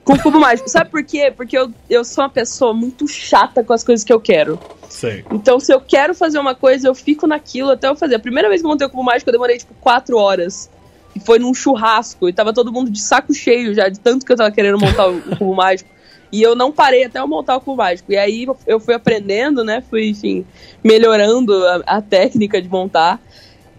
Com 0.04 0.14
o 0.14 0.22
cubo 0.22 0.40
mágico. 0.40 0.70
Sabe 0.70 0.90
por 0.90 1.04
quê? 1.04 1.32
Porque 1.36 1.58
eu, 1.58 1.72
eu 1.90 2.04
sou 2.04 2.24
uma 2.24 2.30
pessoa 2.30 2.74
muito 2.74 3.08
chata 3.08 3.64
com 3.64 3.74
as 3.74 3.84
coisas 3.84 4.04
que 4.04 4.12
eu 4.12 4.20
quero. 4.20 4.60
Sei. 4.90 5.24
Então, 5.32 5.60
se 5.60 5.74
eu 5.74 5.80
quero 5.80 6.14
fazer 6.14 6.40
uma 6.40 6.54
coisa, 6.54 6.88
eu 6.88 6.96
fico 6.96 7.26
naquilo 7.26 7.72
até 7.72 7.88
eu 7.88 7.96
fazer. 7.96 8.16
A 8.16 8.20
primeira 8.20 8.50
vez 8.50 8.62
que 8.62 8.66
eu 8.66 8.70
montei 8.70 8.86
o 8.86 8.90
cubo 8.90 9.04
mágico, 9.04 9.30
eu 9.30 9.34
demorei, 9.34 9.58
tipo, 9.58 9.74
quatro 9.76 10.18
horas. 10.18 10.70
E 11.16 11.20
foi 11.20 11.40
num 11.40 11.54
churrasco. 11.54 12.28
E 12.28 12.34
tava 12.34 12.54
todo 12.54 12.72
mundo 12.72 12.92
de 12.92 13.00
saco 13.00 13.34
cheio 13.34 13.74
já, 13.74 13.88
de 13.88 14.00
tanto 14.00 14.26
que 14.26 14.32
eu 14.32 14.38
tava 14.38 14.52
querendo 14.52 14.80
montar 14.80 15.08
o, 15.08 15.18
o 15.18 15.38
cubo 15.38 15.56
mágico. 15.56 15.90
E 16.32 16.42
eu 16.42 16.56
não 16.56 16.72
parei 16.72 17.06
até 17.06 17.20
eu 17.20 17.28
montar 17.28 17.56
o 17.56 17.62
cubo 17.62 17.78
mágico. 17.78 18.12
E 18.12 18.18
aí 18.18 18.48
eu 18.66 18.80
fui 18.80 18.94
aprendendo, 18.94 19.64
né? 19.64 19.84
Fui, 19.88 20.10
enfim, 20.10 20.46
melhorando 20.84 21.54
a, 21.68 21.98
a 21.98 22.02
técnica 22.02 22.62
de 22.62 22.68
montar. 22.68 23.22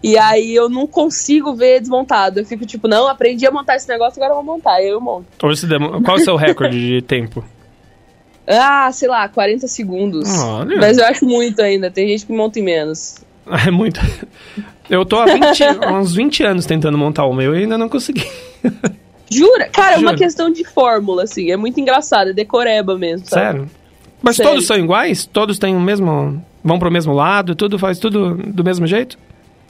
E 0.05 0.19
aí 0.19 0.53
eu 0.53 0.69
não 0.69 0.85
consigo 0.85 1.55
ver 1.55 1.79
desmontado. 1.79 2.39
Eu 2.39 2.45
fico 2.45 2.63
tipo, 2.63 2.87
não, 2.87 3.07
aprendi 3.07 3.47
a 3.47 3.49
montar 3.51 3.75
esse 3.75 3.89
negócio, 3.89 4.21
agora 4.21 4.39
eu 4.39 4.43
vou 4.43 4.55
montar. 4.55 4.79
E 4.79 4.83
aí 4.83 4.89
eu 4.89 5.01
monto. 5.01 5.25
Qual 5.39 5.51
é 5.51 6.21
o 6.21 6.23
seu 6.23 6.35
recorde 6.35 6.79
de 6.79 7.01
tempo? 7.07 7.43
Ah, 8.47 8.91
sei 8.91 9.09
lá, 9.09 9.27
40 9.27 9.67
segundos. 9.67 10.29
Olha. 10.39 10.77
Mas 10.77 10.99
eu 10.99 11.05
acho 11.05 11.25
muito 11.25 11.59
ainda. 11.59 11.89
Tem 11.89 12.07
gente 12.07 12.27
que 12.27 12.31
monta 12.31 12.59
em 12.59 12.63
menos. 12.63 13.17
É 13.67 13.69
muito. 13.69 13.99
Eu 14.89 15.05
tô 15.05 15.17
há 15.19 15.25
20, 15.25 15.63
há 15.63 15.93
uns 15.93 16.15
20 16.15 16.43
anos 16.43 16.65
tentando 16.65 16.97
montar 16.97 17.25
o 17.25 17.33
meu 17.33 17.55
e 17.55 17.59
ainda 17.59 17.77
não 17.77 17.87
consegui. 17.87 18.25
Jura? 19.31 19.69
Cara, 19.69 19.97
é 19.97 19.99
uma 19.99 20.15
questão 20.15 20.51
de 20.51 20.63
fórmula, 20.63 21.23
assim. 21.25 21.51
É 21.51 21.55
muito 21.57 21.79
engraçado. 21.79 22.31
É 22.31 22.33
decoreba 22.33 22.97
mesmo, 22.97 23.27
sabe? 23.27 23.41
Sério? 23.43 23.71
Mas 24.19 24.37
Sério. 24.37 24.51
todos 24.51 24.65
são 24.65 24.77
iguais? 24.77 25.27
Todos 25.27 25.59
têm 25.59 25.75
o 25.75 25.79
mesmo. 25.79 26.43
vão 26.63 26.79
pro 26.79 26.89
mesmo 26.91 27.13
lado? 27.13 27.53
Tudo 27.53 27.77
faz 27.77 27.99
tudo 27.99 28.33
do 28.35 28.63
mesmo 28.63 28.87
jeito? 28.87 29.15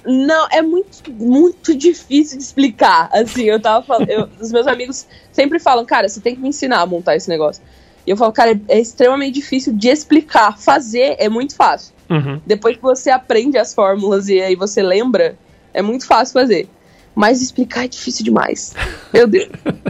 Não, 0.05 0.47
é 0.51 0.61
muito, 0.61 1.11
muito 1.11 1.75
difícil 1.75 2.37
de 2.37 2.43
explicar. 2.43 3.09
Assim, 3.11 3.43
eu 3.43 3.59
tava 3.59 3.85
falando. 3.85 4.09
eu- 4.09 4.29
os 4.39 4.51
meus 4.51 4.67
amigos 4.67 5.05
sempre 5.31 5.59
falam, 5.59 5.85
cara, 5.85 6.07
você 6.07 6.19
tem 6.21 6.35
que 6.35 6.41
me 6.41 6.49
ensinar 6.49 6.81
a 6.81 6.85
montar 6.85 7.15
esse 7.15 7.27
negócio. 7.29 7.61
E 8.05 8.11
eu 8.11 8.17
falo, 8.17 8.31
cara, 8.31 8.51
é, 8.51 8.59
é 8.67 8.79
extremamente 8.79 9.33
difícil 9.33 9.73
de 9.73 9.89
explicar. 9.89 10.57
Fazer 10.59 11.15
é 11.17 11.27
muito 11.27 11.55
fácil. 11.55 11.93
Uhum. 12.09 12.39
Depois 12.45 12.75
que 12.75 12.81
você 12.83 13.09
aprende 13.09 13.57
as 13.57 13.73
fórmulas 13.73 14.29
e 14.29 14.39
aí 14.39 14.55
você 14.55 14.83
lembra, 14.83 15.35
é 15.73 15.81
muito 15.81 16.05
fácil 16.05 16.33
fazer. 16.33 16.69
Mas 17.15 17.41
explicar 17.41 17.85
é 17.85 17.87
difícil 17.87 18.23
demais. 18.25 18.73
Meu 19.13 19.25
Deus. 19.27 19.47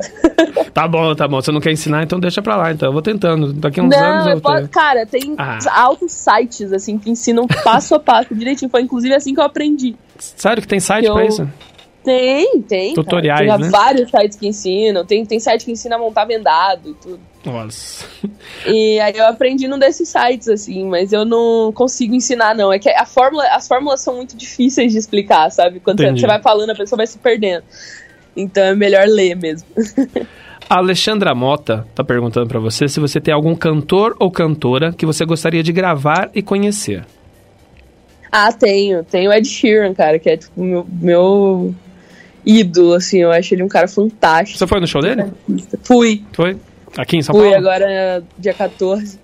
Tá 0.74 0.90
bom, 0.90 1.16
tá 1.16 1.26
bom. 1.26 1.42
Você 1.42 1.54
não 1.54 1.62
quer 1.62 1.72
ensinar, 1.72 2.04
então 2.04 2.20
deixa 2.20 2.42
pra 2.42 2.58
lá. 2.58 2.70
Então 2.72 2.90
eu 2.90 2.94
vou 2.94 3.02
tentando. 3.02 3.54
Daqui 3.54 3.80
a 3.80 3.84
uns 3.84 3.94
anos 3.96 4.26
Não, 4.26 4.30
eu 4.32 4.36
eu 4.36 4.42
posso, 4.42 4.68
cara, 4.68 5.06
tem 5.06 5.34
Ah. 5.38 5.58
altos 5.74 6.12
sites 6.12 6.74
assim 6.74 6.98
que 6.98 7.10
ensinam 7.10 7.48
passo 7.48 7.96
a 7.96 8.00
passo 8.00 8.36
direitinho. 8.36 8.70
Foi 8.70 8.82
inclusive 8.82 9.14
assim 9.16 9.34
que 9.34 9.40
eu 9.40 9.46
aprendi. 9.46 9.96
Sério 10.20 10.62
que 10.62 10.68
tem 10.68 10.82
site 10.82 11.06
Eu- 11.06 11.14
pra 11.14 11.26
isso? 11.26 11.50
Tem, 12.06 12.62
tem. 12.62 12.94
cara. 12.94 13.04
Tutoriais, 13.04 13.50
tem 13.50 13.60
né? 13.60 13.70
vários 13.70 14.12
sites 14.12 14.38
que 14.38 14.48
ensinam. 14.48 15.04
Tem, 15.04 15.26
tem 15.26 15.40
site 15.40 15.66
que 15.66 15.72
ensina 15.72 15.96
a 15.96 16.00
montar 16.00 16.26
vendado 16.26 16.92
e 16.92 16.94
tudo. 16.94 17.20
Nossa. 17.44 18.06
E 18.68 19.00
aí 19.00 19.16
eu 19.16 19.28
aprendi 19.28 19.68
num 19.68 19.78
desses 19.78 20.10
sites, 20.10 20.48
assim, 20.48 20.86
mas 20.86 21.14
eu 21.14 21.26
não 21.26 21.72
consigo 21.72 22.14
ensinar, 22.14 22.56
não. 22.56 22.72
É 22.72 22.80
que 22.80 22.90
a 22.90 23.06
fórmula, 23.06 23.44
as 23.52 23.68
fórmulas 23.68 24.02
são 24.02 24.16
muito 24.16 24.36
difíceis 24.36 24.92
de 24.92 24.98
explicar, 24.98 25.52
sabe? 25.52 25.80
Quando 25.80 25.98
você, 25.98 26.06
Entendi. 26.06 26.22
você 26.22 26.28
vai 26.28 26.42
falando, 26.42 26.72
a 26.72 26.76
pessoa 26.76 26.98
vai 26.98 27.08
se 27.08 27.18
perdendo. 27.18 27.64
Então 28.36 28.64
é 28.64 28.76
melhor 28.76 29.08
ler 29.08 29.36
mesmo. 29.36 29.68
A 30.70 30.78
Alexandra 30.78 31.34
Mota 31.34 31.88
tá 31.96 32.04
perguntando 32.04 32.48
pra 32.48 32.60
você 32.60 32.88
se 32.88 33.00
você 33.00 33.20
tem 33.22 33.34
algum 33.34 33.56
cantor 33.56 34.16
ou 34.20 34.32
cantora 34.32 34.92
que 34.92 35.06
você 35.06 35.26
gostaria 35.26 35.64
de 35.64 35.72
gravar 35.72 36.30
e 36.34 36.42
conhecer. 36.42 37.06
Ah, 38.32 38.52
tenho. 38.52 39.04
Tenho 39.04 39.30
o 39.30 39.34
Ed 39.34 39.48
Sheeran, 39.48 39.94
cara, 39.94 40.20
que 40.20 40.30
é 40.30 40.38
tipo 40.38 40.62
meu, 40.62 40.86
meu 40.90 41.76
ídolo, 42.46 42.94
assim. 42.94 43.20
Eu 43.20 43.32
acho 43.32 43.54
ele 43.54 43.64
um 43.64 43.68
cara 43.68 43.88
fantástico. 43.88 44.58
Você 44.58 44.68
foi 44.68 44.80
no 44.80 44.88
show 44.88 45.02
dele? 45.02 45.26
Fui. 45.84 46.24
Foi? 46.34 46.58
Aqui 46.98 47.18
em 47.18 47.22
São 47.22 47.36
Fui 47.36 47.50
Paulo? 47.50 47.58
agora 47.58 48.24
dia 48.38 48.54
14. 48.54 49.20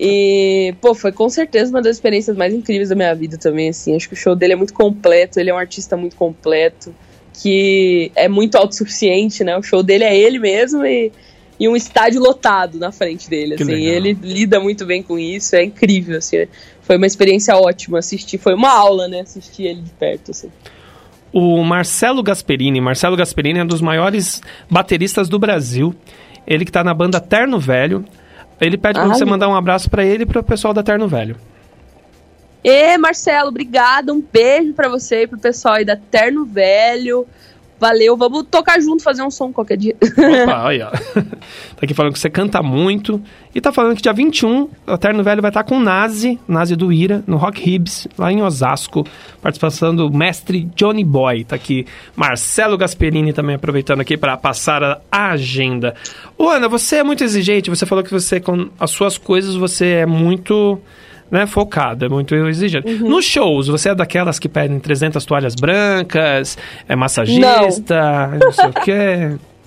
E, 0.00 0.74
pô, 0.80 0.94
foi 0.94 1.10
com 1.10 1.28
certeza 1.28 1.70
uma 1.70 1.82
das 1.82 1.96
experiências 1.96 2.36
mais 2.36 2.54
incríveis 2.54 2.88
da 2.88 2.94
minha 2.94 3.12
vida 3.14 3.36
também, 3.36 3.68
assim. 3.70 3.96
Acho 3.96 4.08
que 4.08 4.14
o 4.14 4.16
show 4.16 4.36
dele 4.36 4.52
é 4.52 4.56
muito 4.56 4.72
completo, 4.72 5.40
ele 5.40 5.50
é 5.50 5.54
um 5.54 5.58
artista 5.58 5.96
muito 5.96 6.14
completo, 6.14 6.94
que 7.34 8.12
é 8.14 8.28
muito 8.28 8.56
autossuficiente, 8.56 9.42
né? 9.42 9.56
O 9.58 9.62
show 9.62 9.82
dele 9.82 10.04
é 10.04 10.16
ele 10.16 10.38
mesmo 10.38 10.86
e, 10.86 11.10
e 11.58 11.68
um 11.68 11.74
estádio 11.74 12.20
lotado 12.20 12.78
na 12.78 12.92
frente 12.92 13.28
dele, 13.28 13.56
Que 13.56 13.64
assim. 13.64 13.72
legal. 13.72 13.94
Ele 13.94 14.12
lida 14.22 14.60
muito 14.60 14.86
bem 14.86 15.02
com 15.02 15.18
isso, 15.18 15.56
é 15.56 15.64
incrível, 15.64 16.18
assim. 16.18 16.46
Foi 16.82 16.96
uma 16.96 17.06
experiência 17.06 17.56
ótima 17.56 17.98
assistir, 17.98 18.38
foi 18.38 18.54
uma 18.54 18.70
aula, 18.70 19.08
né? 19.08 19.20
Assistir 19.22 19.64
ele 19.64 19.82
de 19.82 19.90
perto, 19.90 20.30
assim. 20.30 20.48
O 21.32 21.62
Marcelo 21.62 22.22
Gasperini. 22.22 22.80
Marcelo 22.80 23.16
Gasperini 23.16 23.58
é 23.58 23.62
um 23.62 23.66
dos 23.66 23.80
maiores 23.80 24.42
bateristas 24.70 25.28
do 25.28 25.38
Brasil. 25.38 25.94
Ele 26.46 26.64
que 26.64 26.72
tá 26.72 26.82
na 26.82 26.94
banda 26.94 27.20
Terno 27.20 27.58
Velho. 27.58 28.04
Ele 28.60 28.76
pede 28.76 28.98
pra 28.98 29.08
Ai. 29.08 29.08
você 29.08 29.24
mandar 29.24 29.48
um 29.48 29.54
abraço 29.54 29.88
pra 29.90 30.04
ele 30.04 30.22
e 30.22 30.26
pro 30.26 30.42
pessoal 30.42 30.72
da 30.74 30.82
Terno 30.82 31.06
Velho. 31.06 31.36
E 32.64 32.98
Marcelo, 32.98 33.48
obrigada. 33.48 34.12
Um 34.12 34.20
beijo 34.20 34.72
pra 34.72 34.88
você 34.88 35.22
e 35.22 35.26
pro 35.26 35.38
pessoal 35.38 35.74
aí 35.74 35.84
da 35.84 35.96
Terno 35.96 36.44
Velho. 36.44 37.26
Valeu, 37.80 38.16
vamos 38.16 38.44
tocar 38.50 38.80
junto, 38.80 39.04
fazer 39.04 39.22
um 39.22 39.30
som 39.30 39.52
qualquer 39.52 39.76
dia. 39.76 39.96
Opa, 40.02 40.64
olha. 40.64 40.90
Tá 41.76 41.84
aqui 41.84 41.94
falando 41.94 42.12
que 42.12 42.18
você 42.18 42.28
canta 42.28 42.60
muito. 42.60 43.22
E 43.58 43.60
tá 43.60 43.72
falando 43.72 43.96
que 43.96 44.02
dia 44.02 44.12
21, 44.12 44.68
o 44.86 44.96
Terno 44.96 45.24
Velho 45.24 45.42
vai 45.42 45.50
estar 45.50 45.64
com 45.64 45.78
o 45.78 45.80
Nazi, 45.80 46.38
Nazi 46.46 46.76
do 46.76 46.92
Ira, 46.92 47.24
no 47.26 47.36
Rock 47.36 47.60
Ribs, 47.60 48.06
lá 48.16 48.30
em 48.30 48.40
Osasco. 48.40 49.04
Participação 49.42 49.92
do 49.92 50.08
mestre 50.12 50.70
Johnny 50.76 51.02
Boy. 51.02 51.42
Tá 51.42 51.56
aqui 51.56 51.84
Marcelo 52.14 52.78
Gasperini 52.78 53.32
também 53.32 53.56
aproveitando 53.56 54.00
aqui 54.00 54.16
para 54.16 54.36
passar 54.36 55.02
a 55.10 55.30
agenda. 55.30 55.96
Ô, 56.38 56.48
Ana, 56.48 56.68
você 56.68 56.98
é 56.98 57.02
muito 57.02 57.24
exigente. 57.24 57.68
Você 57.68 57.84
falou 57.84 58.04
que 58.04 58.12
você, 58.12 58.38
com 58.38 58.68
as 58.78 58.92
suas 58.92 59.18
coisas, 59.18 59.56
você 59.56 59.86
é 59.86 60.06
muito 60.06 60.80
né, 61.28 61.44
focado, 61.44 62.04
é 62.04 62.08
muito 62.08 62.36
exigente. 62.36 62.88
Nos 63.02 63.24
shows, 63.24 63.66
você 63.66 63.88
é 63.88 63.94
daquelas 63.96 64.38
que 64.38 64.48
pedem 64.48 64.78
300 64.78 65.24
toalhas 65.24 65.56
brancas, 65.56 66.56
é 66.88 66.94
massagista, 66.94 68.38
não, 68.40 68.52
sei 68.52 68.66
o 68.66 68.72
quê. 68.72 69.36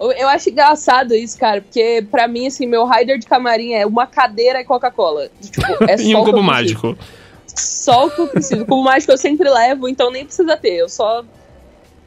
Eu- 0.00 0.28
acho 0.28 0.50
engraçado 0.50 1.14
isso, 1.14 1.36
cara, 1.38 1.60
porque 1.60 2.06
pra 2.10 2.28
mim, 2.28 2.46
assim, 2.46 2.66
meu 2.66 2.86
rider 2.86 3.18
de 3.18 3.26
camarim 3.26 3.72
é 3.72 3.84
uma 3.84 4.06
cadeira 4.06 4.60
e 4.60 4.64
Coca-Cola. 4.64 5.28
Tipo, 5.40 5.60
é 5.90 5.96
e 6.00 6.14
um 6.14 6.24
cubo 6.24 6.42
mágico. 6.42 6.96
Só 7.46 8.06
o 8.06 8.10
que 8.10 8.20
eu 8.20 8.28
preciso. 8.28 8.62
O 8.62 8.66
cubo 8.66 8.82
mágico 8.84 9.12
eu 9.12 9.18
sempre 9.18 9.48
levo, 9.48 9.88
então 9.88 10.10
nem 10.10 10.24
precisa 10.24 10.56
ter. 10.56 10.76
Eu 10.76 10.88
só. 10.88 11.24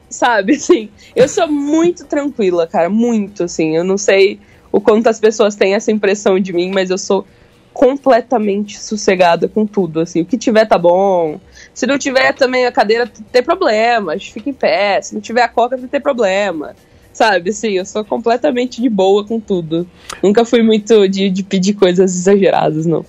Sabe, 0.09 0.55
assim. 0.55 0.89
Eu 1.15 1.27
sou 1.27 1.47
muito 1.47 2.05
tranquila, 2.05 2.68
cara. 2.68 2.89
Muito, 2.89 3.43
assim. 3.43 3.76
Eu 3.76 3.84
não 3.84 3.97
sei 3.97 4.39
o 4.72 4.80
quanto 4.80 5.07
as 5.07 5.19
pessoas 5.19 5.55
têm 5.55 5.73
essa 5.73 5.91
impressão 5.91 6.39
de 6.39 6.53
mim, 6.53 6.72
mas 6.73 6.89
eu 6.89 6.97
sou 6.97 7.26
completamente 7.73 8.80
sossegada 8.80 9.47
com 9.47 9.65
tudo, 9.65 10.01
assim. 10.01 10.22
O 10.22 10.26
que 10.26 10.38
tiver 10.38 10.65
tá 10.65 10.77
bom. 10.77 11.39
Se 11.73 11.88
não 11.88 11.97
tiver 11.97 12.34
também 12.34 12.65
a 12.65 12.72
cadeira, 12.72 13.09
tem 13.31 13.41
problema. 13.41 14.13
A 14.13 14.18
gente 14.18 14.34
fica 14.34 14.49
em 14.49 14.53
pé. 14.53 15.01
Se 15.01 15.13
não 15.13 15.22
tiver 15.22 15.41
a 15.41 15.47
coca, 15.49 15.77
não 15.77 15.88
tem 15.88 15.99
problema. 15.99 16.76
Sabe, 17.13 17.49
assim, 17.49 17.71
eu 17.71 17.85
sou 17.85 18.05
completamente 18.05 18.81
de 18.81 18.89
boa 18.89 19.25
com 19.25 19.39
tudo. 19.39 19.88
Nunca 20.23 20.45
fui 20.45 20.63
muito 20.63 21.07
de, 21.07 21.29
de 21.29 21.43
pedir 21.43 21.73
coisas 21.73 22.15
exageradas, 22.15 22.85
não. 22.85 23.05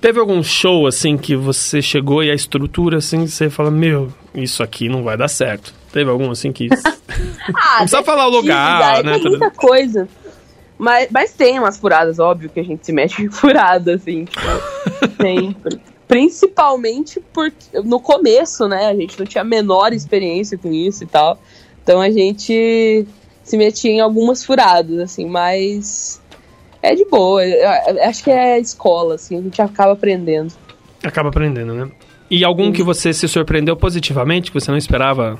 Teve 0.00 0.18
algum 0.18 0.42
show, 0.42 0.86
assim, 0.86 1.16
que 1.16 1.36
você 1.36 1.80
chegou 1.80 2.22
e 2.24 2.30
a 2.30 2.34
estrutura, 2.34 2.98
assim, 2.98 3.26
você 3.26 3.48
fala, 3.50 3.70
meu, 3.70 4.12
isso 4.34 4.62
aqui 4.62 4.88
não 4.88 5.02
vai 5.02 5.16
dar 5.16 5.28
certo. 5.28 5.74
Teve 5.92 6.10
algum, 6.10 6.30
assim, 6.30 6.52
que... 6.52 6.68
Ah, 7.54 7.72
Não 7.72 7.78
precisa 7.78 8.02
falar 8.02 8.26
o 8.26 8.30
lugar, 8.30 8.96
Sim, 8.98 9.02
né, 9.02 9.18
Tem 9.18 9.30
muita 9.30 9.50
coisa. 9.50 10.08
Mas, 10.78 11.08
mas 11.10 11.32
tem 11.32 11.58
umas 11.58 11.78
furadas, 11.78 12.18
óbvio 12.18 12.50
que 12.50 12.58
a 12.58 12.64
gente 12.64 12.84
se 12.84 12.92
mete 12.92 13.22
em 13.22 13.30
furada, 13.30 13.94
assim. 13.94 14.24
tipo, 14.24 15.22
sempre. 15.22 15.80
Principalmente 16.08 17.22
porque 17.32 17.80
no 17.84 18.00
começo, 18.00 18.66
né? 18.66 18.86
A 18.86 18.94
gente 18.94 19.18
não 19.18 19.24
tinha 19.24 19.42
a 19.42 19.44
menor 19.44 19.92
experiência 19.92 20.58
com 20.58 20.72
isso 20.72 21.04
e 21.04 21.06
tal. 21.06 21.40
Então 21.82 22.00
a 22.00 22.10
gente 22.10 23.06
se 23.42 23.56
metia 23.56 23.90
em 23.90 24.00
algumas 24.00 24.44
furadas, 24.44 24.98
assim, 24.98 25.26
mas 25.26 26.20
é 26.82 26.94
de 26.94 27.04
boa. 27.04 27.44
Eu, 27.44 27.68
acho 28.08 28.24
que 28.24 28.30
é 28.30 28.58
escola, 28.58 29.14
assim, 29.14 29.38
a 29.38 29.42
gente 29.42 29.60
acaba 29.60 29.92
aprendendo. 29.92 30.52
Acaba 31.02 31.28
aprendendo, 31.28 31.74
né? 31.74 31.90
E 32.30 32.44
algum 32.44 32.72
que 32.72 32.82
você 32.82 33.12
se 33.12 33.28
surpreendeu 33.28 33.76
positivamente, 33.76 34.50
que 34.50 34.58
você 34.58 34.70
não 34.70 34.78
esperava 34.78 35.38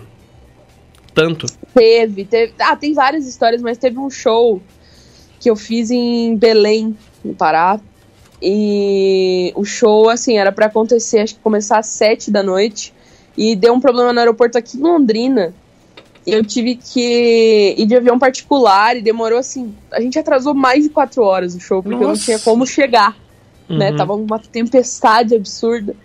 tanto? 1.15 1.47
Teve, 1.75 2.25
teve. 2.25 2.53
Ah, 2.59 2.77
tem 2.77 2.93
várias 2.93 3.27
histórias, 3.27 3.63
mas 3.63 3.79
teve 3.79 3.99
um 3.99 4.11
show 4.11 4.61
que 5.41 5.49
eu 5.49 5.57
fiz 5.57 5.91
em 5.91 6.37
Belém, 6.37 6.97
no 7.25 7.35
Pará. 7.35 7.81
E 8.41 9.53
o 9.55 9.65
show, 9.65 10.11
assim, 10.11 10.37
era 10.37 10.51
para 10.51 10.67
acontecer, 10.67 11.21
acho 11.21 11.37
que 11.37 11.41
começar 11.41 11.79
às 11.79 11.87
sete 11.87 12.31
da 12.31 12.43
noite. 12.43 12.93
E 13.37 13.57
deu 13.57 13.73
um 13.73 13.81
problema 13.81 14.13
no 14.13 14.19
aeroporto 14.19 14.59
aqui 14.59 14.77
em 14.77 14.81
Londrina. 14.81 15.55
Eu 16.27 16.45
tive 16.45 16.77
que 16.77 17.75
ir 17.77 17.87
de 17.87 17.97
avião 17.97 18.19
particular 18.19 18.97
e 18.97 19.03
demorou 19.03 19.39
assim. 19.39 19.75
A 19.91 20.01
gente 20.01 20.19
atrasou 20.19 20.55
mais 20.55 20.85
de 20.85 20.91
quatro 20.91 21.23
horas 21.23 21.55
o 21.55 21.61
show, 21.61 21.83
porque 21.83 21.97
eu 21.97 22.01
não 22.01 22.09
Nossa. 22.11 22.25
tinha 22.25 22.39
como 22.39 22.67
chegar. 22.67 23.17
Né? 23.69 23.91
Uhum. 23.91 23.97
Tava 23.97 24.15
uma 24.15 24.39
tempestade 24.39 25.35
absurda. 25.35 25.97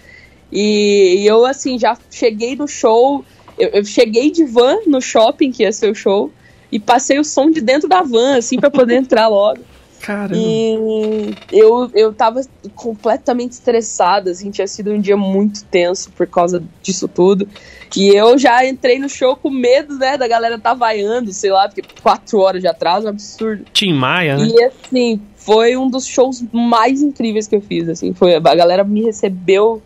E, 0.51 1.17
e 1.19 1.27
eu, 1.27 1.45
assim, 1.45 1.77
já 1.77 1.97
cheguei 2.09 2.55
no 2.55 2.67
show. 2.67 3.23
Eu, 3.57 3.69
eu 3.69 3.85
cheguei 3.85 4.31
de 4.31 4.43
van 4.45 4.77
no 4.87 5.01
shopping, 5.01 5.51
que 5.51 5.63
ia 5.63 5.71
ser 5.71 5.91
o 5.91 5.95
show, 5.95 6.31
e 6.71 6.79
passei 6.79 7.19
o 7.19 7.23
som 7.23 7.49
de 7.51 7.61
dentro 7.61 7.87
da 7.87 8.01
van, 8.01 8.37
assim, 8.37 8.59
pra 8.59 8.71
poder 8.71 8.95
entrar 8.97 9.27
logo. 9.27 9.61
Caramba. 9.99 10.35
E 10.37 11.35
eu, 11.51 11.89
eu 11.93 12.13
tava 12.13 12.41
completamente 12.75 13.53
estressada, 13.53 14.31
assim, 14.31 14.51
tinha 14.51 14.67
sido 14.67 14.91
um 14.91 14.99
dia 14.99 15.17
muito 15.17 15.63
tenso 15.65 16.11
por 16.11 16.27
causa 16.27 16.63
disso 16.81 17.07
tudo. 17.07 17.47
E 17.95 18.09
eu 18.09 18.37
já 18.37 18.65
entrei 18.65 18.99
no 18.99 19.09
show 19.09 19.35
com 19.35 19.49
medo, 19.49 19.97
né, 19.97 20.17
da 20.17 20.27
galera 20.27 20.59
tá 20.59 20.73
vaiando, 20.73 21.31
sei 21.31 21.51
lá, 21.51 21.67
porque 21.67 21.83
quatro 22.01 22.39
horas 22.39 22.61
de 22.61 22.67
atraso 22.67 23.07
é 23.07 23.09
um 23.09 23.13
absurdo. 23.13 23.65
Tim 23.73 23.93
Maia, 23.93 24.37
né? 24.37 24.47
E 24.47 24.63
assim, 24.63 25.21
foi 25.35 25.77
um 25.77 25.89
dos 25.89 26.05
shows 26.05 26.43
mais 26.51 27.01
incríveis 27.01 27.47
que 27.47 27.55
eu 27.55 27.61
fiz, 27.61 27.87
assim, 27.87 28.13
foi 28.13 28.35
a 28.35 28.39
galera 28.39 28.83
me 28.83 29.03
recebeu 29.03 29.81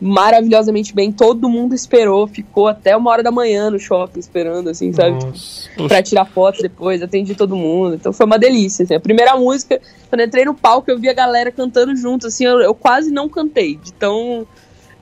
maravilhosamente 0.00 0.94
bem, 0.94 1.12
todo 1.12 1.48
mundo 1.48 1.74
esperou, 1.74 2.26
ficou 2.26 2.68
até 2.68 2.96
uma 2.96 3.10
hora 3.10 3.22
da 3.22 3.30
manhã 3.30 3.70
no 3.70 3.78
shopping 3.78 4.18
esperando, 4.18 4.68
assim, 4.68 4.92
sabe? 4.92 5.12
Nossa. 5.24 5.70
Pra 5.88 6.02
tirar 6.02 6.24
foto 6.26 6.60
depois, 6.60 7.00
atendi 7.02 7.34
todo 7.34 7.56
mundo. 7.56 7.94
Então 7.94 8.12
foi 8.12 8.26
uma 8.26 8.38
delícia. 8.38 8.82
assim. 8.82 8.94
A 8.94 9.00
primeira 9.00 9.36
música, 9.36 9.80
quando 10.10 10.20
eu 10.20 10.26
entrei 10.26 10.44
no 10.44 10.54
palco, 10.54 10.90
eu 10.90 10.98
vi 10.98 11.08
a 11.08 11.14
galera 11.14 11.50
cantando 11.50 11.96
junto, 11.96 12.26
assim, 12.26 12.44
eu, 12.44 12.60
eu 12.60 12.74
quase 12.74 13.10
não 13.10 13.28
cantei, 13.28 13.76
de 13.76 13.92
tão 13.92 14.46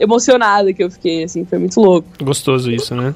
emocionada 0.02 0.72
que 0.72 0.82
eu 0.82 0.90
fiquei, 0.90 1.24
assim, 1.24 1.44
foi 1.44 1.58
muito 1.58 1.80
louco. 1.80 2.08
Gostoso 2.20 2.70
isso, 2.70 2.94
né? 2.94 3.14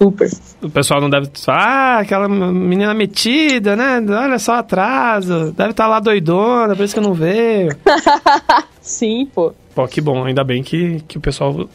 Super. 0.00 0.30
O 0.62 0.70
pessoal 0.70 1.00
não 1.00 1.10
deve. 1.10 1.28
Ah, 1.48 1.98
aquela 1.98 2.28
menina 2.28 2.94
metida, 2.94 3.74
né? 3.74 4.00
Olha 4.08 4.38
só 4.38 4.54
atraso. 4.54 5.52
Deve 5.52 5.70
estar 5.70 5.88
lá 5.88 5.98
doidona, 5.98 6.76
por 6.76 6.84
isso 6.84 6.94
que 6.94 7.00
não 7.00 7.14
veio. 7.14 7.76
Sim, 8.80 9.26
pô. 9.34 9.52
Pô, 9.74 9.88
que 9.88 10.00
bom. 10.00 10.24
Ainda 10.24 10.44
bem 10.44 10.62
que, 10.62 11.02
que 11.08 11.18
o 11.18 11.20
pessoal 11.20 11.68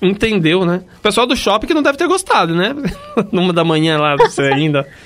entendeu, 0.00 0.64
né? 0.64 0.82
O 0.98 1.00
pessoal 1.00 1.26
do 1.26 1.36
shopping 1.36 1.66
que 1.66 1.74
não 1.74 1.82
deve 1.82 1.98
ter 1.98 2.08
gostado, 2.08 2.54
né? 2.54 2.74
Numa 3.30 3.52
da 3.52 3.64
manhã 3.64 3.98
lá, 3.98 4.16
você 4.16 4.42
ainda. 4.42 4.86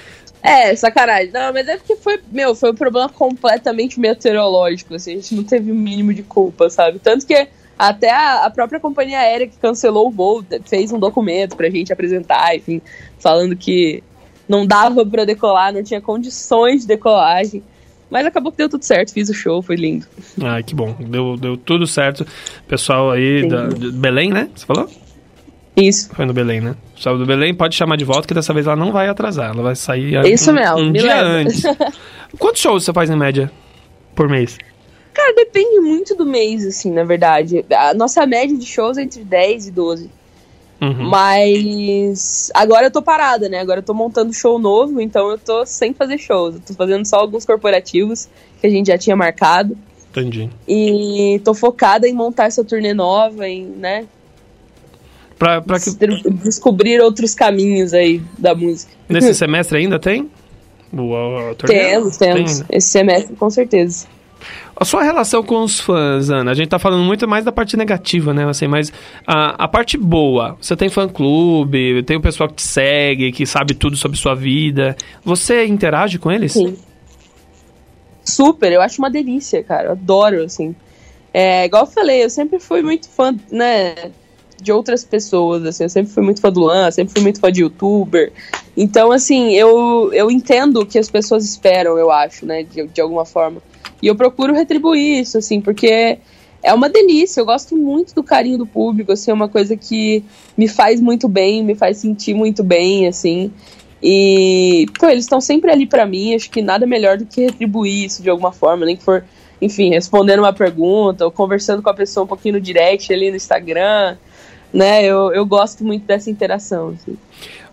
É, 0.44 0.74
sacanagem. 0.74 1.30
Não, 1.30 1.52
mas 1.52 1.68
é 1.68 1.76
porque 1.76 1.94
foi, 1.94 2.18
meu, 2.32 2.52
foi 2.52 2.72
um 2.72 2.74
problema 2.74 3.08
completamente 3.08 4.00
meteorológico, 4.00 4.96
assim, 4.96 5.12
a 5.12 5.14
gente 5.14 5.36
não 5.36 5.44
teve 5.44 5.70
o 5.70 5.74
mínimo 5.74 6.12
de 6.12 6.24
culpa, 6.24 6.68
sabe? 6.68 6.98
Tanto 6.98 7.24
que 7.24 7.46
até 7.88 8.12
a, 8.12 8.44
a 8.46 8.50
própria 8.50 8.78
companhia 8.78 9.18
aérea 9.18 9.48
que 9.48 9.56
cancelou 9.56 10.06
o 10.06 10.10
voo 10.10 10.44
fez 10.64 10.92
um 10.92 11.00
documento 11.00 11.56
pra 11.56 11.68
gente 11.68 11.92
apresentar, 11.92 12.54
enfim, 12.54 12.80
falando 13.18 13.56
que 13.56 14.04
não 14.48 14.64
dava 14.64 15.04
pra 15.04 15.24
decolar, 15.24 15.72
não 15.72 15.82
tinha 15.82 16.00
condições 16.00 16.82
de 16.82 16.86
decolagem. 16.86 17.60
Mas 18.08 18.24
acabou 18.24 18.52
que 18.52 18.58
deu 18.58 18.68
tudo 18.68 18.84
certo, 18.84 19.12
fiz 19.12 19.28
o 19.30 19.34
show, 19.34 19.62
foi 19.62 19.74
lindo. 19.74 20.06
Ai, 20.40 20.62
que 20.62 20.76
bom. 20.76 20.94
Deu, 21.00 21.36
deu 21.36 21.56
tudo 21.56 21.84
certo. 21.86 22.24
Pessoal 22.68 23.10
aí 23.10 23.40
Sim. 23.40 23.48
da, 23.48 23.66
de 23.68 23.90
Belém, 23.90 24.30
né? 24.30 24.48
Você 24.54 24.66
falou? 24.66 24.88
Isso. 25.74 26.10
Foi 26.14 26.24
no 26.24 26.32
Belém, 26.32 26.60
né? 26.60 26.76
O 26.92 26.94
pessoal 26.94 27.18
do 27.18 27.26
Belém 27.26 27.52
pode 27.52 27.74
chamar 27.74 27.96
de 27.96 28.04
volta, 28.04 28.28
que 28.28 28.34
dessa 28.34 28.52
vez 28.52 28.66
ela 28.66 28.76
não 28.76 28.92
vai 28.92 29.08
atrasar. 29.08 29.50
Ela 29.50 29.62
vai 29.62 29.74
sair 29.74 30.24
Isso 30.26 30.50
um, 30.50 30.54
mesmo, 30.54 30.78
um 30.78 30.92
dia 30.92 31.20
antes. 31.20 31.62
Quantos 32.38 32.60
shows 32.60 32.84
você 32.84 32.92
faz 32.92 33.10
em 33.10 33.16
média 33.16 33.50
por 34.14 34.28
mês? 34.28 34.58
Cara, 35.12 35.34
depende 35.34 35.78
muito 35.80 36.14
do 36.14 36.24
mês, 36.24 36.64
assim, 36.66 36.90
na 36.90 37.04
verdade. 37.04 37.64
A 37.70 37.92
nossa 37.94 38.24
média 38.26 38.56
de 38.56 38.64
shows 38.66 38.96
é 38.96 39.02
entre 39.02 39.22
10 39.22 39.68
e 39.68 39.70
12. 39.70 40.10
Uhum. 40.80 41.08
Mas 41.10 42.50
agora 42.54 42.86
eu 42.86 42.90
tô 42.90 43.00
parada, 43.02 43.48
né? 43.48 43.60
Agora 43.60 43.78
eu 43.80 43.84
tô 43.84 43.94
montando 43.94 44.32
show 44.32 44.58
novo, 44.58 45.00
então 45.00 45.30
eu 45.30 45.38
tô 45.38 45.64
sem 45.64 45.92
fazer 45.94 46.18
shows. 46.18 46.56
Eu 46.56 46.60
tô 46.60 46.74
fazendo 46.74 47.04
só 47.06 47.16
alguns 47.16 47.44
corporativos 47.44 48.28
que 48.60 48.66
a 48.66 48.70
gente 48.70 48.88
já 48.88 48.98
tinha 48.98 49.14
marcado. 49.14 49.76
Entendi. 50.10 50.50
E 50.66 51.40
tô 51.44 51.54
focada 51.54 52.08
em 52.08 52.12
montar 52.12 52.46
essa 52.46 52.64
turnê 52.64 52.92
nova, 52.92 53.48
em, 53.48 53.64
né? 53.64 54.06
Pra, 55.38 55.60
pra 55.60 55.78
que, 55.78 55.90
des- 55.90 56.22
Descobrir 56.42 57.00
outros 57.00 57.34
caminhos 57.34 57.92
aí 57.94 58.20
da 58.38 58.54
música. 58.54 58.92
nesse 59.08 59.34
semestre 59.34 59.78
ainda 59.78 59.98
tem? 59.98 60.30
O, 60.92 61.54
turnê? 61.56 61.74
Temos, 61.78 62.16
temos. 62.16 62.52
Tem, 62.52 62.60
né? 62.60 62.66
Esse 62.70 62.88
semestre, 62.88 63.36
com 63.36 63.48
certeza. 63.50 64.06
A 64.74 64.84
sua 64.84 65.02
relação 65.02 65.42
com 65.42 65.62
os 65.62 65.80
fãs, 65.80 66.30
Ana, 66.30 66.50
a 66.50 66.54
gente 66.54 66.68
tá 66.68 66.78
falando 66.78 67.02
muito 67.04 67.26
mais 67.28 67.44
da 67.44 67.52
parte 67.52 67.76
negativa, 67.76 68.32
né? 68.32 68.48
Assim, 68.48 68.66
mas 68.66 68.92
a, 69.26 69.64
a 69.64 69.68
parte 69.68 69.96
boa, 69.96 70.56
você 70.60 70.74
tem 70.76 70.88
fã-clube, 70.88 72.02
tem 72.02 72.16
o 72.16 72.20
pessoal 72.20 72.48
que 72.48 72.56
te 72.56 72.62
segue, 72.62 73.32
que 73.32 73.46
sabe 73.46 73.74
tudo 73.74 73.96
sobre 73.96 74.18
sua 74.18 74.34
vida. 74.34 74.96
Você 75.24 75.66
interage 75.66 76.18
com 76.18 76.30
eles? 76.30 76.52
Sim. 76.52 76.76
Super, 78.24 78.72
eu 78.72 78.80
acho 78.80 79.00
uma 79.00 79.10
delícia, 79.10 79.62
cara. 79.62 79.88
Eu 79.88 79.92
adoro, 79.92 80.44
assim. 80.44 80.74
É, 81.34 81.64
igual 81.64 81.84
eu 81.84 81.90
falei, 81.90 82.24
eu 82.24 82.30
sempre 82.30 82.58
fui 82.58 82.82
muito 82.82 83.08
fã, 83.08 83.34
né, 83.50 83.94
de 84.62 84.72
outras 84.72 85.04
pessoas, 85.04 85.64
assim. 85.64 85.84
Eu 85.84 85.90
sempre 85.90 86.12
fui 86.12 86.22
muito 86.22 86.40
fã 86.40 86.50
do 86.50 86.60
Lan, 86.60 86.90
sempre 86.90 87.12
fui 87.12 87.22
muito 87.22 87.40
fã 87.40 87.50
de 87.50 87.62
youtuber. 87.62 88.32
Então, 88.76 89.12
assim, 89.12 89.52
eu, 89.52 90.10
eu 90.12 90.30
entendo 90.30 90.80
o 90.80 90.86
que 90.86 90.98
as 90.98 91.10
pessoas 91.10 91.44
esperam, 91.44 91.98
eu 91.98 92.10
acho, 92.10 92.46
né, 92.46 92.62
de, 92.62 92.86
de 92.86 93.00
alguma 93.00 93.24
forma. 93.24 93.60
E 94.02 94.06
eu 94.06 94.16
procuro 94.16 94.52
retribuir 94.52 95.20
isso, 95.20 95.38
assim, 95.38 95.60
porque 95.60 96.18
é 96.62 96.72
uma 96.72 96.88
delícia. 96.88 97.40
Eu 97.40 97.46
gosto 97.46 97.76
muito 97.76 98.14
do 98.14 98.22
carinho 98.22 98.58
do 98.58 98.66
público, 98.66 99.12
assim, 99.12 99.30
é 99.30 99.34
uma 99.34 99.48
coisa 99.48 99.76
que 99.76 100.24
me 100.56 100.68
faz 100.68 101.00
muito 101.00 101.28
bem, 101.28 101.62
me 101.64 101.74
faz 101.74 101.98
sentir 101.98 102.34
muito 102.34 102.62
bem, 102.62 103.06
assim. 103.06 103.52
E, 104.02 104.86
pô, 104.98 105.06
eles 105.08 105.24
estão 105.24 105.40
sempre 105.40 105.70
ali 105.70 105.86
pra 105.86 106.04
mim, 106.04 106.34
acho 106.34 106.50
que 106.50 106.60
nada 106.60 106.86
melhor 106.86 107.16
do 107.16 107.24
que 107.24 107.42
retribuir 107.42 108.06
isso 108.06 108.22
de 108.22 108.28
alguma 108.28 108.50
forma, 108.50 108.84
nem 108.84 108.96
que 108.96 109.04
for, 109.04 109.24
enfim, 109.60 109.90
respondendo 109.90 110.40
uma 110.40 110.52
pergunta 110.52 111.24
ou 111.24 111.30
conversando 111.30 111.80
com 111.82 111.88
a 111.88 111.94
pessoa 111.94 112.24
um 112.24 112.26
pouquinho 112.26 112.54
no 112.54 112.60
direct 112.60 113.12
ali 113.12 113.30
no 113.30 113.36
Instagram, 113.36 114.16
né? 114.72 115.04
Eu, 115.04 115.32
eu 115.32 115.44
gosto 115.44 115.84
muito 115.84 116.04
dessa 116.06 116.30
interação, 116.30 116.90
assim. 116.90 117.16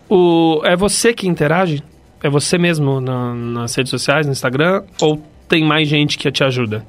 O, 0.08 0.60
é 0.64 0.76
você 0.76 1.12
que 1.14 1.26
interage? 1.28 1.82
É 2.22 2.28
você 2.28 2.58
mesmo 2.58 3.00
na- 3.00 3.34
nas 3.34 3.74
redes 3.74 3.90
sociais, 3.90 4.26
no 4.26 4.32
Instagram? 4.32 4.82
Ou 5.00 5.20
tem 5.48 5.64
mais 5.64 5.88
gente 5.88 6.18
que 6.18 6.30
te 6.30 6.44
ajuda? 6.44 6.84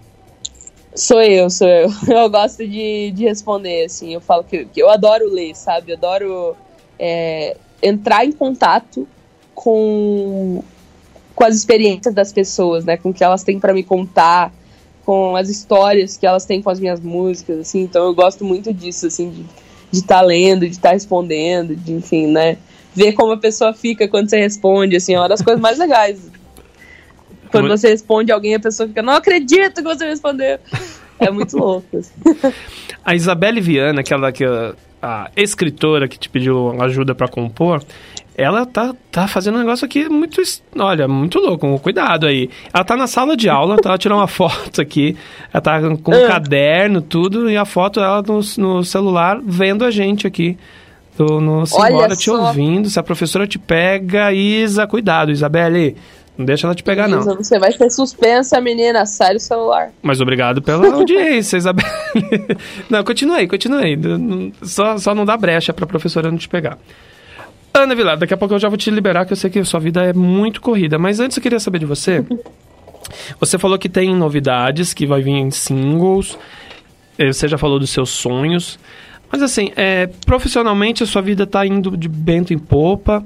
Sou 0.94 1.22
eu, 1.22 1.50
sou 1.50 1.68
eu. 1.68 1.90
Eu 2.10 2.30
gosto 2.30 2.68
de, 2.68 3.12
de 3.12 3.24
responder, 3.24 3.86
assim. 3.86 4.14
Eu 4.14 4.20
falo 4.22 4.44
que, 4.44 4.66
que 4.66 4.82
eu 4.82 4.90
adoro 4.90 5.32
ler, 5.32 5.56
sabe? 5.56 5.92
Eu 5.92 5.98
adoro 5.98 6.56
é, 7.00 7.56
entrar 7.82 8.26
em 8.26 8.32
contato 8.32 9.08
com, 9.56 10.62
com 11.34 11.44
as 11.46 11.56
experiências 11.56 12.14
das 12.14 12.34
pessoas, 12.34 12.84
né? 12.84 12.98
Com 12.98 13.10
o 13.10 13.14
que 13.14 13.24
elas 13.24 13.42
têm 13.44 13.58
pra 13.60 13.74
me 13.74 13.84
contar, 13.84 14.52
com 15.06 15.36
as 15.36 15.48
histórias 15.48 16.18
que 16.18 16.26
elas 16.26 16.46
têm 16.46 16.62
com 16.62 16.70
as 16.70 16.80
minhas 16.80 17.00
músicas, 17.00 17.60
assim. 17.60 17.82
Então 17.82 18.06
eu 18.06 18.14
gosto 18.14 18.44
muito 18.44 18.74
disso, 18.74 19.08
assim, 19.08 19.30
de 19.30 19.46
de 19.92 20.00
estar 20.00 20.22
lendo, 20.22 20.62
de 20.62 20.72
estar 20.72 20.92
respondendo, 20.92 21.76
de, 21.76 21.92
enfim, 21.92 22.28
né? 22.28 22.58
Ver 22.96 23.14
como 23.14 23.34
a 23.34 23.38
pessoa 23.38 23.74
fica 23.74 24.08
quando 24.08 24.30
você 24.30 24.40
responde, 24.40 24.96
assim, 24.96 25.14
é 25.14 25.20
uma 25.20 25.30
das 25.30 25.42
coisas 25.42 25.62
mais 25.62 25.78
legais. 25.78 26.32
Quando 27.52 27.68
você 27.68 27.90
responde 27.90 28.32
alguém, 28.32 28.56
a 28.56 28.60
pessoa 28.60 28.88
fica, 28.88 29.02
não 29.02 29.14
acredito 29.14 29.76
que 29.76 29.84
você 29.84 30.08
respondeu. 30.08 30.58
É 31.20 31.30
muito 31.30 31.58
louco. 31.58 31.98
assim. 31.98 32.14
A 33.04 33.14
Isabelle 33.14 33.60
Viana, 33.60 34.02
aquela 34.02 34.32
que 34.32 34.46
a, 34.46 34.74
a 35.02 35.32
escritora 35.36 36.08
que 36.08 36.18
te 36.18 36.30
pediu 36.30 36.80
ajuda 36.82 37.16
pra 37.16 37.28
compor, 37.28 37.84
ela 38.42 38.66
tá, 38.66 38.94
tá 39.12 39.28
fazendo 39.28 39.56
um 39.56 39.60
negócio 39.60 39.86
aqui 39.86 40.08
muito, 40.10 40.42
olha, 40.78 41.08
muito 41.08 41.40
louco, 41.40 41.80
cuidado 41.80 42.26
aí. 42.28 42.50
Ela 42.74 42.84
tá 42.84 42.96
na 42.98 43.08
sala 43.08 43.36
de 43.38 43.50
aula, 43.50 43.78
tá, 43.78 43.90
ela 43.90 43.98
tirou 43.98 44.18
uma 44.18 44.28
foto 44.28 44.82
aqui, 44.82 45.16
ela 45.54 45.62
tá 45.62 45.80
com 46.02 46.12
um 46.12 46.26
Ah. 46.26 46.28
caderno, 46.28 47.02
tudo, 47.02 47.50
e 47.50 47.56
a 47.58 47.66
foto 47.66 48.00
ela 48.00 48.22
no, 48.22 48.40
no 48.58 48.84
celular 48.84 49.40
vendo 49.44 49.84
a 49.86 49.92
gente 49.92 50.26
aqui. 50.28 50.58
Tô 51.18 51.40
no 51.42 51.66
Simbora 51.66 52.16
te 52.16 52.32
ouvindo, 52.32 52.90
se 52.90 52.98
a 53.00 53.04
professora 53.04 53.46
te 53.46 53.60
pega, 53.60 54.32
Isa, 54.34 54.88
cuidado, 54.88 55.30
Isabelle, 55.30 55.96
não 56.38 56.46
deixa 56.46 56.66
ela 56.66 56.74
te 56.74 56.82
pegar 56.84 57.08
não. 57.10 57.20
Isa, 57.20 57.36
Você 57.36 57.60
vai 57.60 57.72
ser 57.74 57.90
suspensa, 57.92 58.60
menina. 58.62 59.06
Sai 59.06 59.34
do 59.34 59.40
celular. 59.40 59.92
Mas 60.02 60.22
obrigado 60.22 60.62
pela 60.62 60.88
audiência, 60.96 61.58
Isabelle. 61.58 61.90
não, 62.90 63.04
continue 63.04 63.36
aí, 63.36 63.48
continue 63.48 63.84
aí. 63.84 63.96
Não- 63.98 64.18
não- 64.18 64.52
Só, 64.64 64.98
só 64.98 65.14
não 65.14 65.26
dá 65.26 65.36
brecha 65.36 65.74
pra 65.74 65.86
professora 65.86 66.32
não 66.32 66.38
te 66.38 66.48
pegar. 66.48 66.78
Ana 67.74 67.96
Vilar, 67.96 68.18
daqui 68.18 68.34
a 68.34 68.38
pouco 68.38 68.54
eu 68.54 68.60
já 68.60 68.68
vou 68.68 68.78
te 68.78 68.92
liberar, 68.92 69.26
que 69.26 69.34
eu 69.34 69.38
sei 69.38 69.50
que 69.50 69.60
a 69.60 69.66
sua 69.66 69.80
vida 69.80 70.04
é 70.04 70.14
muito 70.14 70.62
corrida. 70.62 70.98
Mas 71.00 71.20
antes 71.20 71.38
eu 71.38 71.44
queria 71.44 71.60
saber 71.60 71.80
de 71.80 71.86
você. 71.86 72.24
Você 73.40 73.58
falou 73.58 73.78
que 73.80 73.90
tem 73.90 74.14
novidades, 74.16 74.94
que 74.94 75.06
vai 75.06 75.22
vir 75.22 75.32
em 75.32 75.52
singles. 75.52 76.38
eh, 77.18 77.32
Você 77.32 77.48
já 77.48 77.58
falou 77.58 77.80
dos 77.80 77.90
seus 77.90 78.10
sonhos. 78.10 78.78
Mas 79.32 79.42
assim, 79.42 79.72
é, 79.78 80.08
profissionalmente 80.26 81.04
a 81.04 81.06
sua 81.06 81.22
vida 81.22 81.48
tá 81.48 81.66
indo 81.66 81.96
de 81.96 82.10
bento 82.10 82.54
em 82.54 82.60
popa. 82.60 83.24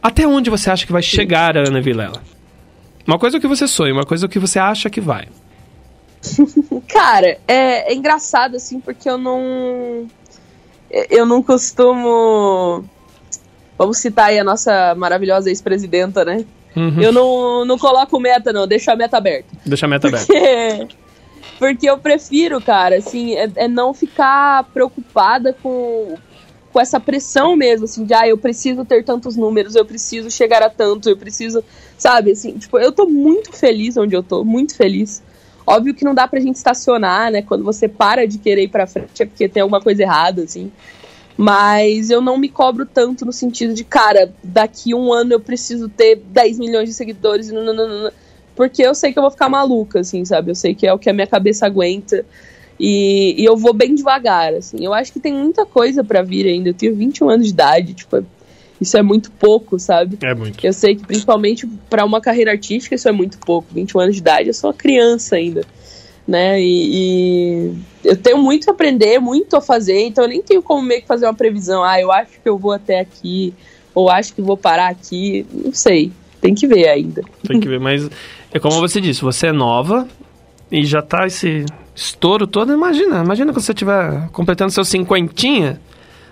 Até 0.00 0.26
onde 0.26 0.48
você 0.48 0.70
acha 0.70 0.86
que 0.86 0.92
vai 0.92 1.02
chegar 1.02 1.56
a 1.56 1.60
Ana 1.62 1.80
Vilela? 1.80 2.22
Uma 3.06 3.18
coisa 3.18 3.36
é 3.36 3.38
o 3.38 3.40
que 3.40 3.48
você 3.48 3.66
sonha, 3.66 3.92
uma 3.92 4.04
coisa 4.04 4.24
é 4.24 4.26
o 4.26 4.30
que 4.30 4.38
você 4.38 4.58
acha 4.58 4.88
que 4.88 5.00
vai. 5.00 5.26
Cara, 6.88 7.38
é, 7.46 7.92
é 7.92 7.94
engraçado, 7.94 8.56
assim, 8.56 8.80
porque 8.80 9.08
eu 9.08 9.18
não. 9.18 10.06
Eu 11.10 11.26
não 11.26 11.42
costumo. 11.42 12.84
Vamos 13.78 13.98
citar 13.98 14.26
aí 14.26 14.38
a 14.38 14.44
nossa 14.44 14.94
maravilhosa 14.94 15.50
ex-presidenta, 15.50 16.24
né? 16.24 16.44
Uhum. 16.76 17.00
Eu 17.00 17.12
não, 17.12 17.64
não 17.64 17.78
coloco 17.78 18.20
meta, 18.20 18.52
não, 18.52 18.66
deixo 18.66 18.90
a 18.90 18.96
meta 18.96 19.16
aberta. 19.16 19.48
Deixa 19.64 19.86
a 19.86 19.88
meta 19.88 20.08
aberta. 20.08 20.26
Porque, 20.26 20.88
porque 21.58 21.90
eu 21.90 21.98
prefiro, 21.98 22.60
cara, 22.60 22.96
assim, 22.96 23.34
é, 23.34 23.50
é 23.56 23.68
não 23.68 23.94
ficar 23.94 24.64
preocupada 24.64 25.54
com, 25.62 26.16
com 26.72 26.80
essa 26.80 27.00
pressão 27.00 27.56
mesmo, 27.56 27.84
assim, 27.84 28.04
de 28.04 28.12
ah, 28.12 28.28
eu 28.28 28.36
preciso 28.36 28.84
ter 28.84 29.02
tantos 29.04 29.36
números, 29.36 29.74
eu 29.74 29.84
preciso 29.84 30.30
chegar 30.30 30.62
a 30.62 30.68
tanto, 30.68 31.08
eu 31.08 31.16
preciso, 31.16 31.64
sabe, 31.96 32.32
assim, 32.32 32.58
tipo, 32.58 32.78
eu 32.78 32.92
tô 32.92 33.06
muito 33.06 33.52
feliz 33.52 33.96
onde 33.96 34.14
eu 34.14 34.22
tô, 34.22 34.44
muito 34.44 34.76
feliz. 34.76 35.22
Óbvio 35.66 35.94
que 35.94 36.04
não 36.04 36.14
dá 36.14 36.28
pra 36.28 36.38
gente 36.38 36.56
estacionar, 36.56 37.32
né? 37.32 37.42
Quando 37.42 37.64
você 37.64 37.88
para 37.88 38.26
de 38.26 38.38
querer 38.38 38.64
ir 38.64 38.68
pra 38.68 38.86
frente 38.86 39.22
é 39.22 39.26
porque 39.26 39.48
tem 39.48 39.62
alguma 39.62 39.80
coisa 39.80 40.02
errada, 40.02 40.42
assim. 40.44 40.70
Mas 41.36 42.08
eu 42.08 42.20
não 42.20 42.38
me 42.38 42.48
cobro 42.48 42.86
tanto 42.86 43.26
no 43.26 43.32
sentido 43.32 43.74
de, 43.74 43.84
cara, 43.84 44.32
daqui 44.42 44.94
um 44.94 45.12
ano 45.12 45.34
eu 45.34 45.40
preciso 45.40 45.88
ter 45.88 46.16
10 46.16 46.58
milhões 46.58 46.88
de 46.88 46.94
seguidores, 46.94 47.50
nananana, 47.50 48.12
porque 48.54 48.82
eu 48.82 48.94
sei 48.94 49.12
que 49.12 49.18
eu 49.18 49.22
vou 49.22 49.30
ficar 49.30 49.48
maluca, 49.48 50.00
assim, 50.00 50.24
sabe? 50.24 50.50
Eu 50.50 50.54
sei 50.54 50.74
que 50.74 50.86
é 50.86 50.92
o 50.92 50.98
que 50.98 51.10
a 51.10 51.12
minha 51.12 51.26
cabeça 51.26 51.66
aguenta. 51.66 52.24
E, 52.80 53.34
e 53.40 53.44
eu 53.44 53.56
vou 53.56 53.72
bem 53.72 53.94
devagar, 53.94 54.54
assim. 54.54 54.84
Eu 54.84 54.94
acho 54.94 55.12
que 55.12 55.20
tem 55.20 55.32
muita 55.32 55.66
coisa 55.66 56.02
pra 56.02 56.22
vir 56.22 56.46
ainda. 56.46 56.70
Eu 56.70 56.74
tenho 56.74 56.94
21 56.94 57.28
anos 57.28 57.46
de 57.46 57.52
idade, 57.52 57.94
tipo, 57.94 58.24
isso 58.80 58.96
é 58.96 59.02
muito 59.02 59.30
pouco, 59.30 59.78
sabe? 59.78 60.18
É 60.22 60.34
muito. 60.34 60.64
Eu 60.64 60.72
sei 60.72 60.94
que 60.94 61.06
principalmente 61.06 61.66
pra 61.88 62.04
uma 62.04 62.20
carreira 62.20 62.52
artística 62.52 62.94
isso 62.94 63.08
é 63.08 63.12
muito 63.12 63.38
pouco. 63.38 63.68
21 63.72 64.00
anos 64.00 64.14
de 64.14 64.20
idade, 64.20 64.48
eu 64.48 64.54
sou 64.54 64.70
uma 64.70 64.76
criança 64.76 65.36
ainda, 65.36 65.62
né? 66.26 66.60
E, 66.60 66.90
e 66.92 67.72
eu 68.04 68.16
tenho 68.16 68.38
muito 68.38 68.68
a 68.68 68.72
aprender, 68.72 69.18
muito 69.18 69.56
a 69.56 69.60
fazer, 69.60 70.06
então 70.06 70.24
eu 70.24 70.28
nem 70.28 70.42
tenho 70.42 70.62
como 70.62 70.82
meio 70.82 71.02
que 71.02 71.06
fazer 71.06 71.26
uma 71.26 71.34
previsão. 71.34 71.84
Ah, 71.84 72.00
eu 72.00 72.10
acho 72.10 72.32
que 72.42 72.48
eu 72.48 72.58
vou 72.58 72.72
até 72.72 73.00
aqui, 73.00 73.54
ou 73.94 74.10
acho 74.10 74.34
que 74.34 74.42
vou 74.42 74.56
parar 74.56 74.88
aqui. 74.88 75.46
Não 75.52 75.72
sei. 75.72 76.12
Tem 76.40 76.54
que 76.54 76.66
ver 76.66 76.88
ainda. 76.88 77.22
Tem 77.46 77.60
que 77.60 77.68
ver, 77.68 77.80
mas 77.80 78.08
é 78.52 78.58
como 78.58 78.80
você 78.80 79.00
disse, 79.00 79.22
você 79.22 79.48
é 79.48 79.52
nova 79.52 80.06
e 80.70 80.84
já 80.84 81.02
tá 81.02 81.26
esse 81.26 81.64
estouro 81.94 82.46
todo. 82.46 82.72
Imagina, 82.72 83.22
imagina 83.22 83.52
quando 83.52 83.64
você 83.64 83.72
estiver 83.72 84.28
completando 84.30 84.70
seus 84.70 84.88
cinquentinha. 84.88 85.80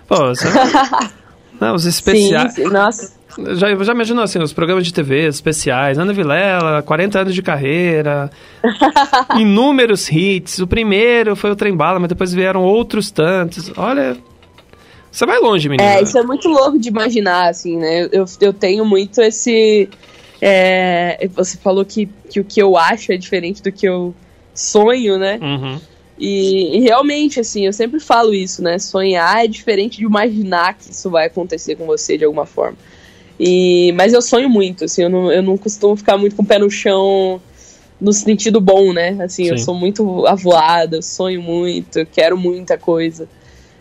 Pô, 0.07 0.15
você... 0.15 0.47
Não, 1.59 1.73
os 1.73 1.85
especiais. 1.85 2.53
Sim, 2.53 2.63
sim, 2.63 2.69
nossa. 2.69 3.13
Já, 3.55 3.75
já 3.83 3.93
imaginou 3.93 4.23
assim, 4.23 4.39
os 4.39 4.53
programas 4.53 4.85
de 4.85 4.93
TV 4.93 5.27
especiais, 5.27 5.97
Ana 5.97 6.13
Vilela, 6.13 6.81
40 6.81 7.19
anos 7.19 7.35
de 7.35 7.41
carreira, 7.41 8.29
inúmeros 9.37 10.09
hits. 10.09 10.59
O 10.59 10.67
primeiro 10.67 11.35
foi 11.35 11.51
o 11.51 11.55
Trem 11.55 11.75
Bala, 11.75 11.99
mas 11.99 12.09
depois 12.09 12.33
vieram 12.33 12.63
outros 12.63 13.11
tantos. 13.11 13.71
Olha, 13.75 14.17
você 15.11 15.25
vai 15.25 15.39
longe, 15.39 15.69
menina. 15.69 15.95
É, 15.95 16.01
isso 16.01 16.17
é 16.17 16.23
muito 16.23 16.47
louco 16.47 16.77
de 16.77 16.89
imaginar, 16.89 17.49
assim, 17.49 17.77
né? 17.77 18.09
Eu, 18.11 18.25
eu 18.41 18.51
tenho 18.51 18.85
muito 18.85 19.21
esse. 19.21 19.89
é, 20.41 21.29
você 21.33 21.57
falou 21.57 21.85
que, 21.85 22.09
que 22.29 22.39
o 22.39 22.43
que 22.43 22.61
eu 22.61 22.77
acho 22.77 23.13
é 23.13 23.17
diferente 23.17 23.63
do 23.63 23.71
que 23.71 23.87
eu 23.87 24.13
sonho, 24.53 25.17
né? 25.17 25.39
Uhum. 25.41 25.79
E, 26.17 26.77
e 26.77 26.79
realmente, 26.81 27.39
assim, 27.39 27.65
eu 27.65 27.73
sempre 27.73 27.99
falo 27.99 28.33
isso, 28.33 28.61
né? 28.61 28.79
Sonhar 28.79 29.43
é 29.43 29.47
diferente 29.47 29.97
de 29.97 30.05
imaginar 30.05 30.73
que 30.73 30.91
isso 30.91 31.09
vai 31.09 31.27
acontecer 31.27 31.75
com 31.75 31.85
você 31.85 32.17
de 32.17 32.25
alguma 32.25 32.45
forma. 32.45 32.77
E, 33.39 33.91
mas 33.93 34.13
eu 34.13 34.21
sonho 34.21 34.49
muito, 34.49 34.85
assim, 34.85 35.03
eu 35.03 35.09
não, 35.09 35.31
eu 35.31 35.43
não 35.43 35.57
costumo 35.57 35.95
ficar 35.95 36.17
muito 36.17 36.35
com 36.35 36.43
o 36.43 36.45
pé 36.45 36.57
no 36.57 36.69
chão 36.69 37.41
no 37.99 38.11
sentido 38.11 38.59
bom, 38.59 38.93
né? 38.93 39.17
Assim, 39.21 39.47
eu 39.47 39.57
Sim. 39.57 39.63
sou 39.63 39.75
muito 39.75 40.25
avoada, 40.27 40.97
eu 40.97 41.01
sonho 41.01 41.41
muito, 41.41 41.99
eu 41.99 42.05
quero 42.05 42.37
muita 42.37 42.77
coisa. 42.77 43.27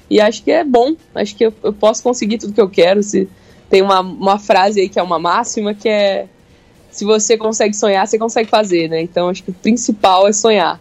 E 0.08 0.20
acho 0.20 0.42
que 0.42 0.50
é 0.50 0.64
bom, 0.64 0.94
acho 1.14 1.34
que 1.34 1.46
eu, 1.46 1.54
eu 1.62 1.72
posso 1.72 2.02
conseguir 2.02 2.38
tudo 2.38 2.52
que 2.52 2.60
eu 2.60 2.68
quero. 2.68 3.02
Se, 3.02 3.28
tem 3.68 3.82
uma, 3.82 4.00
uma 4.00 4.38
frase 4.38 4.80
aí 4.80 4.88
que 4.88 4.98
é 4.98 5.02
uma 5.02 5.18
máxima 5.18 5.74
que 5.74 5.88
é 5.88 6.26
se 6.90 7.04
você 7.04 7.36
consegue 7.36 7.74
sonhar, 7.74 8.06
você 8.06 8.16
consegue 8.16 8.48
fazer, 8.48 8.88
né? 8.88 9.02
Então 9.02 9.28
acho 9.28 9.42
que 9.42 9.50
o 9.50 9.54
principal 9.54 10.28
é 10.28 10.32
sonhar. 10.32 10.80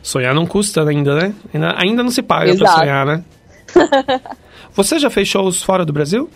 Sonhar 0.00 0.32
não 0.32 0.46
custa 0.46 0.88
ainda, 0.88 1.16
né? 1.16 1.34
Ainda, 1.52 1.74
ainda 1.76 2.02
não 2.04 2.10
se 2.10 2.22
paga 2.22 2.54
pra 2.54 2.64
Exato. 2.64 2.78
sonhar, 2.78 3.06
né? 3.06 3.24
Você 4.72 5.00
já 5.00 5.10
fez 5.10 5.26
shows 5.26 5.62
fora 5.62 5.84
do 5.84 5.92
Brasil? 5.92 6.30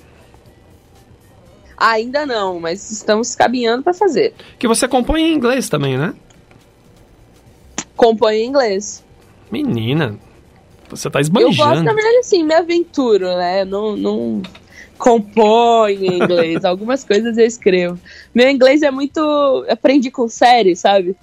Ainda 1.80 2.26
não, 2.26 2.60
mas 2.60 2.90
estamos 2.90 3.34
caminhando 3.34 3.82
para 3.82 3.94
fazer. 3.94 4.34
Que 4.58 4.68
você 4.68 4.86
compõe 4.86 5.22
em 5.22 5.32
inglês 5.34 5.70
também, 5.70 5.96
né? 5.96 6.12
Compõe 7.96 8.36
em 8.36 8.46
inglês. 8.46 9.02
Menina, 9.50 10.18
você 10.90 11.08
tá 11.08 11.18
Eu 11.18 11.22
esbanjando. 11.22 11.56
gosto, 11.56 11.82
na 11.82 11.94
verdade, 11.94 12.18
assim, 12.18 12.44
me 12.44 12.54
aventuro, 12.54 13.26
né? 13.36 13.62
Eu 13.62 13.66
Não, 13.66 13.96
não 13.96 14.42
componho 14.98 16.04
em 16.04 16.22
inglês. 16.22 16.64
Algumas 16.66 17.02
coisas 17.02 17.38
eu 17.38 17.46
escrevo. 17.46 17.98
Meu 18.34 18.48
inglês 18.50 18.82
é 18.82 18.90
muito. 18.90 19.64
Aprendi 19.68 20.10
com 20.10 20.28
série, 20.28 20.76
sabe? 20.76 21.16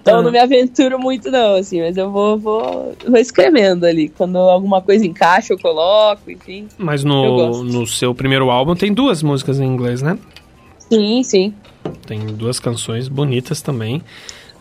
Então 0.00 0.16
eu 0.16 0.22
não 0.22 0.30
me 0.30 0.38
aventuro 0.38 0.98
muito, 0.98 1.30
não, 1.30 1.56
assim, 1.56 1.80
mas 1.80 1.96
eu 1.96 2.10
vou, 2.10 2.38
vou, 2.38 2.96
vou 3.06 3.18
escrevendo 3.18 3.84
ali. 3.84 4.08
Quando 4.08 4.38
alguma 4.38 4.80
coisa 4.80 5.06
encaixa, 5.06 5.52
eu 5.52 5.58
coloco, 5.58 6.30
enfim. 6.30 6.66
Mas 6.78 7.04
no, 7.04 7.62
no 7.62 7.86
seu 7.86 8.14
primeiro 8.14 8.50
álbum 8.50 8.74
tem 8.74 8.92
duas 8.92 9.22
músicas 9.22 9.60
em 9.60 9.66
inglês, 9.66 10.00
né? 10.00 10.18
Sim, 10.78 11.22
sim. 11.22 11.54
Tem 12.06 12.18
duas 12.26 12.58
canções 12.58 13.08
bonitas 13.08 13.60
também, 13.60 14.02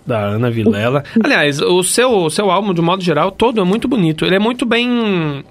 da 0.06 0.20
Ana 0.20 0.52
Vilela. 0.52 1.04
Aliás, 1.24 1.62
o 1.62 1.84
seu, 1.84 2.12
o 2.12 2.30
seu 2.30 2.52
álbum, 2.52 2.74
de 2.74 2.82
modo 2.82 3.02
geral, 3.02 3.32
todo 3.32 3.62
é 3.62 3.64
muito 3.64 3.88
bonito. 3.88 4.26
Ele 4.26 4.36
é 4.36 4.40
muito 4.40 4.66
bem... 4.66 5.44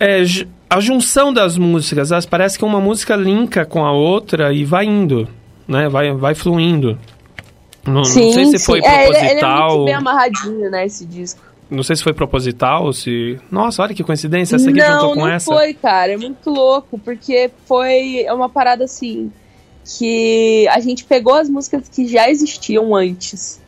é, 0.00 0.22
a 0.68 0.80
junção 0.80 1.32
das 1.32 1.56
músicas, 1.56 2.10
elas 2.10 2.26
parece 2.26 2.58
que 2.58 2.64
uma 2.64 2.80
música 2.80 3.14
linka 3.14 3.64
com 3.64 3.84
a 3.84 3.92
outra 3.92 4.52
e 4.52 4.64
vai 4.64 4.84
indo, 4.86 5.28
né? 5.68 5.88
Vai, 5.88 6.12
vai 6.12 6.34
fluindo. 6.34 6.98
Não, 7.86 7.94
não 7.94 8.04
sim, 8.04 8.32
sei 8.32 8.46
se 8.46 8.58
sim. 8.58 8.64
foi 8.64 8.80
É, 8.80 9.06
ele, 9.08 9.16
ele 9.16 9.16
é 9.16 9.20
proposital. 9.20 9.68
muito 9.70 9.84
bem 9.84 9.94
amarradinho, 9.94 10.70
né, 10.70 10.86
esse 10.86 11.06
disco. 11.06 11.40
não 11.70 11.82
sei 11.82 11.96
se 11.96 12.02
foi 12.02 12.12
proposital, 12.12 12.92
se... 12.92 13.38
Nossa, 13.50 13.82
olha 13.82 13.94
que 13.94 14.02
coincidência, 14.04 14.56
essa 14.56 14.70
aqui 14.70 14.78
não, 14.78 14.92
juntou 14.92 15.14
com 15.14 15.20
não 15.20 15.28
essa. 15.28 15.52
foi, 15.52 15.74
cara. 15.74 16.12
É 16.12 16.16
muito 16.16 16.50
louco, 16.50 16.98
porque 16.98 17.50
foi 17.66 18.24
é 18.24 18.32
uma 18.32 18.48
parada 18.48 18.84
assim 18.84 19.30
que 19.98 20.66
a 20.68 20.80
gente 20.80 21.04
pegou 21.04 21.34
as 21.34 21.48
músicas 21.48 21.88
que 21.88 22.06
já 22.08 22.28
existiam 22.28 22.94
antes, 22.94 23.60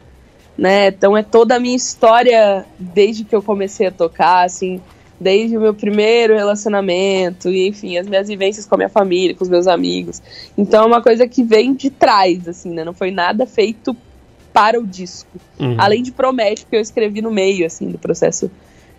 né? 0.56 0.88
Então 0.88 1.16
é 1.16 1.22
toda 1.22 1.54
a 1.56 1.60
minha 1.60 1.76
história 1.76 2.64
desde 2.78 3.22
que 3.24 3.34
eu 3.34 3.40
comecei 3.40 3.86
a 3.86 3.92
tocar, 3.92 4.44
assim, 4.44 4.80
desde 5.20 5.56
o 5.56 5.60
meu 5.60 5.72
primeiro 5.74 6.34
relacionamento 6.34 7.48
e 7.50 7.68
enfim, 7.68 7.96
as 7.98 8.08
minhas 8.08 8.26
vivências 8.26 8.66
com 8.66 8.74
a 8.74 8.78
minha 8.78 8.88
família, 8.88 9.34
com 9.36 9.44
os 9.44 9.50
meus 9.50 9.68
amigos. 9.68 10.20
Então 10.56 10.82
é 10.82 10.86
uma 10.86 11.02
coisa 11.02 11.26
que 11.28 11.44
vem 11.44 11.72
de 11.72 11.88
trás, 11.88 12.48
assim, 12.48 12.70
né? 12.70 12.84
Não 12.84 12.94
foi 12.94 13.12
nada 13.12 13.46
feito 13.46 13.96
para 14.58 14.80
o 14.80 14.84
disco. 14.84 15.30
Uhum. 15.60 15.76
Além 15.78 16.02
de 16.02 16.10
Promete, 16.10 16.66
que 16.68 16.74
eu 16.74 16.80
escrevi 16.80 17.22
no 17.22 17.30
meio, 17.30 17.64
assim, 17.64 17.88
do 17.88 17.96
processo 17.96 18.50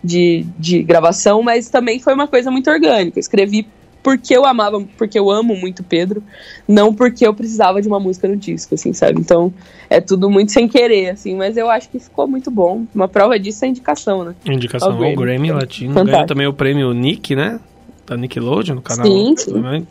de, 0.02 0.46
de 0.58 0.82
gravação, 0.82 1.42
mas 1.42 1.68
também 1.68 2.00
foi 2.00 2.14
uma 2.14 2.26
coisa 2.26 2.50
muito 2.50 2.70
orgânica. 2.70 3.18
Eu 3.18 3.20
escrevi 3.20 3.68
porque 4.02 4.34
eu 4.34 4.46
amava, 4.46 4.82
porque 4.96 5.18
eu 5.18 5.30
amo 5.30 5.54
muito 5.54 5.84
Pedro, 5.84 6.22
não 6.66 6.94
porque 6.94 7.26
eu 7.26 7.34
precisava 7.34 7.82
de 7.82 7.88
uma 7.88 8.00
música 8.00 8.26
no 8.26 8.36
disco, 8.36 8.74
assim, 8.74 8.94
sabe? 8.94 9.20
Então, 9.20 9.52
é 9.90 10.00
tudo 10.00 10.30
muito 10.30 10.50
sem 10.50 10.66
querer, 10.66 11.10
assim, 11.10 11.36
mas 11.36 11.58
eu 11.58 11.68
acho 11.68 11.90
que 11.90 11.98
ficou 11.98 12.26
muito 12.26 12.50
bom. 12.50 12.86
Uma 12.94 13.06
prova 13.06 13.38
disso 13.38 13.62
é 13.62 13.68
a 13.68 13.70
indicação, 13.70 14.24
né? 14.24 14.34
Indicação 14.46 14.88
Ao 14.88 14.94
ao 14.94 15.00
Grammy. 15.00 15.16
Grammy 15.16 15.52
Latino. 15.52 15.92
Fantástico. 15.92 16.12
Ganhou 16.12 16.26
também 16.26 16.46
o 16.46 16.54
prêmio 16.54 16.94
Nick, 16.94 17.36
né? 17.36 17.60
Da 18.06 18.16
Nickelodeon, 18.16 18.76
no 18.76 18.82
canal. 18.82 19.04
Sim, 19.04 19.34
sim. 19.36 19.86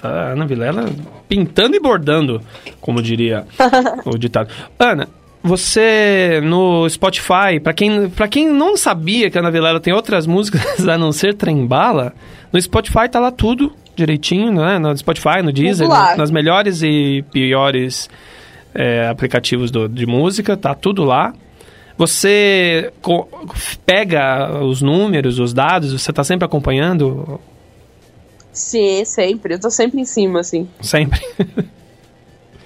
Tá 0.00 0.32
Ana 0.32 0.46
Vilela 0.46 0.86
pintando 1.28 1.76
e 1.76 1.80
bordando, 1.80 2.40
como 2.80 3.02
diria 3.02 3.44
o 4.06 4.16
ditado. 4.16 4.48
Ana, 4.78 5.08
você 5.42 6.40
no 6.42 6.88
Spotify, 6.88 7.60
pra 7.62 7.72
quem, 7.72 8.08
pra 8.10 8.28
quem 8.28 8.48
não 8.48 8.76
sabia 8.76 9.30
que 9.30 9.36
a 9.36 9.40
Ana 9.40 9.50
Vilela 9.50 9.80
tem 9.80 9.92
outras 9.92 10.26
músicas 10.26 10.62
a 10.88 10.96
não 10.96 11.12
ser 11.12 11.34
Trembala, 11.34 12.12
no 12.52 12.60
Spotify 12.60 13.08
tá 13.10 13.20
lá 13.20 13.30
tudo 13.30 13.72
direitinho, 13.94 14.52
né? 14.52 14.78
No 14.78 14.96
Spotify, 14.96 15.42
no 15.42 15.52
Deezer, 15.52 15.86
no- 15.86 16.16
nas 16.16 16.30
melhores 16.30 16.82
e 16.82 17.22
piores 17.30 18.08
é, 18.74 19.06
aplicativos 19.08 19.70
do- 19.70 19.88
de 19.88 20.06
música, 20.06 20.56
tá 20.56 20.74
tudo 20.74 21.04
lá. 21.04 21.34
Você 21.98 22.90
pega 23.84 24.58
os 24.62 24.80
números, 24.80 25.38
os 25.38 25.52
dados, 25.52 25.92
você 25.92 26.10
está 26.10 26.24
sempre 26.24 26.46
acompanhando? 26.46 27.38
Sim, 28.52 29.04
sempre. 29.04 29.54
Eu 29.54 29.60
tô 29.60 29.70
sempre 29.70 30.00
em 30.00 30.04
cima, 30.04 30.40
assim. 30.40 30.68
Sempre. 30.80 31.20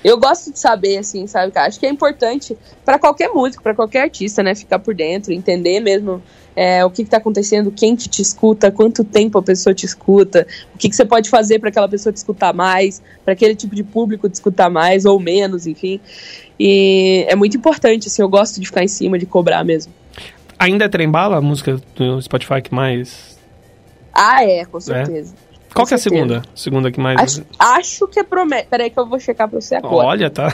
Eu 0.04 0.18
gosto 0.20 0.52
de 0.52 0.58
saber, 0.58 0.98
assim, 0.98 1.26
sabe, 1.26 1.50
cara? 1.50 1.66
Acho 1.66 1.80
que 1.80 1.86
é 1.86 1.88
importante 1.88 2.54
pra 2.84 2.98
qualquer 2.98 3.30
músico, 3.30 3.62
pra 3.62 3.74
qualquer 3.74 4.02
artista, 4.02 4.42
né? 4.42 4.54
Ficar 4.54 4.78
por 4.78 4.94
dentro, 4.94 5.32
entender 5.32 5.80
mesmo 5.80 6.22
é, 6.54 6.84
o 6.84 6.90
que, 6.90 7.04
que 7.04 7.10
tá 7.10 7.16
acontecendo, 7.16 7.72
quem 7.72 7.96
que 7.96 8.06
te 8.06 8.20
escuta, 8.20 8.70
quanto 8.70 9.02
tempo 9.02 9.38
a 9.38 9.42
pessoa 9.42 9.72
te 9.72 9.86
escuta, 9.86 10.46
o 10.74 10.78
que, 10.78 10.90
que 10.90 10.94
você 10.94 11.06
pode 11.06 11.30
fazer 11.30 11.58
pra 11.58 11.70
aquela 11.70 11.88
pessoa 11.88 12.12
te 12.12 12.18
escutar 12.18 12.52
mais, 12.52 13.02
pra 13.24 13.32
aquele 13.32 13.56
tipo 13.56 13.74
de 13.74 13.82
público 13.82 14.28
te 14.28 14.34
escutar 14.34 14.68
mais 14.68 15.06
ou 15.06 15.18
menos, 15.18 15.66
enfim. 15.66 15.98
E 16.60 17.24
é 17.26 17.34
muito 17.34 17.56
importante, 17.56 18.08
assim, 18.08 18.20
eu 18.20 18.28
gosto 18.28 18.60
de 18.60 18.66
ficar 18.66 18.84
em 18.84 18.88
cima, 18.88 19.18
de 19.18 19.24
cobrar 19.24 19.64
mesmo. 19.64 19.90
Ainda 20.58 20.84
é 20.84 20.88
trembala 20.88 21.38
a 21.38 21.40
música 21.40 21.80
do 21.96 22.20
Spotify 22.20 22.60
que 22.62 22.74
mais. 22.74 23.38
Ah, 24.12 24.44
é, 24.44 24.66
com 24.66 24.78
certeza. 24.78 25.34
Qual 25.74 25.86
que 25.86 25.92
é 25.92 25.96
a 25.96 25.98
segunda? 25.98 26.42
Segunda 26.54 26.90
que 26.92 27.00
mais. 27.00 27.20
Acho, 27.20 27.44
acho 27.58 28.06
que 28.06 28.20
é 28.20 28.22
promessa. 28.22 28.66
Peraí 28.70 28.90
que 28.90 28.98
eu 28.98 29.06
vou 29.06 29.18
checar 29.18 29.48
pra 29.48 29.60
você 29.60 29.74
agora. 29.74 30.06
Olha, 30.08 30.30
tá. 30.30 30.52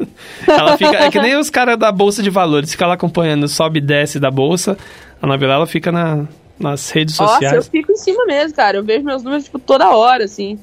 ela 0.46 0.76
fica. 0.76 0.96
É 0.96 1.10
que 1.10 1.20
nem 1.20 1.36
os 1.36 1.48
caras 1.48 1.78
da 1.78 1.90
Bolsa 1.90 2.22
de 2.22 2.28
Valores, 2.30 2.70
fica 2.70 2.86
lá 2.86 2.94
acompanhando, 2.94 3.48
sobe 3.48 3.78
e 3.78 3.82
desce 3.82 4.20
da 4.20 4.30
bolsa. 4.30 4.76
A 5.20 5.26
Ana 5.26 5.38
Vilela 5.38 5.66
fica 5.66 5.90
na, 5.90 6.26
nas 6.58 6.90
redes 6.90 7.18
Nossa, 7.18 7.32
eu 7.32 7.38
sociais. 7.48 7.68
fico 7.68 7.92
em 7.92 7.96
cima 7.96 8.26
mesmo, 8.26 8.54
cara. 8.54 8.76
Eu 8.76 8.84
vejo 8.84 9.04
meus 9.04 9.22
números, 9.22 9.44
tipo, 9.44 9.58
toda 9.58 9.90
hora, 9.90 10.24
assim. 10.24 10.58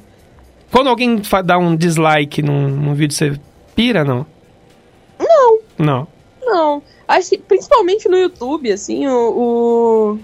Quando 0.71 0.89
alguém 0.89 1.21
dá 1.43 1.57
um 1.57 1.75
dislike 1.75 2.41
num, 2.41 2.67
num 2.67 2.93
vídeo, 2.93 3.15
você 3.15 3.39
pira, 3.75 4.03
não? 4.03 4.25
Não, 5.19 5.59
Não. 5.77 6.07
não. 6.41 6.83
Acho 7.07 7.29
que, 7.29 7.37
principalmente 7.37 8.09
no 8.09 8.17
YouTube, 8.17 8.71
assim, 8.71 9.07
o, 9.07 9.13
o 10.11 10.19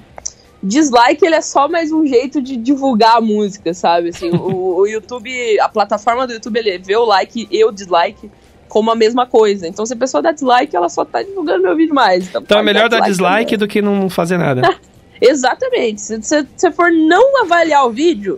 dislike, 0.63 1.25
ele 1.25 1.35
é 1.35 1.41
só 1.41 1.67
mais 1.67 1.91
um 1.91 2.05
jeito 2.05 2.41
de 2.41 2.55
divulgar 2.55 3.17
a 3.17 3.21
música, 3.21 3.73
sabe? 3.73 4.09
Assim, 4.09 4.29
o, 4.29 4.79
o 4.79 4.85
YouTube, 4.87 5.59
a 5.59 5.67
plataforma 5.69 6.27
do 6.27 6.33
YouTube, 6.33 6.57
ele 6.57 6.77
vê 6.77 6.95
o 6.95 7.05
like 7.05 7.47
e 7.49 7.63
o 7.65 7.71
dislike 7.71 8.29
como 8.67 8.89
a 8.91 8.95
mesma 8.95 9.25
coisa. 9.25 9.67
Então, 9.67 9.85
se 9.85 9.93
a 9.93 9.97
pessoa 9.97 10.21
dá 10.21 10.31
dislike, 10.31 10.75
ela 10.75 10.87
só 10.87 11.03
tá 11.03 11.21
divulgando 11.21 11.63
meu 11.63 11.75
vídeo 11.75 11.93
mais. 11.93 12.27
Então, 12.29 12.41
Então 12.41 12.59
é 12.59 12.63
melhor 12.63 12.87
dar 12.87 12.97
também. 12.97 13.11
dislike 13.11 13.57
do 13.57 13.67
que 13.67 13.81
não 13.81 14.09
fazer 14.09 14.37
nada. 14.37 14.61
Exatamente. 15.19 16.01
Se 16.01 16.17
você 16.19 16.71
for 16.71 16.91
não 16.91 17.43
avaliar 17.43 17.85
o 17.85 17.91
vídeo, 17.91 18.37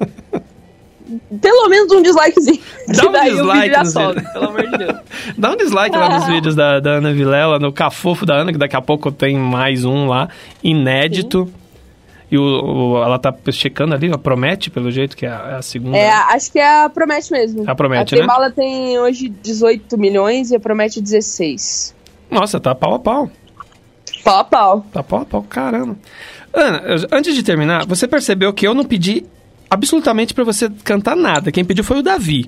pelo 1.41 1.69
menos 1.69 1.91
um 1.91 2.01
dislikezinho. 2.01 2.61
Dá 2.87 3.09
um 3.09 3.11
dislike 3.23 3.77
nos 3.77 3.93
sobe, 3.93 4.15
vídeos. 4.15 4.33
pelo 4.33 4.45
amor 4.45 4.67
de 4.67 4.77
Deus. 4.77 4.97
Dá 5.37 5.51
um 5.51 5.55
dislike 5.55 5.95
lá 5.97 6.09
nos 6.17 6.25
vídeos 6.27 6.55
da, 6.55 6.79
da 6.79 6.91
Ana 6.93 7.13
Vilela, 7.13 7.59
no 7.59 7.71
Cafofo 7.71 8.25
da 8.25 8.35
Ana, 8.35 8.51
que 8.51 8.57
daqui 8.57 8.75
a 8.75 8.81
pouco 8.81 9.11
tem 9.11 9.37
mais 9.37 9.85
um 9.85 10.07
lá, 10.07 10.29
inédito. 10.63 11.47
E 12.31 12.37
o, 12.37 12.41
o- 12.41 13.03
ela 13.03 13.19
tá 13.19 13.33
checando 13.51 13.93
ali, 13.93 14.09
ó, 14.11 14.17
promete, 14.17 14.69
pelo 14.71 14.89
jeito, 14.89 15.15
que 15.15 15.25
é 15.25 15.29
a, 15.29 15.49
é 15.51 15.55
a 15.55 15.61
segunda. 15.61 15.97
É, 15.97 16.09
acho 16.09 16.51
que 16.51 16.57
é 16.59 16.83
a 16.85 16.89
Promete 16.89 17.31
mesmo. 17.31 17.63
A 17.69 17.75
Promete, 17.75 18.15
a 18.15 18.17
né? 18.17 18.23
Trembala 18.25 18.51
tem 18.51 18.97
hoje 18.99 19.29
18 19.29 19.97
milhões 19.97 20.49
e 20.51 20.55
a 20.55 20.59
Promete 20.59 20.99
16. 21.01 21.95
Nossa, 22.31 22.59
tá 22.59 22.73
pau 22.73 22.95
a 22.95 22.99
pau. 22.99 23.29
Pau 24.23 24.39
a 24.39 24.43
pau. 24.43 24.85
Tá 24.91 25.03
pau 25.03 25.19
a 25.21 25.25
pau, 25.25 25.43
caramba. 25.43 25.95
Ana, 26.53 26.81
antes 27.11 27.35
de 27.35 27.43
terminar, 27.43 27.85
você 27.85 28.07
percebeu 28.07 28.53
que 28.53 28.65
eu 28.65 28.73
não 28.73 28.85
pedi 28.85 29.25
absolutamente 29.69 30.33
pra 30.33 30.43
você 30.43 30.69
cantar 30.83 31.15
nada. 31.15 31.51
Quem 31.51 31.65
pediu 31.65 31.83
foi 31.83 31.99
o 31.99 32.03
Davi. 32.03 32.47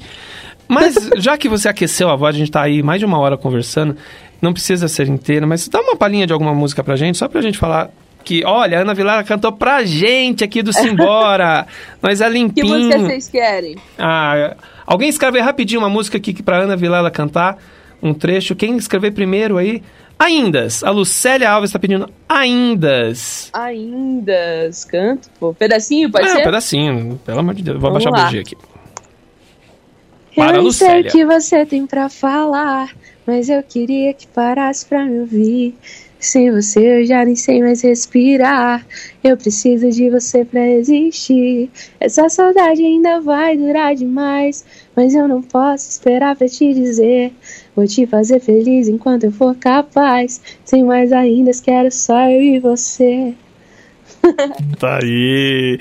Mas 0.68 0.96
já 1.18 1.38
que 1.38 1.50
você 1.50 1.68
aqueceu 1.68 2.10
a 2.10 2.16
voz, 2.16 2.36
a 2.36 2.40
gente 2.40 2.52
tá 2.52 2.62
aí 2.62 2.82
mais 2.82 3.00
de 3.00 3.06
uma 3.06 3.20
hora 3.20 3.38
conversando, 3.38 3.96
não 4.42 4.54
precisa 4.54 4.88
ser 4.88 5.08
inteira, 5.10 5.46
mas 5.46 5.68
dá 5.68 5.80
uma 5.82 5.96
palhinha 5.96 6.26
de 6.26 6.34
alguma 6.34 6.54
música 6.54 6.84
pra 6.84 6.96
gente, 6.96 7.18
só 7.18 7.28
pra 7.28 7.42
gente 7.42 7.58
falar 7.58 7.90
que, 8.26 8.44
olha, 8.44 8.80
a 8.80 8.82
Ana 8.82 8.94
Vilara 8.94 9.24
cantou 9.24 9.52
pra 9.52 9.86
gente 9.86 10.44
aqui 10.44 10.62
do 10.64 10.74
Simbora. 10.74 11.68
Nós 12.02 12.20
é 12.20 12.26
Que 12.26 12.34
limpinho. 12.34 12.68
música 12.68 13.00
vocês 13.00 13.30
querem? 13.30 13.76
Ah, 13.98 14.56
alguém 14.86 15.08
escreve 15.08 15.40
rapidinho 15.40 15.80
uma 15.80 15.90
música 15.90 16.18
aqui 16.18 16.42
pra 16.42 16.58
Ana 16.58 16.76
Vilela 16.76 17.12
cantar, 17.12 17.58
um 18.02 18.14
trecho. 18.14 18.56
Quem 18.56 18.76
escrever 18.76 19.12
primeiro 19.12 19.58
aí? 19.58 19.82
Aindas. 20.18 20.84
A 20.84 20.90
Lucélia 20.90 21.50
Alves 21.50 21.72
tá 21.72 21.78
pedindo 21.78 22.10
Aindas. 22.28 23.50
Ainda. 23.54 24.70
Canto, 24.90 25.30
pô. 25.40 25.54
Pedacinho, 25.54 26.12
pode 26.12 26.26
é, 26.28 26.30
ser? 26.32 26.40
um 26.40 26.44
pedacinho, 26.44 27.22
pelo 27.26 27.40
amor 27.40 27.54
de 27.54 27.64
Deus. 27.64 27.80
Vou 27.80 27.92
Vamos 27.92 28.06
abaixar 28.06 28.24
lá. 28.24 28.30
o 28.30 28.32
BG 28.32 28.40
aqui. 28.40 28.58
Para, 30.36 30.58
eu 30.58 30.64
não 30.64 30.72
sei 30.72 31.02
o 31.02 31.04
que 31.06 31.26
você 31.26 31.66
tem 31.66 31.86
pra 31.88 32.10
falar, 32.10 32.90
mas 33.26 33.48
eu 33.50 33.64
queria 33.64 34.14
que 34.14 34.28
parasse 34.28 34.86
pra 34.86 35.06
me 35.06 35.20
ouvir. 35.20 35.76
Sem 36.26 36.52
você 36.52 37.02
eu 37.02 37.06
já 37.06 37.24
nem 37.24 37.36
sei 37.36 37.62
mais 37.62 37.82
respirar. 37.82 38.86
Eu 39.24 39.38
preciso 39.38 39.90
de 39.90 40.10
você 40.10 40.44
pra 40.44 40.68
existir. 40.68 41.70
Essa 42.00 42.28
saudade 42.30 42.84
ainda 42.84 43.22
vai 43.22 43.56
durar 43.56 43.96
demais, 43.96 44.66
mas 44.96 45.14
eu 45.14 45.28
não 45.28 45.42
posso 45.42 45.90
esperar 45.90 46.36
pra 46.36 46.48
te 46.48 46.74
dizer. 46.74 47.32
Vou 47.76 47.86
te 47.86 48.08
fazer 48.08 48.40
feliz 48.40 48.88
enquanto 48.88 49.26
eu 49.26 49.32
for 49.32 49.56
capaz. 49.56 50.42
Sem 50.64 50.84
mais 50.84 51.12
ainda, 51.12 51.52
quero 51.64 51.92
só 51.92 52.30
eu 52.30 52.42
e 52.42 52.60
você. 52.60 53.34
Tá 54.80 55.00
aí. 55.04 55.80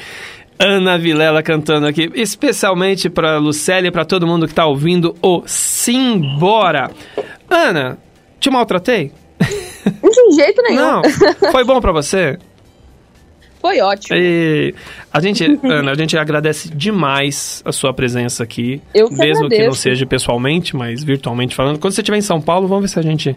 Ana 0.58 0.98
Vilela 0.98 1.42
cantando 1.42 1.86
aqui, 1.86 2.10
especialmente 2.14 3.08
pra 3.10 3.38
Lucélia 3.38 3.88
e 3.88 3.90
pra 3.90 4.04
todo 4.04 4.26
mundo 4.26 4.46
que 4.46 4.54
tá 4.54 4.66
ouvindo 4.66 5.16
o 5.20 5.42
Simbora. 5.46 6.90
Ana, 7.50 7.98
te 8.38 8.50
maltratei? 8.50 9.10
De 9.44 10.34
jeito 10.34 10.62
nenhum. 10.62 10.80
Não. 10.80 11.02
Foi 11.50 11.64
bom 11.64 11.80
pra 11.80 11.92
você? 11.92 12.38
Foi 13.60 13.80
ótimo. 13.80 14.14
E 14.16 14.74
a 15.10 15.20
gente, 15.20 15.42
Ana, 15.62 15.92
a 15.92 15.94
gente 15.94 16.18
agradece 16.18 16.68
demais 16.68 17.62
a 17.64 17.72
sua 17.72 17.94
presença 17.94 18.42
aqui. 18.42 18.82
Eu 18.94 19.08
que 19.08 19.14
mesmo 19.14 19.48
que 19.48 19.54
não 19.54 19.56
agradeço. 19.56 19.80
seja 19.80 20.04
pessoalmente, 20.04 20.76
mas 20.76 21.02
virtualmente 21.02 21.54
falando. 21.54 21.78
Quando 21.78 21.94
você 21.94 22.02
estiver 22.02 22.18
em 22.18 22.22
São 22.22 22.42
Paulo, 22.42 22.68
vamos 22.68 22.82
ver 22.82 22.88
se 22.88 22.98
a 22.98 23.02
gente 23.02 23.34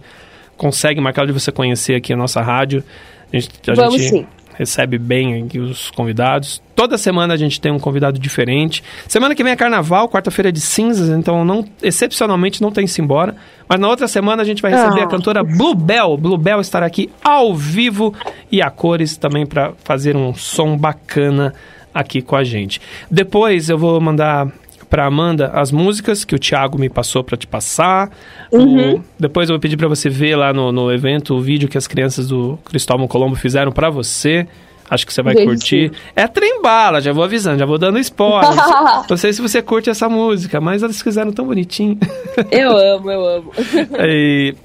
consegue 0.57 0.99
marcar 0.99 1.25
de 1.25 1.31
você 1.31 1.49
conhecer 1.49 1.95
aqui 1.95 2.11
a 2.11 2.17
nossa 2.17 2.41
rádio. 2.41 2.83
A 3.31 3.37
gente, 3.37 3.49
a 3.69 3.73
Vamos 3.73 4.01
gente 4.01 4.09
sim. 4.09 4.27
Recebe 4.57 4.97
bem 4.97 5.43
aqui 5.43 5.59
os 5.59 5.91
convidados. 5.91 6.61
Toda 6.75 6.97
semana 6.97 7.33
a 7.33 7.37
gente 7.37 7.61
tem 7.61 7.71
um 7.71 7.79
convidado 7.79 8.19
diferente. 8.19 8.83
Semana 9.07 9.35
que 9.35 9.43
vem 9.43 9.53
é 9.53 9.55
carnaval, 9.55 10.09
quarta-feira 10.09 10.49
é 10.49 10.51
de 10.51 10.59
cinzas, 10.61 11.09
então 11.09 11.45
não, 11.45 11.63
excepcionalmente 11.81 12.61
não 12.61 12.71
tem 12.71 12.87
se 12.87 13.01
embora. 13.01 13.35
Mas 13.69 13.79
na 13.79 13.87
outra 13.87 14.07
semana 14.07 14.41
a 14.41 14.45
gente 14.45 14.61
vai 14.61 14.71
receber 14.71 15.01
Ah. 15.01 15.03
a 15.03 15.07
cantora 15.07 15.43
Bluebell. 15.43 16.17
Bluebell 16.17 16.59
estará 16.59 16.85
aqui 16.85 17.09
ao 17.23 17.55
vivo 17.55 18.13
e 18.51 18.61
a 18.61 18.69
cores 18.69 19.15
também 19.17 19.45
para 19.45 19.73
fazer 19.83 20.15
um 20.15 20.33
som 20.33 20.75
bacana 20.77 21.53
aqui 21.93 22.21
com 22.21 22.35
a 22.35 22.43
gente. 22.43 22.79
Depois 23.09 23.69
eu 23.69 23.77
vou 23.77 23.99
mandar 24.01 24.47
para 24.89 25.05
Amanda 25.05 25.51
as 25.53 25.71
músicas 25.71 26.23
que 26.23 26.33
o 26.35 26.39
Thiago 26.39 26.77
me 26.79 26.89
passou 26.89 27.23
para 27.23 27.35
te 27.37 27.45
passar. 27.47 28.09
Uhum. 28.51 28.95
O- 28.95 29.03
depois 29.19 29.49
eu 29.49 29.53
vou 29.55 29.59
pedir 29.59 29.77
para 29.77 29.87
você 29.87 30.09
ver 30.09 30.35
lá 30.35 30.53
no, 30.53 30.71
no 30.71 30.91
evento 30.91 31.35
o 31.35 31.41
vídeo 31.41 31.67
que 31.67 31.77
as 31.77 31.87
crianças 31.87 32.27
do 32.27 32.57
Cristóvão 32.65 33.07
Colombo 33.07 33.35
fizeram 33.35 33.71
para 33.71 33.89
você. 33.89 34.47
Acho 34.89 35.05
que 35.05 35.13
você 35.13 35.21
vai 35.21 35.33
Vejo 35.33 35.47
curtir. 35.47 35.91
É 36.15 36.25
trem 36.27 36.61
bala, 36.61 37.01
já 37.01 37.11
vou 37.11 37.21
avisando, 37.25 37.59
já 37.59 37.65
vou 37.65 37.77
dando 37.77 37.99
spoiler. 37.99 38.49
Não 39.09 39.17
sei 39.17 39.33
se 39.33 39.41
você 39.41 39.61
curte 39.61 39.89
essa 39.89 40.07
música, 40.07 40.61
mas 40.61 40.81
eles 40.81 41.01
fizeram 41.01 41.33
tão 41.33 41.45
bonitinho. 41.45 41.97
Eu 42.49 42.71
amo, 42.77 43.11
eu 43.11 43.25
amo. 43.25 43.51
E, 43.99 44.55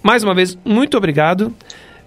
mais 0.00 0.22
uma 0.22 0.34
vez, 0.34 0.56
muito 0.64 0.96
obrigado. 0.96 1.52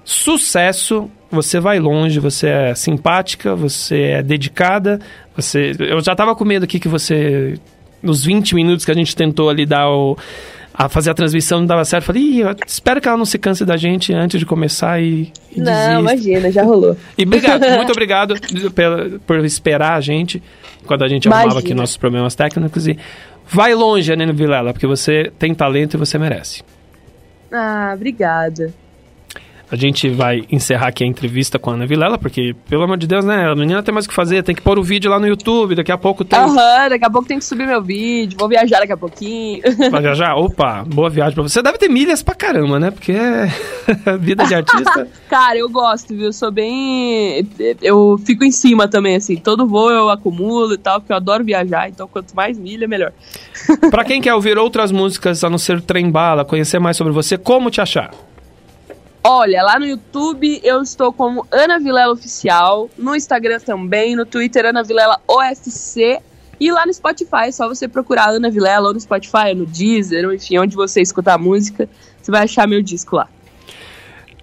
Sucesso. 0.05 1.09
Você 1.35 1.59
vai 1.59 1.79
longe, 1.79 2.19
você 2.19 2.47
é 2.47 2.75
simpática, 2.75 3.55
você 3.55 4.01
é 4.01 4.23
dedicada. 4.23 4.99
Você, 5.35 5.73
eu 5.79 6.01
já 6.01 6.15
tava 6.15 6.35
com 6.35 6.45
medo 6.45 6.63
aqui 6.63 6.79
que 6.79 6.87
você, 6.87 7.55
nos 8.01 8.23
20 8.25 8.55
minutos 8.55 8.85
que 8.85 8.91
a 8.91 8.95
gente 8.95 9.15
tentou 9.15 9.49
ali 9.49 9.65
dar 9.65 9.89
o, 9.89 10.17
a 10.73 10.89
fazer 10.89 11.11
a 11.11 11.13
transmissão, 11.13 11.59
não 11.59 11.65
dava 11.65 11.85
certo. 11.85 12.05
Falei, 12.05 12.41
espero 12.65 12.99
que 12.99 13.07
ela 13.07 13.17
não 13.17 13.25
se 13.25 13.37
canse 13.37 13.65
da 13.65 13.77
gente 13.77 14.13
antes 14.13 14.39
de 14.39 14.45
começar 14.45 15.01
e, 15.01 15.31
e 15.55 15.59
Não, 15.59 15.73
desista. 15.73 15.99
imagina, 15.99 16.51
já 16.51 16.63
rolou. 16.63 16.97
E 17.17 17.23
obrigado, 17.23 17.65
muito 17.75 17.91
obrigado 17.91 18.35
pela, 18.73 19.19
por 19.25 19.43
esperar 19.45 19.93
a 19.93 20.01
gente 20.01 20.41
quando 20.85 21.03
a 21.03 21.07
gente 21.07 21.27
arrumava 21.27 21.45
Imagina. 21.51 21.65
aqui 21.65 21.73
nossos 21.73 21.97
problemas 21.97 22.35
técnicos. 22.35 22.87
E 22.87 22.97
vai 23.47 23.73
longe, 23.75 24.11
Anene 24.11 24.33
Vilela, 24.33 24.73
porque 24.73 24.87
você 24.87 25.31
tem 25.37 25.53
talento 25.53 25.95
e 25.95 25.97
você 25.97 26.17
merece. 26.17 26.63
Ah, 27.51 27.93
obrigada. 27.95 28.73
A 29.71 29.75
gente 29.75 30.09
vai 30.09 30.43
encerrar 30.51 30.87
aqui 30.87 31.03
a 31.03 31.07
entrevista 31.07 31.57
com 31.57 31.71
a 31.71 31.73
Ana 31.73 31.87
Vilela, 31.87 32.17
porque, 32.17 32.55
pelo 32.69 32.83
amor 32.83 32.97
de 32.97 33.07
Deus, 33.07 33.25
né? 33.25 33.49
A 33.49 33.55
menina 33.55 33.81
tem 33.81 33.93
mais 33.93 34.05
o 34.05 34.09
que 34.09 34.13
fazer, 34.13 34.43
tem 34.43 34.53
que 34.53 34.61
pôr 34.61 34.77
o 34.77 34.83
vídeo 34.83 35.09
lá 35.09 35.19
no 35.19 35.27
YouTube, 35.27 35.73
daqui 35.73 35.91
a 35.91 35.97
pouco 35.97 36.23
tem. 36.23 36.37
Aham, 36.37 36.89
daqui 36.89 37.03
a 37.03 37.09
pouco 37.09 37.27
tem 37.27 37.39
que 37.39 37.45
subir 37.45 37.65
meu 37.65 37.81
vídeo, 37.81 38.37
vou 38.37 38.47
viajar 38.47 38.79
daqui 38.79 38.93
a 38.93 38.97
pouquinho. 38.97 39.61
Vai 39.89 40.01
viajar? 40.01 40.35
Opa, 40.35 40.83
boa 40.85 41.09
viagem 41.09 41.33
pra 41.33 41.43
você. 41.43 41.63
Deve 41.63 41.79
ter 41.79 41.89
milhas 41.89 42.21
pra 42.21 42.35
caramba, 42.35 42.79
né? 42.79 42.91
Porque 42.91 43.11
é 43.11 43.49
vida 44.19 44.45
de 44.45 44.53
artista. 44.53 45.07
Cara, 45.27 45.57
eu 45.57 45.69
gosto, 45.69 46.15
viu? 46.15 46.25
Eu 46.25 46.33
sou 46.33 46.51
bem. 46.51 47.47
Eu 47.81 48.19
fico 48.23 48.43
em 48.43 48.51
cima 48.51 48.87
também, 48.87 49.15
assim. 49.15 49.35
Todo 49.35 49.65
voo 49.65 49.89
eu 49.89 50.09
acumulo 50.09 50.73
e 50.73 50.77
tal, 50.77 50.99
porque 50.99 51.11
eu 51.11 51.17
adoro 51.17 51.43
viajar, 51.43 51.89
então 51.89 52.07
quanto 52.07 52.35
mais 52.35 52.57
milha, 52.57 52.87
melhor. 52.87 53.11
pra 53.89 54.03
quem 54.05 54.21
quer 54.21 54.33
ouvir 54.35 54.57
outras 54.57 54.91
músicas, 54.91 55.43
a 55.43 55.49
não 55.49 55.57
ser 55.57 55.81
Trem 55.81 56.11
Bala, 56.11 56.45
conhecer 56.45 56.79
mais 56.79 56.95
sobre 56.97 57.11
você, 57.11 57.37
como 57.37 57.71
te 57.71 57.81
achar? 57.81 58.11
Olha, 59.27 59.63
lá 59.63 59.79
no 59.79 59.87
YouTube 59.87 60.61
eu 60.63 60.83
estou 60.83 61.11
como 61.11 61.47
Ana 61.51 61.79
Vilela 61.79 62.13
Oficial, 62.13 62.91
no 62.95 63.15
Instagram 63.15 63.59
também, 63.59 64.15
no 64.15 64.23
Twitter 64.23 64.67
Ana 64.67 64.83
Vilela 64.83 65.19
OFC 65.27 66.19
E 66.59 66.71
lá 66.71 66.85
no 66.85 66.93
Spotify, 66.93 67.47
é 67.47 67.51
só 67.51 67.67
você 67.67 67.87
procurar 67.87 68.29
Ana 68.29 68.51
Vilela 68.51 68.89
ou 68.89 68.93
no 68.93 68.99
Spotify, 68.99 69.47
ou 69.49 69.55
no 69.55 69.65
Deezer, 69.65 70.27
ou 70.27 70.31
enfim, 70.31 70.59
onde 70.59 70.75
você 70.75 71.01
escutar 71.01 71.39
música, 71.39 71.89
você 72.21 72.29
vai 72.29 72.43
achar 72.43 72.67
meu 72.67 72.83
disco 72.83 73.15
lá. 73.15 73.27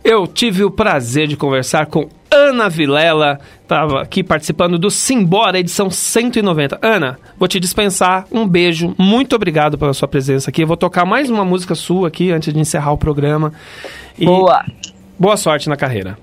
Eu 0.02 0.26
tive 0.26 0.64
o 0.64 0.70
prazer 0.70 1.28
de 1.28 1.36
conversar 1.36 1.86
com 1.86 2.08
Ana 2.34 2.66
Vilela, 2.70 3.38
estava 3.62 4.00
aqui 4.00 4.24
participando 4.24 4.78
do 4.78 4.90
Simbora, 4.90 5.58
edição 5.58 5.90
190. 5.90 6.78
Ana, 6.80 7.18
vou 7.38 7.46
te 7.46 7.60
dispensar, 7.60 8.26
um 8.32 8.48
beijo, 8.48 8.94
muito 8.96 9.36
obrigado 9.36 9.76
pela 9.76 9.92
sua 9.92 10.08
presença 10.08 10.48
aqui. 10.48 10.62
Eu 10.62 10.66
vou 10.66 10.76
tocar 10.76 11.04
mais 11.04 11.28
uma 11.28 11.44
música 11.44 11.74
sua 11.74 12.08
aqui 12.08 12.32
antes 12.32 12.52
de 12.52 12.58
encerrar 12.58 12.92
o 12.92 12.96
programa. 12.96 13.52
E 14.18 14.24
Boa! 14.24 14.64
Boa 15.18 15.36
sorte 15.36 15.68
na 15.68 15.76
carreira. 15.76 16.18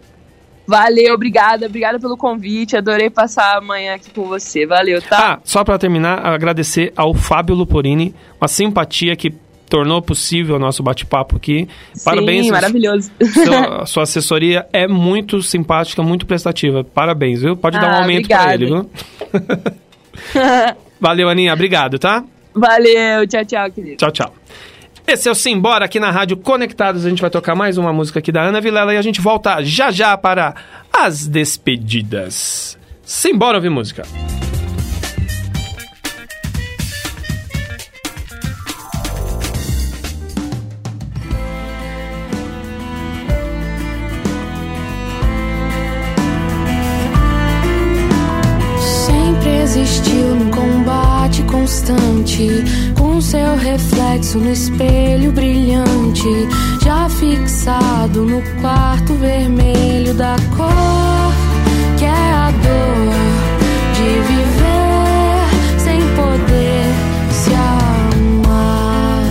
Valeu, 0.66 1.14
obrigada, 1.14 1.68
obrigada 1.68 2.00
pelo 2.00 2.18
convite. 2.18 2.76
Adorei 2.76 3.10
passar 3.10 3.58
amanhã 3.58 3.94
aqui 3.94 4.10
com 4.10 4.26
você. 4.26 4.66
Valeu, 4.66 5.02
tá? 5.02 5.34
Ah, 5.34 5.40
só 5.44 5.64
para 5.64 5.78
terminar, 5.78 6.26
agradecer 6.26 6.92
ao 6.96 7.14
Fábio 7.14 7.56
Luporini, 7.56 8.16
uma 8.42 8.48
simpatia 8.48 9.16
que 9.16 9.34
tornou 9.70 10.02
possível 10.02 10.56
o 10.56 10.60
nosso 10.60 10.82
bate-papo 10.84 11.36
aqui. 11.36 11.68
Parabéns. 12.04 12.46
Sim, 12.48 12.52
maravilhoso. 12.52 13.12
Sua, 13.34 13.86
sua 13.88 14.04
assessoria 14.04 14.66
é 14.74 14.88
muito 14.88 15.42
simpática, 15.42 16.02
muito 16.02 16.26
prestativa. 16.26 16.84
Parabéns, 16.84 17.42
viu? 17.42 17.56
Pode 17.56 17.80
dar 17.80 17.88
um 17.88 17.94
Ah, 17.96 18.02
aumento 18.02 18.28
para 18.28 18.54
ele, 18.54 18.66
viu? 18.66 18.90
Valeu, 21.00 21.30
Aninha. 21.30 21.54
Obrigado, 21.54 21.98
tá? 21.98 22.24
Valeu, 22.54 23.26
tchau, 23.28 23.46
tchau, 23.46 23.72
querido. 23.72 23.98
Tchau, 23.98 24.12
tchau. 24.12 24.34
Esse 25.08 25.28
é 25.28 25.32
o 25.32 25.36
Simbora 25.36 25.86
aqui 25.86 26.00
na 26.00 26.12
Rádio 26.12 26.38
Conectados. 26.38 27.06
A 27.06 27.10
gente 27.10 27.22
vai 27.22 27.30
tocar 27.32 27.56
mais 27.56 27.78
uma 27.78 27.94
música 27.94 28.20
aqui 28.20 28.32
da 28.32 28.42
Ana 28.44 28.62
Vilela 28.62 28.94
e 28.94 28.98
a 28.98 29.02
gente 29.02 29.22
volta 29.22 29.64
já 29.64 29.92
já 29.92 30.18
para 30.18 30.54
as 30.94 31.26
despedidas. 31.28 32.78
Simbora 33.04 33.58
ouvir 33.58 33.70
música. 33.70 34.04
Sempre 34.04 34.49
com 52.98 53.20
seu 53.20 53.56
reflexo 53.58 54.38
no 54.38 54.52
espelho 54.52 55.32
brilhante, 55.32 56.30
já 56.84 57.10
fixado 57.10 58.24
no 58.26 58.42
quarto 58.62 59.14
vermelho 59.16 60.14
da 60.14 60.36
cor 60.56 61.34
que 61.98 62.06
é 62.06 62.10
a 62.10 62.50
dor 62.52 63.20
de 63.94 64.10
viver 64.32 65.78
sem 65.78 66.00
poder 66.16 66.86
se 67.30 67.54
amar. 67.54 69.24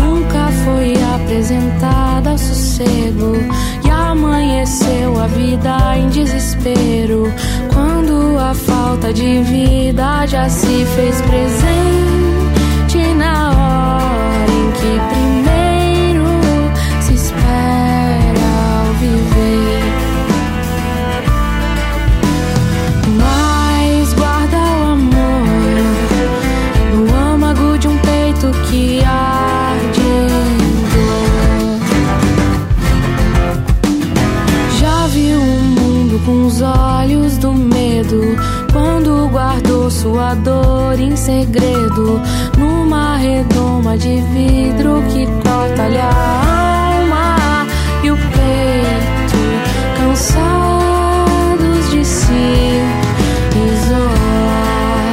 Nunca 0.00 0.52
foi 0.64 0.94
apresentada 1.16 2.30
ao 2.30 2.38
sossego 2.38 3.32
e 3.84 3.90
amanheceu 3.90 5.20
a 5.20 5.26
vida 5.26 5.98
em 5.98 6.08
desespero. 6.10 7.05
Falta 9.06 9.12
de 9.12 9.40
vida 9.42 10.26
já 10.26 10.48
se 10.48 10.84
fez 10.84 11.22
presente 11.22 12.05
sua 40.26 40.34
dor 40.34 40.98
em 40.98 41.14
segredo 41.14 42.20
numa 42.58 43.16
redoma 43.16 43.96
de 43.96 44.20
vidro 44.32 45.02
que 45.12 45.24
corta-lhe 45.48 45.98
a 45.98 46.96
alma 46.98 47.66
e 48.02 48.10
o 48.10 48.16
peito 48.16 49.38
cansados 49.96 51.90
de 51.90 52.04
se 52.04 52.82
isolar. 53.72 55.12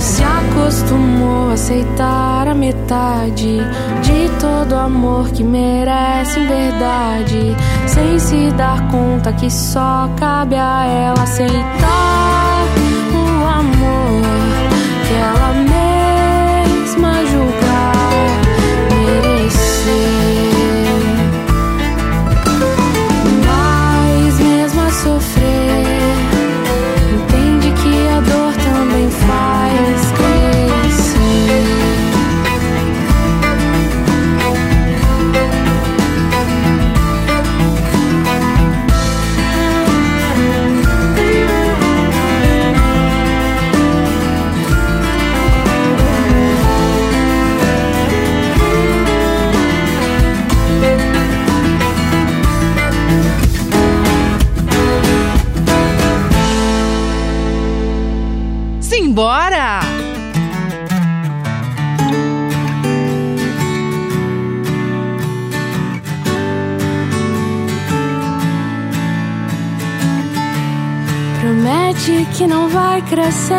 Se 0.00 0.24
acostumou 0.24 1.50
a 1.50 1.54
aceitar 1.54 2.48
a 2.48 2.54
metade 2.54 3.58
de 4.02 4.28
todo 4.40 4.74
amor 4.74 5.30
que 5.30 5.44
merece 5.44 6.40
em 6.40 6.46
verdade, 6.48 7.56
sem 7.92 8.18
se 8.18 8.50
dar 8.52 8.88
conta 8.88 9.32
que 9.32 9.50
só 9.50 10.08
cabe 10.18 10.56
a 10.56 10.86
ela 10.86 11.22
aceitar 11.22 12.51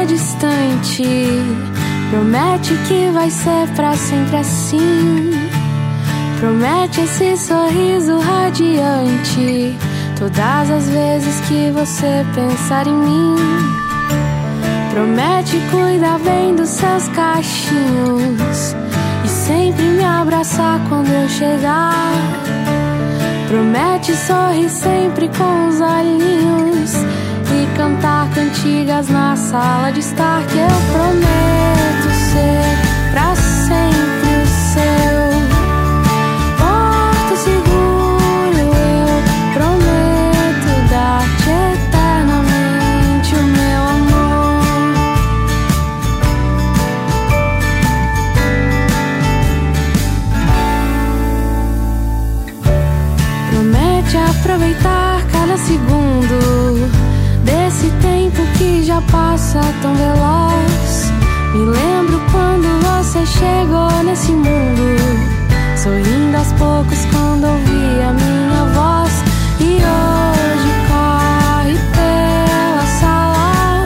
distante. 0.05 1.03
Promete 2.09 2.73
que 2.88 3.09
vai 3.11 3.30
ser 3.30 3.67
pra 3.75 3.93
sempre 3.95 4.38
assim. 4.38 5.31
Promete 6.39 7.01
esse 7.01 7.38
sorriso 7.38 8.19
radiante. 8.19 9.77
Todas 10.17 10.69
as 10.69 10.89
vezes 10.89 11.39
que 11.47 11.71
você 11.71 12.25
pensar 12.35 12.88
em 12.88 12.93
mim. 12.93 13.35
Promete 14.91 15.59
cuidar 15.71 16.19
bem 16.19 16.55
dos 16.55 16.69
seus 16.69 17.07
cachinhos. 17.09 18.75
E 19.23 19.27
sempre 19.27 19.84
me 19.84 20.03
abraçar 20.03 20.80
quando 20.88 21.09
eu 21.09 21.30
chegar. 21.30 22.13
Promete 23.47 24.13
sorrir 24.15 24.69
sempre 24.69 25.30
com 25.30 25.67
os 25.69 25.81
olhinhos 25.81 27.12
e 27.53 27.67
cantar 27.77 28.27
cantigas 28.34 29.09
na 29.09 29.35
sala 29.35 29.91
de 29.91 29.99
estar 29.99 30.41
que 30.47 30.57
eu 30.57 30.67
prometo 30.91 32.09
ser 32.31 32.65
pra 33.11 33.35
sempre 33.35 34.30
o 34.41 34.47
seu 34.73 35.30
porto 36.57 37.35
seguro. 37.38 38.73
Eu 38.99 39.21
prometo 39.53 40.71
dar-te 40.89 41.49
eternamente 41.73 43.35
o 43.35 43.43
meu 43.43 43.81
amor. 43.97 44.63
Promete 53.51 54.17
aproveitar 54.17 55.21
cada 55.31 55.55
segundo 55.57 56.62
Desse 57.44 57.90
tempo 58.02 58.41
que 58.57 58.84
já 58.84 59.02
passa 59.11 59.60
tão 59.82 59.94
veloz. 59.95 61.11
Me 61.53 61.65
lembro 61.65 62.22
quando 62.32 62.68
você 62.82 63.26
chegou 63.26 64.03
nesse 64.03 64.32
mundo. 64.32 64.98
Sorrindo 65.76 66.38
aos 66.38 66.52
poucos 66.53 67.06
quando 67.11 67.45
ouvi 67.45 68.02
a 68.02 68.14
minha 68.14 68.65
voz. 68.74 69.24
E 69.60 69.76
hoje 69.76 70.72
corre 70.88 71.78
pela 71.94 72.86
sala, 72.99 73.86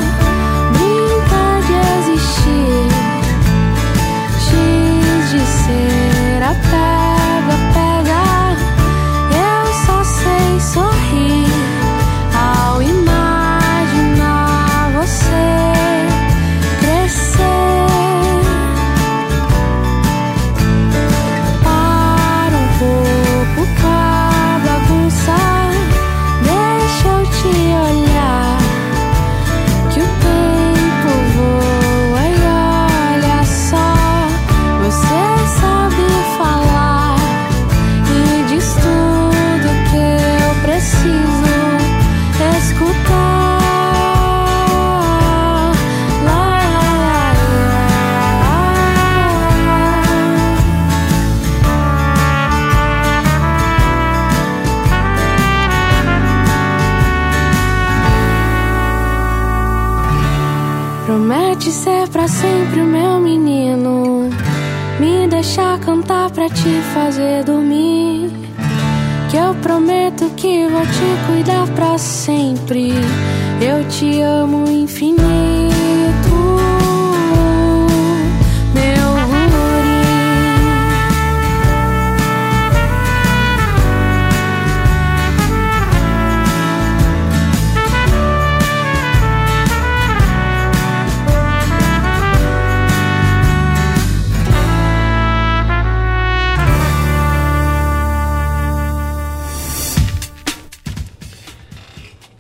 brinca 0.74 1.44
de 1.66 1.76
existir, 2.00 2.88
X 4.40 5.32
de 5.32 5.40
ser 5.40 6.44
a 6.44 6.54
pé. 6.70 6.97
Sempre 62.42 62.82
o 62.82 62.86
meu 62.86 63.20
menino. 63.20 64.30
Me 65.00 65.28
deixar 65.28 65.80
cantar 65.80 66.30
pra 66.30 66.48
te 66.50 66.82
fazer 66.94 67.44
dormir. 67.44 68.32
Que 69.30 69.38
eu 69.38 69.56
prometo 69.56 70.30
que 70.36 70.68
vou 70.68 70.82
te 70.82 71.26
cuidar 71.28 71.68
pra 71.76 71.98
sempre. 71.98 72.92
Eu 73.60 73.88
te 73.90 74.22
amo 74.22 74.70
infinito. 74.70 75.47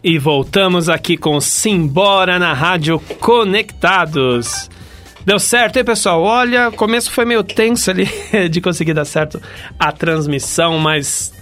E 0.08 0.18
voltamos 0.18 0.88
aqui 0.88 1.18
com 1.18 1.38
Simbora 1.42 2.40
na 2.40 2.54
Rádio 2.54 2.98
Conectados. 3.20 4.70
Deu 5.26 5.38
certo, 5.38 5.76
hein, 5.76 5.84
pessoal? 5.84 6.24
Olha, 6.24 6.70
o 6.70 6.72
começo 6.72 7.12
foi 7.12 7.26
meio 7.26 7.44
tenso 7.44 7.92
ali 7.92 8.08
de 8.50 8.62
conseguir 8.62 8.94
dar 8.94 9.04
certo 9.04 9.42
a 9.78 9.92
transmissão, 9.92 10.80
mas 10.80 11.34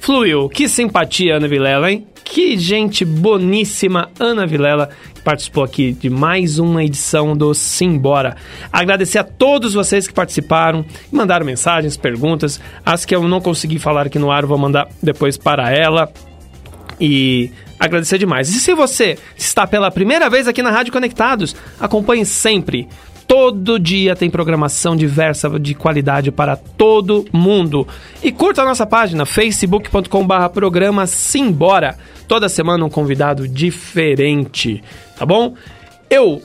fluiu. 0.00 0.48
Que 0.48 0.66
simpatia, 0.66 1.36
Ana 1.36 1.46
Vilela, 1.46 1.92
hein? 1.92 2.06
Que 2.24 2.56
gente 2.56 3.04
boníssima, 3.04 4.08
Ana 4.18 4.46
Vilela, 4.46 4.88
que 5.14 5.20
participou 5.20 5.62
aqui 5.62 5.92
de 5.92 6.08
mais 6.08 6.58
uma 6.58 6.82
edição 6.82 7.36
do 7.36 7.52
Simbora. 7.52 8.34
Agradecer 8.72 9.18
a 9.18 9.24
todos 9.24 9.74
vocês 9.74 10.08
que 10.08 10.14
participaram, 10.14 10.86
mandaram 11.12 11.44
mensagens, 11.44 11.98
perguntas. 11.98 12.58
As 12.82 13.04
que 13.04 13.14
eu 13.14 13.28
não 13.28 13.42
consegui 13.42 13.78
falar 13.78 14.06
aqui 14.06 14.18
no 14.18 14.30
ar, 14.30 14.46
vou 14.46 14.56
mandar 14.56 14.88
depois 15.02 15.36
para 15.36 15.70
ela. 15.70 16.10
E 17.00 17.50
agradecer 17.78 18.18
demais. 18.18 18.48
E 18.48 18.58
se 18.58 18.74
você 18.74 19.18
está 19.36 19.66
pela 19.66 19.90
primeira 19.90 20.30
vez 20.30 20.48
aqui 20.48 20.62
na 20.62 20.70
Rádio 20.70 20.92
Conectados, 20.92 21.54
acompanhe 21.78 22.24
sempre. 22.24 22.88
Todo 23.26 23.78
dia 23.78 24.14
tem 24.14 24.30
programação 24.30 24.94
diversa 24.94 25.58
de 25.58 25.74
qualidade 25.74 26.30
para 26.30 26.56
todo 26.56 27.26
mundo. 27.32 27.86
E 28.22 28.30
curta 28.30 28.62
a 28.62 28.64
nossa 28.64 28.86
página 28.86 29.26
facebook.com/barra 29.26 30.48
programa 30.48 31.06
Simbora. 31.06 31.98
Toda 32.28 32.48
semana 32.48 32.84
um 32.84 32.90
convidado 32.90 33.48
diferente, 33.48 34.82
tá 35.18 35.26
bom? 35.26 35.54
Eu 36.08 36.40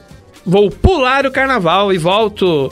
vou 0.45 0.71
pular 0.71 1.25
o 1.25 1.31
carnaval 1.31 1.93
e 1.93 1.99
volto 1.99 2.71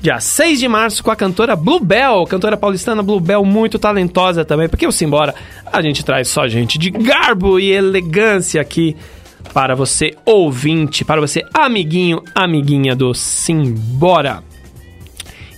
dia 0.00 0.20
6 0.20 0.60
de 0.60 0.68
março 0.68 1.02
com 1.02 1.10
a 1.10 1.16
cantora 1.16 1.56
Bluebell, 1.56 2.24
cantora 2.26 2.56
paulistana 2.56 3.02
Bluebell, 3.02 3.44
muito 3.44 3.78
talentosa 3.78 4.44
também, 4.44 4.68
porque 4.68 4.86
o 4.86 4.92
Simbora 4.92 5.34
a 5.72 5.82
gente 5.82 6.04
traz 6.04 6.28
só 6.28 6.46
gente 6.46 6.78
de 6.78 6.90
garbo 6.90 7.58
e 7.58 7.70
elegância 7.70 8.60
aqui 8.60 8.96
para 9.52 9.74
você 9.74 10.14
ouvinte, 10.24 11.04
para 11.04 11.20
você 11.20 11.42
amiguinho, 11.52 12.22
amiguinha 12.34 12.94
do 12.94 13.12
Simbora. 13.14 14.44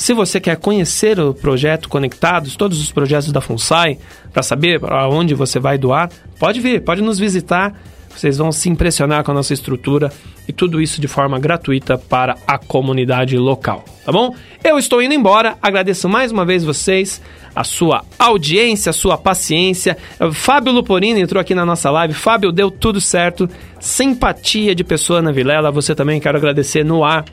Se 0.00 0.14
você 0.14 0.40
quer 0.40 0.56
conhecer 0.56 1.20
o 1.20 1.34
projeto 1.34 1.86
Conectados, 1.86 2.56
todos 2.56 2.80
os 2.80 2.90
projetos 2.90 3.30
da 3.32 3.42
FUNSAI, 3.42 3.98
para 4.32 4.42
saber 4.42 4.80
aonde 4.82 5.34
você 5.34 5.60
vai 5.60 5.76
doar, 5.76 6.08
pode 6.38 6.58
vir, 6.58 6.80
pode 6.80 7.02
nos 7.02 7.18
visitar. 7.18 7.78
Vocês 8.08 8.38
vão 8.38 8.50
se 8.50 8.70
impressionar 8.70 9.22
com 9.22 9.30
a 9.30 9.34
nossa 9.34 9.52
estrutura 9.52 10.10
e 10.48 10.54
tudo 10.54 10.80
isso 10.80 11.02
de 11.02 11.06
forma 11.06 11.38
gratuita 11.38 11.98
para 11.98 12.34
a 12.46 12.56
comunidade 12.56 13.36
local, 13.36 13.84
tá 14.02 14.10
bom? 14.10 14.34
Eu 14.64 14.78
estou 14.78 15.02
indo 15.02 15.12
embora, 15.12 15.58
agradeço 15.60 16.08
mais 16.08 16.32
uma 16.32 16.46
vez 16.46 16.64
vocês, 16.64 17.20
a 17.54 17.62
sua 17.62 18.02
audiência, 18.18 18.88
a 18.88 18.94
sua 18.94 19.18
paciência. 19.18 19.98
Fábio 20.32 20.72
Luporini 20.72 21.20
entrou 21.20 21.38
aqui 21.42 21.54
na 21.54 21.66
nossa 21.66 21.90
live. 21.90 22.14
Fábio, 22.14 22.50
deu 22.50 22.70
tudo 22.70 23.02
certo. 23.02 23.46
Simpatia 23.78 24.74
de 24.74 24.82
pessoa 24.82 25.20
na 25.20 25.30
Vilela, 25.30 25.70
você 25.70 25.94
também 25.94 26.18
quero 26.18 26.38
agradecer 26.38 26.86
no 26.86 27.04
ar 27.04 27.26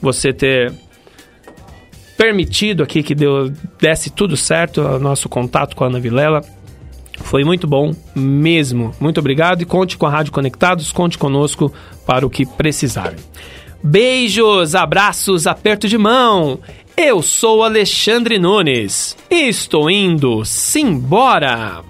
você 0.00 0.32
ter 0.32 0.72
permitido 2.16 2.82
aqui 2.82 3.02
que 3.02 3.14
deu, 3.14 3.52
desse 3.80 4.10
tudo 4.10 4.36
certo 4.36 4.80
o 4.80 4.98
nosso 4.98 5.28
contato 5.28 5.76
com 5.76 5.84
a 5.84 5.88
Ana 5.88 6.00
Vilela. 6.00 6.42
Foi 7.18 7.44
muito 7.44 7.66
bom 7.66 7.94
mesmo. 8.14 8.92
Muito 9.00 9.20
obrigado 9.20 9.62
e 9.62 9.64
conte 9.64 9.96
com 9.96 10.06
a 10.06 10.10
Rádio 10.10 10.32
Conectados, 10.32 10.92
conte 10.92 11.18
conosco 11.18 11.72
para 12.06 12.26
o 12.26 12.30
que 12.30 12.44
precisarem. 12.44 13.18
Beijos, 13.82 14.74
abraços, 14.74 15.46
aperto 15.46 15.88
de 15.88 15.98
mão. 15.98 16.60
Eu 16.96 17.22
sou 17.22 17.62
Alexandre 17.62 18.38
Nunes 18.38 19.16
estou 19.30 19.90
indo 19.90 20.44
simbora. 20.44 21.84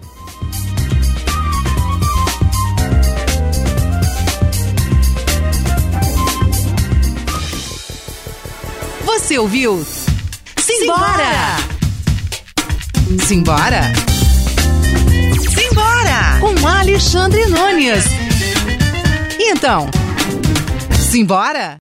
Você 9.05 9.39
ouviu? 9.39 9.85
Simbora! 10.79 11.57
Simbora! 13.27 13.81
Simbora! 15.49 16.39
Com 16.39 16.69
Alexandre 16.69 17.47
Nunes. 17.47 18.05
E 19.39 19.51
então, 19.53 19.89
simbora? 21.11 21.75